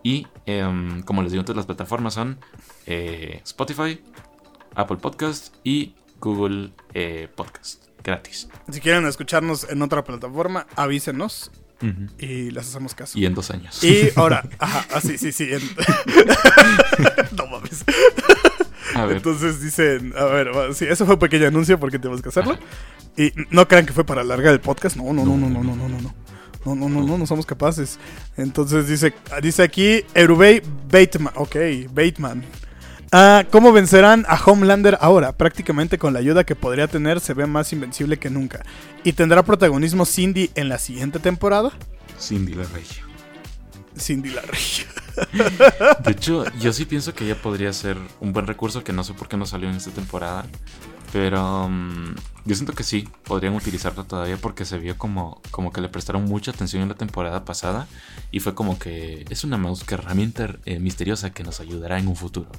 Y 0.05 0.27
em, 0.47 1.03
como 1.03 1.23
les 1.23 1.31
digo 1.33 1.41
antes, 1.43 1.55
las 1.55 1.67
plataformas 1.67 2.15
son 2.15 2.39
eh, 2.87 3.41
Spotify, 3.45 4.01
Apple 4.75 4.97
Podcast 4.97 5.55
y 5.63 5.95
Google 6.21 6.73
eh, 6.95 7.29
Podcast, 7.35 7.85
gratis. 8.03 8.49
Si 8.71 8.81
quieren 8.81 9.07
escucharnos 9.07 9.69
en 9.71 9.81
otra 9.83 10.03
plataforma, 10.03 10.67
avísenos 10.77 11.51
y 12.19 12.53
les 12.53 12.69
hacemos 12.69 12.95
caso. 12.95 13.19
Y 13.19 13.27
en 13.27 13.35
dos 13.35 13.51
años. 13.51 13.83
Y 13.83 14.11
ahora, 14.15 14.49
ajá, 14.61 14.87
así, 14.97 15.19
sí, 15.19 15.33
sí. 15.33 15.49
en- 15.53 15.63
no 17.37 17.47
mames. 17.49 17.85
A 19.03 19.07
ver. 19.07 19.17
Entonces 19.19 19.61
dicen, 19.61 20.13
a 20.17 20.25
ver, 20.25 20.51
sí, 20.75 20.87
eso 20.89 21.05
fue 21.05 21.15
un 21.15 21.21
pequeño 21.21 21.49
anuncio 21.49 21.79
porque 21.79 21.99
tenemos 21.99 22.23
que 22.23 22.29
hacerlo. 22.29 22.59
Y 23.17 23.33
no 23.51 23.69
crean 23.69 23.87
que 23.87 23.93
fue 23.93 24.05
para 24.05 24.23
alargar 24.23 24.53
el 24.53 24.61
podcast. 24.61 24.97
No, 24.97 25.13
no, 25.13 25.25
no, 25.25 25.37
no, 25.37 25.49
no, 25.49 25.63
no, 25.63 25.75
no, 25.77 25.89
no. 25.89 26.15
No, 26.65 26.77
no, 26.77 26.89
no, 26.89 27.01
no, 27.01 27.07
no, 27.07 27.19
no 27.19 27.27
somos 27.27 27.45
capaces. 27.45 27.99
Entonces 28.37 28.89
dice, 28.89 29.13
dice 29.43 29.63
aquí 29.63 30.05
Erubey 30.15 30.63
Bateman. 30.91 31.33
Ok, 31.37 31.57
Bateman. 31.93 32.45
Ah, 33.15 33.45
¿Cómo 33.51 33.73
vencerán 33.73 34.25
a 34.27 34.43
Homelander 34.43 34.97
ahora? 35.01 35.33
Prácticamente 35.33 35.99
con 35.99 36.15
la 36.15 36.21
ayuda 36.21 36.45
que 36.45 36.57
podría 36.57 36.87
tener 36.87 37.21
se 37.21 37.35
ve 37.35 37.47
más 37.47 37.71
invencible 37.73 38.19
que 38.19 38.31
nunca. 38.31 38.63
¿Y 39.05 39.13
tendrá 39.13 39.43
protagonismo 39.43 40.07
Cindy 40.07 40.51
en 40.55 40.71
la 40.71 40.79
siguiente 40.79 41.19
temporada? 41.19 41.73
Cindy 42.19 42.55
la 42.55 42.65
Regia. 42.65 43.05
Cindy 43.99 44.31
la 44.31 44.41
Regia. 44.43 44.87
De 46.05 46.13
hecho, 46.13 46.45
yo 46.59 46.73
sí 46.73 46.85
pienso 46.85 47.15
que 47.15 47.25
ella 47.25 47.41
podría 47.41 47.73
ser 47.73 47.97
un 48.21 48.33
buen 48.33 48.47
recurso 48.47 48.85
que 48.85 48.93
no 48.93 49.05
sé 49.05 49.15
por 49.15 49.29
qué 49.29 49.37
no 49.37 49.47
salió 49.47 49.69
en 49.69 49.77
esta 49.77 49.91
temporada. 49.91 50.45
Pero 51.13 51.69
mm, 51.69 52.15
yo 52.47 52.55
siento 52.55 52.73
que 52.73 52.85
sí, 52.85 53.07
podrían 53.25 53.55
utilizarla 53.55 54.05
todavía 54.05 54.39
porque 54.39 54.65
se 54.65 54.79
vio 54.79 54.97
como, 54.97 55.43
como 55.51 55.71
que 55.71 55.83
le 55.83 55.91
prestaron 55.91 56.25
mucha 56.25 56.53
atención 56.53 56.83
en 56.83 56.89
la 56.89 56.95
temporada 56.95 57.45
pasada. 57.45 57.87
Y 58.31 58.41
fue 58.41 58.55
como 58.55 58.79
que 58.79 59.27
es 59.29 59.45
una 59.45 59.59
mouse 59.59 59.85
que 59.85 59.95
herramienta 59.95 60.57
eh, 60.65 60.79
misteriosa 60.79 61.31
que 61.31 61.45
nos 61.45 61.61
ayudará 61.61 61.99
en 61.99 62.09
un 62.09 62.17
futuro. 62.17 62.51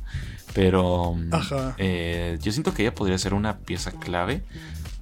Pero 0.53 1.15
Ajá. 1.31 1.73
eh, 1.79 2.37
yo 2.41 2.51
siento 2.51 2.73
que 2.75 2.83
ella 2.83 2.93
podría 2.93 3.17
ser 3.17 3.33
una 3.33 3.57
pieza 3.57 3.91
clave. 3.91 4.43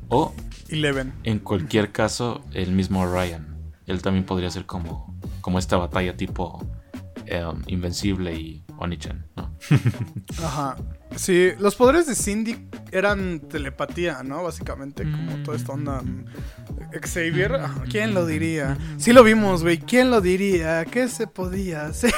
O 0.07 0.33
Eleven. 0.69 1.13
en 1.23 1.39
cualquier 1.39 1.91
caso, 1.91 2.41
el 2.53 2.71
mismo 2.71 3.05
Ryan. 3.05 3.47
Él 3.87 4.01
también 4.01 4.25
podría 4.25 4.49
ser 4.49 4.65
como, 4.65 5.13
como 5.41 5.59
esta 5.59 5.75
batalla 5.75 6.15
tipo 6.15 6.65
em, 7.31 7.61
Invencible 7.67 8.33
y 8.33 8.63
Onichan, 8.77 9.25
¿no? 9.35 9.55
Ajá. 10.43 10.75
Sí, 11.15 11.49
los 11.59 11.75
poderes 11.75 12.07
de 12.07 12.15
Cindy 12.15 12.67
eran 12.91 13.41
telepatía, 13.41 14.23
¿no? 14.23 14.43
Básicamente, 14.43 15.03
como 15.03 15.37
toda 15.43 15.57
esta 15.57 15.73
onda. 15.73 16.01
mm, 16.01 16.25
Xavier, 17.01 17.55
ajá, 17.55 17.83
¿quién 17.89 18.13
lo 18.13 18.25
diría? 18.25 18.77
Sí 18.97 19.13
lo 19.13 19.23
vimos, 19.23 19.63
güey. 19.63 19.77
¿Quién 19.77 20.09
lo 20.11 20.19
diría? 20.21 20.85
¿Qué 20.85 21.07
se 21.07 21.27
podía 21.27 21.85
hacer? 21.85 22.13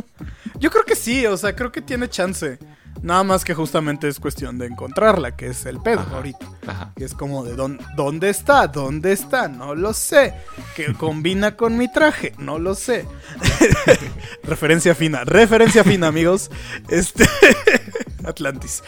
Yo 0.60 0.70
creo 0.70 0.84
que 0.84 0.96
sí, 0.96 1.24
o 1.26 1.36
sea, 1.36 1.54
creo 1.54 1.70
que 1.70 1.82
tiene 1.82 2.08
chance. 2.08 2.58
Nada 3.02 3.24
más 3.24 3.44
que 3.44 3.54
justamente 3.54 4.08
es 4.08 4.20
cuestión 4.20 4.58
de 4.58 4.66
encontrarla, 4.66 5.36
que 5.36 5.48
es 5.48 5.66
el 5.66 5.80
pedo 5.80 6.00
Ajá. 6.00 6.16
ahorita. 6.16 6.46
Ajá. 6.66 6.92
Y 6.96 7.04
es 7.04 7.14
como 7.14 7.44
de 7.44 7.54
dónde, 7.54 7.84
dónde 7.96 8.30
está, 8.30 8.66
dónde 8.66 9.12
está, 9.12 9.48
no 9.48 9.74
lo 9.74 9.92
sé. 9.92 10.34
Que 10.74 10.94
combina 10.94 11.56
con 11.56 11.76
mi 11.76 11.90
traje, 11.90 12.32
no 12.38 12.58
lo 12.58 12.74
sé. 12.74 13.06
referencia 14.42 14.94
fina, 14.94 15.24
referencia 15.24 15.84
fina, 15.84 16.08
amigos. 16.08 16.50
Este 16.88 17.24
Atlantis. 18.24 18.82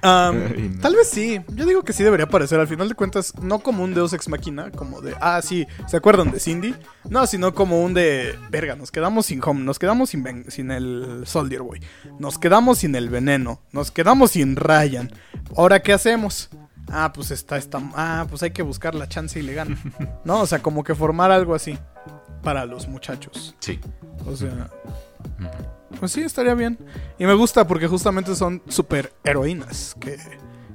Tal 0.00 0.96
vez 0.96 1.08
sí, 1.08 1.40
yo 1.54 1.66
digo 1.66 1.82
que 1.82 1.92
sí 1.92 2.02
debería 2.02 2.26
aparecer. 2.26 2.58
Al 2.60 2.68
final 2.68 2.88
de 2.88 2.94
cuentas, 2.94 3.34
no 3.40 3.60
como 3.60 3.84
un 3.84 3.94
Deus 3.94 4.12
ex 4.12 4.28
máquina, 4.28 4.70
como 4.70 5.00
de, 5.00 5.14
ah, 5.20 5.40
sí, 5.42 5.66
¿se 5.86 5.96
acuerdan 5.96 6.30
de 6.30 6.40
Cindy? 6.40 6.74
No, 7.08 7.26
sino 7.26 7.54
como 7.54 7.82
un 7.82 7.94
de, 7.94 8.38
verga, 8.50 8.76
nos 8.76 8.90
quedamos 8.90 9.26
sin 9.26 9.42
Home, 9.44 9.62
nos 9.62 9.78
quedamos 9.78 10.10
sin, 10.10 10.50
sin 10.50 10.70
el 10.70 11.22
Soldier 11.26 11.62
Boy, 11.62 11.80
nos 12.18 12.38
quedamos 12.38 12.78
sin 12.78 12.94
el 12.94 13.08
veneno, 13.08 13.49
nos 13.72 13.90
quedamos 13.90 14.32
sin 14.32 14.56
Ryan. 14.56 15.10
¿Ahora 15.56 15.80
qué 15.82 15.92
hacemos? 15.92 16.48
Ah, 16.92 17.12
pues 17.12 17.30
está, 17.30 17.56
está, 17.56 17.80
ah, 17.94 18.26
pues 18.28 18.42
hay 18.42 18.50
que 18.50 18.62
buscar 18.62 18.94
la 18.94 19.08
chance 19.08 19.38
y 19.38 19.42
le 19.42 19.54
gana. 19.54 19.76
No, 20.24 20.40
o 20.40 20.46
sea, 20.46 20.60
como 20.60 20.82
que 20.84 20.94
formar 20.94 21.30
algo 21.30 21.54
así. 21.54 21.78
para 22.42 22.64
los 22.66 22.88
muchachos. 22.88 23.54
Sí. 23.60 23.78
O 24.26 24.34
sea, 24.36 24.70
pues 25.98 26.12
sí, 26.12 26.22
estaría 26.22 26.54
bien. 26.54 26.78
Y 27.18 27.24
me 27.26 27.34
gusta 27.34 27.66
porque 27.66 27.86
justamente 27.86 28.34
son 28.34 28.62
super 28.68 29.12
heroínas, 29.24 29.94
que, 30.00 30.16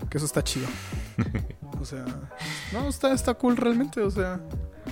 que 0.10 0.18
eso 0.18 0.26
está 0.26 0.44
chido. 0.44 0.68
O 1.82 1.88
sea, 1.88 2.04
no, 2.74 2.88
está, 2.88 3.14
está 3.14 3.36
cool 3.36 3.56
realmente, 3.58 4.02
o 4.02 4.10
sea, 4.10 4.40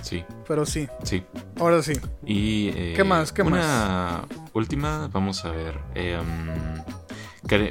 Sí, 0.02 0.22
pero 0.46 0.64
sí, 0.64 0.86
sí. 1.02 1.24
ahora 1.58 1.82
sí. 1.82 1.94
Y 2.24 2.68
eh, 2.68 2.92
¿Qué 2.94 3.02
más? 3.02 3.32
¿Qué 3.32 3.42
una 3.42 4.22
última, 4.52 5.08
vamos 5.12 5.44
a 5.44 5.50
ver. 5.50 5.76
va- 5.76 6.84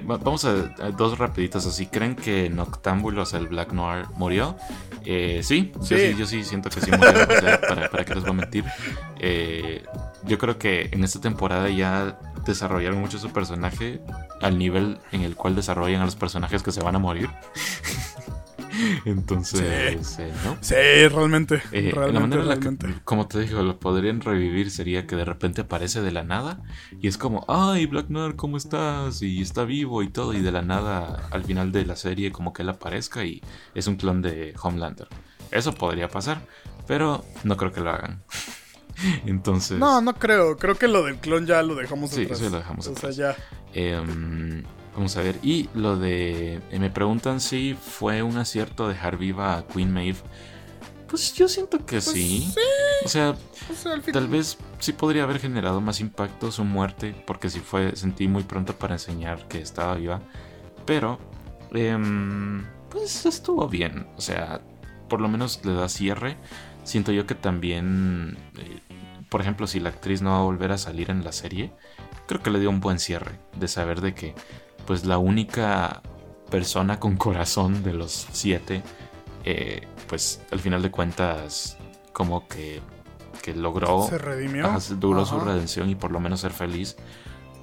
vamos 0.04 0.46
a, 0.46 0.52
a 0.82 0.92
dos 0.92 1.18
rapiditas 1.18 1.66
así. 1.66 1.88
¿Creen 1.88 2.16
que 2.16 2.50
Noctámbulos, 2.50 3.34
el 3.34 3.48
Black 3.48 3.74
Noir, 3.74 4.06
murió? 4.16 4.56
Eh, 5.06 5.42
sí, 5.44 5.72
yo 5.76 5.84
Sí. 5.84 5.98
sí, 5.98 6.16
yo 6.18 6.26
sí 6.26 6.44
siento 6.44 6.70
que 6.70 6.80
sí 6.82 6.92
murió. 6.92 7.10
o 7.28 7.40
sea, 7.42 7.60
para, 7.62 7.90
para 7.90 8.06
qué 8.06 8.16
les 8.16 8.24
voy 8.24 8.32
a 8.32 8.36
mentir. 8.36 8.66
Eh, 9.20 9.84
yo 10.26 10.38
creo 10.38 10.58
que 10.58 10.90
en 10.92 11.04
esta 11.04 11.20
temporada 11.20 11.70
ya 11.70 12.18
desarrollaron 12.46 13.00
mucho 13.00 13.18
su 13.20 13.32
personaje 13.32 14.02
al 14.42 14.58
nivel 14.58 15.00
en 15.12 15.22
el 15.22 15.36
cual 15.36 15.56
desarrollan 15.56 16.02
a 16.02 16.06
los 16.06 16.16
personajes 16.16 16.62
que 16.64 16.72
se 16.72 16.82
van 16.82 16.96
a 16.96 17.00
morir. 17.00 17.30
Entonces, 19.06 20.18
eh, 20.20 20.34
¿no? 20.44 20.58
Sí, 20.62 20.76
realmente, 21.10 21.62
Eh, 21.72 21.92
realmente, 21.94 22.14
la 22.14 22.20
manera 22.20 22.42
en 22.44 22.48
la 22.50 22.60
que, 22.60 23.02
como 23.04 23.28
te 23.28 23.42
digo, 23.42 23.62
lo 23.62 23.80
podrían 23.80 24.22
revivir 24.22 24.72
sería 24.72 25.06
que 25.08 25.16
de 25.16 25.26
repente 25.26 25.62
aparece 25.62 26.02
de 26.02 26.12
la 26.12 26.24
nada 26.24 26.62
y 27.00 27.08
es 27.08 27.18
como, 27.18 27.46
ay, 27.48 27.86
Black 27.86 28.10
Noir, 28.10 28.36
¿cómo 28.36 28.58
estás? 28.58 29.22
Y 29.22 29.42
está 29.42 29.64
vivo 29.66 30.02
y 30.04 30.10
todo, 30.10 30.34
y 30.34 30.42
de 30.42 30.52
la 30.52 30.62
nada 30.62 31.28
al 31.32 31.44
final 31.44 31.72
de 31.72 31.86
la 31.86 31.96
serie 31.96 32.32
como 32.32 32.54
que 32.54 32.64
él 32.64 32.70
aparezca 32.70 33.24
y 33.26 33.42
es 33.76 33.88
un 33.88 33.96
clon 33.96 34.22
de 34.22 34.54
Homelander. 34.62 35.08
Eso 35.52 35.74
podría 35.76 36.08
pasar, 36.08 36.42
pero 36.88 37.24
no 37.44 37.58
creo 37.58 37.72
que 37.72 37.82
lo 37.82 37.92
hagan. 37.92 38.24
Entonces, 39.26 39.78
No, 39.80 40.02
no 40.02 40.14
creo. 40.16 40.58
Creo 40.58 40.76
que 40.76 40.88
lo 40.88 41.04
del 41.04 41.18
clon 41.18 41.46
ya 41.46 41.62
lo 41.64 41.76
dejamos 41.76 42.12
Sí, 42.12 42.24
atrás. 42.24 42.40
sí, 42.40 42.46
lo 42.50 42.58
dejamos 42.58 42.88
O 42.88 42.92
atrás. 42.92 43.16
sea, 43.16 43.36
ya. 43.36 43.44
em, 43.74 44.64
vamos 44.96 45.16
a 45.18 45.22
ver. 45.22 45.38
Y 45.44 45.70
lo 45.74 45.98
de, 45.98 46.62
eh, 46.72 46.80
me 46.80 46.90
preguntan 46.90 47.40
si 47.40 47.76
fue 47.80 48.24
un 48.24 48.38
acierto 48.38 48.88
dejar 48.88 49.18
viva 49.18 49.58
a 49.58 49.68
Queen 49.68 49.92
Maeve. 49.92 50.20
Pues 51.08 51.34
yo 51.34 51.48
siento 51.48 51.78
que 51.86 51.98
Pues 51.98 52.06
sí. 52.06 52.52
sí. 52.54 52.60
O 53.06 53.08
sea, 53.08 53.30
O 53.32 54.12
Tal 54.12 54.28
vez 54.28 54.58
sí 54.80 54.94
podría 54.94 55.24
haber 55.24 55.40
generado 55.40 55.80
más 55.80 56.00
impacto 56.00 56.52
su 56.52 56.64
muerte, 56.64 57.16
porque 57.28 57.50
sí 57.50 57.60
fue, 57.60 57.96
sentí 57.96 58.28
muy 58.28 58.44
pronto 58.44 58.76
para 58.76 58.96
enseñar 58.96 59.48
que 59.48 59.62
estaba 59.62 59.96
viva. 59.96 60.22
Pero, 60.86 61.20
em, 61.72 62.66
pues 62.90 63.26
estuvo 63.26 63.68
bien. 63.68 64.08
O 64.18 64.22
sea, 64.22 64.62
por 65.08 65.22
lo 65.22 65.28
menos 65.30 65.62
le 65.64 65.74
da 65.74 65.88
cierre. 65.88 66.38
Siento 66.84 67.12
yo 67.12 67.26
que 67.28 67.36
también, 67.36 68.38
eh, 68.58 68.80
por 69.30 69.42
ejemplo, 69.42 69.68
si 69.68 69.80
la 69.80 69.90
actriz 69.90 70.22
no 70.22 70.32
va 70.32 70.40
a 70.40 70.44
volver 70.44 70.72
a 70.72 70.78
salir 70.78 71.10
en 71.12 71.24
la 71.24 71.32
serie, 71.32 71.72
creo 72.28 72.42
que 72.42 72.50
le 72.52 72.60
dio 72.60 72.70
un 72.70 72.80
buen 72.82 73.00
cierre 73.00 73.40
de 73.56 73.68
saber 73.68 74.02
de 74.02 74.14
que, 74.16 74.36
pues 74.86 75.06
la 75.06 75.18
única 75.18 76.02
persona 76.50 77.00
con 77.00 77.18
corazón 77.18 77.84
de 77.84 77.94
los 77.94 78.28
siete, 78.32 78.84
eh, 79.46 79.88
pues 80.08 80.42
al 80.52 80.60
final 80.60 80.82
de 80.82 80.92
cuentas, 80.92 81.78
como 82.12 82.48
que, 82.48 82.82
que 83.42 83.56
logró 83.56 84.08
se 84.08 84.18
redimió. 84.18 84.66
Ajá, 84.68 84.80
su 84.80 84.96
redención 85.40 85.90
y 85.90 85.96
por 85.96 86.12
lo 86.12 86.20
menos 86.20 86.42
ser 86.42 86.52
feliz. 86.52 86.96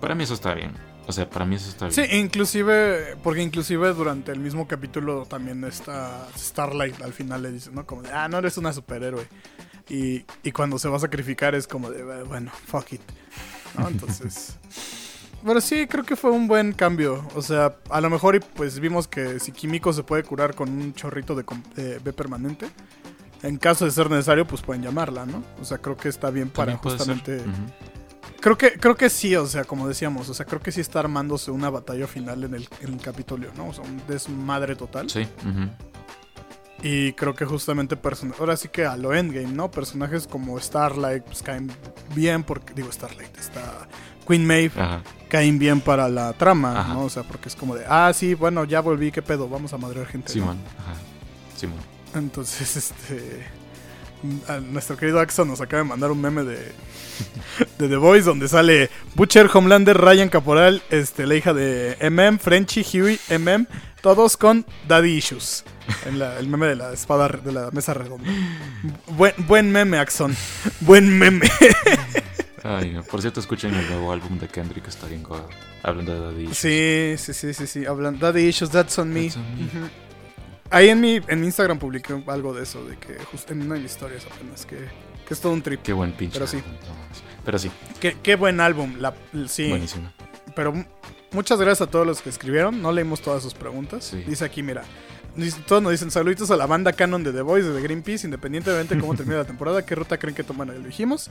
Para 0.00 0.14
mí 0.14 0.24
eso 0.24 0.34
está 0.34 0.54
bien. 0.54 0.72
O 1.06 1.12
sea, 1.12 1.28
para 1.28 1.44
mí 1.44 1.56
eso 1.56 1.68
está 1.70 1.90
Sí, 1.90 2.02
bien. 2.02 2.26
inclusive, 2.26 3.16
porque 3.22 3.42
inclusive 3.42 3.92
durante 3.94 4.30
el 4.32 4.38
mismo 4.38 4.68
capítulo 4.68 5.24
también 5.26 5.64
está 5.64 6.26
Starlight 6.36 7.00
al 7.02 7.12
final 7.12 7.42
le 7.42 7.52
dice, 7.52 7.70
¿no? 7.72 7.84
Como 7.86 8.02
de, 8.02 8.12
ah, 8.12 8.28
no 8.28 8.38
eres 8.38 8.56
una 8.58 8.72
superhéroe. 8.72 9.26
Y, 9.88 10.24
y 10.44 10.52
cuando 10.52 10.78
se 10.78 10.88
va 10.88 10.98
a 10.98 11.00
sacrificar 11.00 11.54
es 11.56 11.66
como 11.66 11.90
de, 11.90 12.00
"Eh, 12.00 12.22
bueno, 12.24 12.52
fuck 12.66 12.92
it. 12.92 13.00
¿No? 13.78 13.88
Entonces... 13.88 14.56
Pero 15.45 15.61
sí, 15.61 15.86
creo 15.86 16.05
que 16.05 16.16
fue 16.16 16.30
un 16.30 16.47
buen 16.47 16.72
cambio. 16.72 17.26
O 17.34 17.43
sea, 17.43 17.76
a 17.88 18.01
lo 18.01 18.11
mejor 18.11 18.41
pues 18.55 18.78
vimos 18.78 19.09
que 19.09 19.41
si 19.41 19.53
Químico 19.53 19.93
se 19.93 20.03
puede 20.03 20.22
curar 20.22 20.55
con 20.55 20.68
un 20.68 20.93
chorrito 20.95 21.34
de, 21.34 21.45
de 21.74 21.99
B 21.99 22.12
permanente, 22.12 22.68
en 23.43 23.57
caso 23.57 23.84
de 23.84 23.91
ser 23.91 24.11
necesario, 24.11 24.47
pues 24.47 24.62
pueden 24.62 24.82
llamarla, 24.82 25.24
¿no? 25.24 25.43
O 25.61 25.64
sea, 25.64 25.78
creo 25.78 25.97
que 25.97 26.09
está 26.09 26.30
bien 26.30 26.51
para 26.51 26.76
justamente... 26.76 27.43
Creo 28.41 28.57
que, 28.57 28.72
creo 28.72 28.97
que 28.97 29.11
sí, 29.11 29.36
o 29.36 29.47
sea, 29.47 29.64
como 29.64 29.86
decíamos, 29.86 30.30
o 30.30 30.34
sea, 30.34 30.47
creo 30.47 30.62
que 30.62 30.72
sí 30.72 30.80
está 30.80 31.01
armándose 31.01 31.51
una 31.51 31.68
batalla 31.68 32.07
final 32.07 32.45
en 32.45 32.55
el, 32.55 32.68
en 32.80 32.95
el 32.95 33.01
capítulo, 33.01 33.49
¿no? 33.55 33.68
O 33.68 33.74
sea, 33.74 33.84
un 33.84 34.01
desmadre 34.09 34.76
total. 34.76 35.11
Sí. 35.11 35.26
Y 36.82 37.12
creo 37.12 37.34
que 37.34 37.45
justamente, 37.45 37.99
ahora 38.38 38.57
sí 38.57 38.68
que 38.68 38.86
a 38.86 38.97
lo 38.97 39.14
endgame, 39.14 39.53
¿no? 39.53 39.70
Personajes 39.70 40.26
como 40.26 40.59
Starlight, 40.59 41.22
pues 41.24 41.43
caen 41.43 41.70
bien 42.14 42.43
porque, 42.43 42.72
digo, 42.72 42.91
Starlight, 42.91 43.36
está 43.36 43.86
Queen 44.30 44.46
Maeve, 44.46 44.72
Ajá. 44.80 45.02
caen 45.28 45.58
bien 45.58 45.80
para 45.80 46.08
la 46.08 46.32
trama, 46.34 46.80
Ajá. 46.80 46.94
¿no? 46.94 47.02
O 47.02 47.10
sea, 47.10 47.24
porque 47.24 47.48
es 47.48 47.56
como 47.56 47.74
de, 47.74 47.84
ah, 47.88 48.12
sí, 48.14 48.34
bueno, 48.34 48.64
ya 48.64 48.80
volví, 48.80 49.10
¿qué 49.10 49.22
pedo? 49.22 49.48
Vamos 49.48 49.72
a 49.72 49.78
madrear 49.78 50.06
gente. 50.06 50.28
¿no? 50.28 50.32
Simón. 50.32 50.58
Ajá. 50.78 50.94
Simón. 51.56 51.78
Entonces, 52.14 52.76
este. 52.76 53.46
a 54.48 54.60
nuestro 54.60 54.96
querido 54.96 55.18
Axon 55.20 55.48
nos 55.48 55.60
acaba 55.60 55.82
de 55.82 55.88
mandar 55.88 56.10
un 56.12 56.20
meme 56.20 56.44
de, 56.44 56.56
de 57.78 57.88
The 57.88 57.96
Voice 57.96 58.24
donde 58.24 58.46
sale 58.48 58.88
Butcher, 59.14 59.48
Homelander, 59.52 59.96
Ryan 59.98 60.28
Caporal, 60.28 60.82
este, 60.90 61.26
la 61.26 61.34
hija 61.36 61.52
de 61.54 61.96
MM, 62.10 62.38
Frenchy, 62.38 62.82
Huey, 62.84 63.18
MM, 63.30 63.66
todos 64.02 64.36
con 64.36 64.64
Daddy 64.88 65.10
Issues. 65.16 65.64
En 66.06 66.18
la- 66.20 66.38
el 66.38 66.46
meme 66.46 66.66
de 66.66 66.76
la 66.76 66.92
espada 66.92 67.28
de 67.28 67.50
la 67.52 67.70
mesa 67.72 67.94
redonda. 67.94 68.30
Buen, 69.16 69.34
buen 69.38 69.72
meme, 69.72 69.98
Axon. 69.98 70.36
Buen 70.80 71.18
meme. 71.18 71.48
Ay, 72.62 72.90
no. 72.90 73.02
Por 73.02 73.20
cierto, 73.20 73.40
escuchen 73.40 73.74
el 73.74 73.86
nuevo 73.88 74.12
álbum 74.12 74.38
de 74.38 74.48
Kendrick, 74.48 74.86
está 74.88 75.06
bien 75.06 75.22
God. 75.22 75.40
Hablando 75.82 76.12
de 76.14 76.20
Daddy. 76.20 76.42
Issues. 76.44 76.56
Sí, 76.58 77.14
sí, 77.16 77.32
sí, 77.32 77.54
sí, 77.54 77.66
sí. 77.66 77.86
Hablan 77.86 78.18
Daddy 78.18 78.42
Issues, 78.46 78.70
That's 78.70 78.98
on 78.98 79.12
Me. 79.12 79.24
That's 79.24 79.36
on 79.36 79.56
me. 79.56 79.64
Ujú. 79.64 79.88
Ahí 80.70 80.88
en 80.88 81.00
mi, 81.00 81.20
en 81.26 81.40
mi 81.40 81.46
Instagram 81.46 81.78
publiqué 81.78 82.22
algo 82.28 82.54
de 82.54 82.62
eso, 82.62 82.84
de 82.84 82.96
que 82.96 83.14
justo 83.24 83.52
en 83.52 83.62
una 83.62 83.74
de 83.74 83.80
mis 83.80 83.92
historias 83.92 84.24
apenas, 84.26 84.64
que, 84.66 84.76
que 85.26 85.34
es 85.34 85.40
todo 85.40 85.52
un 85.52 85.62
trip. 85.62 85.82
Qué 85.82 85.92
buen 85.92 86.12
pinche. 86.12 86.34
Pero 86.34 86.46
sí. 86.46 86.58
álbum. 86.58 86.72
Pero 87.44 87.58
sí, 87.58 87.70
Qué, 87.98 88.16
qué 88.22 88.36
buen 88.36 88.61
álbum. 88.61 88.94
La, 88.98 89.14
sí, 89.48 89.68
buenísimo. 89.68 90.12
pero 90.54 90.72
muchas 91.32 91.58
gracias 91.58 91.88
a 91.88 91.90
todos 91.90 92.06
los 92.06 92.20
que 92.22 92.28
escribieron. 92.28 92.80
No 92.82 92.92
leímos 92.92 93.20
todas 93.20 93.42
sus 93.42 93.54
preguntas. 93.54 94.04
Sí. 94.04 94.22
Dice 94.26 94.44
aquí, 94.44 94.62
mira. 94.62 94.82
Todos 95.66 95.80
nos 95.80 95.92
dicen 95.92 96.11
saluditos 96.11 96.50
a 96.50 96.56
la 96.56 96.66
banda 96.66 96.92
canon 96.92 97.22
de 97.22 97.32
The 97.32 97.42
Voice, 97.42 97.68
de 97.68 97.74
The 97.76 97.82
Greenpeace, 97.82 98.26
independientemente 98.26 98.94
de 98.96 99.00
cómo 99.00 99.14
termine 99.14 99.38
la 99.38 99.44
temporada, 99.44 99.86
qué 99.86 99.94
ruta 99.94 100.18
creen 100.18 100.34
que 100.34 100.42
toman, 100.42 100.68
lo 100.68 100.78
dijimos. 100.80 101.30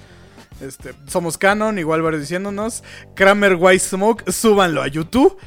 Este, 0.61 0.93
somos 1.07 1.37
canon, 1.37 1.79
igual 1.79 2.01
varios 2.01 2.21
diciéndonos. 2.21 2.83
Kramer 3.15 3.55
White 3.55 3.79
Smoke, 3.79 4.29
súbanlo 4.31 4.81
a 4.81 4.87
YouTube. 4.87 5.37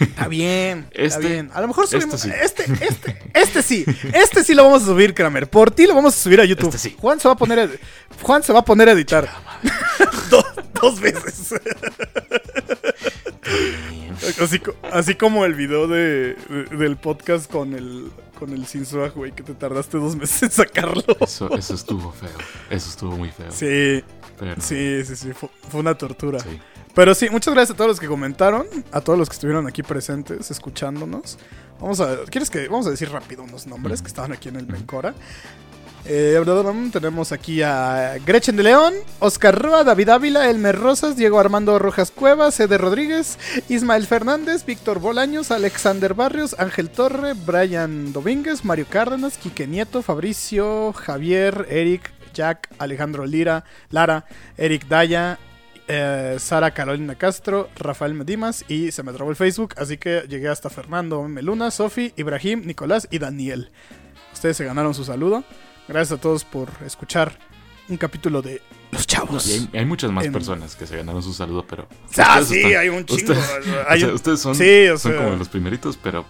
Está 0.00 0.28
bien, 0.28 0.86
está 0.92 1.18
Este- 1.18 1.28
bien. 1.28 1.50
A 1.52 1.60
lo 1.60 1.68
mejor 1.68 1.86
subimos. 1.86 2.20
sí. 2.22 2.30
Este, 2.42 2.64
este, 2.80 3.18
este 3.34 3.62
sí. 3.62 3.84
Este 4.14 4.42
sí 4.42 4.54
lo 4.54 4.64
vamos 4.64 4.82
a 4.84 4.86
subir, 4.86 5.12
Kramer. 5.12 5.48
Por 5.50 5.70
ti 5.72 5.86
lo 5.86 5.94
vamos 5.94 6.14
a 6.14 6.18
subir 6.18 6.40
a 6.40 6.44
YouTube. 6.46 6.74
Este 6.74 6.88
sí. 6.90 6.96
Juan 6.98 7.20
se 7.20 7.28
va 7.28 7.34
a 7.34 7.36
poner 7.36 7.60
a, 7.60 7.68
Juan 8.22 8.42
se 8.42 8.52
va 8.54 8.60
a 8.60 8.64
poner 8.64 8.88
a 8.88 8.92
editar. 8.92 9.28
dos, 10.30 10.44
dos 10.80 11.00
veces. 11.00 11.54
Así, 14.40 14.58
co- 14.60 14.76
así 14.90 15.14
como 15.16 15.44
el 15.44 15.54
video 15.54 15.86
de, 15.88 16.34
de- 16.48 16.76
del 16.76 16.96
podcast 16.96 17.50
con 17.50 17.74
el 17.74 18.10
con 18.38 18.52
el 18.52 18.66
sin 18.66 18.84
swag, 18.86 19.12
güey, 19.14 19.30
que 19.32 19.42
te 19.44 19.54
tardaste 19.54 19.98
dos 19.98 20.16
meses 20.16 20.42
en 20.42 20.50
sacarlo. 20.50 21.04
Eso, 21.20 21.54
eso 21.56 21.74
estuvo 21.74 22.10
feo. 22.12 22.30
Eso 22.70 22.88
estuvo 22.90 23.16
muy 23.16 23.30
feo. 23.30 23.50
Sí, 23.52 24.02
Pero, 24.42 24.60
sí, 24.60 25.04
sí, 25.04 25.14
sí, 25.14 25.32
fue, 25.32 25.48
fue 25.70 25.80
una 25.80 25.96
tortura. 25.96 26.40
sí. 26.40 26.60
Pero 26.94 27.14
sí, 27.14 27.30
muchas 27.30 27.54
gracias 27.54 27.74
a 27.74 27.76
todos 27.76 27.88
los 27.88 28.00
que 28.00 28.06
comentaron, 28.06 28.66
a 28.90 29.00
todos 29.00 29.18
los 29.18 29.28
que 29.28 29.34
estuvieron 29.34 29.66
aquí 29.66 29.82
presentes, 29.82 30.50
escuchándonos. 30.50 31.38
Vamos 31.80 32.00
a, 32.00 32.24
¿quieres 32.30 32.50
que 32.50 32.68
vamos 32.68 32.86
a 32.86 32.90
decir 32.90 33.10
rápido 33.10 33.42
unos 33.42 33.66
nombres 33.66 34.02
que 34.02 34.08
estaban 34.08 34.32
aquí 34.32 34.50
en 34.50 34.56
el 34.56 34.66
Mencora? 34.66 35.14
Eh, 36.04 36.38
tenemos 36.92 37.30
aquí 37.30 37.62
a 37.62 38.18
Gretchen 38.26 38.56
de 38.56 38.64
León, 38.64 38.92
Oscar 39.20 39.56
Rúa, 39.56 39.84
David 39.84 40.08
Ávila, 40.08 40.50
Elmer 40.50 40.76
Rosas, 40.76 41.16
Diego 41.16 41.38
Armando 41.38 41.78
Rojas 41.78 42.10
Cuevas, 42.10 42.58
Ede 42.58 42.76
Rodríguez, 42.76 43.38
Ismael 43.68 44.06
Fernández, 44.06 44.66
Víctor 44.66 44.98
Bolaños, 44.98 45.50
Alexander 45.50 46.12
Barrios, 46.12 46.56
Ángel 46.58 46.90
Torre, 46.90 47.34
Brian 47.34 48.12
Domínguez, 48.12 48.64
Mario 48.64 48.86
Cárdenas, 48.90 49.38
Quique 49.38 49.66
Nieto, 49.68 50.02
Fabricio, 50.02 50.92
Javier, 50.92 51.66
Eric, 51.70 52.10
Jack, 52.32 52.68
Alejandro 52.78 53.26
Lira, 53.26 53.64
Lara, 53.90 54.26
Eric 54.56 54.86
Daya, 54.88 55.38
eh, 55.88 56.36
Sara 56.38 56.72
Carolina 56.72 57.14
Castro, 57.16 57.68
Rafael 57.76 58.14
Medimas 58.14 58.64
y 58.68 58.92
se 58.92 59.02
me 59.02 59.12
trabó 59.12 59.30
el 59.30 59.36
Facebook, 59.36 59.74
así 59.76 59.98
que 59.98 60.22
llegué 60.28 60.48
hasta 60.48 60.70
Fernando 60.70 61.22
Meluna, 61.28 61.70
Sofi, 61.70 62.12
Ibrahim, 62.16 62.62
Nicolás 62.66 63.08
y 63.10 63.18
Daniel. 63.18 63.70
Ustedes 64.32 64.56
se 64.56 64.64
ganaron 64.64 64.94
su 64.94 65.04
saludo. 65.04 65.44
Gracias 65.88 66.18
a 66.18 66.20
todos 66.22 66.44
por 66.44 66.68
escuchar 66.86 67.36
un 67.88 67.96
capítulo 67.96 68.40
de 68.40 68.62
Los 68.92 69.00
No, 69.02 69.06
Chavos. 69.06 69.46
y 69.48 69.52
hay, 69.54 69.80
hay 69.80 69.84
muchas 69.84 70.10
más 70.12 70.24
En- 70.24 70.32
personas 70.32 70.76
que 70.76 70.86
se 70.86 70.96
ganaron 70.96 71.22
su 71.22 71.34
saludo, 71.34 71.66
pero. 71.68 71.88
ah, 72.18 72.40
sí, 72.42 72.58
están- 72.58 72.76
hay 72.80 72.88
un 72.88 73.04
chingo. 73.04 73.32
ustedes- 73.32 73.50
hay 73.88 73.98
o 73.98 74.00
sea, 74.00 74.08
un- 74.08 74.14
ustedes 74.14 74.40
son, 74.40 74.54
sí, 74.54 74.86
o 74.88 74.96
son 74.96 75.12
sea, 75.12 75.24
como 75.24 75.36
los 75.36 75.48
primeritos, 75.48 75.98
pero, 76.00 76.24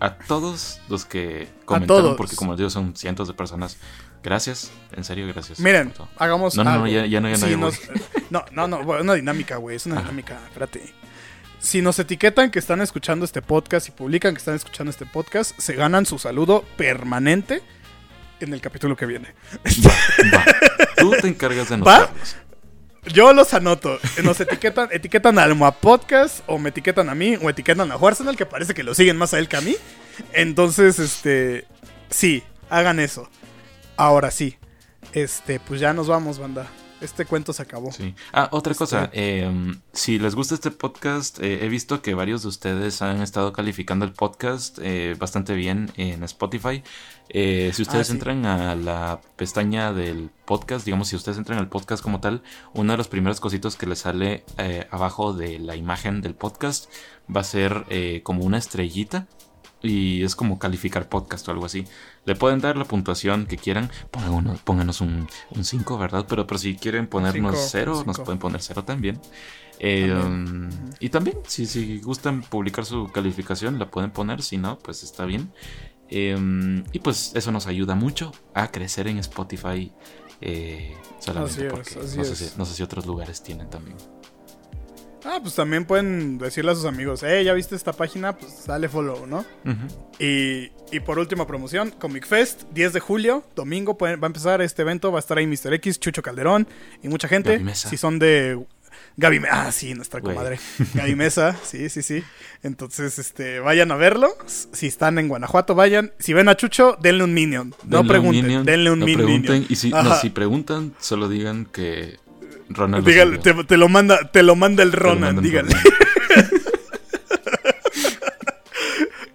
a, 0.00 0.14
todos 0.28 0.80
los 0.88 1.04
que 1.04 1.48
comentaron, 1.64 2.14
porque 2.16 2.36
como 2.36 2.52
les 2.52 2.58
digo, 2.58 2.70
son 2.70 2.94
cientos 2.96 3.26
de 3.28 3.34
personas. 3.34 3.76
Gracias, 4.24 4.70
en 4.96 5.04
serio, 5.04 5.26
gracias. 5.28 5.60
Miren, 5.60 5.92
hagamos 6.16 6.56
No, 6.56 6.64
no, 6.64 6.86
ya- 6.88 7.04
ya 7.06 7.20
no, 7.20 7.28
ya 7.28 7.36
no, 7.36 7.46
Si 7.46 7.56
nos- 7.56 7.80
no, 8.30 8.44
no, 8.52 8.66
no, 8.66 8.82
bueno, 8.82 9.02
una 9.02 9.14
dinámica, 9.14 9.56
güey, 9.58 9.76
es 9.76 9.84
una 9.86 9.96
Ajá. 9.96 10.04
dinámica, 10.04 10.40
espérate. 10.46 10.82
Si 11.60 11.80
nos 11.82 11.98
etiquetan 11.98 12.50
que 12.50 12.58
están 12.58 12.80
escuchando 12.80 13.24
este 13.24 13.40
podcast 13.42 13.88
y 13.88 13.90
publican 13.92 14.34
que 14.34 14.38
están 14.38 14.54
escuchando 14.54 14.90
este 14.90 15.06
podcast, 15.06 15.58
se 15.58 15.74
ganan 15.74 16.04
su 16.06 16.18
saludo 16.18 16.64
permanente 16.76 17.62
en 18.40 18.52
el 18.52 18.60
capítulo 18.60 18.96
que 18.96 19.06
viene. 19.06 19.34
Va, 19.86 20.38
va. 20.38 20.44
Tú 20.96 21.12
te 21.20 21.28
encargas 21.28 21.68
de 21.68 21.76
¿Va? 21.82 21.96
anotarlos. 21.96 22.36
Yo 23.12 23.32
los 23.34 23.52
anoto. 23.52 23.98
Nos 24.22 24.40
etiquetan, 24.40 24.88
etiquetan 24.90 25.38
a 25.38 25.42
Almoa 25.44 25.72
Podcast, 25.72 26.40
o 26.46 26.58
me 26.58 26.70
etiquetan 26.70 27.10
a 27.10 27.14
mí, 27.14 27.36
o 27.36 27.50
etiquetan 27.50 27.92
a 27.92 27.96
Arsenal, 27.96 28.36
que 28.36 28.46
parece 28.46 28.72
que 28.72 28.82
lo 28.82 28.94
siguen 28.94 29.18
más 29.18 29.34
a 29.34 29.38
él 29.38 29.46
que 29.48 29.56
a 29.58 29.60
mí. 29.60 29.76
Entonces, 30.32 30.98
este. 30.98 31.66
Sí, 32.10 32.42
hagan 32.70 33.00
eso. 33.00 33.28
Ahora 33.96 34.30
sí. 34.30 34.56
Este, 35.12 35.60
pues 35.60 35.80
ya 35.80 35.92
nos 35.92 36.08
vamos, 36.08 36.38
banda. 36.38 36.66
Este 37.00 37.26
cuento 37.26 37.52
se 37.52 37.60
acabó. 37.60 37.92
Sí. 37.92 38.14
Ah, 38.32 38.48
otra 38.50 38.72
Este- 38.72 38.78
cosa. 38.84 39.10
eh, 39.12 39.74
si 39.92 40.18
les 40.18 40.34
gusta 40.34 40.54
este 40.54 40.70
podcast, 40.70 41.38
eh, 41.40 41.64
he 41.64 41.68
visto 41.68 42.00
que 42.00 42.14
varios 42.14 42.42
de 42.42 42.48
ustedes 42.48 43.02
han 43.02 43.20
estado 43.20 43.52
calificando 43.52 44.06
el 44.06 44.12
podcast 44.12 44.78
eh, 44.80 45.14
bastante 45.18 45.52
bien 45.54 45.90
en 45.96 46.22
Spotify. 46.22 46.82
Eh, 47.28 47.72
si 47.74 47.82
ustedes 47.82 48.06
Ah, 48.08 48.10
sí. 48.10 48.12
entran 48.12 48.46
a 48.46 48.74
la 48.74 49.20
pestaña 49.36 49.92
del 49.92 50.30
podcast, 50.46 50.86
digamos, 50.86 51.08
si 51.08 51.16
ustedes 51.16 51.36
entran 51.36 51.58
al 51.58 51.68
podcast 51.68 52.02
como 52.02 52.20
tal, 52.20 52.42
una 52.72 52.94
de 52.94 52.98
las 52.98 53.08
primeras 53.08 53.38
cositas 53.38 53.76
que 53.76 53.86
les 53.86 53.98
sale 53.98 54.44
eh, 54.56 54.86
abajo 54.90 55.34
de 55.34 55.58
la 55.58 55.76
imagen 55.76 56.22
del 56.22 56.34
podcast 56.34 56.90
va 57.34 57.42
a 57.42 57.44
ser 57.44 57.84
eh, 57.90 58.22
como 58.24 58.44
una 58.44 58.56
estrellita. 58.56 59.26
Y 59.84 60.22
es 60.24 60.34
como 60.34 60.58
calificar 60.58 61.08
podcast 61.08 61.46
o 61.46 61.50
algo 61.52 61.66
así. 61.66 61.84
Le 62.24 62.34
pueden 62.34 62.60
dar 62.60 62.76
la 62.76 62.84
puntuación 62.86 63.46
que 63.46 63.56
quieran. 63.58 63.90
Pongan 64.10 64.32
uno- 64.32 64.58
pónganos 64.64 65.00
un 65.02 65.28
5, 65.62 65.98
¿verdad? 65.98 66.24
Pero, 66.28 66.46
pero 66.46 66.58
si 66.58 66.74
quieren 66.74 67.06
ponernos 67.06 67.54
Cinco, 67.54 67.68
0, 67.70 68.04
nos 68.06 68.18
pueden 68.20 68.38
poner 68.38 68.62
0 68.62 68.84
también. 68.84 69.20
Eh, 69.80 70.08
También. 70.08 70.70
um, 70.72 70.90
y 71.00 71.08
también, 71.10 71.36
si, 71.46 71.66
si 71.66 71.98
gustan 72.00 72.42
publicar 72.42 72.84
su 72.86 73.08
calificación, 73.12 73.78
la 73.78 73.90
pueden 73.90 74.10
poner. 74.10 74.40
Si 74.42 74.56
no, 74.56 74.78
pues 74.78 75.02
está 75.02 75.26
bien. 75.26 75.52
Eh, 76.08 76.82
y 76.92 76.98
pues 77.00 77.32
eso 77.34 77.50
nos 77.52 77.66
ayuda 77.66 77.94
mucho 77.94 78.32
a 78.54 78.70
crecer 78.70 79.06
en 79.08 79.18
Spotify. 79.18 79.92
eh, 80.40 80.94
solamente 81.20 81.60
Así 81.68 81.68
porque 81.70 81.90
así 82.06 82.18
no, 82.18 82.24
sé 82.24 82.32
es. 82.32 82.38
si, 82.38 82.58
no 82.58 82.64
sé 82.64 82.74
si 82.74 82.82
otros 82.82 83.06
lugares 83.06 83.42
tienen 83.42 83.68
también. 83.70 83.96
Ah, 85.24 85.38
pues 85.42 85.54
también 85.54 85.84
pueden 85.86 86.36
decirle 86.38 86.72
a 86.72 86.74
sus 86.74 86.84
amigos, 86.84 87.22
eh, 87.22 87.42
ya 87.44 87.54
viste 87.54 87.74
esta 87.74 87.92
página, 87.94 88.36
pues 88.36 88.66
dale 88.66 88.88
follow, 88.88 89.26
¿no? 89.26 89.44
Y, 90.18 90.70
y 90.92 91.00
por 91.04 91.18
última 91.18 91.46
promoción, 91.46 91.90
Comic 91.90 92.26
Fest, 92.26 92.62
10 92.72 92.92
de 92.92 93.00
julio, 93.00 93.42
domingo, 93.56 93.96
pueden- 93.96 94.20
va 94.20 94.26
a 94.26 94.28
empezar 94.28 94.60
este 94.60 94.82
evento, 94.82 95.10
va 95.10 95.18
a 95.18 95.20
estar 95.20 95.38
ahí 95.38 95.46
Mr. 95.46 95.72
X, 95.74 95.98
Chucho 95.98 96.22
Calderón 96.22 96.68
y 97.02 97.08
mucha 97.08 97.26
gente. 97.28 97.58
Mesa. 97.58 97.88
Si 97.88 97.96
son 97.96 98.18
de... 98.18 98.64
Gaby 99.16 99.38
Mesa, 99.40 99.66
ah, 99.68 99.72
sí, 99.72 99.94
nuestra 99.94 100.20
comadre. 100.20 100.58
Gaby 100.94 101.14
Mesa, 101.14 101.56
sí, 101.62 101.88
sí, 101.88 102.02
sí. 102.02 102.22
Entonces, 102.64 103.18
este, 103.18 103.60
vayan 103.60 103.90
a 103.92 103.96
verlo. 103.96 104.28
Si 104.46 104.86
están 104.88 105.18
en 105.18 105.28
Guanajuato, 105.28 105.74
vayan. 105.76 106.12
Si 106.18 106.32
ven 106.32 106.48
a 106.48 106.56
Chucho, 106.56 106.96
denle 107.00 107.22
un 107.24 107.32
minion. 107.32 107.70
No 107.84 107.98
Denle 107.98 108.00
un 108.00 108.08
pregunten, 108.08 108.42
minion, 108.46 108.64
denle 108.64 108.90
un 108.90 108.98
no 109.00 109.06
min- 109.06 109.16
pregunten, 109.16 109.52
minion. 109.52 109.66
Y 109.70 109.76
si, 109.76 109.90
no, 109.90 110.14
si 110.16 110.30
preguntan, 110.30 110.94
solo 110.98 111.28
digan 111.28 111.64
que 111.66 112.18
Ronald. 112.74 113.04
lo 113.04 113.10
Dígale, 113.10 113.38
te, 113.38 113.54
te 113.64 113.76
lo 113.76 113.88
manda, 113.88 114.30
te 114.30 114.42
lo 114.42 114.56
manda 114.56 114.82
el 114.82 114.92
Ronan, 114.92 115.40
dígale. 115.42 115.74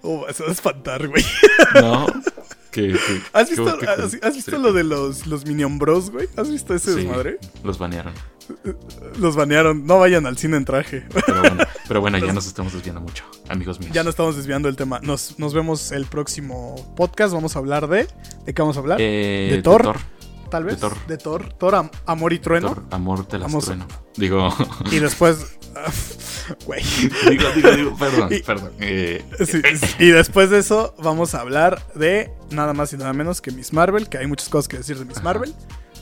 Oh, 0.01 0.25
eso 0.27 0.43
va 0.43 0.49
a 0.49 0.53
espantar, 0.53 1.07
güey. 1.07 1.23
No. 1.75 2.07
Que- 2.71 2.97
¿Has 3.33 3.49
visto, 3.49 3.77
que- 3.77 3.85
has, 3.87 4.17
has 4.21 4.35
visto 4.35 4.55
sí. 4.55 4.61
lo 4.61 4.73
de 4.73 4.83
los, 4.83 5.27
los 5.27 5.45
Minion 5.45 5.77
Bros, 5.77 6.09
güey? 6.09 6.27
¿Has 6.37 6.49
visto 6.49 6.73
ese 6.73 6.93
Sí, 6.93 6.97
desmadre? 7.01 7.37
Los 7.63 7.77
banearon. 7.77 8.13
Los 9.19 9.35
banearon. 9.35 9.85
No 9.85 9.99
vayan 9.99 10.25
al 10.25 10.37
cine 10.37 10.57
en 10.57 10.65
traje. 10.65 11.05
Pero 11.25 11.41
bueno, 11.41 11.63
pero 11.87 12.01
bueno 12.01 12.17
ya 12.17 12.33
nos 12.33 12.47
estamos 12.47 12.73
desviando 12.73 13.01
mucho, 13.01 13.23
amigos 13.49 13.79
míos. 13.79 13.91
ya 13.93 14.03
no 14.03 14.09
estamos 14.09 14.35
desviando 14.35 14.67
el 14.69 14.75
tema. 14.75 14.99
Nos, 15.03 15.37
nos 15.37 15.53
vemos 15.53 15.91
el 15.91 16.05
próximo 16.05 16.93
podcast. 16.95 17.33
Vamos 17.33 17.55
a 17.55 17.59
hablar 17.59 17.87
de. 17.87 18.07
¿De 18.45 18.53
qué 18.53 18.61
vamos 18.61 18.77
a 18.77 18.79
hablar? 18.79 18.97
Eh, 19.01 19.49
¿De 19.51 19.61
Thor? 19.61 19.97
Tal 20.49 20.63
vez. 20.63 20.75
de 20.75 20.81
Thor. 20.81 20.97
De 21.07 21.17
Thor. 21.17 21.53
Thor, 21.53 21.75
am- 21.75 21.91
amor 22.05 22.33
y 22.33 22.39
trueno. 22.39 22.69
Thor, 22.69 22.83
amor 22.91 23.25
te 23.25 23.37
las 23.37 23.51
trueno. 23.57 23.85
Digo, 24.15 24.49
Y 24.91 24.99
después. 24.99 25.37
Güey. 26.65 26.81
digo, 27.29 27.45
digo, 27.55 27.71
digo, 27.71 27.95
perdón, 27.97 28.29
Y- 28.33 28.39
perdón. 28.41 28.71
Eh, 28.79 29.23
Sí, 29.45 29.61
y 29.99 30.09
después 30.09 30.49
de 30.49 30.57
eso, 30.59 30.95
vamos 30.97 31.35
a 31.35 31.41
hablar 31.41 31.85
de 31.93 32.33
nada 32.49 32.73
más 32.73 32.91
y 32.93 32.97
nada 32.97 33.13
menos 33.13 33.39
que 33.41 33.51
Miss 33.51 33.71
Marvel. 33.71 34.09
Que 34.09 34.17
hay 34.17 34.25
muchas 34.27 34.49
cosas 34.49 34.67
que 34.67 34.77
decir 34.77 34.97
de 34.97 35.05
Miss 35.05 35.17
Ajá. 35.17 35.25
Marvel. 35.25 35.53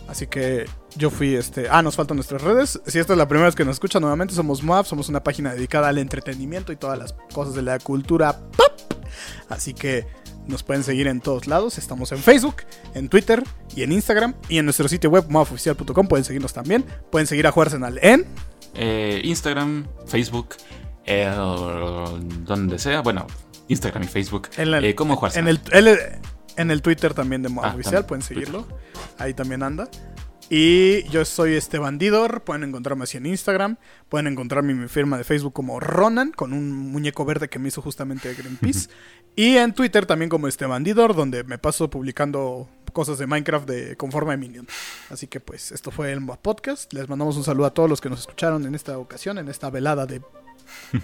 Así 0.08 0.26
que 0.26 0.66
yo 0.96 1.10
fui 1.10 1.36
este. 1.36 1.68
Ah, 1.70 1.82
nos 1.82 1.98
faltan 1.98 2.16
nuestras 2.16 2.42
redes. 2.42 2.80
Si 2.88 2.98
esta 2.98 3.12
es 3.12 3.18
la 3.20 3.28
primera 3.28 3.48
vez 3.48 3.56
que 3.56 3.66
nos 3.66 3.76
escuchan 3.76 4.02
nuevamente, 4.02 4.34
somos 4.34 4.64
MOAB. 4.64 4.86
Somos 4.86 5.10
una 5.10 5.22
página 5.22 5.54
dedicada 5.54 5.90
al 5.90 5.98
entretenimiento 5.98 6.72
y 6.72 6.78
todas 6.78 6.98
las 6.98 7.14
cosas 7.34 7.54
de 7.54 7.62
la 7.64 7.78
cultura 7.80 8.40
pop. 8.40 9.04
Así 9.50 9.74
que 9.74 10.08
nos 10.48 10.64
pueden 10.64 10.84
seguir 10.84 11.08
en 11.08 11.22
todos 11.22 11.48
lados. 11.48 11.78
Estamos 11.78 12.12
en 12.12 12.20
Facebook, 12.20 12.58
en 12.94 13.10
Twitter 13.10 13.44
y 13.76 13.84
en 13.84 13.92
Instagram. 13.92 14.36
Y 14.50 14.58
en 14.58 14.66
nuestro 14.66 14.88
sitio 14.88 15.10
web 15.10 15.26
moaboficial.com 15.30 16.08
pueden 16.08 16.24
seguirnos 16.26 16.54
también. 16.54 16.86
Pueden 17.12 17.28
seguir 17.28 17.48
a 17.48 17.52
Juarsenal 17.52 18.00
en. 18.02 18.26
eh, 18.76 19.22
Instagram, 19.24 19.88
Facebook, 20.06 20.56
eh, 21.06 21.32
donde 22.46 22.80
sea. 22.80 23.02
Bueno, 23.02 23.26
Instagram 23.68 24.04
y 24.04 24.08
Facebook. 24.08 24.50
En, 24.58 24.74
eh, 24.74 24.96
como 24.96 25.16
Juarza. 25.16 25.40
en 25.40 25.48
el, 25.48 25.60
el- 25.72 25.98
en 26.58 26.72
el 26.72 26.82
Twitter 26.82 27.14
también 27.14 27.44
de 27.44 27.50
Moab 27.50 27.72
Ah, 27.72 27.74
Oficial, 27.76 28.06
pueden 28.06 28.26
Twitter. 28.26 28.46
seguirlo. 28.46 28.68
Ahí 29.20 29.34
también 29.34 29.62
anda. 29.64 29.88
Y 30.50 31.04
yo 31.10 31.26
soy 31.26 31.56
este 31.56 31.78
bandidor. 31.78 32.42
Pueden 32.42 32.64
encontrarme 32.64 33.04
así 33.04 33.18
en 33.18 33.26
Instagram. 33.26 33.78
Pueden 34.08 34.28
encontrarme 34.28 34.72
en 34.72 34.82
mi 34.82 34.88
firma 34.88 35.18
de 35.18 35.26
Facebook 35.26 35.54
como 35.54 35.80
Ronan, 35.80 36.32
con 36.32 36.54
un 36.54 36.72
muñeco 36.72 37.26
verde 37.26 37.50
que 37.50 37.60
me 37.60 37.68
hizo 37.68 37.82
justamente 37.82 38.34
Greenpeace. 38.34 38.90
y 39.36 39.58
en 39.58 39.74
Twitter 39.74 40.06
también 40.06 40.30
como 40.30 40.48
este 40.48 40.66
bandidor, 40.66 41.16
donde 41.16 41.44
me 41.44 41.58
paso 41.58 41.90
publicando 41.90 42.70
cosas 42.94 43.18
de 43.18 43.28
Minecraft 43.28 43.68
de, 43.68 43.98
con 43.98 44.12
forma 44.12 44.32
de 44.32 44.38
Minion. 44.38 44.68
Así 45.10 45.28
que 45.28 45.42
pues 45.42 45.74
esto 45.74 45.92
fue 45.92 46.14
el 46.14 46.26
Podcast. 46.42 46.94
Les 46.94 47.10
mandamos 47.10 47.36
un 47.36 47.44
saludo 47.44 47.66
a 47.66 47.74
todos 47.74 47.90
los 47.90 48.00
que 48.00 48.10
nos 48.10 48.22
escucharon 48.22 48.66
en 48.66 48.74
esta 48.74 48.98
ocasión, 48.98 49.38
en 49.40 49.50
esta 49.50 49.70
velada 49.70 50.06
de 50.06 50.22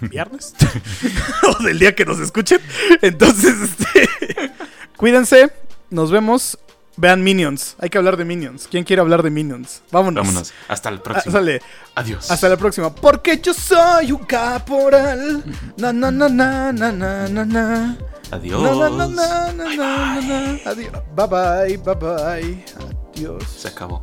viernes. 0.10 0.54
o 1.60 1.62
del 1.62 1.78
día 1.78 1.94
que 1.94 2.06
nos 2.06 2.18
escuchen. 2.18 2.60
Entonces, 3.02 3.54
este, 3.60 4.08
cuídense. 4.96 5.52
Nos 5.90 6.10
vemos. 6.10 6.58
Vean 6.96 7.22
Minions. 7.22 7.76
Hay 7.80 7.90
que 7.90 7.98
hablar 7.98 8.16
de 8.16 8.24
Minions. 8.24 8.68
¿Quién 8.70 8.84
quiere 8.84 9.00
hablar 9.00 9.22
de 9.22 9.30
Minions? 9.30 9.82
Vámonos. 9.90 10.24
Vámonos. 10.26 10.52
Hasta 10.68 10.88
el 10.90 10.96
Ah, 10.98 11.02
próximo. 11.02 11.32
sale. 11.32 11.60
Adiós. 11.94 12.30
Hasta 12.30 12.48
la 12.48 12.56
próxima. 12.56 12.94
Porque 12.94 13.38
yo 13.42 13.52
soy 13.54 14.12
un 14.12 14.24
caporal. 14.24 15.42
Na 15.76 15.92
na 15.92 16.10
na 16.10 16.28
na 16.28 16.72
na 16.72 16.92
na 16.92 17.28
na 17.28 17.44
na. 17.44 17.96
Adiós. 18.30 18.62
Na 18.62 18.74
na 18.74 18.88
na 18.90 19.06
na 19.08 19.52
na 19.52 19.52
na 19.52 19.74
na 19.74 20.20
na. 20.20 20.70
Adiós. 20.70 20.92
Bye 21.14 21.26
bye. 21.26 21.76
Bye 21.78 21.94
bye. 21.96 22.64
Adiós. 23.12 23.42
Se 23.58 23.68
acabó. 23.68 24.02